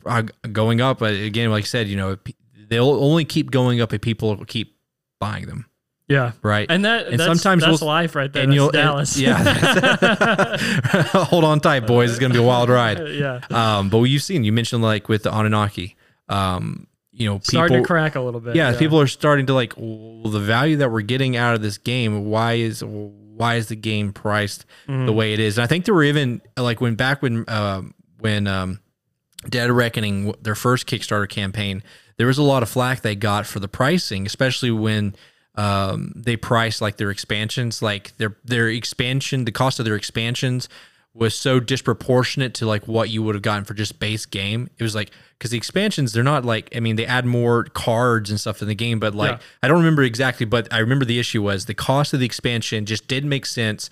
uh, 0.05 0.23
going 0.51 0.81
up. 0.81 0.99
But 0.99 1.13
again, 1.13 1.49
like 1.51 1.63
I 1.63 1.67
said, 1.67 1.87
you 1.87 1.95
know, 1.95 2.17
they'll 2.67 2.91
only 3.03 3.23
keep 3.23 3.49
going 3.49 3.79
up 3.81 3.93
if 3.93 4.01
people 4.01 4.43
keep 4.45 4.75
buying 5.19 5.45
them, 5.47 5.65
yeah, 6.07 6.31
right? 6.41 6.65
and 6.69 6.85
that 6.85 7.07
And 7.07 7.19
that's, 7.19 7.27
sometimes 7.27 7.63
that's 7.63 7.81
we'll- 7.81 7.87
life 7.87 8.15
right 8.15 8.31
there. 8.31 8.43
and 8.43 8.51
That's 8.51 8.55
you'll- 8.55 8.65
and- 8.67 8.73
Dallas. 8.73 9.17
yeah. 9.17 10.57
Hold 11.25 11.43
on 11.43 11.59
tight, 11.59 11.81
boys. 11.81 12.09
It's 12.11 12.19
gonna 12.19 12.33
be 12.33 12.39
a 12.39 12.43
wild 12.43 12.69
ride. 12.69 12.99
yeah. 13.09 13.41
Um, 13.49 13.89
but 13.89 14.01
you've 14.03 14.23
seen, 14.23 14.43
you 14.43 14.51
mentioned 14.51 14.81
like 14.83 15.09
with 15.09 15.23
the 15.23 15.31
Anunnaki, 15.35 15.95
um, 16.29 16.87
you 17.11 17.25
know, 17.27 17.35
people, 17.39 17.45
Starting 17.49 17.81
to 17.83 17.87
crack 17.87 18.15
a 18.15 18.21
little 18.21 18.39
bit. 18.39 18.55
yeah, 18.55 18.77
people 18.77 18.99
are 18.99 19.07
starting 19.07 19.45
to 19.47 19.53
like 19.53 19.73
well, 19.75 20.31
the 20.31 20.39
value 20.39 20.77
that 20.77 20.91
we're 20.91 21.01
getting 21.01 21.35
out 21.35 21.55
of 21.55 21.61
this 21.61 21.77
game. 21.77 22.25
Why 22.25 22.53
is 22.53 22.83
why 22.83 23.55
is 23.55 23.67
the 23.67 23.75
game 23.75 24.13
priced 24.13 24.65
Mm-hmm. 24.87 25.05
the 25.07 25.13
way 25.13 25.33
it 25.33 25.39
is? 25.39 25.57
And 25.57 25.63
I 25.63 25.67
think 25.67 25.85
there 25.85 25.93
were 25.93 26.03
even 26.03 26.41
like 26.57 26.79
when 26.81 26.95
back 26.95 27.21
when 27.21 27.43
um, 27.47 27.93
when 28.19 28.47
um, 28.47 28.79
Dead 29.49 29.69
Reckoning 29.71 30.33
their 30.41 30.55
first 30.55 30.85
Kickstarter 30.87 31.27
campaign, 31.29 31.81
there 32.17 32.27
was 32.27 32.37
a 32.37 32.43
lot 32.43 32.61
of 32.63 32.69
flack 32.69 33.01
they 33.01 33.15
got 33.15 33.45
for 33.47 33.59
the 33.59 33.67
pricing, 33.67 34.25
especially 34.25 34.71
when 34.71 35.15
um, 35.57 36.13
they 36.15 36.37
priced 36.37 36.81
like 36.81 36.97
their 36.97 37.11
expansions, 37.11 37.81
like 37.81 38.15
their 38.17 38.37
their 38.45 38.69
expansion, 38.69 39.45
the 39.45 39.51
cost 39.51 39.79
of 39.79 39.85
their 39.85 39.95
expansions 39.95 40.69
was 41.13 41.33
so 41.33 41.59
disproportionate 41.59 42.53
to 42.53 42.67
like 42.67 42.87
what 42.87 43.09
you 43.09 43.23
would 43.23 43.33
have 43.33 43.41
gotten 43.41 43.65
for 43.65 43.73
just 43.73 43.99
base 43.99 44.27
game. 44.27 44.69
It 44.77 44.83
was 44.83 44.93
like 44.93 45.09
because 45.37 45.49
the 45.49 45.57
expansions 45.57 46.13
they're 46.13 46.23
not 46.23 46.45
like 46.45 46.69
I 46.75 46.79
mean 46.79 46.95
they 46.95 47.07
add 47.07 47.25
more 47.25 47.63
cards 47.63 48.29
and 48.29 48.39
stuff 48.39 48.61
in 48.61 48.67
the 48.67 48.75
game, 48.75 48.99
but 48.99 49.15
like 49.15 49.31
Yeah. 49.31 49.39
I 49.63 49.67
don't 49.67 49.79
remember 49.79 50.03
exactly, 50.03 50.45
but 50.45 50.71
I 50.71 50.77
remember 50.77 51.05
the 51.05 51.19
issue 51.19 51.41
was 51.41 51.65
the 51.65 51.73
cost 51.73 52.13
of 52.13 52.19
the 52.19 52.25
expansion 52.27 52.85
just 52.85 53.07
didn't 53.07 53.29
make 53.29 53.47
sense. 53.47 53.89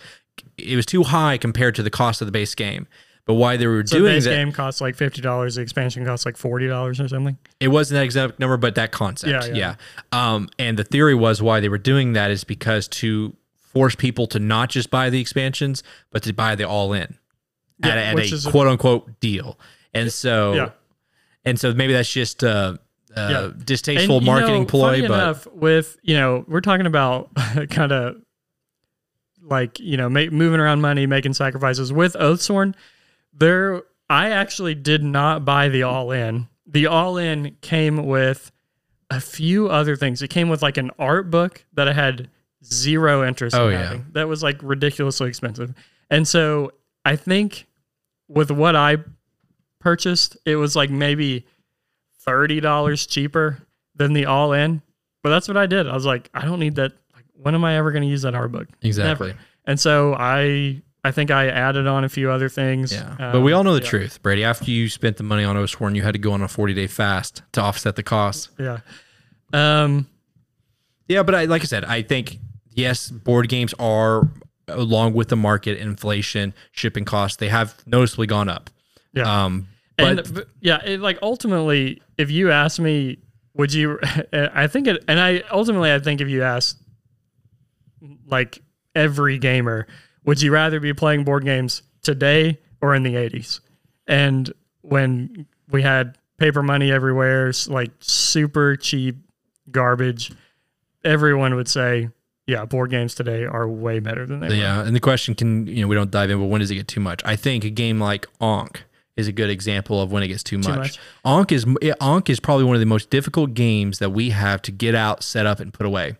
It 0.57 0.76
was 0.76 0.86
too 0.86 1.03
high 1.03 1.39
compared 1.39 1.74
to 1.76 1.84
the 1.84 1.89
cost 1.89 2.22
of 2.22 2.28
the 2.28 2.32
base 2.32 2.53
game. 2.53 2.88
But 3.26 3.34
why 3.36 3.58
they 3.58 3.66
were 3.66 3.84
So 3.88 3.98
doing 3.98 4.14
base 4.14 4.26
that, 4.26 4.30
game 4.36 4.52
costs 4.52 4.82
like 4.82 4.96
fifty 4.96 5.20
dollars. 5.22 5.56
The 5.56 5.62
expansion 5.62 6.06
costs 6.06 6.26
like 6.28 6.38
forty 6.38 6.68
dollars 6.68 7.00
or 7.00 7.08
something. 7.08 7.38
it 7.60 7.70
wasn't 7.70 7.96
that 7.98 8.04
exact 8.04 8.40
number, 8.40 8.56
but 8.58 8.76
that 8.76 8.92
concept. 8.92 9.32
Yeah, 9.32 9.46
Yeah, 9.56 9.76
yeah. 10.14 10.34
Um, 10.36 10.48
and 10.60 10.78
the 10.78 10.84
theory 10.84 11.16
was 11.16 11.42
why 11.42 11.60
they 11.60 11.70
were 11.70 11.80
doing 11.80 12.14
that 12.14 12.30
is 12.30 12.44
because 12.44 12.88
to 12.90 13.36
force 13.56 13.96
people 13.96 14.28
to 14.28 14.40
not 14.40 14.70
just 14.70 14.92
buy 14.92 15.10
the 15.10 15.20
expansions, 15.20 15.82
but 16.12 16.22
to 16.24 16.34
buy 16.34 16.54
the 16.56 16.66
all 16.68 16.94
in 16.94 17.18
Yeah, 17.84 17.90
at, 17.90 17.98
a- 17.98 18.22
at 18.22 18.46
a 18.46 18.52
quote 18.52 18.68
unquote 18.68 19.20
deal. 19.20 19.58
And 19.94 20.12
so, 20.12 20.54
Yeah. 20.54 20.70
and 21.46 21.60
so 21.60 21.74
maybe 21.74 21.94
that's 21.94 22.12
just 22.12 22.44
uh, 22.44 22.78
uh, 23.18 23.28
Yeah. 23.32 23.64
distasteful 23.66 24.18
And, 24.18 24.26
marketing 24.28 24.62
know, 24.62 24.66
ploy, 24.68 25.02
but 25.02 25.06
enough, 25.06 25.48
with 25.48 25.98
you 26.04 26.16
know, 26.16 26.46
we're 26.48 26.62
talking 26.62 26.86
about 26.86 27.30
kind 27.72 27.92
of 27.92 28.18
like 29.42 29.80
you 29.80 29.98
know, 29.98 30.10
ma- 30.10 30.30
moving 30.32 30.60
around 30.60 30.82
money, 30.82 31.06
making 31.08 31.34
sacrifices 31.34 31.92
with 31.92 32.14
Oathsworn. 32.14 32.76
There, 33.38 33.84
I 34.10 34.30
actually 34.32 34.76
did 34.76 35.04
not 35.04 35.44
buy 35.46 35.70
the 35.70 35.84
all 35.84 36.12
in. 36.12 36.48
The 36.66 36.88
all 36.88 37.18
in 37.18 37.58
came 37.62 38.06
with 38.06 38.52
a 39.10 39.20
few 39.20 39.68
other 39.68 39.96
things. 39.96 40.22
It 40.22 40.30
came 40.30 40.50
with 40.50 40.62
like 40.62 40.78
an 40.78 40.92
art 40.98 41.30
book 41.30 41.64
that 41.74 41.88
I 41.88 41.94
had 41.94 42.30
zero 42.64 43.28
interest 43.28 43.56
Oh, 43.56 43.68
in 43.68 43.74
yeah. 43.74 43.84
having. 43.84 44.06
That 44.14 44.28
was 44.28 44.42
like 44.42 44.58
ridiculously 44.64 45.28
expensive. 45.28 45.74
And 46.10 46.28
so 46.28 46.72
I 47.04 47.16
think 47.16 47.68
with 48.28 48.50
what 48.52 48.76
I 48.76 48.98
purchased, 49.80 50.38
it 50.46 50.56
was 50.56 50.76
like 50.76 50.90
maybe 50.90 51.46
thirty 52.22 52.60
dollars 52.60 53.06
cheaper 53.06 53.60
than 53.96 54.14
the 54.14 54.26
all 54.26 54.54
in. 54.54 54.82
But 55.22 55.30
that's 55.30 55.48
what 55.48 55.58
I 55.58 55.66
did. 55.66 55.88
I 55.88 55.94
was 55.94 56.06
like, 56.06 56.30
I 56.34 56.46
don't 56.46 56.60
need 56.60 56.76
that. 56.76 56.94
Like, 57.14 57.26
when 57.34 57.54
am 57.56 57.64
I 57.64 57.78
ever 57.78 57.92
going 57.92 58.04
to 58.04 58.08
use 58.10 58.24
that 58.24 58.36
art 58.36 58.52
book? 58.52 58.68
Exactly. 58.82 59.28
Never. 59.30 59.40
And 59.66 59.80
so 59.80 60.16
I 60.18 60.82
I 61.06 61.12
think 61.12 61.30
I 61.30 61.47
added 61.47 61.86
on 61.88 62.03
a 62.03 62.10
few 62.10 62.32
other 62.32 62.49
things. 62.49 62.91
Yeah. 62.91 63.16
Um, 63.20 63.32
but 63.34 63.41
we 63.41 63.53
all 63.53 63.64
know 63.64 63.76
the 63.76 63.84
yeah. 63.84 63.89
truth, 63.89 64.22
Brady. 64.24 64.43
After 64.43 64.72
you 64.72 64.89
spent 64.89 65.18
the 65.18 65.24
money 65.24 65.43
on 65.43 65.56
Oathsworn, 65.56 65.95
you 65.95 66.01
had 66.01 66.14
to 66.14 66.20
go 66.20 66.32
on 66.32 66.41
a 66.41 66.47
40 66.47 66.74
day 66.74 66.88
fast 66.88 67.43
to 67.53 67.62
offset 67.62 67.95
the 67.95 68.03
cost. 68.03 68.49
Yeah. 68.60 68.80
Um. 69.53 70.08
Yeah, 71.08 71.22
but 71.22 71.36
I, 71.36 71.45
like 71.45 71.62
I 71.62 71.66
said, 71.66 71.86
I 71.86 72.01
think 72.01 72.39
yes, 72.72 73.12
board 73.12 73.47
games 73.49 73.76
are 73.78 74.28
along 74.68 75.14
with 75.14 75.30
the 75.30 75.36
market 75.36 75.78
inflation, 75.78 76.53
shipping 76.72 77.06
costs, 77.06 77.38
they 77.38 77.49
have 77.49 77.76
noticeably 77.86 78.28
gone 78.28 78.49
up. 78.49 78.70
Yeah. 79.14 79.45
Um, 79.45 79.68
but 79.97 80.20
and 80.20 80.34
but, 80.34 80.47
yeah, 80.60 80.84
it, 80.84 80.99
like 80.99 81.20
ultimately, 81.22 82.01
if 82.18 82.32
you 82.32 82.51
ask 82.51 82.80
me, 82.80 83.20
would 83.53 83.74
you? 83.74 83.99
I 84.34 84.68
think 84.68 84.88
it, 84.88 85.03
and 85.08 85.20
I 85.20 85.43
ultimately, 85.51 85.93
I 85.93 85.99
think 85.99 86.22
if 86.22 86.28
you 86.28 86.43
ask, 86.43 86.78
like 88.26 88.62
every 88.93 89.38
gamer, 89.38 89.88
would 90.26 90.42
you 90.42 90.52
rather 90.52 90.80
be 90.80 90.94
playing 90.94 91.24
board 91.24 91.46
games 91.46 91.82
today 92.02 92.60
or 92.82 92.96
in 92.96 93.04
the 93.04 93.16
'80s? 93.16 93.60
And 94.08 94.52
when 94.82 95.48
we 95.70 95.82
had 95.82 96.18
paper 96.38 96.62
money 96.62 96.92
everywhere, 96.92 97.52
like 97.68 97.92
super 98.00 98.76
cheap 98.76 99.18
garbage, 99.72 100.32
everyone 101.04 101.56
would 101.56 101.68
say, 101.68 102.10
"Yeah, 102.48 102.66
board 102.66 102.92
games 102.92 103.16
today 103.16 103.46
are 103.46 103.68
way 103.68 104.00
better 104.00 104.26
than 104.26 104.40
they 104.40 104.50
were." 104.50 104.54
yeah, 104.54 104.84
and 104.84 104.96
the 104.96 105.00
question 105.00 105.36
can 105.36 105.68
you 105.68 105.82
know 105.82 105.88
we 105.88 105.96
don't 105.96 106.12
dive 106.12 106.30
in, 106.30 106.40
but 106.40 106.46
when 106.46 106.62
does 106.62 106.72
it 106.72 106.76
get 106.76 106.88
too 106.88 107.00
much? 107.00 107.22
I 107.26 107.36
think 107.36 107.64
a 107.64 107.70
game 107.70 108.00
like 108.00 108.28
Ankh 108.42 108.84
is 109.16 109.28
a 109.28 109.32
good 109.32 109.50
example 109.50 110.02
of 110.02 110.12
when 110.12 110.24
it 110.24 110.28
gets 110.28 110.44
too 110.44 110.58
much. 110.58 110.78
much. 110.78 111.00
Ankh 111.24 111.52
is 111.52 111.66
Ankh 112.02 112.30
is 112.30 112.40
probably 112.40 112.66
one 112.66 112.76
of 112.76 112.82
the 112.82 112.86
most 112.86 113.10
difficult 113.10 113.54
games 113.54 114.00
that 114.00 114.10
we 114.10 114.32
have 114.32 114.62
to 114.64 114.72
get 114.72 114.94
out, 114.96 115.24
set 115.24 115.46
up, 115.46 115.60
and 115.60 115.74
put 115.74 115.86
away. 115.86 116.18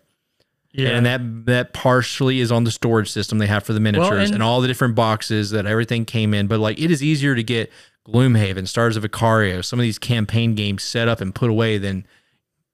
Yeah, 0.76 0.90
And 0.90 1.06
that 1.06 1.46
that 1.46 1.72
partially 1.72 2.40
is 2.40 2.52
on 2.52 2.64
the 2.64 2.70
storage 2.70 3.10
system 3.10 3.38
they 3.38 3.46
have 3.46 3.64
for 3.64 3.72
the 3.72 3.80
miniatures 3.80 4.28
and- 4.28 4.34
and, 4.34 4.42
all 4.42 4.60
the 4.60 4.68
different 4.68 4.94
boxes 4.94 5.50
that 5.50 5.64
everything 5.64 6.04
came 6.04 6.34
in. 6.34 6.46
But 6.46 6.60
like 6.60 6.78
it 6.78 6.90
is 6.90 7.02
easier 7.02 7.34
to 7.34 7.42
get 7.42 7.72
Gloomhaven, 8.06 8.68
Stars 8.68 8.96
of 8.96 9.02
Akarios, 9.02 9.64
some 9.64 9.78
of 9.78 9.82
these 9.82 9.98
campaign 9.98 10.54
games 10.54 10.82
set 10.82 11.08
up 11.08 11.20
and 11.20 11.34
put 11.34 11.50
away 11.50 11.78
than 11.78 12.06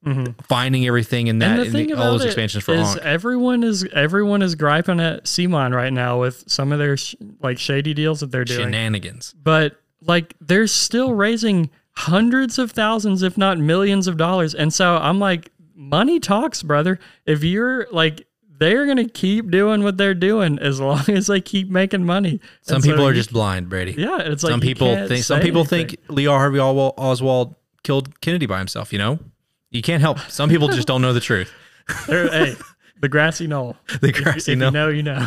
mm-hmm. 0.05 0.33
finding 0.43 0.87
everything 0.87 1.29
in 1.29 1.39
that 1.39 1.61
And 1.61 1.73
thing 1.73 1.89
the, 1.89 1.95
all 1.95 2.13
those 2.13 2.25
expansions 2.25 2.65
for 2.65 2.75
is 2.75 2.97
everyone 2.99 3.63
is 3.63 3.85
everyone 3.93 4.43
is 4.43 4.55
griping 4.55 5.01
at 5.01 5.25
CMON 5.25 5.75
right 5.75 5.93
now 5.93 6.21
with 6.21 6.45
some 6.51 6.73
of 6.73 6.79
their 6.79 6.97
sh- 6.97 7.15
like 7.41 7.59
shady 7.59 7.95
deals 7.95 8.21
that 8.21 8.31
they're 8.31 8.45
doing. 8.45 8.67
Shenanigans. 8.67 9.35
But 9.43 9.81
like 10.01 10.35
they're 10.41 10.67
still 10.67 11.15
raising 11.15 11.71
hundreds 11.95 12.59
of 12.59 12.73
thousands, 12.73 13.23
if 13.23 13.37
not 13.37 13.59
millions 13.59 14.07
of 14.07 14.17
dollars. 14.17 14.55
And 14.55 14.73
so 14.73 14.97
I'm 14.97 15.19
like, 15.19 15.52
money 15.83 16.21
talks, 16.21 16.63
brother. 16.63 16.99
If 17.27 17.45
you're 17.45 17.87
like 17.91 18.27
they're 18.59 18.87
gonna 18.87 19.09
keep 19.09 19.51
doing 19.51 19.83
what 19.83 19.97
they're 19.97 20.15
doing 20.15 20.59
as 20.61 20.81
long 20.81 21.03
as 21.11 21.27
they 21.27 21.41
keep 21.41 21.69
making 21.69 22.05
money. 22.05 22.41
Some 22.63 22.77
And 22.77 22.85
so 22.85 22.91
people 22.91 23.07
are 23.07 23.13
just 23.13 23.33
blind, 23.33 23.69
Brady. 23.69 23.93
yeah. 23.99 24.19
It's 24.21 24.45
like 24.45 24.53
some 24.53 24.61
people 24.61 24.95
think 25.09 25.25
some 25.25 25.41
people 25.41 25.63
anything. 25.63 25.89
think 25.89 26.01
Lee 26.09 26.27
Harvey 26.27 26.61
Oswald, 26.61 27.57
killed 27.83 28.21
Kennedy 28.21 28.47
by 28.47 28.59
himself. 28.59 28.93
You 28.93 28.99
know, 29.01 29.19
you 29.71 29.83
can't 29.83 30.01
help. 30.01 30.19
Some 30.31 30.49
people 30.49 30.69
just 30.69 30.87
don't 30.87 31.03
know 31.03 31.13
the 31.13 31.21
truth. 31.21 31.53
Hey, 32.07 32.55
the 33.01 33.09
grassy 33.09 33.49
knoll. 33.49 33.77
The 34.01 34.13
grassy 34.13 34.53
if 34.53 34.59
knoll. 34.59 34.69
you 34.69 34.73
know, 34.73 34.89
you 34.89 35.03
know. 35.03 35.27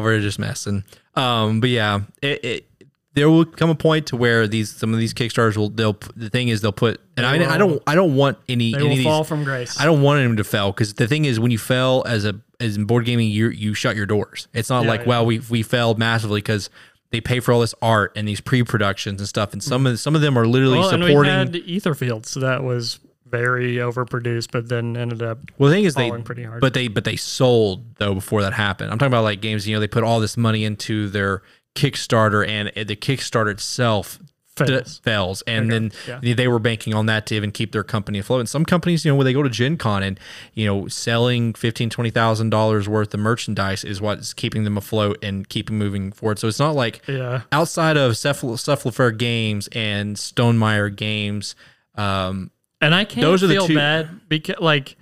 we're 0.00 0.20
just 0.20 0.38
messing. 0.38 0.84
Um, 1.16 1.60
but 1.60 1.70
yeah, 1.70 2.00
it, 2.22 2.44
it 2.44 2.71
there 3.14 3.28
will 3.28 3.44
come 3.44 3.68
a 3.70 3.74
point 3.74 4.06
to 4.08 4.16
where 4.16 4.46
these 4.46 4.70
some 4.74 4.92
of 4.94 4.98
these 4.98 5.12
Kickstarters 5.14 5.56
will 5.56 5.68
they'll 5.68 5.98
the 6.16 6.30
thing 6.30 6.48
is 6.48 6.60
they'll 6.60 6.72
put 6.72 7.00
and 7.16 7.26
I, 7.26 7.54
I 7.54 7.58
don't 7.58 7.82
I 7.86 7.94
don't 7.94 8.14
want 8.16 8.38
any 8.48 8.72
They 8.72 8.78
any 8.78 8.84
will 8.84 8.90
of 8.92 8.96
these, 8.98 9.04
fall 9.06 9.24
from 9.24 9.44
grace. 9.44 9.80
I 9.80 9.84
don't 9.84 10.02
want 10.02 10.22
them 10.22 10.36
to 10.36 10.44
fail 10.44 10.72
because 10.72 10.94
the 10.94 11.06
thing 11.06 11.24
is 11.24 11.38
when 11.38 11.50
you 11.50 11.58
fail 11.58 12.04
as 12.06 12.24
a 12.24 12.40
as 12.60 12.76
in 12.76 12.84
board 12.84 13.04
gaming 13.04 13.28
you 13.30 13.48
you 13.48 13.74
shut 13.74 13.96
your 13.96 14.06
doors. 14.06 14.48
It's 14.54 14.70
not 14.70 14.84
Yeah, 14.84 14.88
like 14.90 15.00
yeah. 15.02 15.08
well 15.08 15.26
we 15.26 15.40
we 15.50 15.62
failed 15.62 15.98
massively 15.98 16.40
because 16.40 16.70
they 17.10 17.20
pay 17.20 17.40
for 17.40 17.52
all 17.52 17.60
this 17.60 17.74
art 17.82 18.12
and 18.16 18.26
these 18.26 18.40
pre 18.40 18.62
productions 18.62 19.20
and 19.20 19.28
stuff 19.28 19.52
and 19.52 19.62
some 19.62 19.86
of 19.86 19.98
some 20.00 20.14
of 20.14 20.20
them 20.22 20.38
are 20.38 20.46
literally 20.46 20.78
well, 20.78 20.90
and 20.90 21.02
we 21.02 21.10
supporting. 21.10 21.32
had 21.32 21.52
Etherfield, 21.52 22.24
so 22.26 22.40
that 22.40 22.62
was 22.64 22.98
very 23.26 23.76
overproduced, 23.76 24.48
but 24.52 24.68
then 24.68 24.94
ended 24.96 25.22
up 25.22 25.38
Well, 25.58 25.70
the 25.70 25.76
thing 25.76 25.84
is, 25.84 25.94
they 25.94 26.08
falling 26.08 26.22
pretty 26.22 26.44
hard. 26.44 26.60
but 26.60 26.74
they 26.74 26.88
but 26.88 27.04
they 27.04 27.16
sold 27.16 27.96
though 27.96 28.14
before 28.14 28.42
that 28.42 28.52
happened. 28.52 28.90
I'm 28.90 28.98
talking 28.98 29.10
about 29.12 29.24
like 29.24 29.40
games. 29.40 29.66
You 29.66 29.74
know, 29.76 29.80
they 29.80 29.88
put 29.88 30.04
all 30.04 30.20
this 30.20 30.36
money 30.36 30.64
into 30.64 31.08
their 31.08 31.42
Kickstarter, 31.74 32.46
and 32.46 32.68
the 32.88 32.96
Kickstarter 32.96 33.50
itself 33.50 34.18
d- 34.56 34.66
Fails. 34.66 34.98
fails, 35.02 35.42
and 35.46 35.72
then 35.72 35.92
yeah. 36.06 36.34
they- 36.34 36.46
were 36.46 36.58
banking 36.58 36.92
on 36.92 37.06
that 37.06 37.24
to 37.26 37.34
even 37.34 37.50
keep 37.50 37.72
their 37.72 37.82
company 37.82 38.18
afloat. 38.18 38.40
And 38.40 38.48
some 38.48 38.66
companies, 38.66 39.02
you 39.04 39.10
know, 39.10 39.16
when 39.16 39.24
they 39.24 39.32
go 39.32 39.42
to 39.42 39.48
Gen 39.48 39.78
Con 39.78 40.02
and 40.02 40.20
you 40.52 40.66
know 40.66 40.88
selling 40.88 41.54
fifteen 41.54 41.88
twenty 41.88 42.10
thousand 42.10 42.50
dollars 42.50 42.86
worth 42.88 43.14
of 43.14 43.20
merchandise 43.20 43.82
is 43.84 44.00
what's 44.02 44.34
keeping 44.34 44.64
them 44.64 44.76
afloat 44.76 45.18
and 45.24 45.48
keeping 45.48 45.78
moving 45.78 46.12
forward. 46.12 46.38
So 46.38 46.48
it's 46.48 46.58
not 46.58 46.74
like 46.74 47.00
yeah, 47.08 47.42
outside 47.50 47.96
of 47.96 48.12
Cephal- 48.12 48.56
Cephalofair 48.58 49.16
Games 49.16 49.68
and 49.72 50.16
Stonemaier 50.16 50.94
Games. 50.94 51.54
Um, 51.94 52.50
and 52.82 52.94
I 52.94 53.04
can't 53.06 53.22
Those 53.22 53.42
are 53.42 53.46
the 53.46 53.54
feel 53.54 53.66
two- 53.68 53.74
bad 53.76 54.28
because 54.28 54.56
like 54.60 54.96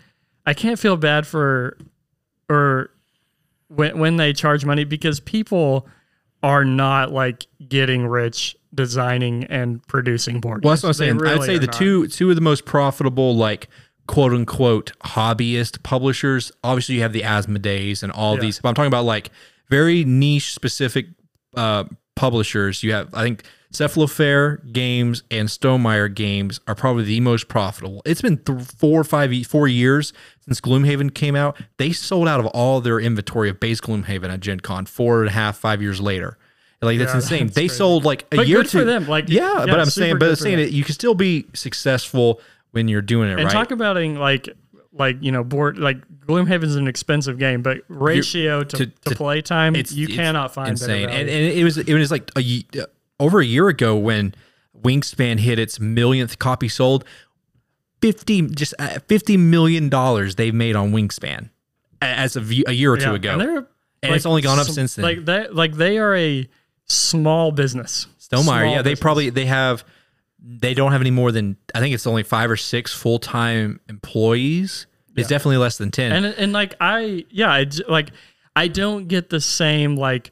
I 0.46 0.54
can't 0.54 0.78
feel 0.78 0.96
bad 0.96 1.26
for 1.26 1.76
or 2.48 2.90
when 3.68 3.98
when 3.98 4.16
they 4.16 4.32
charge 4.32 4.64
money 4.64 4.84
because 4.84 5.18
people 5.18 5.88
are 6.42 6.64
not 6.64 7.12
like 7.12 7.46
getting 7.68 8.06
rich 8.06 8.56
designing 8.74 9.44
and 9.44 9.86
producing 9.86 10.40
board. 10.40 10.64
Well, 10.64 10.72
that's 10.72 10.82
what 10.82 10.90
I'm 10.90 10.94
saying. 10.94 11.26
I'd 11.26 11.42
say 11.42 11.58
the 11.58 11.66
not. 11.66 11.74
two 11.74 12.06
two 12.08 12.30
of 12.30 12.36
the 12.36 12.42
most 12.42 12.64
profitable, 12.64 13.34
like 13.36 13.68
quote 14.06 14.32
unquote 14.32 14.92
hobbyist 15.04 15.82
publishers. 15.82 16.50
Obviously, 16.64 16.96
you 16.96 17.02
have 17.02 17.12
the 17.12 17.24
Asmodees 17.24 18.02
and 18.02 18.12
all 18.12 18.34
Yeah. 18.36 18.40
these. 18.42 18.60
But 18.60 18.68
I'm 18.70 18.74
talking 18.74 18.88
about 18.88 19.04
like 19.04 19.30
very 19.68 20.04
niche 20.04 20.54
specific 20.54 21.06
uh, 21.56 21.84
publishers. 22.16 22.82
You 22.82 22.92
have, 22.92 23.12
I 23.14 23.22
think, 23.22 23.44
Cephalofair 23.72 24.72
Games 24.72 25.22
and 25.30 25.48
Stonemaier 25.48 26.12
Games 26.12 26.60
are 26.66 26.74
probably 26.74 27.04
the 27.04 27.20
most 27.20 27.48
profitable. 27.48 28.02
It's 28.04 28.20
been 28.20 28.38
th- 28.38 28.62
four 28.62 29.00
or 29.00 29.04
five, 29.04 29.32
four 29.46 29.68
years 29.68 30.12
since 30.44 30.60
Gloomhaven 30.60 31.14
came 31.14 31.36
out. 31.36 31.56
They 31.76 31.92
sold 31.92 32.26
out 32.28 32.40
of 32.40 32.46
all 32.46 32.80
their 32.80 32.98
inventory 32.98 33.48
of 33.48 33.60
base 33.60 33.80
Gloomhaven 33.80 34.28
at 34.28 34.40
Gen 34.40 34.60
Con 34.60 34.86
four 34.86 35.20
and 35.20 35.28
a 35.28 35.32
half, 35.32 35.56
five 35.56 35.80
years 35.80 36.00
later. 36.00 36.36
Like 36.82 36.98
that's 36.98 37.10
Yeah, 37.12 37.16
insane. 37.16 37.46
that's 37.46 37.54
they 37.54 37.62
crazy. 37.68 37.74
sold 37.76 38.04
like 38.04 38.22
a 38.32 38.36
But 38.36 38.48
year 38.48 38.58
good 38.62 38.70
to 38.70 38.78
for 38.78 38.84
them, 38.84 39.06
like, 39.06 39.28
yeah, 39.28 39.60
yeah, 39.60 39.66
but 39.66 39.78
I'm 39.78 39.90
saying, 39.90 40.18
but 40.18 40.30
I'm 40.30 40.36
saying 40.36 40.56
that 40.58 40.72
you 40.72 40.82
can 40.82 40.94
still 40.94 41.14
be 41.14 41.46
successful 41.54 42.40
when 42.72 42.88
you're 42.88 43.02
doing 43.02 43.28
it 43.28 43.34
and 43.34 43.44
right. 43.44 43.52
talk 43.52 43.70
about 43.70 43.96
it 43.96 44.08
like 44.16 44.48
like 44.92 45.16
you 45.20 45.30
know 45.30 45.44
board 45.44 45.78
like 45.78 45.98
Gloomhaven's 46.26 46.76
an 46.76 46.88
expensive 46.88 47.38
game, 47.38 47.62
but 47.62 47.78
ratio 47.88 48.64
to, 48.64 48.76
to- 48.76 48.86
to, 48.86 49.14
play 49.14 49.42
time, 49.42 49.76
it's 49.76 49.92
you 49.92 50.06
it's 50.06 50.14
cannot 50.14 50.54
find 50.54 50.78
better 50.78 50.92
insane. 50.92 51.08
And, 51.08 51.28
and 51.28 51.52
it 51.52 51.64
was 51.64 51.78
it 51.78 51.92
was 51.94 52.10
like 52.10 52.30
a, 52.36 52.40
over 53.20 53.38
a 53.40 53.44
year 53.44 53.68
ago 53.68 53.96
when 53.96 54.34
Wingspan 54.76 55.38
hit 55.38 55.58
its 55.60 55.78
millionth 55.78 56.38
copy 56.40 56.68
sold. 56.68 57.04
Fifty 58.00 58.40
just 58.42 58.72
uh, 58.78 58.98
fifty 59.08 59.36
million 59.36 59.88
dollars 59.90 60.36
they've 60.36 60.54
made 60.54 60.74
on 60.74 60.90
Wingspan 60.90 61.50
as 62.00 62.34
of 62.34 62.50
a 62.50 62.72
year 62.72 62.92
or 62.92 62.96
two 62.96 63.10
Yeah, 63.10 63.14
ago. 63.14 63.38
and, 63.38 63.66
And 64.02 64.14
it's 64.14 64.24
only 64.24 64.40
gone 64.40 64.58
up 64.58 64.66
since 64.66 64.94
then. 64.94 65.02
Like 65.02 65.24
they 65.26 65.48
like 65.48 65.74
they 65.74 65.98
are 65.98 66.16
a 66.16 66.48
small 66.86 67.52
business. 67.52 68.06
Stonemaier, 68.18 68.42
Small 68.42 68.64
yeah, 68.64 68.82
they 68.82 68.96
probably 68.96 69.28
they 69.28 69.44
have 69.46 69.84
they 70.42 70.72
don't 70.72 70.92
have 70.92 71.02
any 71.02 71.10
more 71.10 71.30
than 71.30 71.58
I 71.74 71.80
think 71.80 71.94
it's 71.94 72.06
only 72.06 72.22
five 72.22 72.50
or 72.50 72.56
six 72.56 72.90
full 72.94 73.18
time 73.18 73.80
employees. 73.90 74.86
It's 75.14 75.28
definitely 75.28 75.58
less 75.58 75.76
than 75.76 75.90
ten. 75.90 76.12
and 76.12 76.24
and 76.24 76.52
like 76.54 76.76
I 76.80 77.26
yeah 77.28 77.50
I 77.52 77.66
like 77.86 78.12
I 78.56 78.68
don't 78.68 79.08
get 79.08 79.28
the 79.28 79.40
same 79.42 79.96
like 79.96 80.30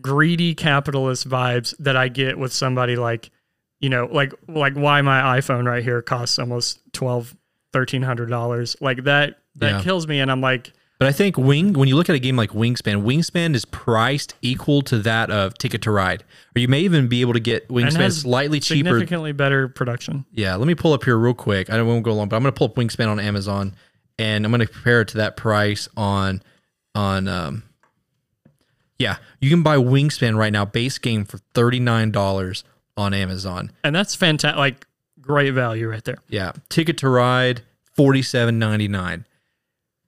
greedy 0.00 0.54
capitalist 0.54 1.28
vibes 1.28 1.74
that 1.78 1.96
I 1.96 2.08
get 2.08 2.38
with 2.38 2.52
somebody 2.52 2.96
like 2.96 3.30
you 3.80 3.88
know 3.88 4.08
like 4.10 4.32
like 4.48 4.74
why 4.74 5.00
my 5.02 5.38
iPhone 5.40 5.66
right 5.66 5.82
here 5.82 6.02
costs 6.02 6.38
almost 6.38 6.80
twelve 6.92 7.34
thirteen 7.72 8.02
hundred 8.02 8.30
dollars 8.30 8.76
like 8.80 9.04
that 9.04 9.38
that 9.56 9.70
Yeah. 9.70 9.82
kills 9.82 10.06
me 10.06 10.20
and 10.20 10.30
I'm 10.30 10.40
like 10.40 10.72
But 10.98 11.08
I 11.08 11.12
think 11.12 11.38
Wing, 11.38 11.72
when 11.72 11.88
you 11.88 11.96
look 11.96 12.10
at 12.10 12.14
a 12.14 12.18
game 12.18 12.36
like 12.36 12.50
Wingspan, 12.50 13.04
Wingspan 13.04 13.54
is 13.54 13.64
priced 13.64 14.34
equal 14.42 14.82
to 14.82 14.98
that 14.98 15.30
of 15.30 15.56
Ticket 15.56 15.80
to 15.82 15.90
Ride, 15.90 16.22
or 16.54 16.60
you 16.60 16.68
may 16.68 16.80
even 16.80 17.08
be 17.08 17.22
able 17.22 17.32
to 17.32 17.40
get 17.40 17.66
Wingspan 17.68 18.12
slightly 18.12 18.60
cheaper. 18.60 18.90
significantly 18.90 19.32
better 19.32 19.66
production. 19.68 20.26
Yeah, 20.32 20.56
let 20.56 20.66
me 20.66 20.74
pull 20.74 20.92
up 20.92 21.04
here 21.04 21.16
real 21.16 21.32
quick. 21.32 21.70
I 21.70 21.76
don't 21.78 21.86
won't 21.88 22.04
go 22.04 22.12
long, 22.14 22.28
but 22.28 22.36
I'm 22.36 22.42
going 22.42 22.52
to 22.52 22.58
pull 22.58 22.66
up 22.68 22.74
Wingspan 22.74 23.08
on 23.08 23.18
Amazon, 23.18 23.74
and 24.18 24.44
I'm 24.44 24.50
going 24.52 24.60
to 24.60 24.66
compare 24.66 25.00
it 25.00 25.08
to 25.08 25.16
that 25.18 25.36
price 25.38 25.88
on 25.96 26.42
on. 26.94 27.28
um 27.28 27.62
Yeah, 29.00 29.16
you 29.40 29.50
can 29.50 29.62
buy 29.62 29.76
Wingspan 29.76 30.36
right 30.36 30.52
now, 30.52 30.64
base 30.64 30.98
game 30.98 31.24
for 31.24 31.38
thirty 31.54 31.80
nine 31.80 32.10
dollars 32.10 32.64
on 32.96 33.14
Amazon. 33.14 33.72
And 33.82 33.94
that's 33.94 34.14
fantastic 34.14 34.58
like 34.58 34.86
great 35.20 35.50
value 35.50 35.88
right 35.88 36.04
there. 36.04 36.18
Yeah, 36.28 36.52
Ticket 36.68 36.98
to 36.98 37.08
Ride 37.08 37.62
forty 37.94 38.22
seven 38.22 38.58
ninety 38.58 38.88
nine. 38.88 39.26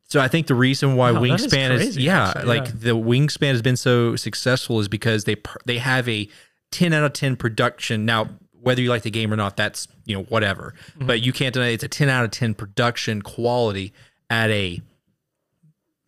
So 0.05 0.21
I 0.21 0.29
think 0.29 0.47
the 0.47 0.55
reason 0.55 0.95
why 0.95 1.11
Wow, 1.11 1.23
Wingspan 1.23 1.71
is, 1.71 1.83
crazy, 1.83 2.03
yeah, 2.03 2.29
actually, 2.29 2.45
like 2.45 2.67
yeah. 2.67 2.73
the 2.75 2.97
Wingspan 2.97 3.53
has 3.53 3.63
been 3.63 3.77
so 3.77 4.15
successful 4.15 4.79
is 4.79 4.89
because 4.89 5.25
they 5.25 5.37
they 5.65 5.79
have 5.79 6.07
a 6.09 6.29
10 6.73 6.93
out 6.93 7.05
of 7.05 7.13
10 7.13 7.37
production. 7.37 8.05
Now, 8.05 8.29
whether 8.61 8.83
you 8.83 8.91
like 8.91 9.03
the 9.03 9.11
game 9.11 9.33
or 9.33 9.37
not, 9.37 9.57
that's, 9.57 9.87
you 10.05 10.17
know, 10.17 10.25
whatever. 10.25 10.75
Mm-hmm. 10.97 11.07
But 11.07 11.21
you 11.21 11.33
can't 11.33 11.55
deny 11.55 11.69
it's 11.69 11.85
a 11.85 11.89
10 11.89 12.09
out 12.09 12.25
of 12.25 12.31
10 12.33 12.55
production 12.55 13.23
quality 13.23 13.93
at 14.29 14.51
a 14.51 14.81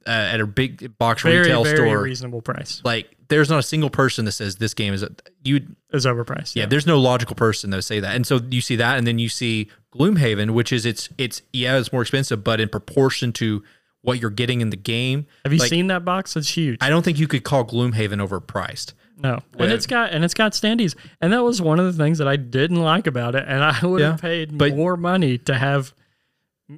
uh, 0.06 0.10
at 0.10 0.40
a 0.40 0.46
big 0.46 0.96
box 0.98 1.22
Very, 1.22 1.38
retail 1.38 1.64
very 1.64 1.76
store. 1.76 2.02
reasonable 2.02 2.42
price. 2.42 2.80
Like 2.84 3.10
there's 3.28 3.48
not 3.50 3.58
a 3.58 3.62
single 3.62 3.90
person 3.90 4.24
that 4.26 4.32
says 4.32 4.56
this 4.56 4.74
game 4.74 4.92
is 4.94 5.02
a, 5.02 5.10
you 5.42 5.60
Is 5.92 6.04
overpriced. 6.06 6.54
yeah, 6.56 6.66
there's 6.66 6.86
no 6.86 6.98
logical 7.00 7.34
person 7.36 7.70
that 7.70 7.76
would 7.78 7.84
say 7.84 8.00
that. 8.00 8.14
And 8.14 8.26
so 8.26 8.40
you 8.50 8.60
see 8.60 8.76
that, 8.76 8.98
and 8.98 9.06
then 9.06 9.18
you 9.18 9.28
see 9.28 9.68
Gloomhaven, 9.94 10.50
which 10.50 10.72
is 10.72 10.84
it's 10.86 11.08
it's 11.18 11.42
yeah, 11.52 11.78
it's 11.78 11.92
more 11.92 12.02
expensive, 12.02 12.44
but 12.44 12.60
in 12.60 12.68
proportion 12.68 13.32
to 13.34 13.62
what 14.02 14.20
you're 14.20 14.30
getting 14.30 14.60
in 14.60 14.68
the 14.68 14.76
game, 14.76 15.26
Have 15.44 15.52
you 15.54 15.58
like, 15.58 15.70
seen 15.70 15.86
that 15.86 16.04
box? 16.04 16.36
It's 16.36 16.54
huge. 16.54 16.78
I 16.82 16.90
don't 16.90 17.02
think 17.02 17.18
you 17.18 17.26
could 17.26 17.42
call 17.44 17.64
Gloomhaven 17.64 18.26
overpriced. 18.26 18.92
No, 19.16 19.38
and 19.58 19.72
it's 19.72 19.86
got 19.86 20.10
and 20.10 20.24
it's 20.24 20.34
got 20.34 20.52
standees, 20.52 20.94
and 21.20 21.32
that 21.32 21.42
was 21.42 21.62
one 21.62 21.78
of 21.80 21.86
the 21.86 21.92
things 22.04 22.18
that 22.18 22.28
I 22.28 22.36
didn't 22.36 22.82
like 22.82 23.06
about 23.06 23.34
it. 23.34 23.44
And 23.46 23.62
I 23.64 23.78
would 23.86 24.00
have 24.02 24.14
Yeah, 24.14 24.16
paid 24.20 24.58
but- 24.58 24.74
more 24.76 24.96
money 24.96 25.38
to 25.38 25.54
have. 25.54 25.94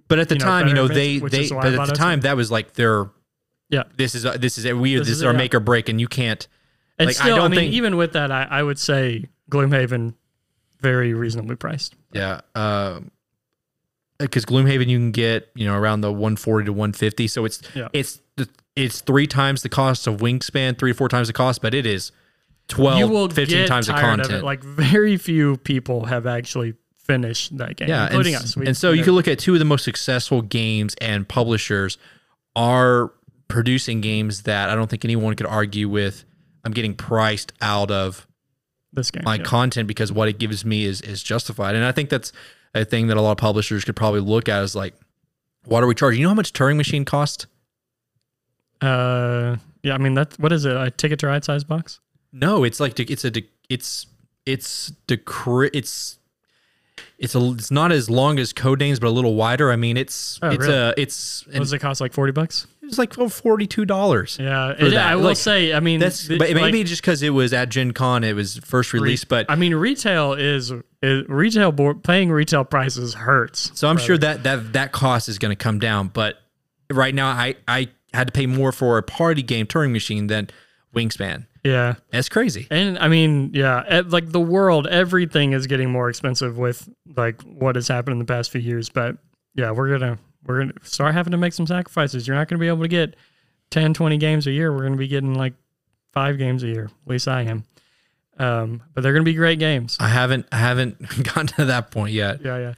But 0.09 0.19
at 0.19 0.29
the 0.29 0.35
You 0.35 0.41
know, 0.41 0.45
time, 0.47 0.69
you 0.69 0.75
know, 0.75 0.89
they 0.89 1.19
they 1.19 1.49
but 1.49 1.67
at 1.75 1.87
the 1.89 1.95
time 1.95 2.21
that 2.23 2.37
was 2.37 2.51
like 2.51 2.73
their 2.75 3.09
Yeah, 3.69 3.83
this 3.97 4.15
is 4.15 4.25
uh, 4.25 4.37
this 4.37 4.59
is. 4.59 4.73
We 4.73 4.95
this, 4.97 5.09
This 5.09 5.17
is 5.19 5.23
our 5.25 5.33
yeah. 5.33 5.39
make 5.39 5.55
or 5.55 5.61
break, 5.61 5.89
and 5.89 6.01
you 6.01 6.07
can't. 6.09 6.47
and 6.99 7.09
Like, 7.09 7.17
I 7.17 7.21
still, 7.21 7.35
I, 7.35 7.39
don't 7.39 7.51
mean, 7.51 7.61
think- 7.61 7.75
even 7.75 7.97
with 7.97 8.13
that, 8.13 8.31
I, 8.31 8.45
I 8.45 8.63
would 8.63 8.79
say 8.79 9.25
Gloomhaven 9.51 10.15
very 10.81 11.15
reasonably 11.15 11.57
priced. 11.57 11.95
Yeah. 12.13 12.41
because 14.19 14.45
Gloomhaven 14.45 14.87
you 14.89 14.99
can 14.99 15.11
get 15.11 15.51
you 15.55 15.67
know 15.67 15.75
around 15.77 16.01
the 16.01 16.11
140 16.13 16.67
to 16.67 16.73
150, 16.73 17.29
so 17.29 17.45
it's 17.45 17.61
Yeah. 17.75 17.89
it's 17.93 18.21
it's 18.77 19.01
three 19.01 19.27
times 19.27 19.63
the 19.63 19.69
cost 19.69 20.07
of 20.07 20.19
Wingspan, 20.19 20.79
three 20.79 20.93
to 20.93 20.97
four 20.97 21.09
times 21.09 21.29
the 21.29 21.33
cost, 21.33 21.63
but 21.63 21.75
it 21.75 21.87
is 21.87 22.13
12, 22.69 23.33
15 23.33 23.57
get 23.59 23.67
times 23.69 23.87
the 23.87 23.95
content. 23.95 24.31
of 24.31 24.41
it. 24.41 24.45
Like 24.45 24.63
very 24.63 25.17
few 25.17 25.57
people 25.59 26.05
have 26.07 26.27
actually 26.27 26.75
finished 26.99 27.57
that 27.59 27.77
game, 27.77 27.89
yeah, 27.89 28.07
including 28.07 28.35
and, 28.35 28.45
us. 28.45 28.57
We- 28.57 28.67
and 28.67 28.77
so 28.77 28.89
you 28.91 28.97
you 28.97 29.01
know, 29.01 29.05
can 29.07 29.15
look 29.15 29.29
at 29.29 29.39
two 29.39 29.55
of 29.55 29.59
the 29.61 29.65
most 29.65 29.85
successful 29.85 30.43
games 30.43 30.95
and 31.01 31.27
publishers 31.29 31.97
are 32.55 33.13
producing 33.49 34.01
games 34.01 34.43
that 34.43 34.69
I 34.69 34.75
don't 34.75 34.89
think 34.89 35.05
anyone 35.05 35.35
could 35.35 35.47
argue 35.47 35.89
with. 35.89 36.25
I'm 36.65 36.73
getting 36.73 36.95
priced 36.95 37.53
out 37.61 37.91
of 37.91 38.27
this 38.93 39.11
game. 39.11 39.23
my 39.25 39.37
yeah. 39.37 39.45
content 39.45 39.87
because 39.87 40.13
what 40.13 40.29
it 40.29 40.39
gives 40.39 40.65
me 40.65 40.85
is 40.85 41.01
is 41.01 41.23
justified, 41.23 41.75
and 41.77 41.85
I 41.85 41.93
think 41.93 42.11
that's 42.11 42.33
a 42.75 42.85
thing 42.85 43.07
that 43.07 43.17
a 43.17 43.21
lot 43.21 43.33
of 43.33 43.39
publishers 43.39 43.85
could 43.85 43.97
probably 43.97 44.21
look 44.21 44.49
at 44.49 44.63
as 44.63 44.75
like, 44.75 44.95
what 45.65 45.83
are 45.83 45.87
we 45.87 45.95
charging? 45.95 46.21
You 46.21 46.27
know 46.27 46.31
how 46.31 46.35
much 46.35 46.53
Turing 46.53 46.77
Machine 46.77 47.05
cost? 47.05 47.47
Uh, 48.81 49.57
yeah, 49.83 49.95
I 49.95 49.99
mean 49.99 50.15
that's 50.15 50.39
what 50.39 50.53
is 50.53 50.65
it? 50.65 50.77
A 50.77 50.91
ticket 50.91 51.19
to 51.21 51.29
ride 51.29 51.45
size 51.45 51.65
box? 51.65 52.01
No, 52.33 52.65
it's 52.65 52.81
like 52.81 52.99
it's 52.99 53.25
a 53.25 53.33
it's 53.69 54.07
it's 54.45 54.93
decre 55.09 55.71
it's 55.73 56.19
it's 57.19 57.35
a 57.35 57.51
it's 57.53 57.71
not 57.71 57.93
as 57.93 58.11
long 58.11 58.39
as 58.39 58.53
Codenames, 58.53 59.01
but 59.01 59.09
a 59.09 59.11
little 59.11 59.35
wider. 59.35 59.71
I 59.71 59.77
mean, 59.77 59.97
it's 59.97 60.39
Oh, 60.43 60.51
it's 60.51 60.67
really? 60.67 60.75
a 60.75 60.95
it's 60.97 61.47
What 61.47 61.59
does 61.59 61.73
it 61.73 61.79
cost? 61.79 62.01
Like 62.01 62.13
forty 62.13 62.33
bucks? 62.33 62.67
It's 62.87 62.99
like 62.99 63.19
oh, 63.19 63.29
forty 63.29 63.67
two 63.67 63.85
dollars. 63.85 64.37
Yeah, 64.41 64.75
it. 64.79 64.95
I 64.95 65.17
will 65.17 65.25
Like, 65.25 65.37
say. 65.37 65.73
I 65.73 65.81
mean, 65.81 66.01
That's 66.01 66.27
the- 66.27 66.39
but 66.39 66.51
like, 66.51 66.57
maybe 66.57 66.85
just 66.85 67.03
because 67.03 67.23
it 67.23 67.31
was 67.31 67.53
at 67.53 67.69
Gen 67.69 67.93
Con, 67.93 68.25
it 68.25 68.35
was 68.35 68.59
first 68.59 68.93
released. 68.93 69.29
But 69.29 69.47
I 69.49 69.57
mean, 69.57 69.75
retail 69.75 70.33
is, 70.35 70.73
is 71.03 71.25
retail 71.29 71.73
board 71.73 72.03
paying 72.05 72.31
retail 72.31 72.65
prices 72.65 73.15
hurts. 73.15 73.71
so 73.75 73.89
I'm 73.89 73.99
sure 73.99 74.19
that 74.19 74.43
that 74.45 74.73
that 74.75 74.93
cost 74.93 75.29
is 75.29 75.39
going 75.39 75.51
to 75.53 75.57
come 75.57 75.79
down. 75.79 76.09
But 76.09 76.37
right 76.91 77.15
now, 77.15 77.29
I 77.29 77.57
I 77.69 77.89
had 78.15 78.29
to 78.29 78.33
pay 78.33 78.47
more 78.47 78.73
for 78.73 78.99
a 78.99 79.03
party 79.03 79.43
game 79.43 79.67
Turing 79.67 79.93
Machine 79.93 80.27
than 80.29 80.49
Wingspan. 80.95 81.47
Yeah, 81.65 81.95
That's 82.13 82.29
crazy. 82.29 82.69
and 82.71 82.97
I 82.97 83.09
mean, 83.09 83.51
yeah, 83.53 84.03
like 84.07 84.31
the 84.31 84.39
world, 84.41 84.87
everything 84.87 85.53
is 85.53 85.67
getting 85.67 85.91
more 85.91 86.09
expensive 86.09 86.57
with 86.57 86.89
like 87.17 87.43
what 87.43 87.75
has 87.75 87.89
happened 87.89 88.13
in 88.13 88.19
the 88.21 88.25
past 88.25 88.53
few 88.53 88.61
years. 88.61 88.89
But 88.89 89.17
yeah, 89.57 89.73
we're 89.73 89.91
gonna 89.99 90.17
we're 90.47 90.61
gonna 90.61 90.73
start 90.83 91.15
having 91.15 91.33
to 91.33 91.37
make 91.37 91.53
some 91.53 91.67
sacrifices. 91.67 92.27
You're 92.27 92.37
not 92.37 92.49
gonna 92.49 92.61
be 92.61 92.69
able 92.69 92.83
to 92.83 92.89
get 92.89 93.17
10, 93.71 93.95
20 93.95 94.17
games 94.19 94.47
a 94.47 94.53
year. 94.53 94.73
We're 94.73 94.83
gonna 94.85 94.97
be 94.97 95.09
getting 95.09 95.35
like 95.35 95.55
five 96.13 96.39
games 96.39 96.63
a 96.63 96.69
year. 96.69 96.85
At 96.85 97.11
least 97.11 97.29
I 97.29 97.43
am. 97.43 97.65
Um, 98.39 98.83
but 98.95 99.03
they're 99.03 99.13
gonna 99.13 99.25
be 99.25 99.35
great 99.35 99.59
games. 99.59 99.97
I 99.99 100.09
haven't 100.09 100.47
I 100.53 100.59
haven't 100.59 100.99
gotten 101.25 101.47
to 101.49 101.65
that 101.67 101.91
point 101.91 102.13
yet. 102.13 102.41
yeah, 102.45 102.59
yeah. 102.59 102.75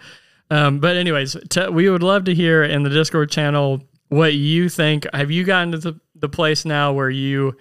Um, 0.51 0.79
but 0.79 0.97
anyways, 0.97 1.37
t- 1.51 1.69
we 1.69 1.91
would 1.91 2.03
love 2.03 2.25
to 2.25 2.35
hear 2.35 2.63
in 2.65 2.83
the 2.83 2.91
Discord 2.91 3.31
channel 3.31 3.83
what 4.09 4.33
you 4.35 4.69
think. 4.71 5.07
Have 5.13 5.31
you 5.31 5.45
gotten 5.45 5.73
to 5.73 5.79
the, 5.79 6.01
the 6.15 6.29
place 6.29 6.65
now 6.65 6.93
where 6.95 7.11
you, 7.11 7.55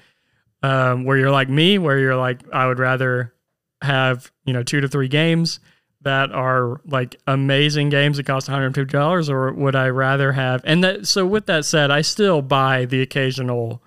um, 0.63 1.03
where 1.03 1.17
you're 1.17 1.31
like 1.31 1.49
me, 1.49 1.77
where 1.79 1.99
you're 1.99 2.15
like, 2.15 2.39
I 2.53 2.65
would 2.67 2.79
rather 2.79 3.33
have 3.81 4.31
you 4.45 4.53
know 4.53 4.63
two 4.63 4.79
to 4.81 4.87
three 4.87 5.07
games 5.09 5.59
that 6.01 6.31
are 6.31 6.79
like 6.85 7.15
amazing 7.27 7.89
games 7.89 8.17
that 8.17 8.25
cost 8.25 8.47
150 8.47 8.91
dollars, 8.91 9.29
or 9.29 9.51
would 9.51 9.75
I 9.75 9.89
rather 9.89 10.33
have? 10.33 10.61
And 10.65 10.83
that 10.83 11.07
so 11.07 11.25
with 11.25 11.45
that 11.47 11.65
said, 11.65 11.91
I 11.91 12.01
still 12.01 12.41
buy 12.41 12.85
the 12.85 13.01
occasional 13.01 13.81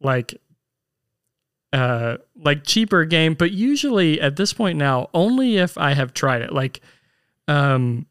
like 0.00 0.40
uh 1.72 2.16
like 2.36 2.64
cheaper 2.64 3.04
game 3.04 3.34
but 3.34 3.50
usually 3.50 4.20
at 4.20 4.36
this 4.36 4.52
point 4.52 4.78
now 4.78 5.10
only 5.12 5.56
if 5.56 5.76
i 5.76 5.92
have 5.94 6.14
tried 6.14 6.40
it 6.40 6.52
like 6.52 6.80
um 7.48 8.06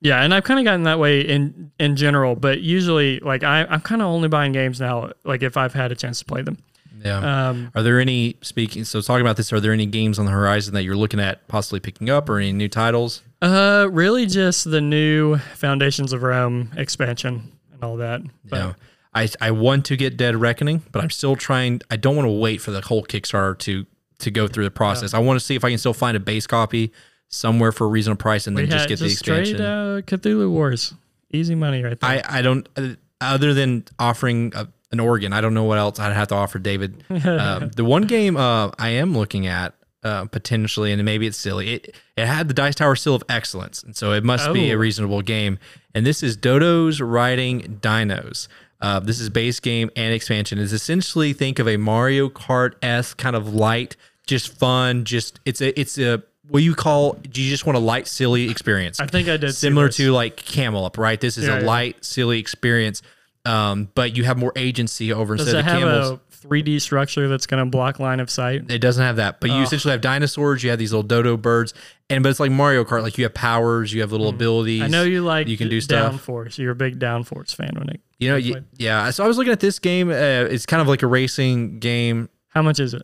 yeah 0.00 0.22
and 0.22 0.32
i've 0.32 0.44
kind 0.44 0.58
of 0.58 0.64
gotten 0.64 0.84
that 0.84 0.98
way 0.98 1.20
in 1.20 1.70
in 1.78 1.94
general 1.94 2.34
but 2.34 2.60
usually 2.62 3.20
like 3.20 3.44
I, 3.44 3.64
i'm 3.66 3.80
kind 3.82 4.00
of 4.00 4.08
only 4.08 4.28
buying 4.28 4.52
games 4.52 4.80
now 4.80 5.12
like 5.24 5.42
if 5.42 5.56
i've 5.56 5.74
had 5.74 5.92
a 5.92 5.94
chance 5.94 6.18
to 6.20 6.24
play 6.24 6.42
them 6.42 6.56
Yeah. 7.04 7.48
um 7.48 7.70
Are 7.74 7.82
there 7.82 8.00
any 8.00 8.36
speaking? 8.42 8.84
So 8.84 9.00
talking 9.00 9.22
about 9.24 9.36
this, 9.36 9.52
are 9.52 9.60
there 9.60 9.72
any 9.72 9.86
games 9.86 10.18
on 10.18 10.24
the 10.26 10.32
horizon 10.32 10.74
that 10.74 10.82
you're 10.84 10.96
looking 10.96 11.20
at 11.20 11.46
possibly 11.48 11.80
picking 11.80 12.10
up, 12.10 12.28
or 12.28 12.38
any 12.38 12.52
new 12.52 12.68
titles? 12.68 13.22
uh 13.40 13.88
really 13.90 14.24
just 14.26 14.70
the 14.70 14.80
new 14.80 15.36
foundations 15.56 16.12
of 16.12 16.22
rome 16.22 16.70
expansion 16.76 17.50
and 17.72 17.82
all 17.82 17.96
that 17.96 18.20
but 18.44 18.56
yeah, 18.56 18.72
I 19.14 19.28
I 19.40 19.50
want 19.50 19.84
to 19.86 19.96
get 19.96 20.16
Dead 20.16 20.36
Reckoning, 20.36 20.82
but 20.92 21.02
I'm 21.02 21.10
still 21.10 21.34
trying. 21.36 21.80
I 21.90 21.96
don't 21.96 22.14
want 22.16 22.26
to 22.26 22.32
wait 22.32 22.60
for 22.60 22.70
the 22.70 22.80
whole 22.80 23.02
Kickstarter 23.04 23.58
to 23.60 23.84
to 24.20 24.30
go 24.30 24.46
through 24.46 24.64
the 24.64 24.70
process. 24.70 25.12
I 25.12 25.18
want 25.18 25.40
to 25.40 25.44
see 25.44 25.56
if 25.56 25.64
I 25.64 25.70
can 25.70 25.78
still 25.78 25.92
find 25.92 26.16
a 26.16 26.20
base 26.20 26.46
copy 26.46 26.92
somewhere 27.28 27.72
for 27.72 27.84
a 27.86 27.88
reasonable 27.88 28.20
price, 28.20 28.46
and 28.46 28.54
we 28.54 28.62
then 28.62 28.70
just 28.70 28.88
get 28.88 28.98
the 29.00 29.06
just 29.08 29.18
straight 29.18 29.40
expansion. 29.48 29.66
uh, 29.66 30.00
cthulhu 30.06 30.48
wars 30.50 30.94
easy 31.32 31.54
money 31.56 31.82
right 31.82 31.98
there 31.98 32.10
I 32.10 32.22
I 32.38 32.42
don't 32.42 32.68
uh, 32.76 32.90
other 33.20 33.54
than 33.54 33.84
offering 33.98 34.52
a, 34.54 34.68
an 34.92 35.00
organ. 35.00 35.32
I 35.32 35.40
don't 35.40 35.54
know 35.54 35.64
what 35.64 35.78
else 35.78 35.98
I'd 35.98 36.12
have 36.12 36.28
to 36.28 36.34
offer 36.34 36.58
David. 36.58 37.02
um, 37.10 37.70
the 37.76 37.84
one 37.84 38.02
game 38.02 38.36
uh, 38.36 38.70
I 38.78 38.90
am 38.90 39.16
looking 39.16 39.46
at 39.46 39.74
uh, 40.04 40.26
potentially, 40.26 40.92
and 40.92 41.02
maybe 41.04 41.26
it's 41.26 41.36
silly. 41.38 41.74
It 41.74 41.94
it 42.16 42.26
had 42.26 42.48
the 42.48 42.54
Dice 42.54 42.74
Tower 42.74 42.96
Seal 42.96 43.14
of 43.14 43.22
Excellence, 43.28 43.82
and 43.82 43.96
so 43.96 44.12
it 44.12 44.24
must 44.24 44.52
be 44.52 44.70
a 44.70 44.74
Oh. 44.74 44.78
reasonable 44.78 45.22
game. 45.22 45.58
And 45.94 46.04
this 46.06 46.22
is 46.22 46.36
Dodo's 46.36 47.00
Riding 47.00 47.78
Dinos. 47.80 48.48
Uh, 48.80 48.98
this 48.98 49.20
is 49.20 49.28
base 49.30 49.60
game 49.60 49.90
and 49.94 50.12
expansion. 50.12 50.58
Is 50.58 50.72
essentially 50.72 51.32
think 51.32 51.58
of 51.58 51.68
a 51.68 51.76
Mario 51.76 52.28
Kart 52.28 52.74
s 52.82 53.14
kind 53.14 53.36
of 53.36 53.54
light, 53.54 53.94
just 54.26 54.56
fun. 54.58 55.04
Just 55.04 55.38
it's 55.44 55.60
a 55.60 55.78
it's 55.80 55.98
a 55.98 56.22
what 56.48 56.64
you 56.64 56.74
call 56.74 57.12
do 57.12 57.40
you 57.40 57.48
just 57.48 57.64
want 57.64 57.76
a 57.76 57.80
light 57.80 58.06
silly 58.08 58.50
experience 58.50 58.98
i 58.98 59.06
think 59.06 59.28
i 59.28 59.36
did 59.36 59.52
similar 59.54 59.88
to 59.88 60.10
like 60.10 60.34
Camel 60.36 60.84
Up, 60.84 60.98
right? 60.98 61.18
This 61.20 61.38
is 61.38 61.46
Yeah, 61.46 61.58
a 61.58 61.60
yeah. 61.60 61.66
light, 61.66 62.04
silly 62.04 62.40
experience, 62.40 63.00
um, 63.44 63.88
but 63.94 64.16
you 64.16 64.24
have 64.24 64.38
more 64.38 64.52
agency 64.56 65.12
over 65.12 65.36
does 65.36 65.46
instead 65.48 65.58
it 65.58 65.60
of 65.60 65.64
have 65.66 65.80
camels. 65.80 66.10
a 66.10 66.46
3d 66.46 66.80
structure 66.80 67.28
that's 67.28 67.46
going 67.46 67.64
to 67.64 67.70
block 67.70 68.00
line 68.00 68.18
of 68.18 68.28
sight 68.28 68.68
it 68.68 68.80
doesn't 68.80 69.04
have 69.04 69.16
that, 69.16 69.40
but 69.40 69.50
you 69.50 69.62
essentially 69.62 69.92
have 69.92 70.00
dinosaurs. 70.00 70.62
You 70.64 70.70
have 70.70 70.78
these 70.78 70.92
little 70.92 71.04
dodo 71.06 71.36
birds, 71.36 71.72
and 72.10 72.22
but 72.22 72.30
it's 72.30 72.40
like 72.40 72.50
Mario 72.50 72.84
Kart. 72.84 73.02
Like 73.02 73.16
you 73.16 73.24
have 73.24 73.34
powers, 73.34 73.92
you 73.92 74.00
have 74.00 74.10
little 74.10 74.28
abilities. 74.28 74.80
Hmm. 74.80 74.84
I 74.84 74.88
know 74.88 75.04
you 75.04 75.22
like 75.22 75.46
you 75.48 75.56
can 75.56 75.68
do 75.68 75.80
stuff. 75.80 76.14
Downforce. 76.14 76.58
You're 76.58 76.72
a 76.72 76.76
big 76.76 76.98
Downforce 76.98 77.54
fan, 77.54 77.72
when 77.78 77.90
it. 77.90 78.00
You 78.18 78.30
know, 78.30 78.36
y- 78.36 78.62
yeah. 78.76 79.10
So 79.10 79.24
I 79.24 79.28
was 79.28 79.38
looking 79.38 79.52
at 79.52 79.60
this 79.60 79.78
game. 79.78 80.10
Uh, 80.10 80.12
it's 80.14 80.66
kind 80.66 80.80
of 80.82 80.88
like 80.88 81.02
a 81.02 81.06
racing 81.06 81.78
game. 81.78 82.28
How 82.48 82.62
much 82.62 82.78
is 82.80 82.92
it? 82.92 83.02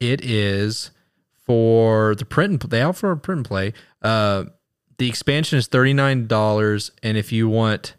It 0.00 0.24
is 0.24 0.90
for 1.46 2.14
the 2.14 2.24
print 2.24 2.62
and 2.62 2.70
they 2.70 2.82
offer 2.82 3.10
a 3.10 3.16
print 3.16 3.38
and 3.38 3.46
play. 3.46 3.72
Uh, 4.02 4.44
the 4.98 5.08
expansion 5.08 5.58
is 5.58 5.66
thirty 5.66 5.92
nine 5.92 6.26
dollars, 6.26 6.90
and 7.02 7.16
if 7.16 7.32
you 7.32 7.48
want 7.48 7.94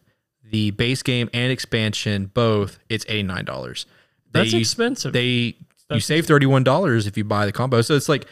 the 0.49 0.71
base 0.71 1.03
game 1.03 1.29
and 1.33 1.51
expansion 1.51 2.27
both, 2.33 2.79
it's 2.89 3.05
eighty 3.07 3.23
nine 3.23 3.45
dollars. 3.45 3.85
That's 4.31 4.53
expensive. 4.53 5.13
They 5.13 5.55
you 5.89 5.99
save 5.99 6.25
thirty 6.25 6.45
one 6.45 6.63
dollars 6.63 7.07
if 7.07 7.17
you 7.17 7.23
buy 7.23 7.45
the 7.45 7.51
combo. 7.51 7.81
So 7.81 7.95
it's 7.95 8.09
like 8.09 8.27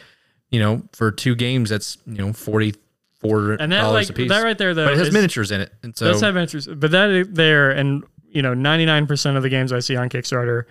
you 0.50 0.60
know 0.60 0.82
for 0.92 1.10
two 1.10 1.34
games 1.34 1.70
that's 1.70 1.98
you 2.06 2.18
know 2.18 2.32
forty 2.32 2.74
four 3.20 3.52
and 3.52 3.72
that 3.72 3.82
like 3.84 4.08
that 4.08 4.42
right 4.44 4.58
there 4.58 4.74
though. 4.74 4.86
but 4.86 4.94
it 4.94 4.98
has 4.98 5.08
is- 5.08 5.14
miniatures 5.14 5.50
in 5.50 5.60
it, 5.60 5.72
and 5.82 5.96
so 5.96 6.06
Does 6.12 6.20
have 6.20 6.34
miniatures, 6.34 6.66
but 6.66 6.90
that 6.90 7.28
there 7.34 7.70
and 7.70 8.04
you 8.28 8.42
know 8.42 8.52
99% 8.52 9.36
of 9.36 9.42
the 9.42 9.48
games 9.48 9.72
I 9.72 9.80
see 9.80 9.96
on 9.96 10.10
Kickstarter, 10.10 10.64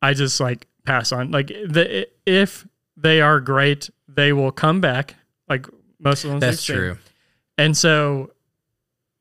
I 0.00 0.14
just 0.14 0.40
like 0.40 0.66
pass 0.84 1.12
on. 1.12 1.30
Like 1.30 1.48
the 1.48 2.08
if 2.26 2.66
they 2.96 3.20
are 3.20 3.40
great, 3.40 3.90
they 4.08 4.32
will 4.32 4.50
come 4.52 4.80
back. 4.80 5.14
Like 5.48 5.66
most 6.00 6.24
of 6.24 6.30
them. 6.30 6.40
that's 6.40 6.64
true. 6.64 6.98
And 7.58 7.76
so 7.76 8.32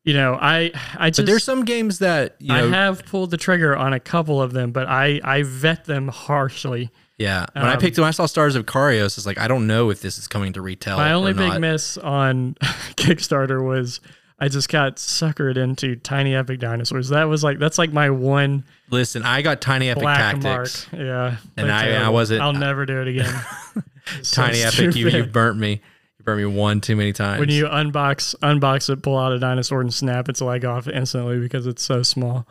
you 0.03 0.13
know, 0.13 0.37
I 0.39 0.71
I 0.97 1.09
just 1.09 1.19
But 1.19 1.25
there's 1.27 1.43
some 1.43 1.63
games 1.65 1.99
that 1.99 2.35
you 2.39 2.49
know. 2.53 2.65
I 2.67 2.69
have 2.69 3.05
pulled 3.05 3.31
the 3.31 3.37
trigger 3.37 3.75
on 3.75 3.93
a 3.93 3.99
couple 3.99 4.41
of 4.41 4.51
them, 4.53 4.71
but 4.71 4.87
I 4.87 5.19
I 5.23 5.43
vet 5.43 5.85
them 5.85 6.07
harshly. 6.07 6.89
yeah, 7.17 7.45
when 7.53 7.65
I 7.65 7.73
um, 7.73 7.79
picked 7.79 7.97
when 7.99 8.07
I 8.07 8.11
saw 8.11 8.25
Stars 8.25 8.55
of 8.55 8.65
Akarios, 8.65 9.17
it's 9.17 9.25
like 9.25 9.37
I 9.37 9.47
don't 9.47 9.67
know 9.67 9.89
if 9.91 10.01
this 10.01 10.17
is 10.17 10.27
coming 10.27 10.53
to 10.53 10.61
retail. 10.61 10.97
My 10.97 11.13
only 11.13 11.33
big 11.33 11.49
not. 11.49 11.61
miss 11.61 11.97
on 11.97 12.55
Kickstarter 12.95 13.63
was 13.63 13.99
I 14.39 14.47
just 14.47 14.69
got 14.69 14.95
suckered 14.95 15.55
into 15.55 15.95
Tiny 15.97 16.33
Epic 16.33 16.59
Dinosaurs. 16.59 17.09
That 17.09 17.25
was 17.25 17.43
like 17.43 17.59
that's 17.59 17.77
like 17.77 17.93
my 17.93 18.09
one 18.09 18.63
Listen, 18.89 19.21
I 19.23 19.43
got 19.43 19.61
Tiny 19.61 19.89
Epic 19.89 20.01
black 20.01 20.41
Tactics. 20.41 20.91
mark. 20.91 20.99
Yeah, 21.01 21.37
And 21.57 21.71
I- 21.71 22.03
I 22.05 22.09
wasn't- 22.09 22.41
I'll 22.41 22.51
never 22.53 22.85
do 22.85 23.01
it 23.01 23.07
again. 23.07 23.33
It's 24.17 24.29
so 24.29 24.41
Tiny 24.41 24.63
Epic, 24.63 24.95
you, 24.95 25.07
you 25.09 25.23
burnt 25.25 25.59
me. 25.59 25.79
You 26.21 26.25
burnt 26.25 26.37
me 26.39 26.45
one 26.45 26.81
too 26.81 26.95
many 26.95 27.13
times. 27.13 27.39
when 27.39 27.49
you 27.49 27.65
unbox 27.65 28.35
unbox 28.43 28.89
it, 28.91 29.01
pull 29.01 29.17
out 29.17 29.31
a 29.31 29.39
dinosaur 29.39 29.81
and 29.81 29.91
snap 29.91 30.29
its 30.29 30.39
leg 30.39 30.63
off 30.65 30.87
instantly 30.87 31.39
because 31.39 31.65
it's 31.65 31.81
so 31.83 32.03
small. 32.03 32.47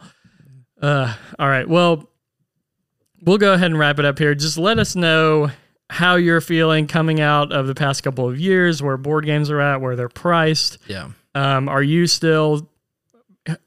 Uh, 0.83 1.15
all 1.39 1.49
right. 1.49 1.69
Well, 1.69 2.11
we'll 3.23 3.39
go 3.39 3.53
ahead 3.53 3.71
and 3.71 3.79
wrap 3.79 3.99
it 4.01 4.05
up 4.05 4.19
here. 4.19 4.35
Just 4.35 4.59
let 4.59 4.79
us 4.81 4.97
know 4.97 5.51
how 5.89 6.17
you're 6.17 6.41
feeling 6.41 6.87
coming 6.89 7.21
out 7.21 7.53
of 7.53 7.67
the 7.69 7.75
past 7.75 8.03
couple 8.03 8.29
of 8.29 8.41
years, 8.41 8.83
where 8.83 8.97
board 8.97 9.25
games 9.25 9.51
are 9.51 9.61
at, 9.61 9.81
where 9.81 9.95
they're 9.95 10.09
priced. 10.09 10.79
yeah. 10.89 11.11
Um, 11.35 11.69
are 11.69 11.83
you 11.83 12.09
still 12.09 12.69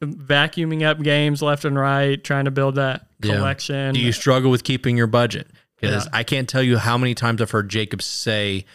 vacuuming 0.01 0.83
up 0.83 1.01
games 1.01 1.41
left 1.41 1.65
and 1.65 1.77
right, 1.77 2.21
trying 2.23 2.45
to 2.45 2.51
build 2.51 2.75
that 2.75 3.07
Yeah. 3.21 3.35
collection? 3.35 3.93
Do 3.93 4.01
you 4.01 4.11
struggle 4.11 4.51
with 4.51 4.63
keeping 4.63 4.97
your 4.97 5.07
budget? 5.07 5.47
Because 5.79 6.05
Yeah. 6.05 6.11
I 6.13 6.23
can't 6.23 6.47
tell 6.49 6.63
you 6.63 6.77
how 6.77 6.97
many 6.97 7.13
times 7.15 7.41
I've 7.41 7.51
heard 7.51 7.69
Jacob 7.69 8.01
say, 8.01 8.65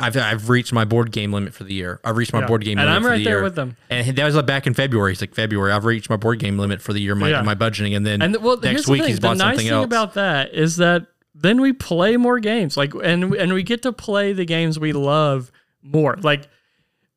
I've, 0.00 0.16
I've 0.16 0.48
reached 0.48 0.72
my 0.72 0.84
board 0.84 1.12
game 1.12 1.32
limit 1.32 1.54
for 1.54 1.62
the 1.64 1.72
year. 1.72 2.00
I've 2.04 2.16
reached 2.16 2.32
my 2.32 2.40
Yeah. 2.40 2.46
board 2.48 2.64
game 2.64 2.78
and 2.78 2.86
limit 2.86 2.96
And 2.96 3.04
I'm 3.06 3.10
right 3.10 3.18
the 3.18 3.24
there 3.24 3.34
year. 3.36 3.42
with 3.44 3.54
them. 3.54 3.76
and 3.88 4.16
that 4.16 4.24
was 4.24 4.34
like 4.34 4.46
back 4.46 4.66
in 4.66 4.74
February. 4.74 5.12
He's 5.12 5.20
like, 5.20 5.34
February, 5.34 5.70
I've 5.72 5.84
reached 5.84 6.10
my 6.10 6.16
board 6.16 6.38
game 6.40 6.58
limit 6.58 6.82
for 6.82 6.92
the 6.92 7.00
year, 7.00 7.14
my, 7.14 7.30
Yeah. 7.30 7.42
my 7.42 7.54
budgeting. 7.54 7.96
And 7.96 8.04
then 8.04 8.20
And 8.22 8.36
well, 8.42 8.56
here's 8.56 8.72
next 8.74 8.86
the 8.86 8.92
week 8.92 9.02
thing. 9.02 9.10
he's 9.10 9.20
bought 9.20 9.38
the 9.38 9.44
nice 9.44 9.52
something 9.54 9.66
thing 9.68 9.74
else. 9.74 9.84
about 9.84 10.14
that 10.14 10.52
is 10.54 10.76
that 10.78 11.06
then 11.34 11.60
we 11.60 11.72
play 11.72 12.16
more 12.16 12.40
games, 12.40 12.76
like 12.76 12.94
and 12.94 13.32
and 13.34 13.52
we 13.52 13.62
get 13.62 13.82
to 13.82 13.92
play 13.92 14.32
the 14.32 14.44
games 14.46 14.78
we 14.78 14.92
love 14.92 15.52
more. 15.82 16.16
Like 16.20 16.48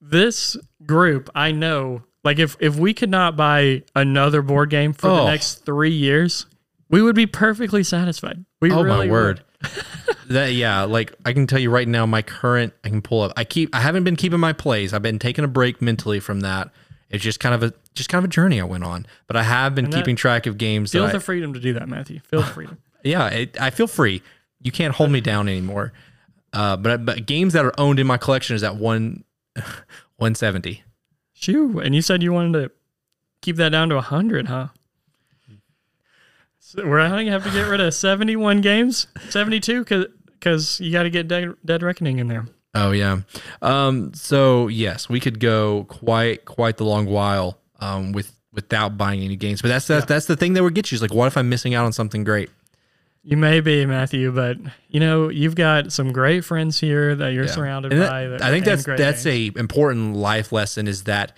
this 0.02 0.58
group, 0.86 1.30
I 1.36 1.52
know. 1.52 2.04
Like 2.24 2.38
if 2.40 2.58
if 2.60 2.76
we 2.78 2.94
could 2.94 3.10
not 3.10 3.36
buy 3.36 3.84
another 3.96 4.42
board 4.42 4.70
game 4.70 4.94
for 4.94 5.08
the 5.08 5.22
Oh. 5.22 5.28
next 5.28 5.66
three 5.66 5.92
years, 5.92 6.46
we 6.90 7.02
would 7.02 7.16
be 7.16 7.26
perfectly 7.26 7.82
satisfied. 7.84 8.44
We 8.62 8.72
oh 8.72 8.84
really 8.84 9.08
my 9.08 9.12
word. 9.12 9.42
That 10.30 10.54
yeah, 10.54 10.84
like 10.84 11.14
I 11.26 11.34
can 11.34 11.48
tell 11.48 11.60
you 11.60 11.70
right 11.70 11.88
now, 11.88 12.06
my 12.06 12.22
current 12.22 12.74
I 12.84 12.90
can 12.90 13.02
pull 13.02 13.22
up. 13.22 13.34
I 13.36 13.44
keep 13.44 13.74
I 13.76 13.82
haven't 13.82 14.04
been 14.04 14.16
keeping 14.16 14.40
my 14.40 14.54
plays. 14.54 14.94
I've 14.94 15.02
been 15.02 15.20
taking 15.20 15.44
a 15.44 15.48
break 15.48 15.82
mentally 15.82 16.20
from 16.20 16.42
that. 16.42 16.70
It's 17.10 17.24
just 17.24 17.40
kind 17.40 17.56
of 17.56 17.64
a 17.64 17.74
just 17.96 18.10
kind 18.10 18.20
of 18.24 18.26
a 18.30 18.32
journey 18.32 18.62
I 18.62 18.64
went 18.66 18.84
on. 18.84 19.06
But 19.28 19.36
I 19.36 19.44
have 19.44 19.76
been 19.76 19.90
keeping 19.92 20.16
track 20.16 20.46
of 20.46 20.58
games. 20.58 20.92
Feel 20.92 21.04
That 21.04 21.10
I, 21.10 21.14
the 21.14 21.20
freedom 21.20 21.54
to 21.54 21.60
do 21.60 21.74
that, 21.74 21.90
Matthew. 21.90 22.20
Feel 22.22 22.42
the 22.42 22.48
freedom. 22.48 22.78
yeah, 23.04 23.28
it, 23.28 23.60
I 23.60 23.70
feel 23.72 23.88
free. 23.88 24.22
You 24.62 24.72
can't 24.72 24.94
hold 24.94 25.12
me 25.12 25.22
down 25.22 25.48
anymore. 25.48 25.94
Uh, 26.54 26.78
but 26.78 27.06
but 27.06 27.26
games 27.26 27.54
that 27.54 27.66
are 27.66 27.74
owned 27.80 28.00
in 28.00 28.08
my 28.08 28.18
collection 28.18 28.56
is 28.56 28.64
at 28.64 28.76
one 28.76 29.24
one 30.18 30.36
seventy. 30.36 30.84
Shoo! 31.34 31.80
And 31.80 31.96
you 31.96 32.02
said 32.02 32.22
you 32.22 32.34
wanted 32.34 32.62
to 32.64 32.72
keep 33.42 33.56
that 33.58 33.70
down 33.70 33.90
to 33.90 34.02
hundred, 34.02 34.48
huh? 34.48 34.68
So 36.60 36.86
we're 36.86 37.08
going 37.08 37.26
to 37.26 37.32
have 37.32 37.44
to 37.46 37.52
get 37.52 37.68
rid 37.68 37.80
of 37.82 37.94
seventy-one 37.94 38.62
games, 38.62 39.08
seventy-two, 39.30 39.86
because 40.26 40.80
you 40.80 40.92
got 40.92 41.04
to 41.04 41.10
get 41.10 41.28
Dead, 41.28 41.54
Dead 41.66 41.82
Reckoning 41.82 42.20
in 42.20 42.28
there. 42.28 42.46
Oh 42.76 42.92
yeah. 42.92 43.22
Um, 43.62 44.14
so 44.14 44.68
yes, 44.68 45.10
we 45.10 45.20
could 45.20 45.40
go 45.40 45.86
quite 45.86 46.46
quite 46.46 46.78
the 46.78 46.84
long 46.86 47.08
while 47.08 47.58
um, 47.80 48.12
with 48.12 48.32
without 48.54 48.98
buying 48.98 49.22
any 49.24 49.36
games. 49.36 49.62
But 49.62 49.70
that's 49.70 49.88
that's 49.88 50.06
that's 50.06 50.26
the 50.28 50.36
thing 50.36 50.54
that 50.54 50.62
would 50.64 50.76
get 50.76 50.92
you. 50.92 50.96
Is 50.96 51.02
like, 51.02 51.14
what 51.14 51.26
if 51.28 51.38
I'm 51.38 51.50
missing 51.50 51.74
out 51.74 51.86
on 51.86 51.94
something 51.94 52.24
great? 52.24 52.50
You 53.24 53.36
may 53.38 53.60
be 53.60 53.86
Matthew, 53.86 54.32
but 54.32 54.58
you 54.90 55.00
know 55.00 55.30
you've 55.30 55.56
got 55.56 55.92
some 55.92 56.12
great 56.12 56.46
friends 56.46 56.80
here 56.80 57.16
that 57.16 57.34
you're 57.34 57.46
Yeah. 57.46 57.52
surrounded 57.52 57.92
And 57.94 58.02
by. 58.02 58.28
that- 58.28 58.42
I 58.44 58.50
think 58.52 58.66
that's 58.66 58.84
that's 58.86 59.24
games. 59.24 59.56
a 59.56 59.60
important 59.60 60.16
life 60.16 60.52
lesson. 60.52 60.88
Is 60.88 61.04
that 61.06 61.32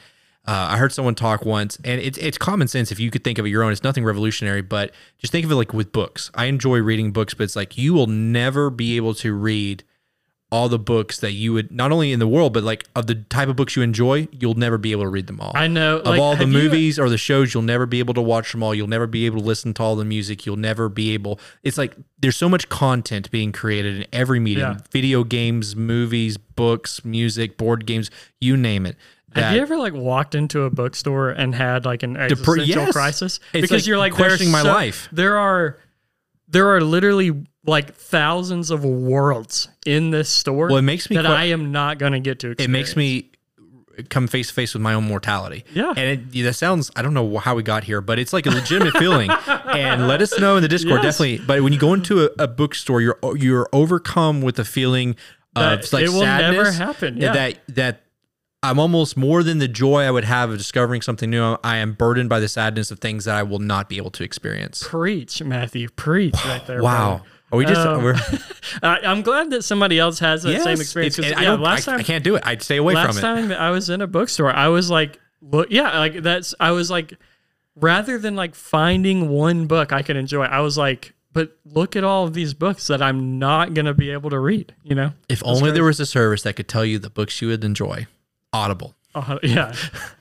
uh, 0.47 0.69
I 0.71 0.77
heard 0.77 0.91
someone 0.91 1.13
talk 1.15 1.45
once, 1.45 1.77
and 1.83 2.01
it's 2.01 2.17
it's 2.17 2.37
common 2.37 2.67
sense 2.67 2.91
if 2.91 2.99
you 2.99 3.11
could 3.11 3.23
think 3.23 3.37
of 3.37 3.45
it 3.45 3.49
your 3.49 3.63
own. 3.63 3.71
It's 3.71 3.83
nothing 3.83 4.03
revolutionary, 4.03 4.61
but 4.61 4.91
just 5.19 5.31
think 5.31 5.45
of 5.45 5.51
it 5.51 5.55
like 5.55 5.73
with 5.73 5.91
books. 5.91 6.31
I 6.33 6.45
enjoy 6.45 6.79
reading 6.79 7.11
books, 7.11 7.33
but 7.35 7.43
it's 7.43 7.55
like 7.55 7.77
you 7.77 7.93
will 7.93 8.07
never 8.07 8.69
be 8.69 8.95
able 8.97 9.13
to 9.15 9.33
read 9.33 9.83
all 10.53 10.67
the 10.67 10.79
books 10.79 11.17
that 11.21 11.31
you 11.31 11.53
would 11.53 11.71
not 11.71 11.93
only 11.93 12.11
in 12.11 12.19
the 12.19 12.27
world, 12.27 12.51
but 12.53 12.61
like 12.63 12.85
of 12.93 13.07
the 13.07 13.15
type 13.15 13.47
of 13.47 13.55
books 13.55 13.75
you 13.77 13.83
enjoy. 13.83 14.27
You'll 14.31 14.55
never 14.55 14.77
be 14.77 14.91
able 14.91 15.03
to 15.03 15.09
read 15.09 15.27
them 15.27 15.39
all. 15.39 15.51
I 15.55 15.67
know. 15.67 15.99
of 15.99 16.05
like, 16.07 16.19
all 16.19 16.31
the 16.31 16.39
have 16.39 16.47
you- 16.51 16.57
movies 16.57 16.99
or 16.99 17.07
the 17.07 17.17
shows, 17.17 17.53
you'll 17.53 17.63
never 17.63 17.85
be 17.85 17.99
able 17.99 18.15
to 18.15 18.21
watch 18.21 18.51
them 18.51 18.61
all. 18.63 18.73
You'll 18.75 18.87
never 18.87 19.07
be 19.07 19.25
able 19.27 19.39
to 19.39 19.45
listen 19.45 19.73
to 19.75 19.83
all 19.83 19.95
the 19.95 20.03
music. 20.03 20.45
You'll 20.45 20.57
never 20.57 20.89
be 20.89 21.13
able. 21.13 21.39
It's 21.63 21.77
like 21.77 21.95
there's 22.19 22.35
so 22.35 22.49
much 22.49 22.67
content 22.67 23.31
being 23.31 23.51
created 23.53 23.95
in 23.97 24.07
every 24.11 24.39
medium: 24.41 24.71
Yeah. 24.73 24.77
video 24.91 25.23
games, 25.23 25.75
movies, 25.75 26.35
books, 26.37 27.05
music, 27.05 27.57
board 27.57 27.85
games, 27.85 28.09
you 28.41 28.57
name 28.57 28.85
it. 28.85 28.97
Have 29.35 29.55
you 29.55 29.61
ever 29.61 29.77
like 29.77 29.93
walked 29.93 30.35
into 30.35 30.63
a 30.63 30.69
bookstore 30.69 31.29
and 31.29 31.55
had 31.55 31.85
like 31.85 32.03
an 32.03 32.17
existential 32.17 32.65
yes. 32.65 32.91
crisis? 32.91 33.39
It's 33.53 33.61
because 33.61 33.83
like 33.83 33.87
you're 33.87 33.97
like 33.97 34.13
questioning 34.13 34.51
my 34.51 34.61
so- 34.63 34.69
life. 34.69 35.07
There 35.11 35.37
are 35.37 35.77
there 36.47 36.69
are 36.75 36.81
literally 36.81 37.45
like 37.65 37.93
thousands 37.93 38.71
of 38.71 38.83
worlds 38.83 39.69
in 39.85 40.09
this 40.09 40.29
store 40.29 40.67
Well, 40.67 40.77
it 40.77 40.81
makes 40.81 41.09
me 41.09 41.15
that 41.15 41.25
I 41.25 41.45
am 41.45 41.71
not 41.71 41.97
going 41.97 42.11
to 42.13 42.19
get 42.19 42.39
to. 42.39 42.55
it 42.57 42.69
makes 42.69 42.95
me 42.95 43.31
come 44.09 44.27
face 44.27 44.47
to 44.47 44.53
face 44.53 44.73
with 44.73 44.81
my 44.81 44.93
own 44.93 45.03
mortality. 45.03 45.63
Yeah. 45.73 45.93
And 45.95 46.33
it, 46.33 46.43
that 46.43 46.53
sounds, 46.53 46.89
I 46.95 47.01
don't 47.01 47.13
know 47.13 47.37
how 47.37 47.55
we 47.55 47.63
got 47.63 47.83
here, 47.83 48.01
but 48.01 48.19
it's 48.19 48.33
like 48.33 48.45
a 48.45 48.49
legitimate 48.49 48.97
feeling. 48.97 49.29
And 49.71 50.07
let 50.07 50.21
us 50.21 50.37
know 50.37 50.57
in 50.57 50.63
the 50.63 50.67
Discord, 50.67 51.01
Yes. 51.03 51.17
definitely. 51.17 51.45
But 51.45 51.61
when 51.63 51.71
you 51.71 51.79
go 51.79 51.93
into 51.93 52.25
a, 52.25 52.29
a 52.39 52.47
bookstore, 52.47 52.99
you're 52.99 53.17
you're 53.37 53.69
overcome 53.71 54.41
with 54.41 54.55
the 54.57 54.65
feeling 54.65 55.15
That 55.55 55.85
of 55.85 55.93
like 55.93 56.03
it 56.03 56.09
will 56.09 56.19
sadness. 56.21 56.57
never 56.57 56.71
happen, 56.71 57.17
yeah. 57.17 57.31
That 57.31 57.57
that 57.69 58.01
I'm 58.63 58.77
almost 58.77 59.17
more 59.17 59.41
than 59.41 59.57
the 59.57 59.67
joy 59.67 60.03
I 60.03 60.11
would 60.11 60.23
have 60.25 60.51
of 60.51 60.57
discovering 60.59 61.01
something 61.01 61.29
new. 61.31 61.57
I 61.63 61.77
am 61.77 61.93
burdened 61.93 62.29
by 62.29 62.39
the 62.39 62.47
sadness 62.47 62.91
of 62.91 62.99
things 62.99 63.25
that 63.25 63.35
I 63.35 63.41
will 63.41 63.57
not 63.59 63.89
be 63.89 63.97
able 63.97 64.11
to 64.11 64.23
experience. 64.23 64.83
preach, 64.87 65.41
Matthew, 65.41 65.89
preach 65.89 66.35
right 66.45 66.65
there. 66.67 66.83
Wow. 66.83 67.17
brother. 67.17 67.23
Are 67.51 67.57
we 67.57 67.65
just? 67.65 67.81
Um, 67.81 68.15
I'm 68.83 69.23
glad 69.23 69.49
that 69.49 69.63
somebody 69.63 69.97
else 69.99 70.19
has 70.19 70.43
that 70.43 70.51
yes, 70.51 70.63
same 70.63 70.79
experience. 70.79 71.17
it's- 71.19 71.33
'cause, 71.33 71.41
I, 71.41 71.45
yeah, 71.45 71.53
last 71.55 71.87
I, 71.87 71.91
time, 71.93 71.99
I 71.99 72.03
can't 72.03 72.23
do 72.23 72.35
it. 72.35 72.43
I'd 72.45 72.61
stay 72.61 72.77
away 72.77 72.93
from 72.93 73.01
it. 73.03 73.07
Last 73.07 73.19
time 73.21 73.47
that 73.49 73.59
I 73.59 73.71
was 73.71 73.89
in 73.89 74.01
a 74.01 74.07
bookstore, 74.07 74.51
I 74.53 74.67
was 74.69 74.89
like, 74.89 75.19
look, 75.41 75.67
yeah, 75.71 75.97
like 75.97 76.21
that's. 76.21 76.53
I 76.59 76.71
was 76.71 76.89
like, 76.89 77.15
rather 77.75 78.17
than 78.19 78.35
like 78.35 78.55
finding 78.55 79.27
one 79.29 79.65
book 79.65 79.91
I 79.91 80.01
could 80.01 80.15
enjoy, 80.15 80.43
I 80.43 80.61
was 80.61 80.77
like, 80.77 81.13
but 81.33 81.57
look 81.65 81.95
at 81.95 82.03
all 82.05 82.25
of 82.25 82.33
these 82.33 82.53
books 82.53 82.87
that 82.87 83.01
I'm 83.01 83.37
not 83.39 83.73
gonna 83.73 83.93
be 83.95 84.11
able 84.11 84.29
to 84.29 84.39
read. 84.39 84.73
You 84.83 84.95
know? 84.95 85.13
If 85.27 85.41
only 85.43 85.71
there 85.71 85.83
was 85.83 85.99
a 85.99 86.05
service 86.05 86.43
that 86.43 86.55
could 86.55 86.67
tell 86.69 86.85
you 86.85 86.99
the 86.99 87.09
books 87.09 87.41
you 87.41 87.49
would 87.49 87.63
enjoy. 87.65 88.05
Audible. 88.53 88.95
Uh, 89.13 89.37
yeah, 89.43 89.73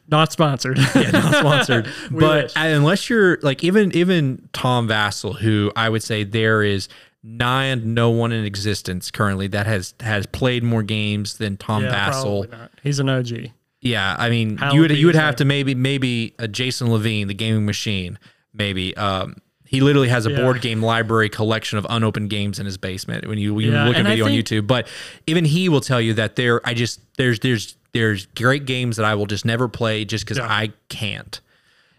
not 0.08 0.32
sponsored. 0.32 0.78
Yeah, 0.94 1.10
not 1.10 1.34
sponsored. 1.34 1.88
But 2.10 2.44
wish. 2.44 2.52
unless 2.56 3.08
you're 3.10 3.38
like 3.42 3.62
even 3.64 3.94
even 3.96 4.48
Tom 4.52 4.88
Vasel, 4.88 5.38
who 5.38 5.70
I 5.76 5.88
would 5.88 6.02
say 6.02 6.24
there 6.24 6.62
is 6.62 6.88
nigh 7.22 7.74
no 7.74 8.10
one 8.10 8.32
in 8.32 8.44
existence 8.44 9.10
currently 9.10 9.46
that 9.48 9.66
has 9.66 9.94
has 10.00 10.26
played 10.26 10.64
more 10.64 10.82
games 10.82 11.36
than 11.38 11.56
Tom 11.56 11.84
yeah, 11.84 12.10
Vasel. 12.10 12.50
not. 12.50 12.70
He's 12.82 12.98
an 12.98 13.08
OG. 13.08 13.50
Yeah, 13.82 14.14
I 14.18 14.28
mean, 14.28 14.56
How 14.58 14.72
you 14.74 14.80
would 14.82 14.90
you 14.90 15.06
would 15.06 15.14
have 15.14 15.36
to 15.36 15.44
maybe 15.44 15.74
maybe 15.74 16.34
a 16.38 16.48
Jason 16.48 16.90
Levine, 16.90 17.28
the 17.28 17.34
gaming 17.34 17.64
machine, 17.66 18.18
maybe. 18.52 18.96
Um, 18.96 19.36
he 19.64 19.80
literally 19.80 20.08
has 20.08 20.26
a 20.26 20.30
Yeah. 20.32 20.40
board 20.40 20.60
game 20.60 20.82
library 20.82 21.28
collection 21.28 21.78
of 21.78 21.86
unopened 21.88 22.28
games 22.28 22.58
in 22.58 22.66
his 22.66 22.76
basement. 22.76 23.26
When 23.28 23.38
you 23.38 23.54
when 23.54 23.64
you 23.64 23.72
Yeah, 23.72 23.84
look 23.86 23.96
at 23.96 24.04
video 24.04 24.24
on 24.26 24.32
YouTube, 24.32 24.66
but 24.66 24.88
even 25.28 25.44
he 25.44 25.68
will 25.68 25.80
tell 25.80 26.00
you 26.00 26.12
that 26.14 26.34
there, 26.36 26.60
I 26.66 26.74
just 26.74 27.00
there's 27.16 27.38
there's 27.38 27.76
there's 27.92 28.26
great 28.26 28.66
games 28.66 28.96
that 28.96 29.04
I 29.04 29.14
will 29.14 29.26
just 29.26 29.44
never 29.44 29.68
play 29.68 30.04
just 30.04 30.24
because 30.24 30.38
Yeah. 30.38 30.46
I 30.48 30.72
can't. 30.88 31.40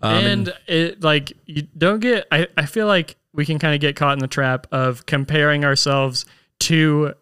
Um, 0.01 0.25
and 0.25 0.53
it 0.67 1.01
like 1.03 1.33
you 1.45 1.63
don't 1.77 1.99
get 1.99 2.25
I, 2.31 2.47
I 2.57 2.65
feel 2.65 2.87
like 2.87 3.15
we 3.33 3.45
can 3.45 3.59
kind 3.59 3.75
of 3.75 3.81
get 3.81 3.95
caught 3.95 4.13
in 4.13 4.19
the 4.19 4.27
trap 4.27 4.65
of 4.71 5.05
comparing 5.05 5.63
ourselves 5.63 6.25
to 6.61 7.13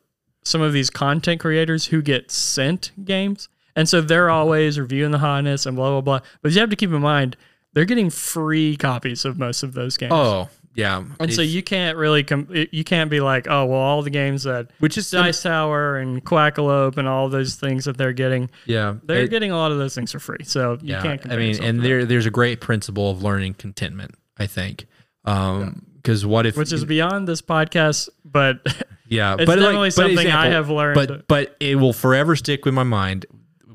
some 0.44 0.62
of 0.62 0.72
these 0.72 0.90
content 0.90 1.42
creators 1.42 1.86
who 1.88 2.02
get 2.02 2.32
sent 2.32 2.92
games 3.04 3.50
and 3.76 3.88
so 3.90 4.00
they're 4.02 4.30
always 4.30 4.80
reviewing 4.80 5.12
the 5.12 5.18
hotness 5.18 5.66
and 5.66 5.76
blah 5.76 5.90
blah 5.90 6.02
blah 6.02 6.20
but 6.42 6.52
you 6.54 6.60
have 6.62 6.70
to 6.70 6.76
keep 6.78 6.90
in 6.92 7.02
mind 7.02 7.36
they're 7.74 7.86
getting 7.86 8.10
free 8.10 8.78
copies 8.78 9.26
of 9.26 9.38
most 9.38 9.62
of 9.62 9.74
those 9.74 9.98
games 9.98 10.14
Oh 10.14 10.48
yeah, 10.76 11.04
and 11.20 11.34
so 11.34 11.42
you 11.42 11.62
can't 11.64 11.98
really 11.98 12.24
com- 12.24 12.48
you 12.72 12.84
can't 12.84 13.10
be 13.10 13.20
like 13.20 13.48
oh 13.50 13.66
well 13.66 13.80
all 13.80 14.02
the 14.02 14.10
games 14.10 14.44
that 14.44 14.70
which 14.80 14.98
is 14.98 15.10
Dice 15.12 15.42
Tower 15.44 15.98
and 15.98 16.24
Quackalope 16.24 16.98
and 16.98 17.08
all 17.08 17.28
those 17.30 17.56
things 17.56 17.86
that 17.86 17.98
they're 17.98 18.14
getting 18.14 18.50
yeah 18.66 18.96
they're 19.04 19.24
it- 19.24 19.30
getting 19.30 19.52
a 19.52 19.58
lot 19.58 19.72
of 19.72 19.78
those 19.78 19.96
things 19.96 20.12
for 20.12 20.20
free 20.20 20.44
so 20.44 20.78
you 20.82 20.96
can't 20.98 21.30
I 21.32 21.36
mean, 21.38 21.62
and 21.62 21.82
there 21.82 22.06
there's 22.06 22.26
a 22.26 22.32
great 22.32 22.62
principle 22.62 23.10
of 23.12 23.22
learning 23.24 23.56
contentment. 23.56 24.16
I 24.38 24.48
think. 24.48 24.86
Um, 25.26 25.86
because 25.98 26.26
what 26.26 26.46
if 26.46 26.56
which 26.56 26.72
is 26.72 26.86
beyond 26.86 27.28
this 27.28 27.42
podcast, 27.42 28.08
but 28.24 28.62
Yeah, 29.10 29.34
It's 29.34 29.46
but 29.46 29.56
definitely 29.56 29.88
like, 29.88 29.92
something 29.92 30.28
I 30.28 30.48
have 30.48 30.70
learned. 30.70 30.96
But 30.96 31.28
but 31.28 31.56
it 31.60 31.76
will 31.76 31.94
forever 31.94 32.36
stick 32.36 32.64
with 32.64 32.74
my 32.74 32.84
mind. 32.84 33.26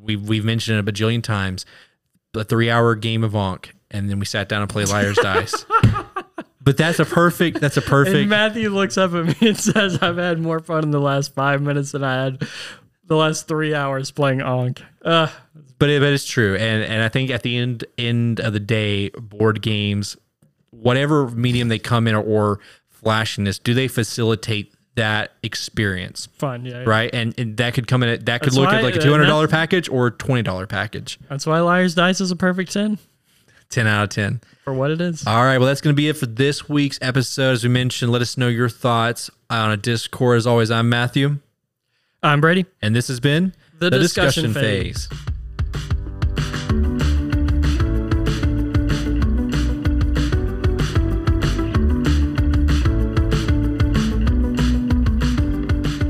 We've 0.01 0.27
we've 0.27 0.45
mentioned 0.45 0.79
it 0.79 0.89
a 0.89 0.93
bajillion 0.93 1.23
times. 1.23 1.67
the 2.33 2.45
three 2.45 2.71
hour 2.71 2.95
game 2.95 3.25
of 3.25 3.35
Ankh, 3.37 3.75
and 3.91 4.09
then 4.09 4.19
we 4.21 4.27
sat 4.27 4.49
down 4.49 4.63
and 4.63 4.71
played 4.71 4.89
Liar's 4.89 5.17
Dice. 5.17 5.67
But 6.65 6.77
that's 6.79 6.99
a 6.99 7.05
perfect. 7.05 7.61
That's 7.61 7.77
a 7.77 7.83
perfect. 7.97 8.17
And 8.17 8.31
Matthew 8.31 8.71
looks 8.71 8.97
up 8.97 9.13
at 9.15 9.27
me 9.41 9.49
and 9.49 9.59
says, 9.59 9.99
"I've 10.03 10.17
had 10.17 10.39
more 10.41 10.61
fun 10.61 10.83
in 10.83 10.91
the 10.91 11.01
last 11.01 11.35
five 11.35 11.61
minutes 11.63 11.93
than 11.93 12.03
I 12.03 12.25
had 12.25 12.43
the 13.07 13.17
last 13.17 13.47
three 13.47 13.75
hours 13.75 14.11
playing 14.11 14.41
Ankh." 14.41 14.83
Uh, 15.05 15.29
but 15.79 15.91
it, 15.91 16.01
but 16.01 16.13
it's 16.13 16.25
true, 16.27 16.55
and 16.57 16.83
and 16.83 17.03
I 17.03 17.09
think 17.09 17.31
at 17.31 17.43
the 17.43 17.57
end 17.59 17.85
end 17.99 18.41
of 18.41 18.53
the 18.55 18.61
day, 18.61 19.11
board 19.11 19.61
games, 19.61 20.17
whatever 20.71 21.29
medium 21.29 21.69
they 21.69 21.79
come 21.79 22.07
in 22.09 22.15
or, 22.15 22.23
or 22.23 22.61
flashiness, 22.89 23.59
do 23.59 23.75
they 23.75 23.87
facilitate 23.89 24.73
that 24.97 25.33
experience? 25.43 26.29
fun, 26.39 26.65
yeah. 26.65 26.85
Right, 26.85 27.11
and, 27.13 27.39
and 27.39 27.57
that 27.59 27.75
could 27.75 27.87
come 27.89 28.03
in. 28.05 28.09
At, 28.09 28.27
that 28.27 28.41
could 28.41 28.53
That's 28.53 28.57
look 28.57 28.69
why- 28.69 28.79
at 28.79 28.85
like 28.85 28.95
a 28.97 29.01
uh, 29.01 29.03
two 29.03 29.11
hundred 29.11 29.27
dollar 29.27 29.49
package 29.49 29.89
or 29.91 30.11
twenty 30.13 30.43
dollar 30.43 30.67
package. 30.67 31.19
That's 31.29 31.45
why 31.47 31.61
Liar's 31.61 31.95
Dice 31.95 32.21
is 32.23 32.31
a 32.31 32.37
perfect 32.37 32.73
ten 32.73 32.99
Ten 33.71 33.87
out 33.87 34.05
of 34.05 34.09
ten. 34.11 34.41
for 34.65 34.73
what 34.73 34.91
it 34.91 35.01
is. 35.01 35.27
All 35.27 35.43
right, 35.45 35.59
well, 35.59 35.67
that's 35.67 35.81
going 35.81 35.95
to 35.95 35.97
be 35.97 36.09
it 36.09 36.17
for 36.17 36.27
this 36.27 36.69
week's 36.69 36.99
episode. 37.03 37.53
As 37.53 37.65
we 37.65 37.71
mentioned, 37.71 38.13
let 38.13 38.23
us 38.23 38.37
know 38.39 38.49
your 38.49 38.69
thoughts 38.69 39.31
on 39.51 39.71
a 39.73 39.77
Discord. 39.77 40.37
As 40.39 40.47
always, 40.47 40.71
I'm 40.71 40.89
Matthew, 40.89 41.39
I'm 42.23 42.41
Brady. 42.41 42.67
and 42.83 42.95
this 42.95 43.09
has 43.09 43.19
been 43.21 43.53
The 43.79 43.91
discussion 43.91 44.53
phase. 44.55 45.09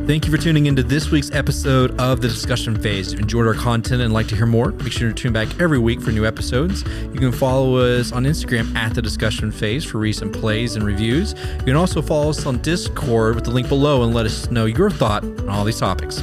Thank 0.07 0.27
you 0.27 0.31
for 0.31 0.37
tuning 0.37 0.67
into 0.67 0.83
this 0.83 1.11
week's 1.11 1.31
episode 1.31 1.99
of 1.99 2.21
The 2.21 2.29
Discussion 2.29 2.79
Phase. 2.79 3.15
If 3.15 3.15
you 3.15 3.23
enjoyed 3.23 3.47
our 3.47 3.55
content 3.55 4.03
and 4.03 4.13
like 4.13 4.29
to 4.29 4.37
hear 4.37 4.45
more, 4.45 4.71
make 4.71 4.93
sure 4.93 5.09
to 5.09 5.15
tune 5.15 5.33
back 5.33 5.59
every 5.59 5.79
week 5.79 6.03
for 6.03 6.13
new 6.13 6.27
episodes. 6.27 6.85
You 6.85 7.19
can 7.19 7.33
follow 7.33 7.79
us 7.79 8.13
on 8.13 8.25
Instagram 8.25 8.77
at 8.77 8.95
The 8.95 9.01
Discussion 9.01 9.51
Phase 9.51 9.83
for 9.83 9.97
recent 9.97 10.35
plays 10.35 10.77
and 10.77 10.85
reviews. 10.85 11.33
You 11.33 11.65
can 11.65 11.77
also 11.77 12.03
follow 12.03 12.29
us 12.29 12.45
on 12.45 12.59
Discord 12.59 13.35
with 13.35 13.45
the 13.45 13.51
link 13.51 13.67
below 13.67 14.03
and 14.03 14.13
let 14.13 14.27
us 14.27 14.51
know 14.51 14.67
your 14.67 14.91
thought 14.91 15.25
on 15.25 15.49
all 15.49 15.65
these 15.65 15.81
topics. 15.81 16.19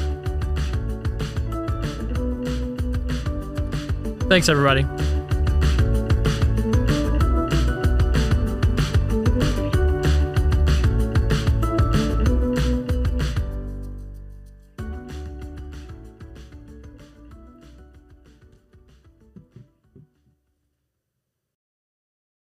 Thanks, 4.29 4.47
everybody. 4.47 4.85